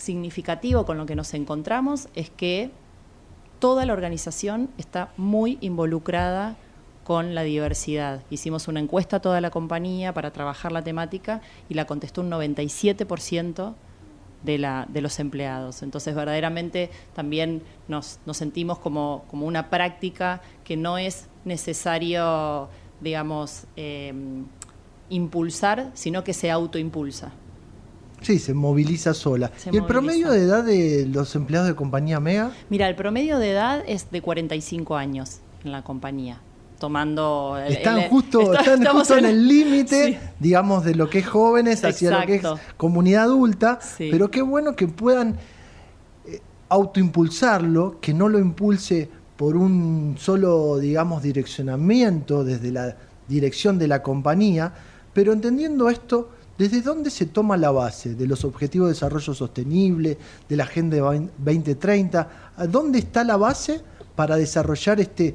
significativo 0.00 0.84
con 0.84 0.98
lo 0.98 1.06
que 1.06 1.14
nos 1.14 1.34
encontramos 1.34 2.08
es 2.14 2.30
que 2.30 2.70
toda 3.58 3.84
la 3.84 3.92
organización 3.92 4.70
está 4.78 5.12
muy 5.16 5.58
involucrada 5.60 6.56
con 7.04 7.34
la 7.34 7.42
diversidad. 7.42 8.22
Hicimos 8.30 8.68
una 8.68 8.80
encuesta 8.80 9.16
a 9.16 9.20
toda 9.20 9.40
la 9.40 9.50
compañía 9.50 10.14
para 10.14 10.32
trabajar 10.32 10.72
la 10.72 10.82
temática 10.82 11.42
y 11.68 11.74
la 11.74 11.86
contestó 11.86 12.22
un 12.22 12.30
97% 12.30 13.74
de, 14.42 14.58
la, 14.58 14.86
de 14.88 15.02
los 15.02 15.18
empleados. 15.20 15.82
Entonces, 15.82 16.14
verdaderamente 16.14 16.90
también 17.14 17.62
nos, 17.88 18.20
sentimos 18.32 18.78
como, 18.78 19.24
como, 19.28 19.46
una 19.46 19.68
práctica 19.68 20.40
que 20.64 20.76
no 20.76 20.96
es 20.98 21.28
necesario, 21.44 22.68
digamos, 23.00 23.64
eh, 23.76 24.14
impulsar, 25.10 25.90
sino 25.94 26.24
que 26.24 26.32
se 26.32 26.50
autoimpulsa. 26.50 27.32
Sí, 28.20 28.38
se 28.38 28.54
moviliza 28.54 29.14
sola. 29.14 29.50
¿Y 29.70 29.76
el 29.76 29.84
promedio 29.84 30.30
de 30.30 30.42
edad 30.42 30.64
de 30.64 31.06
los 31.06 31.34
empleados 31.34 31.68
de 31.68 31.74
compañía 31.74 32.20
Mega? 32.20 32.52
Mira, 32.68 32.88
el 32.88 32.94
promedio 32.94 33.38
de 33.38 33.50
edad 33.52 33.82
es 33.86 34.10
de 34.10 34.20
45 34.20 34.96
años 34.96 35.38
en 35.64 35.72
la 35.72 35.82
compañía. 35.82 36.40
Tomando. 36.78 37.58
están 37.68 38.08
justo, 38.08 38.54
están 38.58 38.84
justo 38.86 39.16
en, 39.16 39.26
el 39.26 39.46
límite, 39.46 40.18
digamos, 40.38 40.82
de 40.84 40.94
lo 40.94 41.10
que 41.10 41.18
es 41.18 41.26
jóvenes 41.26 41.84
hacia 41.84 42.20
lo 42.20 42.26
que 42.26 42.36
es 42.36 42.42
comunidad 42.76 43.24
adulta. 43.24 43.78
Pero 43.98 44.30
qué 44.30 44.40
bueno 44.40 44.74
que 44.74 44.88
puedan 44.88 45.36
eh, 46.26 46.40
autoimpulsarlo, 46.70 48.00
que 48.00 48.14
no 48.14 48.28
lo 48.28 48.38
impulse 48.38 49.10
por 49.36 49.56
un 49.56 50.16
solo, 50.18 50.78
digamos, 50.78 51.22
direccionamiento 51.22 52.44
desde 52.44 52.72
la 52.72 52.96
dirección 53.28 53.78
de 53.78 53.88
la 53.88 54.02
compañía, 54.02 54.72
pero 55.14 55.32
entendiendo 55.32 55.88
esto 55.88 56.30
¿Desde 56.60 56.82
dónde 56.82 57.08
se 57.08 57.24
toma 57.24 57.56
la 57.56 57.70
base 57.70 58.14
de 58.14 58.26
los 58.26 58.44
Objetivos 58.44 58.88
de 58.88 58.92
Desarrollo 58.92 59.32
Sostenible, 59.32 60.18
de 60.46 60.56
la 60.56 60.64
Agenda 60.64 60.98
2030? 60.98 62.28
¿Dónde 62.68 62.98
está 62.98 63.24
la 63.24 63.38
base 63.38 63.80
para 64.14 64.36
desarrollar 64.36 65.00
este 65.00 65.34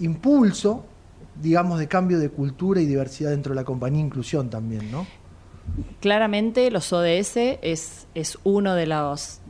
impulso, 0.00 0.84
digamos, 1.40 1.78
de 1.78 1.86
cambio 1.86 2.18
de 2.18 2.28
cultura 2.28 2.80
y 2.80 2.86
diversidad 2.86 3.30
dentro 3.30 3.54
de 3.54 3.60
la 3.60 3.64
compañía, 3.64 4.00
inclusión 4.00 4.50
también, 4.50 4.90
¿no? 4.90 5.06
Claramente 6.00 6.68
los 6.72 6.92
ODS 6.92 7.36
es, 7.62 8.08
es 8.16 8.38
uno 8.42 8.74
de 8.74 8.86
los 8.86 9.42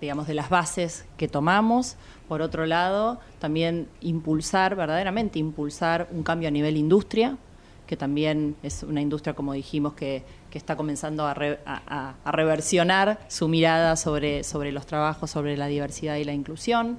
digamos, 0.00 0.26
de 0.26 0.34
las 0.34 0.50
bases 0.50 1.04
que 1.16 1.28
tomamos. 1.28 1.94
Por 2.26 2.42
otro 2.42 2.66
lado, 2.66 3.20
también 3.38 3.86
impulsar, 4.00 4.74
verdaderamente 4.74 5.38
impulsar 5.38 6.08
un 6.10 6.24
cambio 6.24 6.48
a 6.48 6.50
nivel 6.50 6.76
industria, 6.76 7.38
que 7.90 7.96
también 7.96 8.54
es 8.62 8.84
una 8.84 9.00
industria, 9.00 9.34
como 9.34 9.52
dijimos, 9.52 9.94
que, 9.94 10.22
está 10.52 10.76
comenzando 10.76 11.26
a, 11.26 11.34
reversionar 12.24 13.18
su 13.26 13.48
mirada 13.48 13.96
sobre, 13.96 14.44
sobre 14.44 14.70
los 14.70 14.86
trabajos, 14.86 15.32
sobre 15.32 15.56
la 15.56 15.66
diversidad 15.66 16.14
y 16.14 16.22
la 16.22 16.32
inclusión. 16.32 16.98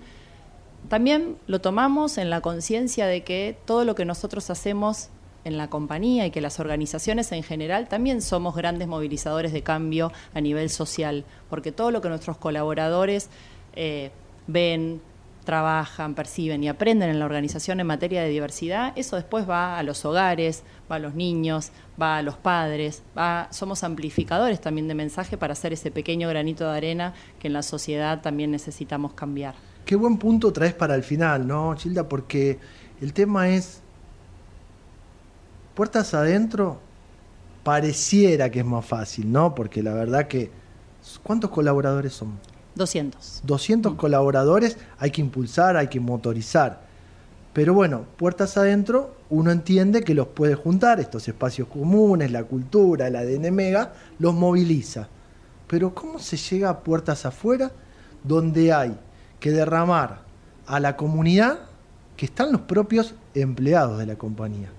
También 0.89 1.37
lo 1.47 1.61
tomamos 1.61 2.17
en 2.17 2.29
la 2.29 2.41
conciencia 2.41 3.07
de 3.07 3.23
que 3.23 3.55
todo 3.63 3.85
lo 3.85 3.95
que 3.95 4.03
nosotros 4.03 4.49
hacemos 4.49 5.07
en 5.45 5.55
la 5.55 5.69
compañía 5.69 6.25
y 6.25 6.31
que 6.31 6.41
las 6.41 6.59
organizaciones 6.59 7.31
en 7.31 7.43
general 7.43 7.87
también 7.87 8.21
somos 8.21 8.53
grandes 8.53 8.89
movilizadores 8.89 9.53
de 9.53 9.63
cambio 9.63 10.11
a 10.33 10.41
nivel 10.41 10.69
social, 10.69 11.23
porque 11.49 11.71
todo 11.71 11.91
lo 11.91 12.01
que 12.01 12.09
nuestros 12.09 12.35
colaboradores 12.35 13.29
eh, 13.77 14.11
ven, 14.47 15.01
trabajan, 15.43 16.13
perciben 16.13 16.63
y 16.63 16.69
aprenden 16.69 17.09
en 17.09 17.19
la 17.19 17.25
organización 17.25 17.79
en 17.79 17.87
materia 17.87 18.21
de 18.21 18.29
diversidad, 18.29 18.93
eso 18.95 19.15
después 19.15 19.49
va 19.49 19.77
a 19.77 19.83
los 19.83 20.05
hogares, 20.05 20.63
va 20.89 20.97
a 20.97 20.99
los 20.99 21.15
niños, 21.15 21.71
va 21.99 22.17
a 22.17 22.21
los 22.21 22.37
padres, 22.37 23.01
va, 23.17 23.47
somos 23.51 23.83
amplificadores 23.83 24.61
también 24.61 24.87
de 24.87 24.95
mensaje 24.95 25.37
para 25.37 25.53
hacer 25.53 25.73
ese 25.73 25.91
pequeño 25.91 26.29
granito 26.29 26.69
de 26.69 26.77
arena 26.77 27.13
que 27.39 27.47
en 27.47 27.53
la 27.53 27.63
sociedad 27.63 28.21
también 28.21 28.51
necesitamos 28.51 29.13
cambiar. 29.13 29.55
Qué 29.85 29.95
buen 29.95 30.17
punto 30.17 30.53
traes 30.53 30.73
para 30.73 30.95
el 30.95 31.03
final, 31.03 31.47
¿no, 31.47 31.75
Childa? 31.75 32.07
Porque 32.07 32.59
el 33.01 33.13
tema 33.13 33.49
es, 33.49 33.81
puertas 35.73 36.13
adentro, 36.13 36.79
pareciera 37.63 38.49
que 38.49 38.59
es 38.59 38.65
más 38.65 38.85
fácil, 38.85 39.31
¿no? 39.31 39.55
Porque 39.55 39.81
la 39.81 39.93
verdad 39.93 40.27
que, 40.27 40.51
¿cuántos 41.23 41.49
colaboradores 41.49 42.13
son? 42.13 42.39
200. 42.75 43.41
200 43.43 43.95
colaboradores 43.95 44.77
hay 44.97 45.11
que 45.11 45.21
impulsar, 45.21 45.77
hay 45.77 45.87
que 45.87 45.99
motorizar. 45.99 46.81
Pero 47.53 47.73
bueno, 47.73 48.05
puertas 48.17 48.55
adentro, 48.57 49.15
uno 49.29 49.51
entiende 49.51 50.03
que 50.03 50.13
los 50.13 50.27
puede 50.27 50.55
juntar, 50.55 50.99
estos 50.99 51.27
espacios 51.27 51.67
comunes, 51.67 52.31
la 52.31 52.43
cultura, 52.45 53.07
el 53.07 53.15
ADN 53.15 53.53
Mega, 53.53 53.93
los 54.19 54.33
moviliza. 54.33 55.09
Pero 55.67 55.93
¿cómo 55.93 56.19
se 56.19 56.37
llega 56.37 56.69
a 56.69 56.79
puertas 56.79 57.25
afuera 57.25 57.71
donde 58.23 58.71
hay 58.71 58.97
que 59.39 59.51
derramar 59.51 60.21
a 60.65 60.79
la 60.79 60.95
comunidad 60.95 61.59
que 62.15 62.25
están 62.25 62.51
los 62.51 62.61
propios 62.61 63.15
empleados 63.33 63.97
de 63.99 64.05
la 64.05 64.15
compañía? 64.15 64.69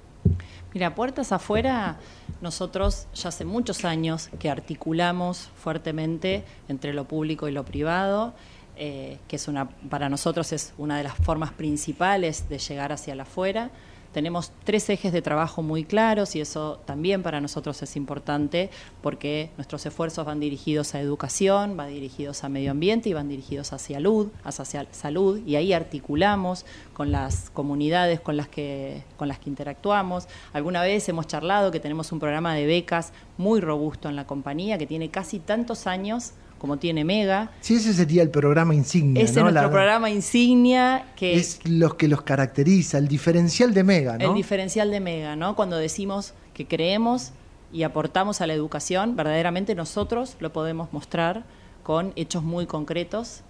Mira, 0.75 0.95
puertas 0.95 1.33
afuera, 1.33 1.97
nosotros 2.41 3.07
ya 3.15 3.29
hace 3.29 3.45
muchos 3.45 3.85
años 3.85 4.31
que 4.39 4.49
articulamos 4.49 5.51
fuertemente 5.55 6.45
entre 6.69 6.95
lo 6.95 7.05
público 7.05 7.47
y 7.47 7.53
lo 7.53 7.63
privado, 7.65 8.33
eh, 8.77 9.19
que 9.29 9.37
es 9.37 9.49
una, 9.49 9.69
para 9.69 10.09
nosotros 10.09 10.51
es 10.53 10.73
una 10.79 10.97
de 10.97 11.05
las 11.05 11.15
formas 11.15 11.53
principales 11.53 12.49
de 12.49 12.59
llegar 12.59 12.91
hacia 12.91 13.15
la 13.15 13.25
afuera. 13.25 13.71
Tenemos 14.13 14.53
tres 14.65 14.89
ejes 14.91 15.13
de 15.13 15.23
trabajo 15.23 15.63
muy 15.63 15.85
claros 15.85 16.37
y 16.37 16.41
eso 16.41 16.79
también 16.85 17.23
para 17.23 17.41
nosotros 17.41 17.83
es 17.83 17.97
importante 17.97 18.71
porque 19.01 19.51
nuestros 19.57 19.87
esfuerzos 19.87 20.27
van 20.27 20.39
dirigidos 20.39 20.95
a 20.95 21.01
educación, 21.01 21.77
van 21.77 21.89
dirigidos 21.89 22.45
a 22.45 22.49
medio 22.49 22.73
ambiente 22.73 23.09
y 23.09 23.15
van 23.15 23.29
dirigidos 23.29 23.73
hacia 23.73 23.97
salud, 23.97 24.29
hacia 24.45 24.87
salud 24.93 25.41
y 25.47 25.57
ahí 25.57 25.73
articulamos 25.73 26.67
con 26.93 27.11
las 27.11 27.51
comunidades 27.51 28.21
con 28.21 28.37
las 28.37 28.49
que 28.49 29.03
con 29.17 29.29
las 29.29 29.39
que 29.39 29.49
interactuamos. 29.49 30.29
Alguna 30.53 30.83
vez 30.83 31.09
hemos 31.09 31.27
charlado 31.27 31.71
que 31.71 31.81
tenemos 31.81 32.13
un 32.13 32.21
programa 32.21 32.55
de 32.55 32.67
becas 32.67 33.13
muy 33.39 33.61
robusto 33.61 34.09
en 34.09 34.17
la 34.17 34.27
compañía 34.27 34.77
que 34.77 34.87
tiene 34.87 35.11
casi 35.11 35.39
tantos 35.39 35.87
años 35.87 36.33
como 36.63 36.77
tiene 36.77 37.05
Mega. 37.05 37.51
Sí, 37.61 37.75
ese 37.75 37.93
sería 37.93 38.23
el 38.23 38.31
programa 38.31 38.73
insignia. 38.73 39.21
Ese 39.21 39.41
es 39.41 39.43
nuestro 39.43 39.69
programa 39.69 40.11
insignia 40.11 41.07
que 41.17 41.35
es 41.35 41.59
lo 41.69 41.97
que 41.97 42.07
los 42.07 42.23
caracteriza, 42.23 42.99
el 42.99 43.09
diferencial 43.09 43.75
de 43.75 43.83
Mega, 43.83 44.17
¿no? 44.17 44.29
El 44.29 44.35
diferencial 44.37 44.93
de 44.93 45.01
Mega, 45.01 45.35
¿no? 45.35 45.57
Cuando 45.57 45.77
decimos 45.77 46.35
que 46.55 46.69
creemos 46.69 47.33
y 47.73 47.83
aportamos 47.83 48.41
a 48.43 48.47
la 48.47 48.55
educación, 48.55 49.17
verdaderamente 49.17 49.75
nosotros 49.75 50.37
lo 50.39 50.53
podemos 50.53 50.93
mostrar 50.93 51.43
con 51.83 52.13
hechos 52.15 52.45
muy 52.45 52.67
concretos. 52.67 53.41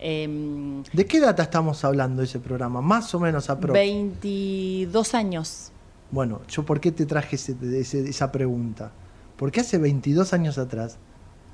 Em, 0.00 0.84
¿De 0.92 1.04
qué 1.04 1.18
data 1.18 1.42
estamos 1.42 1.84
hablando 1.84 2.20
de 2.20 2.26
ese 2.26 2.38
programa? 2.38 2.80
Más 2.80 3.12
o 3.12 3.18
menos 3.18 3.50
a 3.50 3.56
22 3.56 5.14
años. 5.14 5.72
Bueno, 6.12 6.42
yo 6.48 6.62
por 6.62 6.78
qué 6.78 6.92
te 6.92 7.06
traje 7.06 7.34
esa 7.34 8.30
pregunta. 8.30 8.92
Porque 9.36 9.58
hace 9.58 9.78
22 9.78 10.32
años 10.32 10.58
atrás 10.58 11.00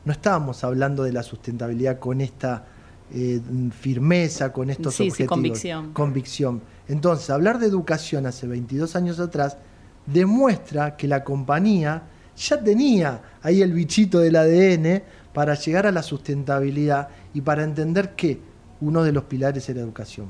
no 0.08 0.12
estábamos 0.12 0.64
hablando 0.64 1.02
de 1.02 1.12
la 1.12 1.22
sustentabilidad 1.22 1.98
con 1.98 2.22
esta 2.22 2.64
eh, 3.12 3.42
firmeza, 3.78 4.50
con 4.54 4.70
estos 4.70 4.94
objetivos. 4.94 5.16
Sí, 5.18 5.26
convicción. 5.26 5.92
Convicción. 5.92 6.62
Entonces, 6.88 7.28
hablar 7.28 7.58
de 7.58 7.66
educación 7.66 8.24
hace 8.24 8.46
22 8.46 8.96
años 8.96 9.20
atrás 9.20 9.58
demuestra 10.06 10.96
que 10.96 11.06
la 11.06 11.22
compañía 11.22 12.04
ya 12.34 12.58
tenía 12.64 13.20
ahí 13.42 13.60
el 13.60 13.74
bichito 13.74 14.20
del 14.20 14.36
ADN 14.36 15.02
para 15.34 15.52
llegar 15.52 15.86
a 15.86 15.92
la 15.92 16.02
sustentabilidad 16.02 17.10
y 17.34 17.42
para 17.42 17.62
entender 17.62 18.14
que 18.14 18.40
uno 18.80 19.02
de 19.02 19.12
los 19.12 19.24
pilares 19.24 19.68
era 19.68 19.82
educación. 19.82 20.28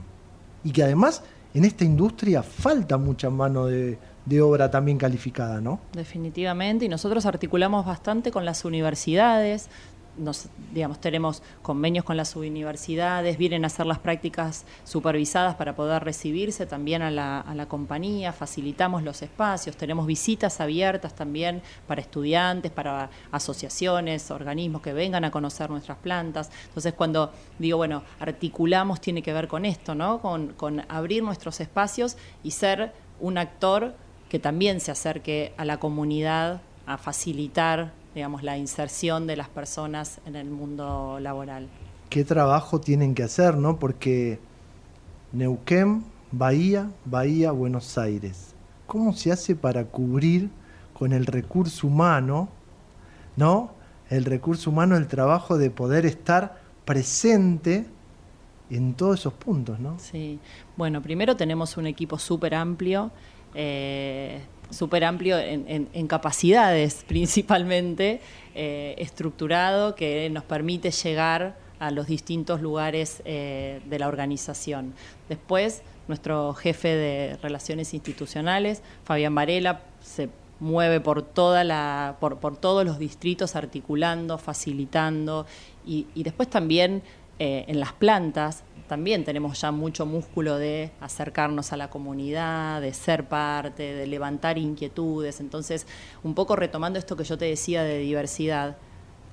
Y 0.64 0.72
que 0.72 0.82
además 0.82 1.22
en 1.54 1.64
esta 1.64 1.84
industria 1.84 2.42
falta 2.42 2.98
mucha 2.98 3.30
mano 3.30 3.66
de, 3.66 3.96
de 4.28 4.42
obra 4.42 4.70
también 4.70 4.98
calificada, 4.98 5.60
¿no? 5.60 5.80
Definitivamente, 5.92 6.84
y 6.84 6.88
nosotros 6.88 7.24
articulamos 7.24 7.86
bastante 7.86 8.30
con 8.30 8.44
las 8.44 8.64
universidades, 8.64 9.68
nos, 10.18 10.48
digamos, 10.74 11.00
tenemos 11.00 11.42
convenios 11.62 12.04
con 12.04 12.16
las 12.16 12.34
universidades, 12.34 13.38
vienen 13.38 13.64
a 13.64 13.68
hacer 13.68 13.86
las 13.86 14.00
prácticas 14.00 14.64
supervisadas 14.84 15.54
para 15.54 15.76
poder 15.76 16.02
recibirse 16.02 16.66
también 16.66 17.02
a 17.02 17.10
la, 17.10 17.40
a 17.40 17.54
la, 17.54 17.66
compañía, 17.66 18.32
facilitamos 18.32 19.02
los 19.04 19.22
espacios, 19.22 19.76
tenemos 19.76 20.06
visitas 20.06 20.60
abiertas 20.60 21.14
también 21.14 21.62
para 21.86 22.00
estudiantes, 22.00 22.72
para 22.72 23.10
asociaciones, 23.30 24.30
organismos 24.30 24.82
que 24.82 24.92
vengan 24.92 25.24
a 25.24 25.30
conocer 25.30 25.70
nuestras 25.70 25.98
plantas. 25.98 26.50
Entonces, 26.66 26.94
cuando 26.94 27.32
digo, 27.58 27.76
bueno, 27.76 28.02
articulamos 28.18 29.00
tiene 29.00 29.22
que 29.22 29.32
ver 29.32 29.46
con 29.46 29.64
esto, 29.64 29.94
¿no? 29.94 30.20
Con, 30.20 30.48
con 30.54 30.84
abrir 30.88 31.22
nuestros 31.22 31.60
espacios 31.60 32.16
y 32.42 32.50
ser 32.50 32.92
un 33.20 33.38
actor 33.38 33.94
que 34.28 34.38
también 34.38 34.80
se 34.80 34.90
acerque 34.90 35.52
a 35.56 35.64
la 35.64 35.78
comunidad 35.78 36.60
a 36.86 36.98
facilitar 36.98 37.92
digamos, 38.14 38.42
la 38.42 38.58
inserción 38.58 39.26
de 39.28 39.36
las 39.36 39.48
personas 39.48 40.20
en 40.26 40.34
el 40.34 40.50
mundo 40.50 41.18
laboral. 41.20 41.68
¿Qué 42.10 42.24
trabajo 42.24 42.80
tienen 42.80 43.14
que 43.14 43.22
hacer, 43.22 43.56
no? 43.56 43.78
Porque 43.78 44.40
Neuquén, 45.32 46.04
Bahía, 46.32 46.90
Bahía, 47.04 47.52
Buenos 47.52 47.96
Aires. 47.96 48.54
¿Cómo 48.86 49.12
se 49.12 49.30
hace 49.30 49.54
para 49.54 49.84
cubrir 49.84 50.50
con 50.94 51.12
el 51.12 51.26
recurso 51.26 51.86
humano, 51.86 52.48
no? 53.36 53.70
El 54.10 54.24
recurso 54.24 54.70
humano, 54.70 54.96
el 54.96 55.06
trabajo 55.06 55.58
de 55.58 55.70
poder 55.70 56.06
estar 56.06 56.60
presente 56.84 57.86
en 58.70 58.94
todos 58.94 59.20
esos 59.20 59.34
puntos, 59.34 59.78
¿no? 59.78 59.98
Sí. 59.98 60.40
Bueno, 60.76 61.02
primero 61.02 61.36
tenemos 61.36 61.76
un 61.76 61.86
equipo 61.86 62.18
súper 62.18 62.54
amplio 62.54 63.12
eh, 63.54 64.40
súper 64.70 65.04
amplio 65.04 65.38
en, 65.38 66.06
capacidades 66.06 67.04
principalmente, 67.08 68.20
eh, 68.54 68.94
estructurado, 68.98 69.94
que 69.94 70.28
nos 70.30 70.44
permite 70.44 70.90
llegar 70.90 71.56
a 71.78 71.90
los 71.90 72.06
distintos 72.06 72.60
lugares 72.60 73.22
eh, 73.24 73.80
de 73.86 73.98
la 73.98 74.08
organización. 74.08 74.94
Después, 75.28 75.82
nuestro 76.08 76.54
jefe 76.54 76.88
de 76.88 77.36
relaciones 77.36 77.94
institucionales, 77.94 78.82
Fabián 79.04 79.34
Varela, 79.34 79.82
se 80.00 80.28
mueve 80.60 81.00
por, 81.00 81.22
toda 81.22 81.62
la, 81.62 82.16
por, 82.18 82.56
todos 82.56 82.84
los 82.84 82.98
distritos 82.98 83.54
articulando, 83.54 84.38
facilitando 84.38 85.46
y, 85.86 86.06
y 86.14 86.24
después 86.24 86.50
también 86.50 87.02
eh, 87.40 87.64
en 87.68 87.78
las 87.78 87.92
plantas 87.92 88.64
también 88.88 89.24
tenemos 89.24 89.60
ya 89.60 89.70
mucho 89.70 90.06
músculo 90.06 90.56
de 90.56 90.90
acercarnos 91.00 91.72
a 91.72 91.76
la 91.76 91.90
comunidad, 91.90 92.80
de 92.80 92.92
ser 92.92 93.28
parte, 93.28 93.94
de 93.94 94.06
levantar 94.06 94.58
inquietudes. 94.58 95.40
Entonces, 95.40 95.86
un 96.24 96.34
poco 96.34 96.56
retomando 96.56 96.98
esto 96.98 97.16
que 97.16 97.24
yo 97.24 97.38
te 97.38 97.44
decía 97.44 97.84
de 97.84 97.98
diversidad, 97.98 98.76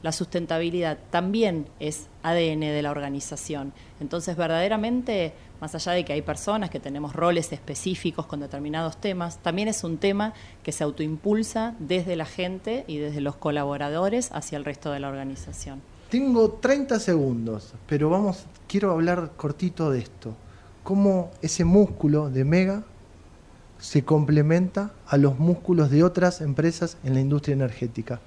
la 0.04 0.12
sustentabilidad 0.12 1.00
también 1.10 1.68
es 1.80 2.10
ADN 2.22 2.60
de 2.60 2.82
la 2.84 2.92
organización. 2.92 3.74
Entonces, 4.00 4.36
verdaderamente, 4.36 5.34
más 5.62 5.74
allá 5.74 5.94
de 5.94 6.06
que 6.06 6.14
hay 6.14 6.22
personas 6.22 6.70
que 6.70 6.80
tenemos 6.80 7.14
roles 7.14 7.52
específicos 7.52 8.28
con 8.28 8.42
determinados 8.42 8.98
temas, 8.98 9.42
también 9.42 9.68
es 9.68 9.84
un 9.84 9.98
tema 9.98 10.34
que 10.62 10.72
se 10.72 10.84
autoimpulsa 10.84 11.74
desde 11.80 12.16
la 12.16 12.26
gente 12.26 12.84
y 12.88 12.98
desde 12.98 13.22
los 13.22 13.36
colaboradores 13.38 14.32
hacia 14.32 14.58
el 14.58 14.66
resto 14.66 14.92
de 14.92 15.00
la 15.00 15.08
organización. 15.08 15.82
Tengo 16.10 16.52
30 16.52 17.00
segundos, 17.00 17.74
pero 17.88 18.10
vamos, 18.10 18.46
quiero 18.68 18.92
hablar 18.92 19.32
cortito 19.36 19.90
de 19.90 20.00
esto. 20.00 20.36
Cómo 20.84 21.32
ese 21.42 21.66
músculo 21.66 22.30
de 22.30 22.46
Mega 22.46 22.84
se 23.80 24.04
complementa 24.04 24.92
a 25.08 25.18
los 25.18 25.40
músculos 25.40 25.90
de 25.90 26.04
otras 26.04 26.42
empresas 26.42 26.98
en 27.04 27.16
la 27.16 27.22
industria 27.22 27.54
energética. 27.54 28.22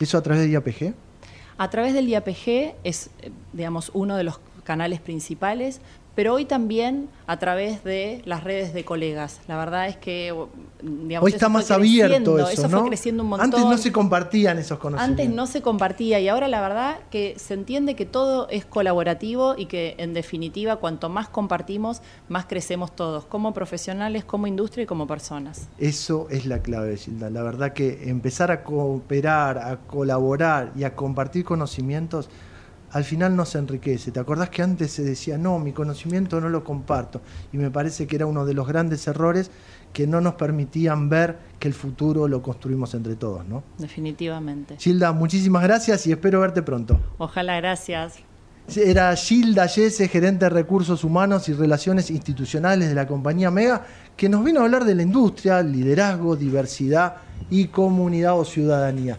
¿Eso 0.00 0.16
a 0.16 0.22
través 0.22 0.42
de 0.42 0.50
IAPG? 0.50 0.94
A 1.58 1.70
través 1.70 1.92
del 1.92 2.08
IAPG 2.08 2.74
es, 2.82 3.10
eh, 3.20 3.30
digamos, 3.52 3.90
uno 3.94 4.16
de 4.16 4.24
los 4.24 4.40
canales 4.64 5.00
principales, 5.00 5.80
pero 6.14 6.34
hoy 6.34 6.44
también 6.44 7.08
a 7.26 7.38
través 7.38 7.82
de 7.84 8.22
las 8.24 8.44
redes 8.44 8.74
de 8.74 8.84
colegas. 8.84 9.40
La 9.48 9.56
verdad 9.56 9.88
es 9.88 9.96
que 9.96 10.34
digamos, 10.82 11.26
hoy 11.26 11.32
está 11.32 11.48
más 11.48 11.70
abierto 11.70 12.38
eso, 12.38 12.48
eso 12.48 12.68
¿no? 12.68 12.80
fue 12.80 12.88
creciendo 12.88 13.22
un 13.22 13.30
montón. 13.30 13.46
Antes 13.46 13.64
no 13.64 13.78
se 13.78 13.92
compartían 13.92 14.58
esos 14.58 14.78
conocimientos. 14.78 15.24
Antes 15.24 15.34
no 15.34 15.46
se 15.46 15.62
compartía 15.62 16.20
y 16.20 16.28
ahora 16.28 16.48
la 16.48 16.60
verdad 16.60 16.98
que 17.10 17.34
se 17.38 17.54
entiende 17.54 17.96
que 17.96 18.06
todo 18.06 18.48
es 18.50 18.64
colaborativo 18.64 19.54
y 19.56 19.66
que 19.66 19.94
en 19.98 20.14
definitiva 20.14 20.76
cuanto 20.76 21.08
más 21.08 21.28
compartimos, 21.28 22.02
más 22.28 22.46
crecemos 22.46 22.94
todos, 22.94 23.24
como 23.24 23.54
profesionales, 23.54 24.24
como 24.24 24.46
industria 24.46 24.84
y 24.84 24.86
como 24.86 25.06
personas. 25.06 25.68
Eso 25.78 26.28
es 26.30 26.46
la 26.46 26.60
clave, 26.60 26.96
Gilda. 26.96 27.30
La 27.30 27.42
verdad 27.42 27.72
que 27.72 28.08
empezar 28.08 28.50
a 28.50 28.62
cooperar, 28.62 29.58
a 29.58 29.78
colaborar 29.78 30.72
y 30.76 30.84
a 30.84 30.94
compartir 30.94 31.44
conocimientos 31.44 32.28
al 32.94 33.02
final 33.02 33.34
no 33.34 33.44
se 33.44 33.58
enriquece. 33.58 34.12
¿Te 34.12 34.20
acordás 34.20 34.50
que 34.50 34.62
antes 34.62 34.92
se 34.92 35.02
decía, 35.02 35.36
no, 35.36 35.58
mi 35.58 35.72
conocimiento 35.72 36.40
no 36.40 36.48
lo 36.48 36.62
comparto? 36.62 37.20
Y 37.52 37.58
me 37.58 37.68
parece 37.68 38.06
que 38.06 38.14
era 38.14 38.24
uno 38.24 38.46
de 38.46 38.54
los 38.54 38.68
grandes 38.68 39.06
errores 39.08 39.50
que 39.92 40.06
no 40.06 40.20
nos 40.20 40.34
permitían 40.34 41.08
ver 41.08 41.36
que 41.58 41.66
el 41.66 41.74
futuro 41.74 42.28
lo 42.28 42.40
construimos 42.40 42.94
entre 42.94 43.16
todos, 43.16 43.44
¿no? 43.46 43.64
Definitivamente. 43.78 44.76
Gilda, 44.78 45.10
muchísimas 45.10 45.64
gracias 45.64 46.06
y 46.06 46.12
espero 46.12 46.38
verte 46.38 46.62
pronto. 46.62 47.00
Ojalá, 47.18 47.56
gracias. 47.56 48.20
Era 48.76 49.14
Gilda 49.16 49.66
Yese, 49.66 50.06
gerente 50.06 50.44
de 50.44 50.50
recursos 50.50 51.02
humanos 51.02 51.48
y 51.48 51.52
relaciones 51.52 52.10
institucionales 52.10 52.88
de 52.88 52.94
la 52.94 53.08
compañía 53.08 53.50
Mega, 53.50 53.84
que 54.16 54.28
nos 54.28 54.44
vino 54.44 54.60
a 54.60 54.64
hablar 54.64 54.84
de 54.84 54.94
la 54.94 55.02
industria, 55.02 55.62
liderazgo, 55.62 56.36
diversidad 56.36 57.16
y 57.50 57.66
comunidad 57.66 58.38
o 58.38 58.44
ciudadanía. 58.44 59.18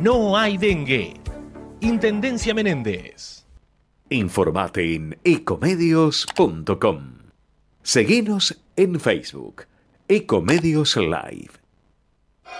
no 0.00 0.36
hay 0.36 0.56
dengue. 0.56 1.14
Intendencia 1.80 2.54
Menéndez. 2.54 3.44
Informate 4.08 4.94
en 4.94 5.18
ecomedios.com. 5.24 7.18
Seguinos 7.82 8.60
en 8.76 9.00
Facebook, 9.00 9.64
Ecomedios 10.08 10.96
Live. 10.96 11.50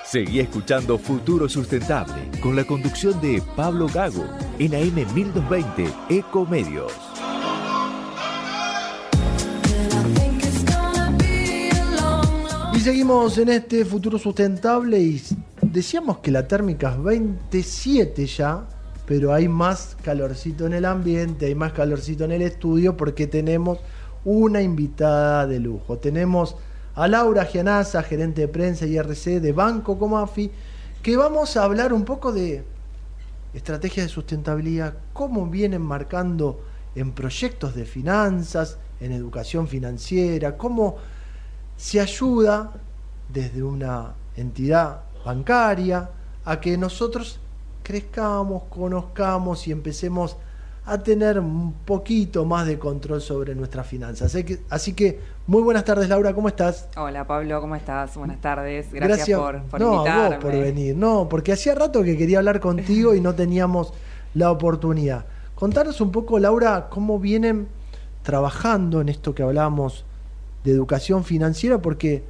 Seguí 0.05 0.41
escuchando 0.41 0.99
Futuro 0.99 1.49
Sustentable 1.49 2.31
con 2.41 2.57
la 2.57 2.65
conducción 2.65 3.21
de 3.21 3.43
Pablo 3.55 3.87
Gago 3.87 4.27
en 4.59 4.75
AM 4.75 5.15
1220 5.15 5.89
Ecomedios. 6.09 6.93
Y 12.75 12.81
seguimos 12.81 13.39
en 13.39 13.51
este 13.51 13.85
futuro 13.85 14.19
sustentable 14.19 14.99
y 14.99 15.23
decíamos 15.73 16.19
que 16.19 16.31
la 16.31 16.47
térmica 16.47 16.91
es 16.93 17.03
27 17.03 18.27
ya, 18.27 18.65
pero 19.07 19.33
hay 19.33 19.49
más 19.49 19.97
calorcito 20.03 20.67
en 20.67 20.75
el 20.75 20.85
ambiente, 20.85 21.47
hay 21.47 21.55
más 21.55 21.73
calorcito 21.73 22.25
en 22.25 22.33
el 22.33 22.43
estudio 22.43 22.97
porque 22.97 23.27
tenemos 23.27 23.79
una 24.25 24.61
invitada 24.61 25.47
de 25.47 25.59
lujo. 25.59 25.99
Tenemos 25.99 26.57
a 26.95 27.09
Laura 27.09 27.47
Gianaza, 27.47 28.03
gerente 28.03 28.43
de 28.43 28.49
prensa 28.49 28.87
y 28.87 28.97
RC 28.97 29.41
de 29.41 29.53
Banco 29.53 29.99
Comafi, 29.99 30.51
que 31.03 31.17
vamos 31.17 31.57
a 31.57 31.65
hablar 31.65 31.93
un 31.93 32.05
poco 32.05 32.33
de 32.33 32.63
estrategias 33.55 34.07
de 34.07 34.13
sustentabilidad, 34.13 34.95
cómo 35.13 35.47
vienen 35.47 35.83
marcando 35.83 36.61
en 36.95 37.13
proyectos 37.13 37.75
de 37.75 37.87
finanzas, 37.87 38.79
en 39.01 39.13
educación 39.13 39.67
financiera, 39.67 40.57
cómo 40.57 40.97
se 41.77 41.99
ayuda 41.99 42.73
desde 43.33 43.63
una 43.63 44.15
entidad 44.37 45.01
bancaria 45.25 46.11
a 46.45 46.61
que 46.61 46.77
nosotros 46.77 47.41
crezcamos, 47.83 48.65
conozcamos 48.65 49.67
y 49.67 49.73
empecemos 49.73 50.37
a 50.85 50.99
tener 50.99 51.39
un 51.39 51.73
poquito 51.85 52.45
más 52.45 52.67
de 52.67 52.79
control 52.79 53.21
sobre 53.21 53.55
nuestras 53.55 53.87
finanzas. 53.87 54.35
Así 54.35 54.45
que, 54.45 54.59
así 54.69 54.93
que 54.95 55.21
muy 55.47 55.63
buenas 55.63 55.85
tardes, 55.85 56.09
Laura, 56.09 56.35
¿cómo 56.35 56.49
estás? 56.49 56.89
Hola 56.97 57.25
Pablo, 57.27 57.61
¿cómo 57.61 57.77
estás? 57.77 58.17
Buenas 58.17 58.41
tardes. 58.41 58.93
Gracias, 58.93 59.39
por, 59.39 59.63
por 59.63 59.81
no, 59.81 59.95
invitarme. 59.95 60.37
vos 60.37 60.45
por 60.45 60.53
venir. 60.53 60.97
No, 60.97 61.29
porque 61.29 61.53
hacía 61.53 61.75
rato 61.75 62.03
que 62.03 62.17
quería 62.17 62.39
hablar 62.39 62.59
contigo 62.61 63.15
y 63.15 63.21
no 63.21 63.35
teníamos 63.37 63.93
la 64.35 64.51
oportunidad. 64.51 65.27
Contanos 65.55 66.01
un 66.01 66.11
poco, 66.11 66.39
Laura, 66.41 66.89
cómo 66.91 67.21
vienen 67.21 67.69
trabajando 68.23 69.01
en 69.01 69.09
esto 69.09 69.35
que 69.35 69.43
hablamos 69.43 70.05
de 70.65 70.73
educación 70.73 71.25
financiera, 71.25 71.79
porque 71.79 72.25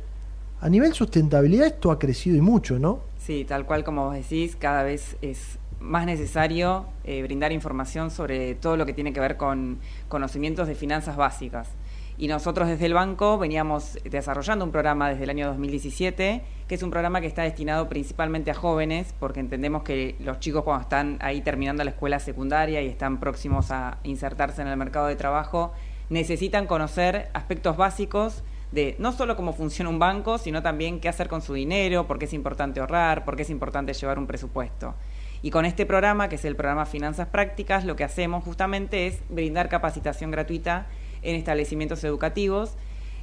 a 0.63 0.69
nivel 0.69 0.95
sustentabilidad 0.95 1.67
esto 1.67 1.91
ha 1.91 1.99
crecido 1.99 2.37
y 2.37 2.41
mucho, 2.41 2.79
¿no? 2.79 3.01
Sí, 3.19 3.45
tal 3.45 3.67
cual 3.67 3.83
como 3.83 4.05
vos 4.05 4.15
decís, 4.15 4.55
cada 4.55 4.85
vez 4.85 5.17
es 5.21 5.59
más 5.81 6.07
necesario 6.07 6.87
eh, 7.03 7.21
brindar 7.25 7.51
información 7.51 8.13
sobre 8.13 8.55
todo 8.55 8.77
lo 8.77 8.87
que 8.87 8.93
tiene 8.93 9.13
que 9.13 9.19
ver 9.19 9.37
con 9.37 9.81
conocimientos 10.09 10.69
de 10.69 10.77
finanzas 10.77 11.17
básicas. 11.17 11.69
Y 12.17 12.29
nosotros 12.29 12.69
desde 12.69 12.87
el 12.87 12.95
banco 12.95 13.39
veníamos 13.39 13.99
desarrollando 14.09 14.65
un 14.65 14.71
programa 14.71 15.09
desde 15.09 15.25
el 15.25 15.31
año 15.31 15.49
2017, 15.49 16.43
que 16.69 16.75
es 16.77 16.83
un 16.85 16.91
programa 16.91 17.21
que 17.21 17.27
está 17.27 17.43
destinado 17.43 17.89
principalmente 17.89 18.53
a 18.53 18.55
jóvenes, 18.55 19.13
porque 19.19 19.41
entendemos 19.41 19.83
que 19.83 20.15
los 20.21 20.39
chicos 20.39 20.63
cuando 20.63 20.83
están 20.83 21.19
ahí 21.23 21.41
terminando 21.41 21.83
la 21.83 21.91
escuela 21.91 22.21
secundaria 22.21 22.81
y 22.83 22.87
están 22.87 23.19
próximos 23.19 23.73
a 23.73 23.99
insertarse 24.05 24.63
en 24.63 24.69
el 24.69 24.77
mercado 24.77 25.09
de 25.09 25.17
trabajo, 25.17 25.73
necesitan 26.09 26.69
conocer 26.69 27.31
aspectos 27.33 27.77
básicos 27.77 28.45
de 28.73 28.97
no 28.99 29.13
solo 29.13 29.37
cómo 29.37 29.53
funciona 29.53 29.91
un 29.91 29.99
banco, 29.99 30.39
sino 30.39 30.63
también 30.63 30.99
qué 30.99 31.09
hacer 31.09 31.29
con 31.29 31.43
su 31.43 31.55
dinero, 31.55 32.07
por 32.07 32.19
qué 32.19 32.25
es 32.25 32.33
importante 32.33 32.81
ahorrar, 32.81 33.25
por 33.25 33.37
qué 33.37 33.43
es 33.43 33.51
importante 33.51 33.93
llevar 33.93 34.19
un 34.19 34.27
presupuesto. 34.27 34.95
Y 35.43 35.51
con 35.51 35.65
este 35.65 35.87
programa, 35.87 36.29
que 36.29 36.37
es 36.37 36.45
el 36.45 36.57
programa 36.57 36.87
Finanzas 36.87 37.29
Prácticas, 37.29 37.85
lo 37.85 37.97
que 37.97 38.05
hacemos 38.05 38.45
justamente 38.45 39.07
es 39.07 39.21
brindar 39.29 39.69
capacitación 39.69 40.31
gratuita 40.31 40.87
en 41.23 41.37
establecimientos 41.37 42.03
educativos. 42.05 42.75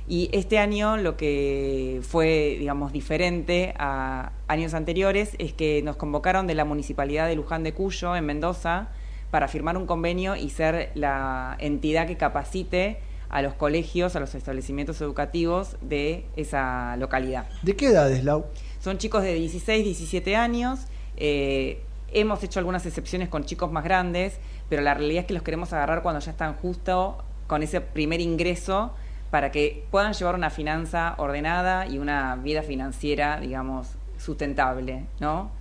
Y 0.07 0.29
este 0.33 0.59
año 0.59 0.97
lo 0.97 1.15
que 1.17 2.01
fue, 2.03 2.57
digamos, 2.59 2.91
diferente 2.91 3.73
a 3.77 4.31
años 4.47 4.73
anteriores 4.73 5.35
es 5.39 5.53
que 5.53 5.81
nos 5.83 5.95
convocaron 5.95 6.45
de 6.45 6.55
la 6.55 6.65
Municipalidad 6.65 7.27
de 7.27 7.35
Luján 7.35 7.63
de 7.63 7.73
Cuyo, 7.73 8.15
en 8.15 8.25
Mendoza, 8.25 8.89
para 9.31 9.47
firmar 9.47 9.77
un 9.77 9.85
convenio 9.85 10.35
y 10.35 10.49
ser 10.49 10.91
la 10.95 11.55
entidad 11.59 12.07
que 12.07 12.17
capacite 12.17 12.99
a 13.29 13.41
los 13.41 13.53
colegios, 13.53 14.15
a 14.15 14.19
los 14.19 14.33
establecimientos 14.35 15.01
educativos 15.01 15.77
de 15.81 16.25
esa 16.35 16.97
localidad. 16.97 17.47
¿De 17.61 17.75
qué 17.75 17.87
edades, 17.87 18.23
Lau? 18.23 18.45
Son 18.79 18.97
chicos 18.97 19.23
de 19.23 19.33
16, 19.35 19.83
17 19.85 20.35
años. 20.35 20.79
eh, 21.17 21.83
hemos 22.11 22.43
hecho 22.43 22.59
algunas 22.59 22.85
excepciones 22.85 23.29
con 23.29 23.45
chicos 23.45 23.71
más 23.71 23.83
grandes, 23.83 24.39
pero 24.67 24.81
la 24.81 24.93
realidad 24.93 25.21
es 25.21 25.27
que 25.27 25.33
los 25.33 25.43
queremos 25.43 25.73
agarrar 25.73 26.01
cuando 26.01 26.19
ya 26.19 26.31
están 26.31 26.55
justo 26.55 27.23
con 27.47 27.63
ese 27.63 27.81
primer 27.81 28.21
ingreso 28.21 28.93
para 29.31 29.51
que 29.51 29.85
puedan 29.91 30.13
llevar 30.13 30.35
una 30.35 30.49
finanza 30.49 31.15
ordenada 31.17 31.87
y 31.87 31.99
una 31.99 32.35
vida 32.35 32.63
financiera, 32.63 33.39
digamos, 33.39 33.89
sustentable, 34.17 35.05
¿no? 35.19 35.51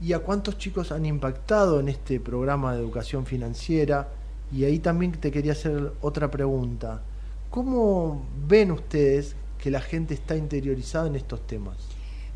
¿Y 0.00 0.12
a 0.12 0.18
cuántos 0.18 0.58
chicos 0.58 0.90
han 0.90 1.06
impactado 1.06 1.78
en 1.78 1.88
este 1.88 2.18
programa 2.18 2.74
de 2.74 2.80
educación 2.80 3.24
financiera? 3.24 4.08
Y 4.50 4.64
ahí 4.64 4.80
también 4.80 5.12
te 5.12 5.30
quería 5.30 5.52
hacer 5.52 5.92
otra 6.00 6.30
pregunta. 6.30 7.02
¿Cómo 7.52 8.24
ven 8.48 8.72
ustedes 8.72 9.36
que 9.58 9.70
la 9.70 9.82
gente 9.82 10.14
está 10.14 10.36
interiorizada 10.36 11.06
en 11.06 11.16
estos 11.16 11.46
temas? 11.46 11.76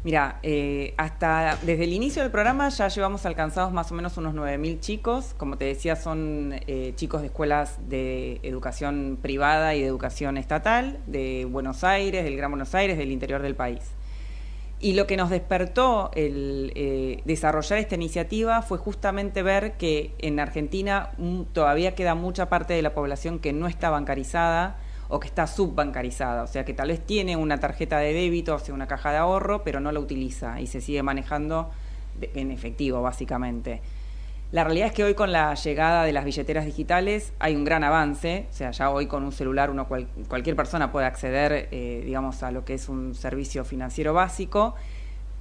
Mira, 0.04 0.40
eh, 0.42 0.92
hasta 0.98 1.58
desde 1.62 1.84
el 1.84 1.94
inicio 1.94 2.20
del 2.20 2.30
programa 2.30 2.68
ya 2.68 2.88
llevamos 2.88 3.24
alcanzados 3.24 3.72
más 3.72 3.90
o 3.90 3.94
menos 3.94 4.18
unos 4.18 4.34
9.000 4.34 4.78
chicos. 4.80 5.34
Como 5.38 5.56
te 5.56 5.64
decía, 5.64 5.96
son 5.96 6.52
eh, 6.66 6.92
chicos 6.96 7.22
de 7.22 7.28
escuelas 7.28 7.78
de 7.88 8.40
educación 8.42 9.18
privada 9.22 9.74
y 9.74 9.80
de 9.80 9.86
educación 9.86 10.36
estatal, 10.36 11.00
de 11.06 11.46
Buenos 11.50 11.82
Aires, 11.82 12.22
del 12.22 12.36
Gran 12.36 12.50
Buenos 12.50 12.74
Aires, 12.74 12.98
del 12.98 13.10
interior 13.10 13.40
del 13.40 13.56
país. 13.56 13.80
Y 14.80 14.92
lo 14.92 15.06
que 15.06 15.16
nos 15.16 15.30
despertó 15.30 16.10
el 16.14 16.72
eh, 16.74 17.22
desarrollar 17.24 17.78
esta 17.78 17.94
iniciativa 17.94 18.60
fue 18.60 18.76
justamente 18.76 19.42
ver 19.42 19.78
que 19.78 20.12
en 20.18 20.40
Argentina 20.40 21.12
mm, 21.16 21.44
todavía 21.54 21.94
queda 21.94 22.14
mucha 22.14 22.50
parte 22.50 22.74
de 22.74 22.82
la 22.82 22.92
población 22.92 23.38
que 23.38 23.54
no 23.54 23.66
está 23.66 23.88
bancarizada 23.88 24.76
o 25.08 25.20
que 25.20 25.28
está 25.28 25.46
subbancarizada, 25.46 26.42
o 26.42 26.46
sea 26.46 26.64
que 26.64 26.74
tal 26.74 26.88
vez 26.88 27.04
tiene 27.04 27.36
una 27.36 27.58
tarjeta 27.58 27.98
de 27.98 28.12
débito, 28.12 28.54
o 28.54 28.58
sea, 28.58 28.74
una 28.74 28.86
caja 28.88 29.12
de 29.12 29.18
ahorro, 29.18 29.62
pero 29.62 29.80
no 29.80 29.92
la 29.92 30.00
utiliza 30.00 30.60
y 30.60 30.66
se 30.66 30.80
sigue 30.80 31.02
manejando 31.02 31.70
en 32.34 32.50
efectivo, 32.50 33.02
básicamente. 33.02 33.80
La 34.52 34.62
realidad 34.64 34.86
es 34.88 34.92
que 34.94 35.02
hoy 35.04 35.14
con 35.14 35.32
la 35.32 35.54
llegada 35.54 36.04
de 36.04 36.12
las 36.12 36.24
billeteras 36.24 36.64
digitales 36.64 37.32
hay 37.40 37.56
un 37.56 37.64
gran 37.64 37.82
avance, 37.84 38.46
o 38.48 38.52
sea, 38.54 38.70
ya 38.70 38.90
hoy 38.90 39.06
con 39.06 39.24
un 39.24 39.32
celular 39.32 39.70
uno 39.70 39.88
cual- 39.88 40.08
cualquier 40.28 40.54
persona 40.56 40.92
puede 40.92 41.06
acceder, 41.06 41.68
eh, 41.72 42.02
digamos, 42.04 42.42
a 42.42 42.50
lo 42.52 42.64
que 42.64 42.74
es 42.74 42.88
un 42.88 43.14
servicio 43.14 43.64
financiero 43.64 44.14
básico, 44.14 44.74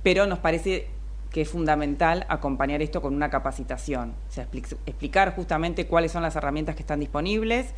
pero 0.04 0.26
nos 0.26 0.40
parece 0.40 0.88
que 1.32 1.42
es 1.42 1.50
fundamental 1.50 2.26
acompañar 2.30 2.82
esto 2.82 3.02
con 3.02 3.14
una 3.14 3.30
capacitación, 3.30 4.14
o 4.30 4.32
sea, 4.32 4.48
expli- 4.52 4.78
explicar 4.86 5.36
justamente 5.36 5.86
cuáles 5.86 6.12
son 6.12 6.24
las 6.24 6.36
herramientas 6.36 6.76
que 6.76 6.82
están 6.82 7.00
disponibles 7.00 7.74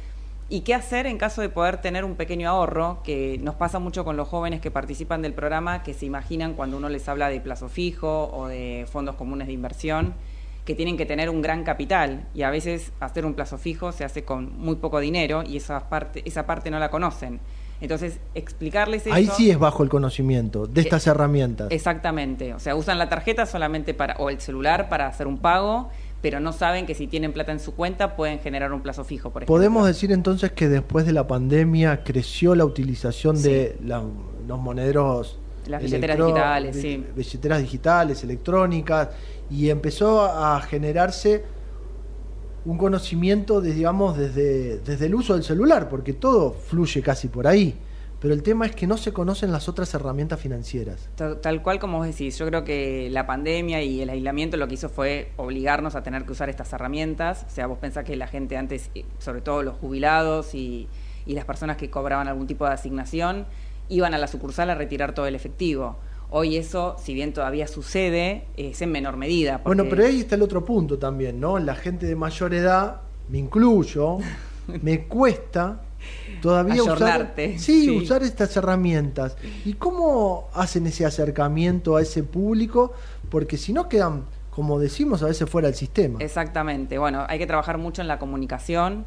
y 0.49 0.61
qué 0.61 0.73
hacer 0.73 1.07
en 1.07 1.17
caso 1.17 1.41
de 1.41 1.49
poder 1.49 1.81
tener 1.81 2.05
un 2.05 2.15
pequeño 2.15 2.49
ahorro, 2.49 3.01
que 3.03 3.37
nos 3.41 3.55
pasa 3.55 3.79
mucho 3.79 4.05
con 4.05 4.15
los 4.15 4.27
jóvenes 4.27 4.61
que 4.61 4.71
participan 4.71 5.21
del 5.21 5.33
programa, 5.33 5.83
que 5.83 5.93
se 5.93 6.05
imaginan 6.05 6.53
cuando 6.53 6.77
uno 6.77 6.87
les 6.87 7.07
habla 7.09 7.29
de 7.29 7.41
plazo 7.41 7.67
fijo 7.67 8.29
o 8.33 8.47
de 8.47 8.87
fondos 8.89 9.15
comunes 9.15 9.47
de 9.47 9.53
inversión, 9.53 10.13
que 10.63 10.75
tienen 10.75 10.97
que 10.97 11.05
tener 11.05 11.29
un 11.29 11.41
gran 11.41 11.63
capital 11.63 12.27
y 12.33 12.43
a 12.43 12.49
veces 12.49 12.91
hacer 12.99 13.25
un 13.25 13.33
plazo 13.33 13.57
fijo 13.57 13.91
se 13.91 14.03
hace 14.03 14.23
con 14.23 14.57
muy 14.57 14.75
poco 14.75 14.99
dinero 14.99 15.43
y 15.45 15.57
esa 15.57 15.89
parte, 15.89 16.21
esa 16.25 16.45
parte 16.45 16.71
no 16.71 16.79
la 16.79 16.89
conocen. 16.89 17.39
Entonces, 17.79 18.19
explicarles 18.33 19.05
eso... 19.05 19.13
Ahí 19.13 19.27
sí 19.27 19.51
es 19.51 19.59
bajo 19.59 19.83
el 19.83 19.89
conocimiento 19.89 20.65
de 20.65 20.81
estas 20.81 21.05
herramientas. 21.07 21.67
Exactamente, 21.71 22.53
o 22.53 22.59
sea, 22.59 22.75
usan 22.75 22.97
la 22.97 23.07
tarjeta 23.07 23.45
solamente 23.45 23.93
para, 23.93 24.15
o 24.15 24.29
el 24.29 24.41
celular 24.41 24.89
para 24.89 25.07
hacer 25.07 25.27
un 25.27 25.37
pago, 25.37 25.89
pero 26.21 26.39
no 26.39 26.51
saben 26.51 26.85
que 26.85 26.95
si 26.95 27.07
tienen 27.07 27.31
plata 27.33 27.51
en 27.51 27.59
su 27.59 27.73
cuenta 27.75 28.15
pueden 28.15 28.39
generar 28.39 28.73
un 28.73 28.81
plazo 28.81 29.03
fijo, 29.03 29.29
por 29.31 29.43
ejemplo. 29.43 29.55
Podemos 29.55 29.85
decir 29.85 30.11
entonces 30.11 30.51
que 30.51 30.67
después 30.67 31.05
de 31.05 31.13
la 31.13 31.27
pandemia 31.27 32.03
creció 32.03 32.55
la 32.55 32.65
utilización 32.65 33.41
de 33.41 33.77
la- 33.85 34.03
los 34.47 34.59
monederos. 34.59 35.39
Las 35.67 35.81
billeteras 35.81 36.17
digitales, 36.17 36.75
sí. 36.81 37.05
Billeteras 37.15 37.59
digitales, 37.61 38.23
electrónicas, 38.23 39.09
y 39.49 39.69
empezó 39.69 40.21
a 40.23 40.59
generarse 40.61 41.43
un 42.65 42.77
conocimiento, 42.77 43.61
de, 43.61 43.73
digamos, 43.73 44.17
desde, 44.17 44.79
desde 44.79 45.05
el 45.05 45.15
uso 45.15 45.33
del 45.35 45.43
celular, 45.43 45.87
porque 45.87 46.13
todo 46.13 46.51
fluye 46.51 47.01
casi 47.01 47.27
por 47.29 47.47
ahí. 47.47 47.75
Pero 48.19 48.33
el 48.33 48.41
tema 48.41 48.65
es 48.65 48.75
que 48.75 48.87
no 48.87 48.97
se 48.97 49.13
conocen 49.13 49.51
las 49.51 49.69
otras 49.69 49.93
herramientas 49.93 50.39
financieras. 50.39 51.09
Tal, 51.15 51.39
tal 51.39 51.61
cual 51.61 51.79
como 51.79 51.99
vos 51.99 52.07
decís, 52.07 52.37
yo 52.37 52.47
creo 52.47 52.63
que 52.63 53.09
la 53.11 53.27
pandemia 53.27 53.83
y 53.83 54.01
el 54.01 54.09
aislamiento 54.09 54.57
lo 54.57 54.67
que 54.67 54.73
hizo 54.73 54.89
fue 54.89 55.31
obligarnos 55.37 55.95
a 55.95 56.01
tener 56.01 56.25
que 56.25 56.31
usar 56.31 56.49
estas 56.49 56.73
herramientas. 56.73 57.45
O 57.47 57.51
sea, 57.51 57.67
vos 57.67 57.77
pensás 57.77 58.05
que 58.05 58.15
la 58.15 58.27
gente 58.27 58.57
antes, 58.57 58.89
eh, 58.95 59.05
sobre 59.19 59.41
todo 59.41 59.61
los 59.61 59.75
jubilados 59.75 60.55
y, 60.55 60.87
y 61.27 61.33
las 61.33 61.45
personas 61.45 61.77
que 61.77 61.91
cobraban 61.91 62.27
algún 62.27 62.47
tipo 62.47 62.65
de 62.65 62.73
asignación, 62.73 63.45
iban 63.89 64.13
a 64.13 64.17
la 64.17 64.27
sucursal 64.27 64.69
a 64.71 64.75
retirar 64.75 65.13
todo 65.13 65.27
el 65.27 65.35
efectivo. 65.35 65.97
Hoy 66.29 66.57
eso, 66.57 66.95
si 66.99 67.13
bien 67.13 67.33
todavía 67.33 67.67
sucede, 67.67 68.45
es 68.57 68.81
en 68.81 68.91
menor 68.91 69.15
medida. 69.15 69.61
Bueno, 69.63 69.85
pero 69.89 70.05
ahí 70.05 70.21
está 70.21 70.35
el 70.35 70.41
otro 70.41 70.65
punto 70.65 70.97
también, 70.97 71.39
¿no? 71.39 71.57
La 71.59 71.75
gente 71.75 72.05
de 72.05 72.15
mayor 72.15 72.53
edad, 72.53 73.01
me 73.29 73.37
incluyo, 73.37 74.17
me 74.81 75.05
cuesta 75.05 75.81
todavía 76.41 76.83
usar, 76.83 77.33
sí, 77.35 77.57
sí. 77.57 77.89
usar 77.89 78.23
estas 78.23 78.55
herramientas. 78.57 79.35
¿Y 79.65 79.73
cómo 79.73 80.49
hacen 80.53 80.87
ese 80.87 81.05
acercamiento 81.05 81.95
a 81.95 82.01
ese 82.01 82.23
público? 82.23 82.93
Porque 83.29 83.57
si 83.57 83.73
no 83.73 83.89
quedan, 83.89 84.25
como 84.49 84.79
decimos, 84.79 85.23
a 85.23 85.27
veces 85.27 85.49
fuera 85.49 85.67
del 85.67 85.75
sistema. 85.75 86.19
Exactamente. 86.19 86.97
Bueno, 86.97 87.25
hay 87.27 87.39
que 87.39 87.47
trabajar 87.47 87.77
mucho 87.77 88.01
en 88.01 88.07
la 88.07 88.19
comunicación 88.19 89.05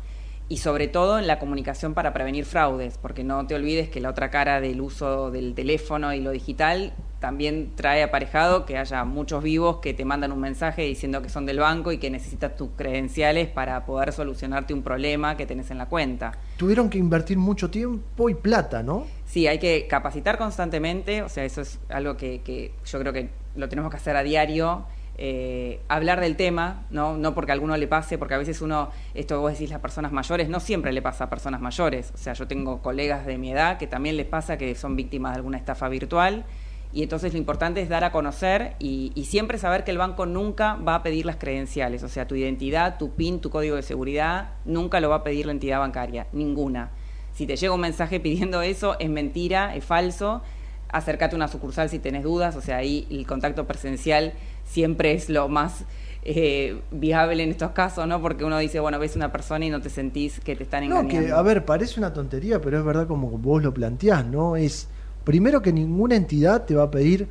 y 0.48 0.58
sobre 0.58 0.88
todo 0.88 1.18
en 1.18 1.26
la 1.26 1.38
comunicación 1.38 1.94
para 1.94 2.12
prevenir 2.12 2.44
fraudes, 2.44 2.98
porque 2.98 3.22
no 3.22 3.46
te 3.46 3.54
olvides 3.54 3.88
que 3.88 4.00
la 4.00 4.10
otra 4.10 4.30
cara 4.30 4.60
del 4.60 4.80
uso 4.80 5.30
del 5.30 5.54
teléfono 5.54 6.12
y 6.12 6.20
lo 6.20 6.32
digital 6.32 6.92
también 7.20 7.72
trae 7.76 8.02
aparejado 8.02 8.64
que 8.64 8.78
haya 8.78 9.04
muchos 9.04 9.42
vivos 9.42 9.76
que 9.76 9.92
te 9.94 10.04
mandan 10.04 10.32
un 10.32 10.40
mensaje 10.40 10.82
diciendo 10.82 11.20
que 11.20 11.28
son 11.28 11.44
del 11.46 11.58
banco 11.58 11.92
y 11.92 11.98
que 11.98 12.10
necesitas 12.10 12.56
tus 12.56 12.70
credenciales 12.76 13.46
para 13.48 13.84
poder 13.84 14.12
solucionarte 14.12 14.72
un 14.72 14.82
problema 14.82 15.36
que 15.36 15.46
tenés 15.46 15.70
en 15.70 15.78
la 15.78 15.86
cuenta. 15.86 16.32
Tuvieron 16.56 16.88
que 16.88 16.98
invertir 16.98 17.36
mucho 17.36 17.70
tiempo 17.70 18.30
y 18.30 18.34
plata, 18.34 18.82
¿no? 18.82 19.06
Sí, 19.26 19.46
hay 19.46 19.58
que 19.58 19.86
capacitar 19.86 20.38
constantemente, 20.38 21.22
o 21.22 21.28
sea, 21.28 21.44
eso 21.44 21.60
es 21.60 21.78
algo 21.90 22.16
que, 22.16 22.40
que 22.40 22.72
yo 22.86 22.98
creo 22.98 23.12
que 23.12 23.28
lo 23.54 23.68
tenemos 23.68 23.90
que 23.90 23.98
hacer 23.98 24.16
a 24.16 24.22
diario. 24.22 24.86
eh, 25.22 25.80
hablar 25.88 26.18
del 26.18 26.34
tema, 26.34 26.86
¿no? 26.90 27.18
no 27.18 27.34
porque 27.34 27.52
a 27.52 27.54
alguno 27.54 27.76
le 27.76 27.86
pase, 27.86 28.16
porque 28.16 28.32
a 28.32 28.38
veces 28.38 28.62
uno, 28.62 28.90
esto 29.12 29.38
vos 29.38 29.52
decís 29.52 29.68
las 29.68 29.80
personas 29.80 30.12
mayores, 30.12 30.48
no 30.48 30.60
siempre 30.60 30.92
le 30.94 31.02
pasa 31.02 31.24
a 31.24 31.30
personas 31.30 31.60
mayores. 31.60 32.10
O 32.14 32.16
sea, 32.16 32.32
yo 32.32 32.48
tengo 32.48 32.80
colegas 32.80 33.26
de 33.26 33.36
mi 33.36 33.52
edad 33.52 33.76
que 33.76 33.86
también 33.86 34.16
les 34.16 34.24
pasa 34.24 34.56
que 34.56 34.74
son 34.74 34.96
víctimas 34.96 35.32
de 35.32 35.36
alguna 35.36 35.58
estafa 35.58 35.90
virtual. 35.90 36.46
Y 36.92 37.02
entonces 37.04 37.32
lo 37.32 37.38
importante 37.38 37.80
es 37.80 37.88
dar 37.88 38.02
a 38.02 38.10
conocer 38.10 38.74
y, 38.80 39.12
y 39.14 39.26
siempre 39.26 39.58
saber 39.58 39.84
que 39.84 39.92
el 39.92 39.98
banco 39.98 40.26
nunca 40.26 40.74
va 40.74 40.96
a 40.96 41.02
pedir 41.04 41.24
las 41.24 41.36
credenciales, 41.36 42.02
o 42.02 42.08
sea, 42.08 42.26
tu 42.26 42.34
identidad, 42.34 42.98
tu 42.98 43.12
PIN, 43.14 43.40
tu 43.40 43.48
código 43.50 43.76
de 43.76 43.82
seguridad, 43.82 44.50
nunca 44.64 44.98
lo 45.00 45.08
va 45.08 45.16
a 45.16 45.24
pedir 45.24 45.46
la 45.46 45.52
entidad 45.52 45.78
bancaria, 45.78 46.26
ninguna. 46.32 46.90
Si 47.32 47.46
te 47.46 47.56
llega 47.56 47.72
un 47.72 47.80
mensaje 47.80 48.18
pidiendo 48.26 48.60
eso, 48.62 48.98
es 48.98 49.08
mentira, 49.08 49.74
es 49.76 49.84
falso. 49.84 50.42
Acércate 50.88 51.36
a 51.36 51.36
una 51.36 51.46
sucursal 51.46 51.88
si 51.88 52.00
tenés 52.00 52.24
dudas, 52.24 52.56
o 52.56 52.60
sea, 52.60 52.78
ahí 52.78 53.06
el 53.10 53.24
contacto 53.24 53.64
presencial 53.68 54.32
siempre 54.64 55.12
es 55.12 55.28
lo 55.28 55.48
más 55.48 55.84
eh, 56.24 56.80
viable 56.90 57.44
en 57.44 57.50
estos 57.50 57.70
casos, 57.70 58.08
¿no? 58.08 58.20
Porque 58.20 58.44
uno 58.44 58.58
dice, 58.58 58.80
bueno, 58.80 58.98
ves 58.98 59.14
una 59.14 59.30
persona 59.30 59.64
y 59.64 59.70
no 59.70 59.80
te 59.80 59.88
sentís 59.90 60.40
que 60.40 60.56
te 60.56 60.64
están 60.64 60.88
No, 60.88 60.98
engañando. 61.00 61.28
que, 61.28 61.32
a 61.32 61.40
ver, 61.42 61.64
parece 61.64 62.00
una 62.00 62.12
tontería, 62.12 62.60
pero 62.60 62.78
es 62.80 62.84
verdad 62.84 63.06
como 63.06 63.28
vos 63.38 63.62
lo 63.62 63.72
planteás, 63.72 64.26
¿no? 64.26 64.56
Es, 64.56 64.88
primero 65.24 65.62
que 65.62 65.72
ninguna 65.72 66.16
entidad 66.16 66.64
te 66.64 66.74
va 66.74 66.84
a 66.84 66.90
pedir 66.90 67.28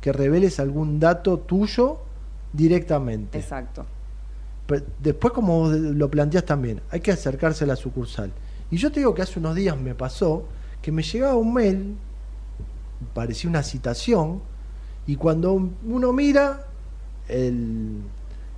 que 0.00 0.12
reveles 0.12 0.60
algún 0.60 0.98
dato 0.98 1.38
tuyo 1.38 1.98
directamente. 2.52 3.38
Exacto. 3.38 3.86
Pero 4.66 4.84
después, 4.98 5.32
como 5.32 5.60
vos 5.60 5.72
lo 5.72 6.10
planteás 6.10 6.44
también, 6.44 6.80
hay 6.90 7.00
que 7.00 7.12
acercarse 7.12 7.64
a 7.64 7.66
la 7.66 7.76
sucursal. 7.76 8.32
Y 8.70 8.76
yo 8.76 8.90
te 8.90 9.00
digo 9.00 9.14
que 9.14 9.22
hace 9.22 9.38
unos 9.38 9.54
días 9.54 9.76
me 9.76 9.94
pasó 9.94 10.46
que 10.80 10.92
me 10.92 11.02
llegaba 11.02 11.34
un 11.34 11.52
mail, 11.52 11.96
parecía 13.12 13.50
una 13.50 13.62
citación, 13.62 14.40
y 15.06 15.16
cuando 15.16 15.52
uno 15.84 16.12
mira, 16.12 16.66
el, 17.28 18.00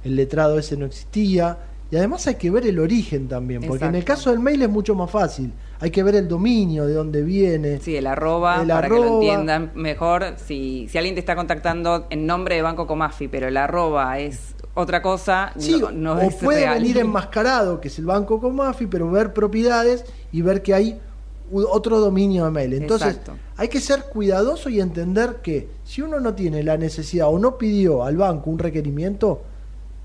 el 0.05 0.17
letrado 0.17 0.59
ese 0.59 0.77
no 0.77 0.87
existía. 0.87 1.59
Y 1.91 1.97
además 1.97 2.27
hay 2.27 2.37
que 2.37 2.51
ver 2.51 2.67
el 2.67 2.79
origen 2.79 3.29
también, 3.29 3.63
porque 3.67 3.85
en 3.85 3.95
el 3.95 4.05
caso 4.05 4.31
del 4.31 4.39
mail 4.39 4.63
es 4.63 4.69
mucho 4.69 4.95
más 4.95 5.11
fácil. 5.11 5.53
Hay 5.83 5.91
que 5.91 6.05
ver 6.05 6.15
el 6.15 6.29
dominio, 6.29 6.87
de 6.87 6.95
dónde 6.95 7.23
viene. 7.23 7.81
Sí, 7.81 7.97
el 7.97 8.07
arroba, 8.07 8.63
El 8.63 8.69
para 8.69 8.89
que 8.89 8.95
lo 8.95 9.15
entiendan 9.15 9.73
mejor. 9.75 10.35
Si, 10.37 10.87
si 10.89 10.97
alguien 10.97 11.17
te 11.17 11.19
está 11.21 11.35
contactando 11.35 12.07
en 12.09 12.25
nombre 12.25 12.55
de 12.55 12.63
Banco 12.63 12.87
Comafi, 12.87 13.27
pero 13.27 13.49
el 13.49 13.57
arroba 13.57 14.21
es 14.21 14.55
otra 14.75 15.03
cosa, 15.03 15.53
Sí, 15.59 15.77
no, 15.81 15.91
no 15.91 16.13
o 16.15 16.19
es 16.21 16.37
puede 16.37 16.61
real. 16.61 16.79
venir 16.79 16.99
enmascarado, 16.99 17.81
que 17.81 17.89
es 17.89 17.99
el 17.99 18.07
banco 18.07 18.41
Comafi, 18.41 18.87
pero 18.87 19.11
ver 19.11 19.33
propiedades 19.35 20.05
y 20.31 20.41
ver 20.41 20.63
que 20.63 20.73
hay 20.73 21.01
otro 21.53 21.99
dominio 21.99 22.45
de 22.45 22.51
mail. 22.53 22.75
Entonces, 22.75 23.09
Exacto. 23.09 23.33
hay 23.57 23.67
que 23.69 23.81
ser 23.81 24.05
cuidadoso 24.05 24.69
y 24.71 24.81
entender 24.81 25.41
que 25.43 25.69
si 25.85 26.01
uno 26.01 26.21
no 26.21 26.33
tiene 26.35 26.63
la 26.63 26.79
necesidad 26.79 27.27
o 27.29 27.41
no 27.41 27.59
pidió 27.59 28.05
al 28.05 28.17
banco 28.17 28.51
un 28.51 28.61
requerimiento, 28.61 29.43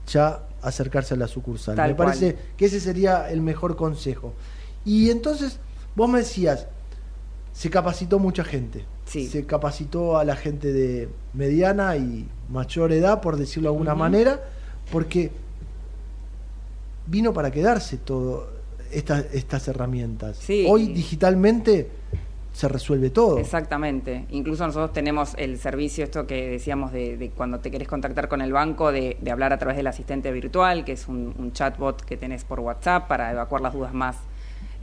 ya 0.08 0.40
acercarse 0.64 1.14
a 1.14 1.18
la 1.18 1.28
sucursal. 1.28 1.76
Tal 1.76 1.92
me 1.92 1.96
parece 1.96 2.34
cual. 2.34 2.46
que 2.58 2.66
ese 2.66 2.80
sería 2.80 3.30
el 3.30 3.42
mejor 3.42 3.76
consejo. 3.76 4.34
Y 4.84 5.12
entonces, 5.12 5.60
vos 5.98 6.08
me 6.10 6.20
decías, 6.20 6.68
se 7.52 7.70
capacitó 7.70 8.20
mucha 8.20 8.44
gente. 8.46 8.86
Se 9.06 9.46
capacitó 9.46 10.18
a 10.18 10.24
la 10.26 10.36
gente 10.36 10.72
de 10.72 11.10
mediana 11.34 11.96
y 11.98 12.28
mayor 12.50 12.92
edad, 12.92 13.20
por 13.22 13.36
decirlo 13.38 13.70
de 13.70 13.76
alguna 13.76 13.96
manera, 13.96 14.42
porque 14.92 15.32
vino 17.06 17.34
para 17.34 17.52
quedarse 17.52 17.98
todo 17.98 18.50
esta- 18.92 19.24
estas 19.34 19.68
herramientas. 19.68 20.38
Sí. 20.38 20.66
Hoy 20.70 20.88
digitalmente 20.88 21.90
se 22.54 22.68
resuelve 22.68 23.10
todo. 23.12 23.38
Exactamente. 23.38 24.26
Incluso 24.32 24.66
nosotros 24.66 24.92
tenemos 24.92 25.34
el 25.38 25.58
servicio, 25.60 26.04
esto 26.04 26.26
que 26.28 26.50
decíamos 26.50 26.92
de, 26.92 27.16
de 27.16 27.30
cuando 27.30 27.60
te 27.60 27.70
querés 27.72 27.88
contactar 27.88 28.28
con 28.28 28.42
el 28.42 28.52
banco, 28.52 28.92
de, 28.92 29.18
de 29.22 29.32
hablar 29.32 29.54
a 29.54 29.58
través 29.60 29.78
del 29.78 29.88
asistente 29.88 30.32
virtual, 30.32 30.84
que 30.84 30.94
es 30.94 31.08
un, 31.08 31.34
un 31.38 31.54
chatbot 31.54 32.02
que 32.04 32.18
tenés 32.18 32.44
por 32.44 32.60
WhatsApp 32.60 33.08
para 33.08 33.32
evacuar 33.32 33.62
las 33.62 33.74
dudas 33.74 33.94
más, 33.94 34.18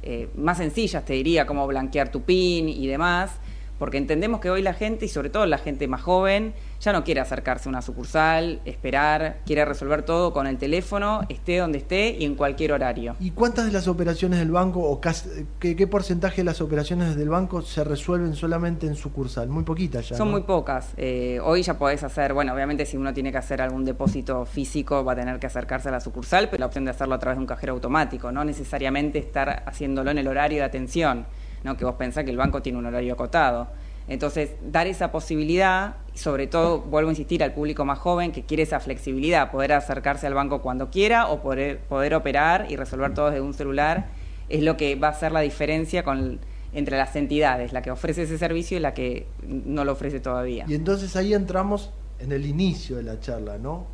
eh, 0.04 0.28
más 0.36 0.58
sencillas, 0.58 1.04
te 1.04 1.14
diría, 1.14 1.46
como 1.46 1.66
blanquear 1.66 2.10
tu 2.10 2.22
PIN 2.22 2.68
y 2.68 2.86
demás. 2.86 3.32
Porque 3.78 3.98
entendemos 3.98 4.40
que 4.40 4.50
hoy 4.50 4.62
la 4.62 4.74
gente, 4.74 5.06
y 5.06 5.08
sobre 5.08 5.30
todo 5.30 5.46
la 5.46 5.58
gente 5.58 5.88
más 5.88 6.02
joven, 6.02 6.54
ya 6.84 6.92
no 6.92 7.02
quiere 7.02 7.20
acercarse 7.20 7.68
a 7.68 7.70
una 7.70 7.80
sucursal, 7.80 8.60
esperar, 8.66 9.38
quiere 9.46 9.64
resolver 9.64 10.02
todo 10.02 10.34
con 10.34 10.46
el 10.46 10.58
teléfono, 10.58 11.22
esté 11.30 11.58
donde 11.58 11.78
esté 11.78 12.14
y 12.18 12.26
en 12.26 12.34
cualquier 12.34 12.72
horario. 12.72 13.16
¿Y 13.20 13.30
cuántas 13.30 13.64
de 13.64 13.72
las 13.72 13.88
operaciones 13.88 14.38
del 14.38 14.50
banco, 14.50 14.80
o 14.80 15.00
qué, 15.00 15.76
qué 15.76 15.86
porcentaje 15.86 16.42
de 16.42 16.44
las 16.44 16.60
operaciones 16.60 17.16
del 17.16 17.30
banco 17.30 17.62
se 17.62 17.82
resuelven 17.84 18.34
solamente 18.34 18.86
en 18.86 18.96
sucursal? 18.96 19.48
Muy 19.48 19.64
poquitas 19.64 20.10
ya. 20.10 20.16
Son 20.16 20.28
¿no? 20.28 20.32
muy 20.32 20.42
pocas. 20.42 20.92
Eh, 20.98 21.40
hoy 21.42 21.62
ya 21.62 21.78
podés 21.78 22.02
hacer, 22.04 22.34
bueno, 22.34 22.52
obviamente 22.52 22.84
si 22.84 22.98
uno 22.98 23.14
tiene 23.14 23.32
que 23.32 23.38
hacer 23.38 23.62
algún 23.62 23.86
depósito 23.86 24.44
físico 24.44 25.02
va 25.02 25.12
a 25.12 25.16
tener 25.16 25.38
que 25.38 25.46
acercarse 25.46 25.88
a 25.88 25.92
la 25.92 26.00
sucursal, 26.00 26.50
pero 26.50 26.60
la 26.60 26.66
opción 26.66 26.84
de 26.84 26.90
hacerlo 26.90 27.14
a 27.14 27.18
través 27.18 27.38
de 27.38 27.40
un 27.40 27.46
cajero 27.46 27.72
automático, 27.72 28.30
no 28.30 28.44
necesariamente 28.44 29.18
estar 29.18 29.62
haciéndolo 29.66 30.10
en 30.10 30.18
el 30.18 30.28
horario 30.28 30.58
de 30.58 30.64
atención, 30.64 31.24
¿no? 31.62 31.78
que 31.78 31.86
vos 31.86 31.94
pensás 31.94 32.24
que 32.24 32.30
el 32.30 32.36
banco 32.36 32.60
tiene 32.60 32.78
un 32.78 32.84
horario 32.84 33.14
acotado. 33.14 33.68
Entonces, 34.06 34.50
dar 34.62 34.86
esa 34.86 35.10
posibilidad, 35.10 35.96
sobre 36.14 36.46
todo, 36.46 36.80
vuelvo 36.80 37.10
a 37.10 37.12
insistir, 37.12 37.42
al 37.42 37.52
público 37.52 37.84
más 37.84 37.98
joven 37.98 38.32
que 38.32 38.44
quiere 38.44 38.62
esa 38.62 38.80
flexibilidad, 38.80 39.50
poder 39.50 39.72
acercarse 39.72 40.26
al 40.26 40.34
banco 40.34 40.62
cuando 40.62 40.90
quiera 40.90 41.28
o 41.28 41.42
poder, 41.42 41.80
poder 41.80 42.14
operar 42.14 42.66
y 42.70 42.76
resolver 42.76 43.14
todo 43.14 43.26
desde 43.26 43.40
un 43.40 43.54
celular, 43.54 44.06
es 44.48 44.62
lo 44.62 44.76
que 44.76 44.94
va 44.94 45.08
a 45.08 45.10
hacer 45.10 45.32
la 45.32 45.40
diferencia 45.40 46.04
con, 46.04 46.38
entre 46.72 46.96
las 46.96 47.16
entidades, 47.16 47.72
la 47.72 47.82
que 47.82 47.90
ofrece 47.90 48.22
ese 48.22 48.38
servicio 48.38 48.76
y 48.76 48.80
la 48.80 48.94
que 48.94 49.26
no 49.46 49.84
lo 49.84 49.92
ofrece 49.92 50.20
todavía. 50.20 50.64
Y 50.68 50.74
entonces 50.74 51.16
ahí 51.16 51.34
entramos 51.34 51.90
en 52.18 52.32
el 52.32 52.46
inicio 52.46 52.96
de 52.96 53.02
la 53.02 53.20
charla, 53.20 53.58
¿no? 53.58 53.86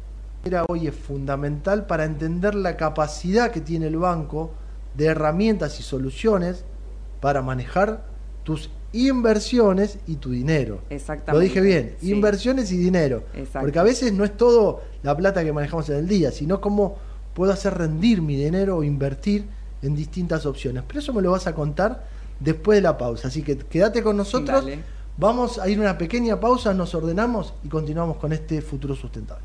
Era 0.45 0.65
hoy 0.69 0.87
es 0.87 0.95
fundamental 0.95 1.87
para 1.87 2.05
entender 2.05 2.55
la 2.55 2.77
capacidad 2.77 3.51
que 3.51 3.61
tiene 3.61 3.87
el 3.87 3.97
banco 3.99 4.53
de 4.95 5.07
herramientas 5.07 5.79
y 5.81 5.83
soluciones 5.83 6.65
para 7.21 7.43
manejar 7.43 8.05
tus 8.45 8.71
inversiones 8.93 9.99
y 10.07 10.17
tu 10.17 10.31
dinero. 10.31 10.81
Exactamente. 10.91 11.33
Lo 11.33 11.39
dije 11.41 11.61
bien, 11.61 11.95
Sí. 12.01 12.13
inversiones 12.13 12.73
y 12.73 12.77
dinero. 12.77 13.25
Exacto. 13.35 13.61
Porque 13.61 13.79
a 13.79 13.83
veces 13.83 14.13
no 14.13 14.25
es 14.25 14.37
todo 14.37 14.83
la 15.03 15.17
plata 15.17 15.45
que 15.45 15.53
manejamos 15.53 15.89
en 15.91 15.97
el 15.97 16.09
día, 16.09 16.33
sino 16.33 16.61
cómo 16.61 16.97
puedo 17.35 17.53
hacer 17.53 17.75
rendir 17.75 18.21
mi 18.23 18.37
dinero 18.37 18.77
o 18.79 18.83
invertir 18.85 19.47
en 19.83 19.95
distintas 19.95 20.45
opciones. 20.47 20.83
Pero 20.87 21.01
eso 21.01 21.13
me 21.13 21.23
lo 21.23 21.31
vas 21.31 21.47
a 21.47 21.55
contar 21.55 22.07
después 22.41 22.77
de 22.79 22.83
la 22.83 22.99
pausa. 22.99 23.29
Así 23.29 23.43
que 23.43 23.57
quédate 23.57 24.03
con 24.03 24.17
nosotros. 24.17 24.65
Dale. 24.65 24.79
Vamos 25.17 25.59
a 25.59 25.69
ir 25.69 25.79
a 25.79 25.83
una 25.83 25.99
pequeña 25.99 26.41
pausa, 26.41 26.73
nos 26.73 26.95
ordenamos 26.95 27.53
y 27.63 27.69
continuamos 27.69 28.17
con 28.17 28.33
este 28.33 28.63
futuro 28.63 28.95
sustentable. 28.97 29.45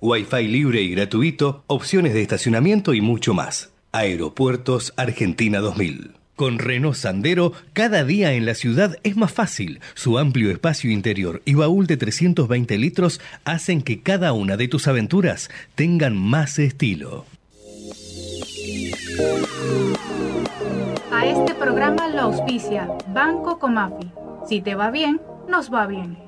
Wi-Fi 0.00 0.46
libre 0.46 0.80
y 0.80 0.90
gratuito, 0.90 1.64
opciones 1.66 2.14
de 2.14 2.22
estacionamiento 2.22 2.94
y 2.94 3.00
mucho 3.00 3.34
más. 3.34 3.72
Aeropuertos 3.90 4.92
Argentina 4.96 5.58
2000. 5.58 6.12
Con 6.36 6.60
Renault 6.60 6.94
Sandero, 6.94 7.52
cada 7.72 8.04
día 8.04 8.32
en 8.34 8.46
la 8.46 8.54
ciudad 8.54 8.96
es 9.02 9.16
más 9.16 9.32
fácil. 9.32 9.80
Su 9.94 10.18
amplio 10.18 10.52
espacio 10.52 10.92
interior 10.92 11.42
y 11.44 11.54
baúl 11.54 11.88
de 11.88 11.96
320 11.96 12.78
litros 12.78 13.20
hacen 13.44 13.82
que 13.82 14.00
cada 14.00 14.32
una 14.32 14.56
de 14.56 14.68
tus 14.68 14.86
aventuras 14.86 15.50
tengan 15.74 16.16
más 16.16 16.60
estilo. 16.60 17.24
A 21.10 21.26
este 21.26 21.54
programa 21.56 22.06
lo 22.08 22.20
auspicia 22.20 22.88
Banco 23.12 23.58
Comafi. 23.58 24.12
Si 24.48 24.60
te 24.60 24.76
va 24.76 24.92
bien, 24.92 25.20
nos 25.48 25.74
va 25.74 25.88
bien. 25.88 26.27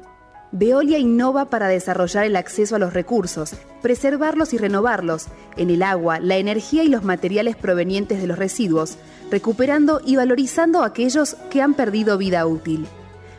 Veolia 0.53 0.97
innova 0.97 1.45
para 1.45 1.69
desarrollar 1.69 2.25
el 2.25 2.35
acceso 2.35 2.75
a 2.75 2.79
los 2.79 2.93
recursos, 2.93 3.53
preservarlos 3.81 4.53
y 4.53 4.57
renovarlos, 4.57 5.27
en 5.55 5.69
el 5.69 5.81
agua, 5.81 6.19
la 6.19 6.35
energía 6.35 6.83
y 6.83 6.89
los 6.89 7.03
materiales 7.03 7.55
provenientes 7.55 8.19
de 8.19 8.27
los 8.27 8.37
residuos, 8.37 8.97
recuperando 9.29 10.01
y 10.05 10.17
valorizando 10.17 10.83
aquellos 10.83 11.35
que 11.49 11.61
han 11.61 11.73
perdido 11.73 12.17
vida 12.17 12.45
útil. 12.45 12.85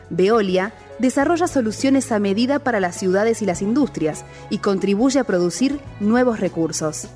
Veolia 0.09 0.73
desarrolla 0.97 1.47
soluciones 1.47 2.11
a 2.11 2.17
medida 2.17 2.57
para 2.57 2.79
las 2.79 2.97
ciudades 2.97 3.43
y 3.43 3.45
las 3.45 3.61
industrias 3.61 4.25
y 4.49 4.57
contribuye 4.57 5.19
a 5.19 5.23
producir 5.23 5.79
nuevos 5.99 6.39
recursos. 6.39 7.07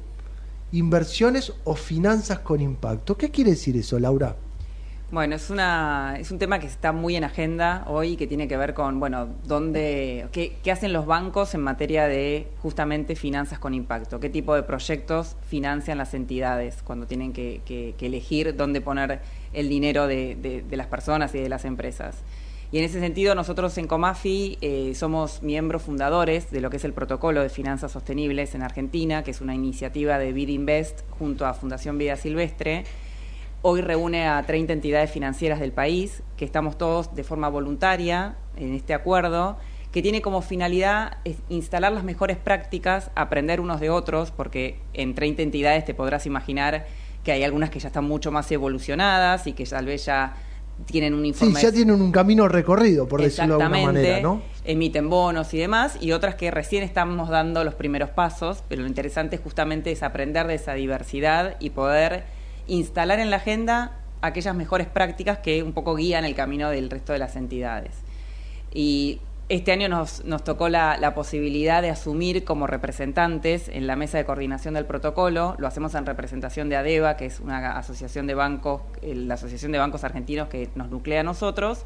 inversiones 0.72 1.52
o 1.64 1.74
finanzas 1.74 2.38
con 2.38 2.62
impacto. 2.62 3.18
¿Qué 3.18 3.30
quiere 3.30 3.50
decir 3.50 3.76
eso, 3.76 3.98
Laura? 3.98 4.36
Bueno, 5.10 5.34
es, 5.34 5.50
una, 5.50 6.16
es 6.18 6.30
un 6.30 6.38
tema 6.38 6.58
que 6.60 6.66
está 6.66 6.92
muy 6.92 7.14
en 7.14 7.24
agenda 7.24 7.84
hoy, 7.88 8.16
que 8.16 8.26
tiene 8.26 8.48
que 8.48 8.56
ver 8.56 8.72
con, 8.72 9.00
bueno, 9.00 9.28
dónde, 9.44 10.28
qué, 10.32 10.56
qué, 10.62 10.72
hacen 10.72 10.94
los 10.94 11.04
bancos 11.04 11.54
en 11.54 11.60
materia 11.60 12.06
de 12.06 12.46
justamente 12.62 13.16
finanzas 13.16 13.58
con 13.58 13.74
impacto, 13.74 14.18
qué 14.18 14.30
tipo 14.30 14.54
de 14.54 14.62
proyectos 14.62 15.36
financian 15.46 15.98
las 15.98 16.14
entidades 16.14 16.82
cuando 16.84 17.06
tienen 17.06 17.34
que 17.34 17.94
elegir 18.00 18.56
dónde 18.56 18.80
poner 18.80 19.20
el 19.52 19.68
dinero 19.68 20.06
de, 20.06 20.36
de, 20.36 20.76
las 20.76 20.86
personas 20.86 21.34
y 21.34 21.38
de 21.38 21.48
las 21.48 21.64
empresas. 21.64 22.16
Y 22.72 22.78
en 22.78 22.84
ese 22.84 23.00
sentido, 23.00 23.34
nosotros 23.34 23.76
en 23.78 23.88
Comafi 23.88 24.58
eh, 24.60 24.92
somos 24.94 25.42
miembros 25.42 25.82
fundadores 25.82 26.50
de 26.50 26.60
lo 26.60 26.70
que 26.70 26.76
es 26.76 26.84
el 26.84 26.92
Protocolo 26.92 27.42
de 27.42 27.48
Finanzas 27.48 27.92
Sostenibles 27.92 28.54
en 28.54 28.62
Argentina, 28.62 29.24
que 29.24 29.32
es 29.32 29.40
una 29.40 29.54
iniciativa 29.54 30.18
de 30.18 30.32
Bidinvest 30.32 31.00
junto 31.10 31.46
a 31.46 31.54
Fundación 31.54 31.98
Vida 31.98 32.16
Silvestre 32.16 32.84
Hoy 33.62 33.82
reúne 33.82 34.26
a 34.26 34.42
30 34.42 34.72
entidades 34.72 35.10
financieras 35.10 35.60
del 35.60 35.72
país, 35.72 36.22
que 36.38 36.46
estamos 36.46 36.78
todos 36.78 37.14
de 37.14 37.24
forma 37.24 37.50
voluntaria 37.50 38.36
en 38.56 38.74
este 38.74 38.94
acuerdo, 38.94 39.58
que 39.92 40.00
tiene 40.00 40.22
como 40.22 40.40
finalidad 40.40 41.18
instalar 41.50 41.92
las 41.92 42.02
mejores 42.02 42.38
prácticas, 42.38 43.10
aprender 43.14 43.60
unos 43.60 43.78
de 43.78 43.90
otros, 43.90 44.30
porque 44.30 44.78
en 44.94 45.14
30 45.14 45.42
entidades 45.42 45.84
te 45.84 45.92
podrás 45.92 46.24
imaginar 46.24 46.86
que 47.30 47.34
hay 47.34 47.44
algunas 47.44 47.70
que 47.70 47.78
ya 47.78 47.86
están 47.86 48.06
mucho 48.06 48.32
más 48.32 48.50
evolucionadas 48.50 49.46
y 49.46 49.52
que 49.52 49.64
tal 49.64 49.86
vez 49.86 50.04
ya 50.04 50.34
tienen 50.86 51.14
un 51.14 51.24
informe. 51.24 51.54
Sí, 51.54 51.62
ya 51.62 51.70
tienen 51.70 52.02
un 52.02 52.10
camino 52.10 52.48
recorrido, 52.48 53.06
por 53.06 53.22
decirlo 53.22 53.58
de 53.58 53.62
alguna 53.62 53.86
manera, 53.86 54.20
¿no? 54.20 54.42
Emiten 54.64 55.08
bonos 55.08 55.54
y 55.54 55.58
demás, 55.58 55.96
y 56.00 56.10
otras 56.10 56.34
que 56.34 56.50
recién 56.50 56.82
estamos 56.82 57.28
dando 57.28 57.62
los 57.62 57.74
primeros 57.74 58.10
pasos, 58.10 58.64
pero 58.68 58.82
lo 58.82 58.88
interesante 58.88 59.38
justamente 59.38 59.92
es 59.92 60.02
aprender 60.02 60.48
de 60.48 60.54
esa 60.54 60.74
diversidad 60.74 61.54
y 61.60 61.70
poder 61.70 62.24
instalar 62.66 63.20
en 63.20 63.30
la 63.30 63.36
agenda 63.36 64.00
aquellas 64.22 64.56
mejores 64.56 64.88
prácticas 64.88 65.38
que 65.38 65.62
un 65.62 65.72
poco 65.72 65.94
guían 65.94 66.24
el 66.24 66.34
camino 66.34 66.68
del 66.68 66.90
resto 66.90 67.12
de 67.12 67.20
las 67.20 67.36
entidades. 67.36 67.92
Y 68.74 69.20
este 69.50 69.72
año 69.72 69.88
nos, 69.88 70.22
tocó 70.44 70.68
la, 70.68 70.96
la, 70.96 71.12
posibilidad 71.12 71.82
de 71.82 71.90
asumir 71.90 72.44
como 72.44 72.68
representantes 72.68 73.68
en 73.68 73.88
la 73.88 73.96
mesa 73.96 74.16
de 74.16 74.24
coordinación 74.24 74.74
del 74.74 74.86
protocolo. 74.86 75.56
Lo 75.58 75.66
hacemos 75.66 75.96
en 75.96 76.06
representación 76.06 76.68
de 76.68 76.76
ADEVA, 76.76 77.16
que 77.16 77.26
es 77.26 77.40
una 77.40 77.76
asociación 77.76 78.28
de 78.28 78.34
bancos, 78.34 78.82
la 79.02 79.34
Asociación 79.34 79.72
de 79.72 79.78
Bancos 79.78 80.04
Argentinos 80.04 80.48
que 80.48 80.70
nos 80.76 80.88
nuclea 80.88 81.20
a 81.20 81.24
nosotros. 81.24 81.84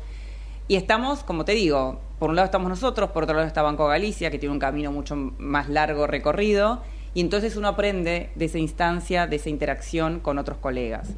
Y 0.69 0.77
estamos, 0.77 1.25
como 1.25 1.47
te 1.47 1.53
digo, 1.53 2.01
por 2.19 2.29
un 2.29 2.37
lado 2.37 2.45
estamos 2.45 2.69
nosotros, 2.69 3.11
por 3.13 3.23
otro 3.23 3.35
lado 3.35 3.47
está 3.47 3.63
Banco 3.63 3.87
Galicia, 3.87 4.31
que 4.31 4.39
tiene 4.39 4.53
un 4.53 4.59
camino 4.59 4.93
mucho 4.93 5.17
más 5.17 5.71
largo 5.71 6.07
recorrido, 6.07 6.83
y 7.15 7.23
entonces 7.23 7.57
uno 7.57 7.69
aprende 7.69 8.31
de 8.35 8.45
esa 8.45 8.59
instancia, 8.59 9.27
de 9.27 9.37
esa 9.37 9.49
interacción 9.49 10.21
con 10.21 10.39
otros 10.39 10.59
colegas. 10.59 11.09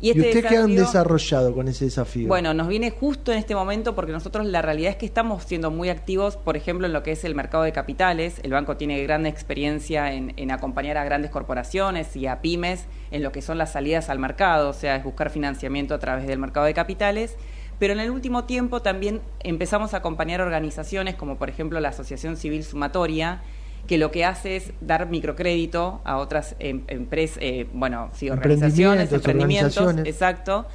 ¿Y, 0.00 0.10
este 0.10 0.20
ustedes 0.20 0.46
qué 0.46 0.56
han 0.56 0.74
desarrollado 0.74 1.54
con 1.54 1.68
ese 1.68 1.84
desafío? 1.84 2.28
Bueno, 2.28 2.54
nos 2.54 2.68
viene 2.68 2.90
justo 2.90 3.32
en 3.32 3.38
este 3.38 3.54
momento 3.54 3.94
porque 3.94 4.12
nosotros 4.12 4.46
la 4.46 4.62
realidad 4.62 4.92
es 4.92 4.96
que 4.96 5.06
estamos 5.06 5.44
siendo 5.44 5.70
muy 5.70 5.88
activos, 5.88 6.36
por 6.36 6.56
ejemplo, 6.56 6.86
en 6.86 6.92
lo 6.92 7.02
que 7.02 7.12
es 7.12 7.24
el 7.24 7.34
mercado 7.34 7.64
de 7.64 7.72
capitales. 7.72 8.40
El 8.42 8.52
banco 8.52 8.76
tiene 8.76 9.02
gran 9.02 9.26
experiencia 9.26 10.12
en, 10.12 10.32
en 10.36 10.50
acompañar 10.50 10.96
a 10.96 11.04
grandes 11.04 11.30
corporaciones 11.30 12.16
y 12.16 12.26
a 12.26 12.40
pymes 12.40 12.86
en 13.10 13.22
lo 13.22 13.32
que 13.32 13.42
son 13.42 13.58
las 13.58 13.72
salidas 13.72 14.08
al 14.08 14.18
mercado, 14.18 14.70
o 14.70 14.72
sea, 14.72 14.96
es 14.96 15.04
buscar 15.04 15.30
financiamiento 15.30 15.94
a 15.94 15.98
través 15.98 16.26
del 16.26 16.38
mercado 16.38 16.66
de 16.66 16.74
capitales 16.74 17.36
pero 17.80 17.94
en 17.94 18.00
el 18.00 18.10
último 18.10 18.44
tiempo 18.44 18.82
también 18.82 19.22
empezamos 19.40 19.94
a 19.94 19.96
acompañar 19.96 20.42
organizaciones 20.42 21.14
como 21.14 21.38
por 21.38 21.48
ejemplo 21.48 21.80
la 21.80 21.88
Asociación 21.88 22.36
Civil 22.36 22.62
Sumatoria, 22.62 23.42
que 23.86 23.98
lo 23.98 24.10
que 24.10 24.24
hace 24.24 24.56
es 24.56 24.72
dar 24.80 25.08
microcrédito 25.08 26.00
a 26.04 26.18
otras 26.18 26.54
em, 26.58 26.82
empresas, 26.88 27.38
eh, 27.40 27.66
bueno, 27.72 28.10
sí, 28.12 28.30
organizaciones, 28.30 29.12
emprendimientos, 29.12 29.96
exacto, 30.04 30.66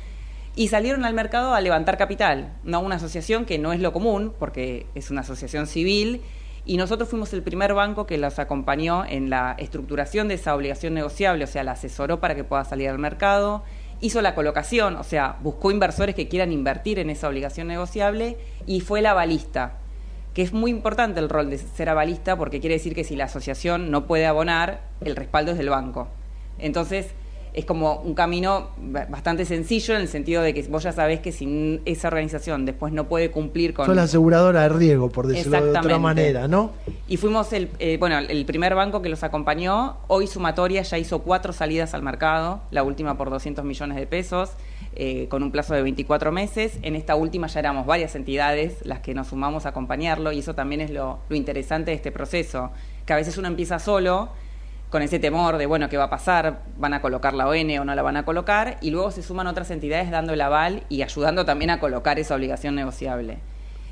y 0.56 0.70
salieron 0.70 1.06
al 1.06 1.14
mercado 1.14 1.54
a 1.54 1.62
levantar 1.62 1.98
capital, 1.98 2.54
no 2.64 2.80
una 2.80 2.96
asociación 2.96 3.46
que 3.46 3.58
no 3.58 3.74
es 3.74 3.80
lo 3.80 3.94
común, 3.94 4.34
porque 4.38 4.88
es 4.96 5.12
una 5.12 5.22
asociación 5.22 5.68
civil, 5.68 6.22
y 6.66 6.78
nosotros 6.78 7.10
fuimos 7.10 7.32
el 7.34 7.44
primer 7.44 7.74
banco 7.74 8.06
que 8.08 8.18
los 8.18 8.40
acompañó 8.40 9.06
en 9.06 9.30
la 9.30 9.56
estructuración 9.60 10.28
de 10.28 10.36
esa 10.36 10.56
obligación 10.56 10.94
negociable, 10.94 11.44
o 11.44 11.48
sea, 11.48 11.64
la 11.64 11.74
asesoró 11.74 12.20
para 12.20 12.36
que 12.36 12.44
pueda 12.44 12.66
salir 12.66 12.90
al 12.90 13.00
mercado, 13.00 13.64
hizo 14.02 14.22
la 14.22 14.36
colocación, 14.36 14.96
o 14.96 15.04
sea, 15.04 15.38
buscó 15.42 15.72
inversores 15.72 16.16
que 16.16 16.28
quieran 16.28 16.52
invertir 16.52 17.00
en 17.00 17.10
esa 17.10 17.28
obligación 17.28 17.68
negociable 17.68 18.38
y 18.66 18.82
fue 18.82 19.02
la 19.02 19.14
balista 19.14 19.78
que 20.36 20.42
es 20.42 20.52
muy 20.52 20.70
importante 20.70 21.20
el 21.22 21.30
rol 21.30 21.50
de 21.50 21.58
ser 21.58 21.88
avalista 21.88 22.38
porque 22.38 22.60
quiere 22.60 22.76
decir 22.76 22.94
que 22.94 23.06
si 23.06 23.16
la 23.16 23.24
asociación 23.24 23.90
no 23.90 24.06
puede 24.06 24.26
abonar, 24.26 24.82
el 25.00 25.16
respaldo 25.16 25.54
es 25.54 25.58
del 25.58 25.70
banco. 25.70 26.10
Entonces, 26.60 27.08
es 27.54 27.64
como 27.64 28.02
un 28.02 28.16
camino 28.16 28.72
bastante 29.10 29.46
sencillo 29.46 29.96
en 29.96 30.02
el 30.02 30.10
sentido 30.10 30.42
de 30.42 30.54
que 30.54 30.62
vos 30.64 30.84
ya 30.84 30.92
sabés 30.92 31.22
que 31.22 31.32
si 31.32 31.80
esa 31.86 32.10
organización 32.10 32.66
después 32.66 32.92
no 32.92 33.08
puede 33.08 33.32
cumplir 33.32 33.74
con... 33.74 33.86
Son 33.86 33.96
la 33.96 34.04
aseguradora 34.04 34.64
de 34.64 34.70
riesgo, 34.70 35.10
por 35.10 35.28
decirlo 35.28 35.64
de 35.64 35.70
otra 35.70 35.98
manera, 36.00 36.50
¿no? 36.50 36.72
Y 37.08 37.16
fuimos 37.16 37.54
el, 37.54 37.70
eh, 37.80 37.96
bueno, 37.98 38.18
el 38.18 38.46
primer 38.46 38.76
banco 38.76 39.02
que 39.02 39.08
los 39.08 39.24
acompañó. 39.24 40.00
Hoy 40.10 40.28
Sumatoria 40.28 40.82
ya 40.82 40.98
hizo 40.98 41.20
cuatro 41.20 41.54
salidas 41.54 41.94
al 41.94 42.04
mercado, 42.04 42.60
la 42.72 42.84
última 42.84 43.18
por 43.18 43.30
200 43.30 43.64
millones 43.64 43.96
de 43.96 44.06
pesos. 44.06 44.50
Eh, 44.98 45.28
con 45.28 45.44
un 45.44 45.52
plazo 45.52 45.74
de 45.74 45.82
24 45.82 46.32
meses. 46.32 46.80
En 46.82 46.96
esta 46.96 47.16
última 47.16 47.48
ya 47.48 47.60
éramos 47.60 47.86
varias 47.86 48.16
entidades 48.16 48.78
las 48.86 49.02
que 49.02 49.14
nos 49.14 49.28
sumamos 49.28 49.66
a 49.66 49.70
acompañarlo 49.70 50.32
y 50.32 50.40
eso 50.40 50.56
también 50.56 50.80
es 50.80 50.90
lo, 50.90 51.20
lo 51.28 51.36
interesante 51.36 51.92
de 51.92 51.98
este 51.98 52.14
proceso, 52.14 52.72
que 53.06 53.12
a 53.12 53.18
veces 53.18 53.38
uno 53.38 53.50
empieza 53.50 53.78
solo 53.78 54.30
con 54.90 55.02
ese 55.02 55.20
temor 55.20 55.58
de, 55.58 55.66
bueno, 55.66 55.90
¿qué 55.90 55.98
va 55.98 56.06
a 56.06 56.10
pasar? 56.10 56.62
¿Van 56.78 56.94
a 56.94 57.02
colocar 57.02 57.34
la 57.34 57.50
ON 57.50 57.78
o 57.78 57.84
no 57.84 57.94
la 57.94 58.02
van 58.02 58.16
a 58.16 58.24
colocar? 58.24 58.78
Y 58.80 58.92
luego 58.92 59.12
se 59.12 59.22
suman 59.22 59.48
otras 59.48 59.70
entidades 59.70 60.10
dando 60.12 60.32
el 60.32 60.40
aval 60.40 60.84
y 60.88 61.02
ayudando 61.02 61.44
también 61.44 61.72
a 61.72 61.82
colocar 61.82 62.18
esa 62.18 62.34
obligación 62.34 62.76
negociable. 62.76 63.40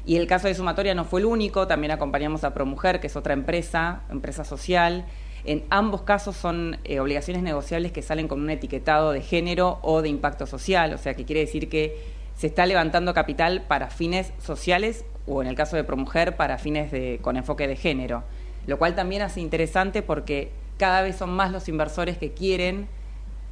Y 0.05 0.15
el 0.15 0.27
caso 0.27 0.47
de 0.47 0.55
Sumatoria 0.55 0.95
no 0.95 1.03
fue 1.03 1.19
el 1.19 1.25
único, 1.25 1.67
también 1.67 1.91
acompañamos 1.91 2.45
a 2.45 2.53
ProMujer, 2.53 3.01
que 3.01 3.07
es 3.07 3.15
otra 3.17 3.33
empresa, 3.33 4.03
empresa 4.09 4.45
social, 4.45 5.05
en 5.45 5.63
ambos 5.69 6.03
casos 6.03 6.35
son 6.35 6.77
eh, 6.83 6.99
obligaciones 6.99 7.43
negociables 7.43 7.91
que 7.91 8.01
salen 8.01 8.27
con 8.27 8.41
un 8.41 8.49
etiquetado 8.49 9.11
de 9.11 9.21
género 9.21 9.79
o 9.81 10.01
de 10.01 10.09
impacto 10.09 10.45
social, 10.45 10.93
o 10.93 10.97
sea, 10.97 11.15
que 11.15 11.25
quiere 11.25 11.41
decir 11.41 11.69
que 11.69 11.97
se 12.37 12.47
está 12.47 12.65
levantando 12.65 13.13
capital 13.13 13.63
para 13.67 13.89
fines 13.89 14.31
sociales 14.41 15.05
o 15.27 15.41
en 15.41 15.47
el 15.47 15.55
caso 15.55 15.75
de 15.75 15.83
Promujer 15.83 16.35
para 16.35 16.57
fines 16.57 16.91
de, 16.91 17.19
con 17.21 17.37
enfoque 17.37 17.67
de 17.67 17.75
género, 17.75 18.23
lo 18.67 18.77
cual 18.77 18.95
también 18.95 19.21
hace 19.21 19.41
interesante 19.41 20.01
porque 20.01 20.51
cada 20.77 21.01
vez 21.01 21.17
son 21.17 21.31
más 21.31 21.51
los 21.51 21.67
inversores 21.69 22.17
que 22.17 22.31
quieren 22.31 22.87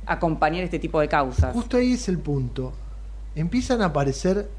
acompañar 0.06 0.64
este 0.64 0.80
tipo 0.80 1.00
de 1.00 1.08
causas. 1.08 1.54
Justo 1.54 1.78
ahí 1.78 1.94
es 1.94 2.08
el 2.10 2.18
punto. 2.18 2.74
Empiezan 3.36 3.82
a 3.82 3.86
aparecer 3.86 4.50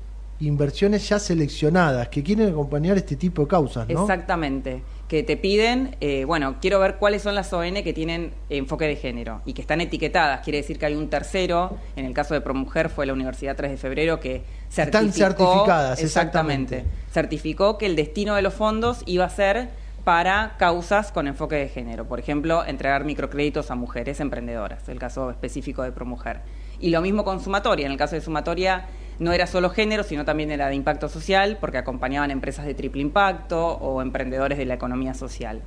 inversiones 0.46 1.08
ya 1.08 1.18
seleccionadas 1.18 2.08
que 2.08 2.22
quieren 2.22 2.48
acompañar 2.50 2.96
este 2.96 3.16
tipo 3.16 3.42
de 3.42 3.48
causas, 3.48 3.88
¿no? 3.88 4.02
Exactamente 4.02 4.82
que 5.12 5.22
te 5.22 5.36
piden, 5.36 5.94
eh, 6.00 6.24
bueno, 6.24 6.56
quiero 6.58 6.80
ver 6.80 6.96
cuáles 6.96 7.20
son 7.20 7.34
las 7.34 7.52
ON 7.52 7.74
que 7.84 7.92
tienen 7.92 8.32
enfoque 8.48 8.86
de 8.86 8.96
género 8.96 9.42
y 9.44 9.52
que 9.52 9.60
están 9.60 9.82
etiquetadas. 9.82 10.40
Quiere 10.40 10.56
decir 10.56 10.78
que 10.78 10.86
hay 10.86 10.94
un 10.94 11.10
tercero, 11.10 11.76
en 11.96 12.06
el 12.06 12.14
caso 12.14 12.32
de 12.32 12.40
Promujer 12.40 12.88
fue 12.88 13.04
la 13.04 13.12
Universidad 13.12 13.54
3 13.54 13.72
de 13.72 13.76
Febrero 13.76 14.20
que 14.20 14.42
certificó. 14.70 15.04
Están 15.04 15.12
certificadas, 15.12 16.02
exactamente. 16.02 16.86
Certificó 17.10 17.76
que 17.76 17.84
el 17.84 17.94
destino 17.94 18.36
de 18.36 18.40
los 18.40 18.54
fondos 18.54 19.02
iba 19.04 19.26
a 19.26 19.28
ser 19.28 19.68
para 20.02 20.56
causas 20.56 21.12
con 21.12 21.28
enfoque 21.28 21.56
de 21.56 21.68
género. 21.68 22.06
Por 22.06 22.18
ejemplo, 22.18 22.64
entregar 22.64 23.04
microcréditos 23.04 23.70
a 23.70 23.74
mujeres 23.74 24.18
emprendedoras, 24.18 24.88
el 24.88 24.98
caso 24.98 25.30
específico 25.30 25.82
de 25.82 25.92
Promujer. 25.92 26.40
Y 26.80 26.88
lo 26.88 27.02
mismo 27.02 27.22
con 27.22 27.38
Sumatoria. 27.38 27.84
En 27.84 27.92
el 27.92 27.98
caso 27.98 28.14
de 28.14 28.22
Sumatoria 28.22 28.86
no 29.18 29.32
era 29.32 29.46
solo 29.46 29.70
género, 29.70 30.02
sino 30.02 30.24
también 30.24 30.50
era 30.50 30.68
de 30.68 30.74
impacto 30.74 31.08
social, 31.08 31.58
porque 31.60 31.78
acompañaban 31.78 32.30
empresas 32.30 32.66
de 32.66 32.74
triple 32.74 33.02
impacto 33.02 33.66
o 33.66 34.02
emprendedores 34.02 34.58
de 34.58 34.64
la 34.64 34.74
economía 34.74 35.14
social. 35.14 35.60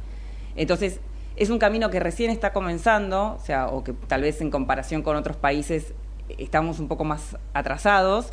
Entonces, 0.56 1.00
es 1.36 1.50
un 1.50 1.60
camino 1.60 1.90
que 1.90 2.00
recién 2.00 2.32
está 2.32 2.54
comenzando, 2.54 3.36
o 3.36 3.40
sea, 3.40 3.68
o 3.68 3.84
que 3.84 3.94
tal 3.94 4.22
vez 4.22 4.42
en 4.42 4.52
comparación 4.52 5.02
con 5.02 5.16
otros 5.16 5.36
países 5.36 5.94
estamos 6.38 6.80
un 6.80 6.88
poco 6.88 7.04
más 7.04 7.38
atrasados, 7.54 8.32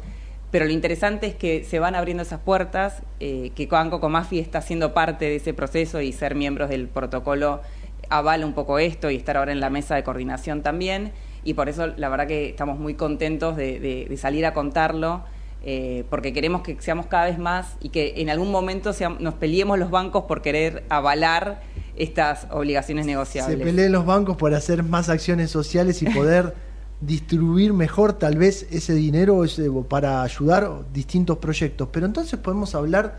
Pero 0.53 0.67
lo 0.67 0.71
interesante 0.71 1.27
es 1.27 1.35
que 1.35 1.65
se 1.65 1.79
van 1.79 1.95
abriendo 1.95 2.23
esas 2.23 2.39
puertas, 2.39 3.03
eh, 3.21 3.53
que 3.55 3.67
Banco 3.67 4.01
Comafi 4.01 4.39
está 4.39 4.61
siendo 4.61 4.93
parte 4.93 5.25
de 5.25 5.37
ese 5.37 5.55
proceso 5.55 6.03
y 6.03 6.13
ser 6.13 6.35
miembros 6.35 6.69
del 6.69 6.89
protocolo 6.89 7.63
avala 8.11 8.45
un 8.45 8.53
poco 8.53 8.79
esto 8.79 9.11
y 9.11 9.17
estar 9.17 9.39
ahora 9.39 9.53
en 9.53 9.61
la 9.61 9.71
mesa 9.71 9.95
de 9.95 10.05
coordinación 10.05 10.63
también. 10.63 11.13
Y 11.45 11.55
por 11.55 11.69
eso 11.69 11.87
la 11.87 12.09
verdad 12.09 12.27
que 12.27 12.51
estamos 12.51 12.79
muy 12.79 12.95
contentos 12.95 13.57
de, 13.57 14.13
salir 14.21 14.47
a 14.47 14.55
contarlo. 14.55 15.25
Eh, 15.65 16.05
porque 16.11 16.33
queremos 16.33 16.63
que 16.63 16.77
seamos 16.81 17.07
cada 17.07 17.27
vez 17.27 17.39
más 17.39 17.77
y 17.81 17.91
que 17.91 18.15
en 18.17 18.31
algún 18.31 18.51
momento 18.51 18.91
nos 19.21 19.35
peleemos 19.35 19.79
los 19.79 19.93
bancos 19.93 20.25
por 20.25 20.43
querer 20.43 20.83
avalar 20.89 21.63
estas 21.95 22.49
obligaciones 22.51 23.07
negociables. 23.07 23.59
Se 23.59 23.65
peleen 23.65 23.93
los 23.93 24.05
bancos 24.05 24.37
por 24.37 24.55
hacer 24.55 24.83
más 24.83 25.09
acciones 25.09 25.53
sociales 25.53 26.03
y 26.03 26.07
poder 26.07 26.57
distribuir 27.03 27.73
mejor 27.73 28.13
tal 28.15 28.39
vez 28.39 28.67
ese 28.71 28.95
dinero 28.95 29.45
para 29.89 30.23
ayudar 30.23 30.71
distintos 30.93 31.39
proyectos. 31.39 31.89
Pero 31.93 32.07
entonces 32.07 32.39
podemos 32.39 32.75
hablar 32.75 33.19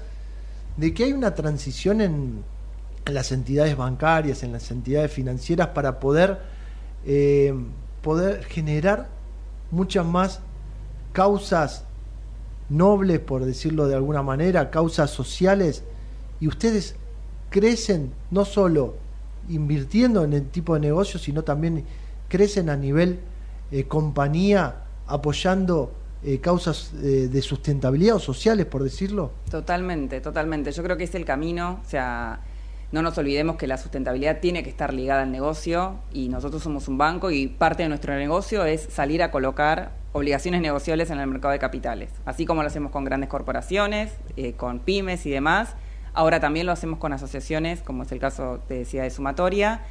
de 0.78 0.94
que 0.94 1.04
hay 1.04 1.14
una 1.14 1.36
transición 1.36 2.02
en, 2.02 2.44
las 3.06 3.34
entidades 3.34 3.76
bancarias, 3.76 4.44
en 4.44 4.54
las 4.54 4.72
entidades 4.72 5.12
financieras 5.12 5.68
para 5.70 6.00
poder, 6.00 6.40
eh, 7.06 7.54
poder 8.04 8.44
generar 8.44 9.08
muchas 9.72 10.06
más 10.06 10.42
causas 11.14 11.86
nobles, 12.70 13.20
por 13.20 13.46
decirlo 13.46 13.88
de 13.88 13.96
alguna 13.96 14.22
manera, 14.22 14.70
causas 14.70 15.10
sociales, 15.10 15.84
y 16.40 16.48
ustedes 16.48 16.96
crecen 17.50 18.12
no 18.30 18.46
solo 18.46 18.96
invirtiendo 19.50 20.24
en 20.24 20.34
el 20.34 20.50
tipo 20.50 20.76
de 20.76 20.82
negocio, 20.82 21.20
sino 21.20 21.44
también 21.44 21.86
crecen 22.28 22.70
a 22.70 22.76
nivel 22.76 23.20
eh, 23.72 23.86
compañía 23.86 24.84
apoyando 25.08 25.92
eh, 26.24 26.40
causas 26.40 26.92
eh, 26.96 27.28
de 27.32 27.42
sustentabilidad 27.42 28.16
o 28.16 28.20
sociales, 28.20 28.66
por 28.66 28.84
decirlo? 28.84 29.32
Totalmente, 29.50 30.22
totalmente. 30.22 30.72
Yo 30.72 30.84
creo 30.84 30.98
que 30.98 31.04
es 31.06 31.16
el 31.16 31.26
camino, 31.26 31.82
o 31.86 31.90
sea, 31.90 32.40
no 32.94 33.02
nos 33.02 33.18
olvidemos 33.18 33.56
que 33.56 33.66
la 33.66 33.80
sustentabilidad 33.80 34.40
tiene 34.40 34.62
que 34.62 34.70
estar 34.70 34.94
ligada 34.94 35.24
al 35.24 35.32
negocio 35.32 35.96
y 36.14 36.30
nosotros 36.30 36.62
somos 36.62 36.88
un 36.88 37.00
banco 37.00 37.32
y 37.32 37.48
parte 37.48 37.82
de 37.82 37.90
nuestro 37.90 38.14
negocio 38.16 38.66
es 38.66 38.82
salir 38.84 39.24
a 39.24 39.32
colocar 39.32 39.94
obligaciones 40.12 40.62
negociables 40.62 41.10
en 41.10 41.20
el 41.20 41.26
mercado 41.26 41.54
de 41.54 41.58
capitales, 41.58 42.12
así 42.24 42.46
como 42.46 42.62
lo 42.62 42.68
hacemos 42.68 42.92
con 42.92 43.04
grandes 43.04 43.32
corporaciones, 43.32 44.12
con 44.58 44.78
pymes 44.78 45.26
y 45.26 45.32
demás. 45.32 45.74
Ahora 46.14 46.40
también 46.40 46.68
lo 46.68 46.72
hacemos 46.72 47.00
con 47.00 47.14
asociaciones, 47.14 47.82
como 47.82 48.04
es 48.04 48.12
el 48.12 48.20
caso, 48.20 48.62
te 48.68 48.76
decía, 48.76 49.02
de 49.02 49.10
Sumatoria, 49.10 49.82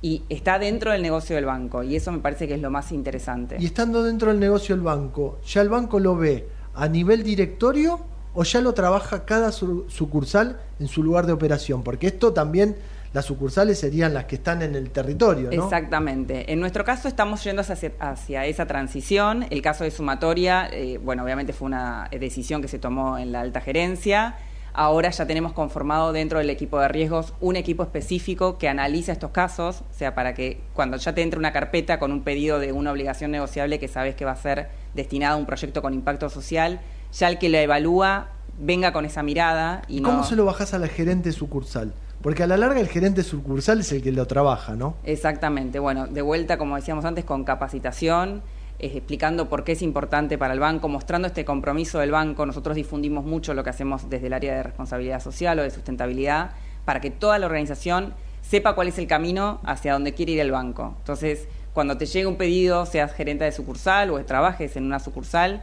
y 0.00 0.22
está 0.28 0.60
dentro 0.60 0.92
del 0.92 1.02
negocio 1.02 1.34
del 1.34 1.46
banco 1.46 1.82
y 1.82 1.96
eso 1.96 2.12
me 2.12 2.20
parece 2.20 2.46
que 2.46 2.54
es 2.54 2.60
lo 2.60 2.70
más 2.70 2.92
interesante. 2.92 3.56
Y 3.58 3.66
estando 3.66 4.04
dentro 4.04 4.28
del 4.28 4.38
negocio 4.38 4.76
del 4.76 4.84
banco, 4.84 5.40
¿ya 5.44 5.62
el 5.62 5.68
banco 5.68 5.98
lo 5.98 6.14
ve 6.14 6.48
a 6.74 6.86
nivel 6.86 7.24
directorio 7.24 8.06
o 8.36 8.44
ya 8.44 8.60
lo 8.60 8.74
trabaja 8.74 9.24
cada 9.24 9.50
sucursal 9.50 10.60
en 10.78 10.88
su 10.88 11.02
lugar 11.02 11.26
de 11.26 11.32
operación? 11.32 11.82
Porque 11.82 12.06
esto 12.06 12.32
también 12.32 12.76
las 13.12 13.24
sucursales 13.24 13.80
serían 13.80 14.12
las 14.12 14.26
que 14.26 14.36
están 14.36 14.62
en 14.62 14.74
el 14.74 14.90
territorio, 14.90 15.50
¿no? 15.50 15.64
Exactamente. 15.64 16.52
En 16.52 16.60
nuestro 16.60 16.84
caso 16.84 17.08
estamos 17.08 17.42
yendo 17.42 17.62
hacia, 17.62 18.44
esa 18.44 18.66
transición. 18.66 19.46
El 19.50 19.62
caso 19.62 19.84
de 19.84 19.90
sumatoria, 19.90 20.68
eh, 20.70 20.98
bueno, 21.02 21.24
obviamente 21.24 21.52
fue 21.52 21.66
una 21.66 22.08
decisión 22.10 22.60
que 22.60 22.68
se 22.68 22.78
tomó 22.78 23.16
en 23.18 23.32
la 23.32 23.40
alta 23.40 23.60
gerencia 23.60 24.36
Ahora 24.78 25.08
ya 25.08 25.26
tenemos 25.26 25.54
conformado 25.54 26.12
dentro 26.12 26.38
del 26.38 26.50
equipo 26.50 26.78
de 26.78 26.88
riesgos 26.88 27.32
un 27.40 27.56
equipo 27.56 27.82
específico 27.82 28.58
que 28.58 28.68
analiza 28.68 29.10
estos 29.10 29.30
casos, 29.30 29.80
o 29.90 29.94
sea, 29.94 30.14
para 30.14 30.34
que 30.34 30.60
cuando 30.74 30.98
ya 30.98 31.14
te 31.14 31.22
entre 31.22 31.38
una 31.38 31.50
carpeta 31.50 31.98
con 31.98 32.12
un 32.12 32.22
pedido 32.22 32.58
de 32.58 32.72
una 32.72 32.92
obligación 32.92 33.30
negociable 33.30 33.78
que 33.78 33.88
sabes 33.88 34.16
que 34.16 34.26
va 34.26 34.32
a 34.32 34.36
ser 34.36 34.68
destinada 34.92 35.32
a 35.32 35.36
un 35.38 35.46
proyecto 35.46 35.80
con 35.80 35.94
impacto 35.94 36.28
social, 36.28 36.82
ya 37.18 37.28
el 37.28 37.38
que 37.38 37.48
lo 37.48 37.58
evalúa 37.58 38.28
venga 38.58 38.92
con 38.92 39.04
esa 39.04 39.22
mirada 39.22 39.82
y 39.88 40.02
¿Cómo 40.02 40.24
se 40.24 40.36
lo 40.36 40.44
bajas 40.44 40.74
a 40.74 40.78
la 40.78 40.88
gerente 40.88 41.32
sucursal? 41.32 41.92
Porque 42.22 42.42
a 42.42 42.46
la 42.46 42.56
larga 42.56 42.80
el 42.80 42.88
gerente 42.88 43.22
sucursal 43.22 43.80
es 43.80 43.92
el 43.92 44.02
que 44.02 44.12
lo 44.12 44.26
trabaja, 44.26 44.74
¿no? 44.74 44.96
Exactamente. 45.04 45.78
Bueno, 45.78 46.06
de 46.06 46.22
vuelta, 46.22 46.56
como 46.58 46.76
decíamos 46.76 47.04
antes, 47.04 47.24
con 47.24 47.44
capacitación, 47.44 48.42
explicando 48.78 49.48
por 49.48 49.64
qué 49.64 49.72
es 49.72 49.82
importante 49.82 50.38
para 50.38 50.54
el 50.54 50.60
banco, 50.60 50.88
mostrando 50.88 51.28
este 51.28 51.44
compromiso 51.44 51.98
del 51.98 52.10
banco. 52.10 52.46
Nosotros 52.46 52.74
difundimos 52.74 53.24
mucho 53.24 53.54
lo 53.54 53.62
que 53.62 53.70
hacemos 53.70 54.08
desde 54.08 54.26
el 54.26 54.32
área 54.32 54.56
de 54.56 54.62
responsabilidad 54.62 55.22
social 55.22 55.58
o 55.58 55.62
de 55.62 55.70
sustentabilidad 55.70 56.52
para 56.84 57.00
que 57.00 57.10
toda 57.10 57.38
la 57.38 57.46
organización 57.46 58.14
sepa 58.42 58.74
cuál 58.74 58.88
es 58.88 58.98
el 58.98 59.06
camino 59.06 59.60
hacia 59.64 59.92
donde 59.92 60.14
quiere 60.14 60.32
ir 60.32 60.40
el 60.40 60.50
banco. 60.50 60.94
Entonces, 60.98 61.48
cuando 61.72 61.98
te 61.98 62.06
llegue 62.06 62.26
un 62.26 62.36
pedido, 62.36 62.86
seas 62.86 63.12
gerente 63.12 63.44
de 63.44 63.52
sucursal 63.52 64.10
o 64.10 64.24
trabajes 64.24 64.76
en 64.76 64.84
una 64.84 64.98
sucursal, 64.98 65.62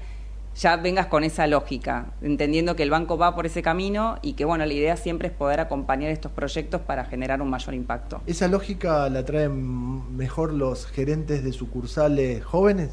ya 0.55 0.77
vengas 0.77 1.07
con 1.07 1.23
esa 1.23 1.47
lógica, 1.47 2.07
entendiendo 2.21 2.75
que 2.75 2.83
el 2.83 2.89
banco 2.89 3.17
va 3.17 3.35
por 3.35 3.45
ese 3.45 3.61
camino 3.61 4.17
y 4.21 4.33
que 4.33 4.45
bueno, 4.45 4.65
la 4.65 4.73
idea 4.73 4.97
siempre 4.97 5.29
es 5.29 5.33
poder 5.33 5.59
acompañar 5.59 6.11
estos 6.11 6.31
proyectos 6.31 6.81
para 6.81 7.05
generar 7.05 7.41
un 7.41 7.49
mayor 7.49 7.73
impacto. 7.73 8.21
¿Esa 8.27 8.47
lógica 8.47 9.09
la 9.09 9.25
traen 9.25 10.15
mejor 10.15 10.53
los 10.53 10.85
gerentes 10.85 11.43
de 11.43 11.51
sucursales 11.51 12.43
jóvenes? 12.43 12.91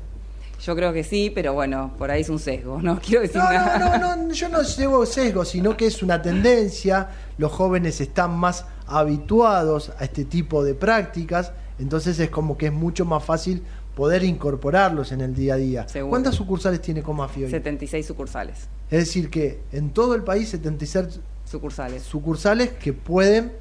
Yo 0.62 0.77
creo 0.77 0.93
que 0.93 1.05
sí, 1.05 1.32
pero 1.35 1.55
bueno, 1.55 1.93
por 1.97 2.11
ahí 2.11 2.20
es 2.20 2.28
un 2.28 2.39
sesgo, 2.39 2.81
no 2.82 2.99
quiero 3.05 3.23
decir 3.23 3.39
no, 3.39 3.51
nada. 3.51 3.78
No, 3.78 3.99
no, 3.99 4.16
no, 4.16 4.32
yo 4.32 4.49
no 4.49 4.62
llevo 4.62 5.07
sesgo, 5.07 5.45
sino 5.45 5.77
que 5.77 5.87
es 5.87 6.03
una 6.03 6.20
tendencia, 6.20 7.09
los 7.39 7.51
jóvenes 7.53 8.01
están 8.01 8.37
más 8.39 8.66
habituados 8.87 9.93
a 9.99 10.05
este 10.05 10.24
tipo 10.24 10.62
de 10.62 10.74
prácticas, 10.74 11.53
entonces 11.78 12.19
es 12.19 12.28
como 12.28 12.59
que 12.59 12.66
es 12.66 12.73
mucho 12.73 13.07
más 13.07 13.24
fácil 13.24 13.62
poder 14.01 14.25
incorporarlos 14.25 15.13
en 15.13 15.21
el 15.21 15.35
día 15.35 15.53
a 15.53 15.57
día. 15.59 15.87
¿Cuántas 16.09 16.35
sucursales 16.35 16.81
tiene 16.81 17.03
Comafi 17.03 17.45
hoy? 17.45 17.51
76 17.51 18.07
sucursales. 18.07 18.67
Es 18.91 19.01
decir, 19.01 19.29
que 19.29 19.61
en 19.73 19.91
todo 19.91 20.15
el 20.15 20.23
país 20.23 20.49
76 20.49 21.21
sucursales. 21.45 22.03
Sucursales 22.03 22.71
que 22.71 22.95
pueden 22.95 23.53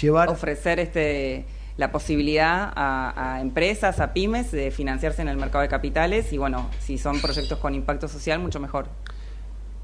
llevar... 0.00 0.28
Ofrecer 0.28 0.78
este 0.78 1.44
la 1.76 1.90
posibilidad 1.90 2.72
a, 2.76 3.40
empresas, 3.40 3.98
a 3.98 4.12
pymes, 4.12 4.52
de 4.52 4.70
financiarse 4.70 5.22
en 5.22 5.28
el 5.28 5.36
mercado 5.36 5.62
de 5.62 5.68
capitales 5.68 6.32
y 6.32 6.38
bueno, 6.38 6.70
si 6.78 6.96
son 6.96 7.20
proyectos 7.20 7.58
con 7.58 7.74
impacto 7.74 8.06
social, 8.06 8.38
mucho 8.38 8.60
mejor. 8.60 8.86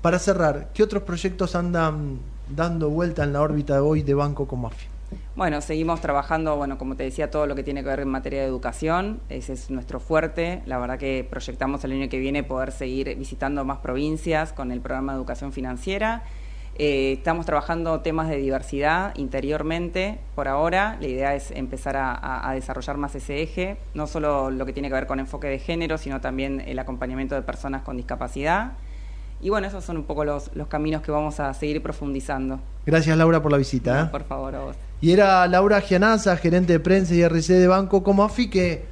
Para 0.03 0.20
cerrar, 0.20 0.69
¿qué 0.73 0.85
otros 0.85 1.03
proyectos 1.03 1.57
andan 1.57 2.20
dando 2.55 2.91
vuelta 2.91 3.24
en 3.24 3.33
la 3.33 3.43
órbita 3.43 3.74
de 3.74 3.81
hoy 3.81 4.03
de 4.03 4.15
Banco 4.15 4.47
Comafi? 4.47 4.87
Bueno, 5.35 5.61
seguimos 5.61 6.01
trabajando, 6.01 6.57
bueno, 6.57 6.78
como 6.78 6.97
te 6.97 7.05
decía, 7.05 7.31
todo 7.31 7.47
lo 7.47 7.55
que 7.55 7.62
tiene 7.62 7.83
que 7.83 7.89
ver 7.89 8.01
en 8.01 8.09
materia 8.09 8.41
de 8.41 8.47
educación, 8.47 9.20
ese 9.28 9.53
es 9.53 9.70
nuestro 9.70 10.01
fuerte. 10.01 10.62
La 10.66 10.78
verdad 10.78 10.99
que 10.99 11.27
proyectamos 11.28 11.85
el 11.85 11.93
año 11.93 12.09
que 12.09 12.19
viene 12.19 12.43
poder 12.43 12.73
seguir 12.73 13.15
visitando 13.16 13.65
más 13.65 13.78
provincias 13.78 14.53
con 14.53 14.73
el 14.73 14.81
programa 14.81 15.12
de 15.12 15.19
educación 15.19 15.53
financiera 15.53 16.23
eh, 16.78 17.12
estamos 17.12 17.47
trabajando 17.47 18.01
temas 18.01 18.28
de 18.28 18.37
diversidad 18.37 19.15
interiormente 19.16 20.19
por 20.35 20.47
ahora. 20.47 20.99
La 21.01 21.07
idea 21.07 21.35
es 21.35 21.51
empezar 21.51 21.97
a, 21.97 22.53
desarrollar 22.55 22.99
más 22.99 23.15
ese 23.15 23.43
eje, 23.43 23.78
no 23.95 24.07
solo 24.07 24.51
lo 24.51 24.66
que 24.66 24.74
tiene 24.74 24.89
que 24.89 24.95
ver 24.95 25.07
con 25.07 25.19
enfoque 25.19 25.47
de 25.47 25.59
género, 25.59 25.97
sino 25.97 26.20
también 26.20 26.61
el 26.66 26.78
acompañamiento 26.78 27.35
de 27.35 27.43
personas 27.43 27.83
con 27.83 27.97
discapacidad. 27.97 28.73
Y 29.41 29.49
bueno, 29.49 29.66
esos 29.66 29.85
son 29.85 29.97
un 29.97 30.05
poco 30.05 30.24
los, 30.24 30.51
caminos 30.69 31.01
que 31.01 31.11
vamos 31.11 31.41
a 31.41 31.53
seguir 31.55 31.83
profundizando. 31.83 32.61
Gracias 32.85 33.16
Laura 33.16 33.41
por 33.41 33.53
la 33.53 33.59
visita. 33.59 34.03
¿eh? 34.03 34.07
por 34.07 34.24
favor, 34.24 34.55
a 34.55 34.61
vos. 34.61 34.77
Y 35.01 35.12
era 35.12 35.47
Laura 35.47 35.81
Gianaza, 35.81 36.36
gerente 36.36 36.73
de 36.73 36.81
prensa 36.81 37.14
y 37.14 37.23
RC 37.23 37.55
de 37.55 37.66
Banco 37.66 38.02
Comafi, 38.02 38.48
que 38.48 38.86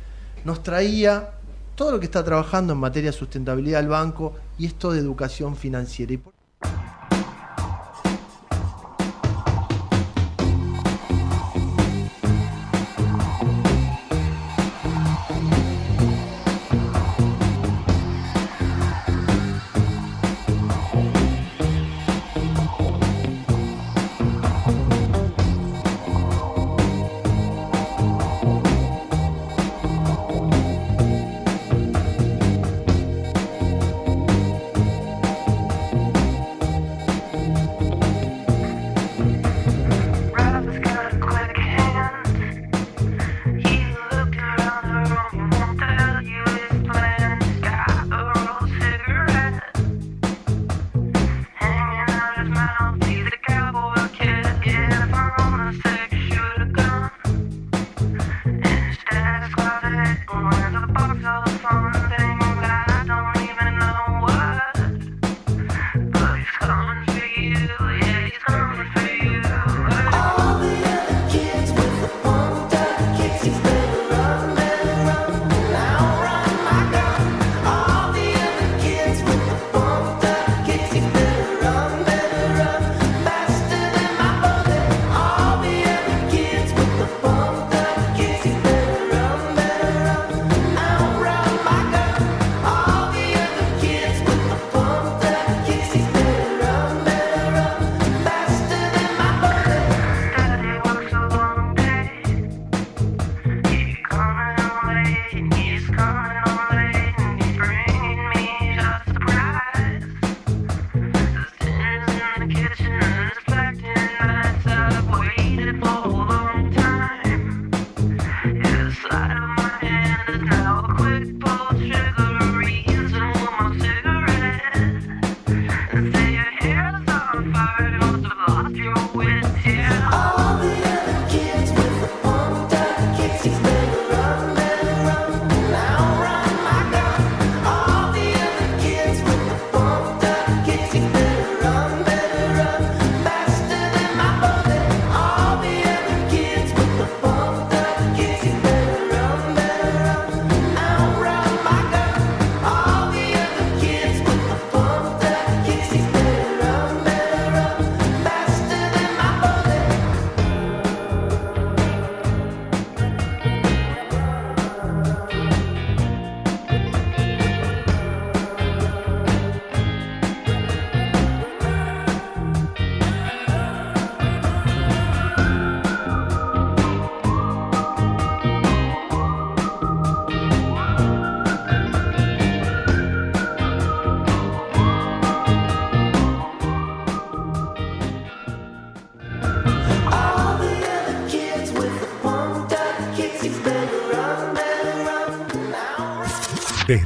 nos 0.44 0.62
traía 0.62 1.30
todo 1.74 1.92
lo 1.92 1.98
que 1.98 2.06
está 2.06 2.22
trabajando 2.22 2.72
en 2.74 2.78
materia 2.78 3.10
de 3.10 3.16
sustentabilidad 3.16 3.80
del 3.80 3.88
banco 3.88 4.34
y 4.58 4.66
esto 4.66 4.92
de 4.92 5.00
educación 5.00 5.56
financiera. 5.56 6.14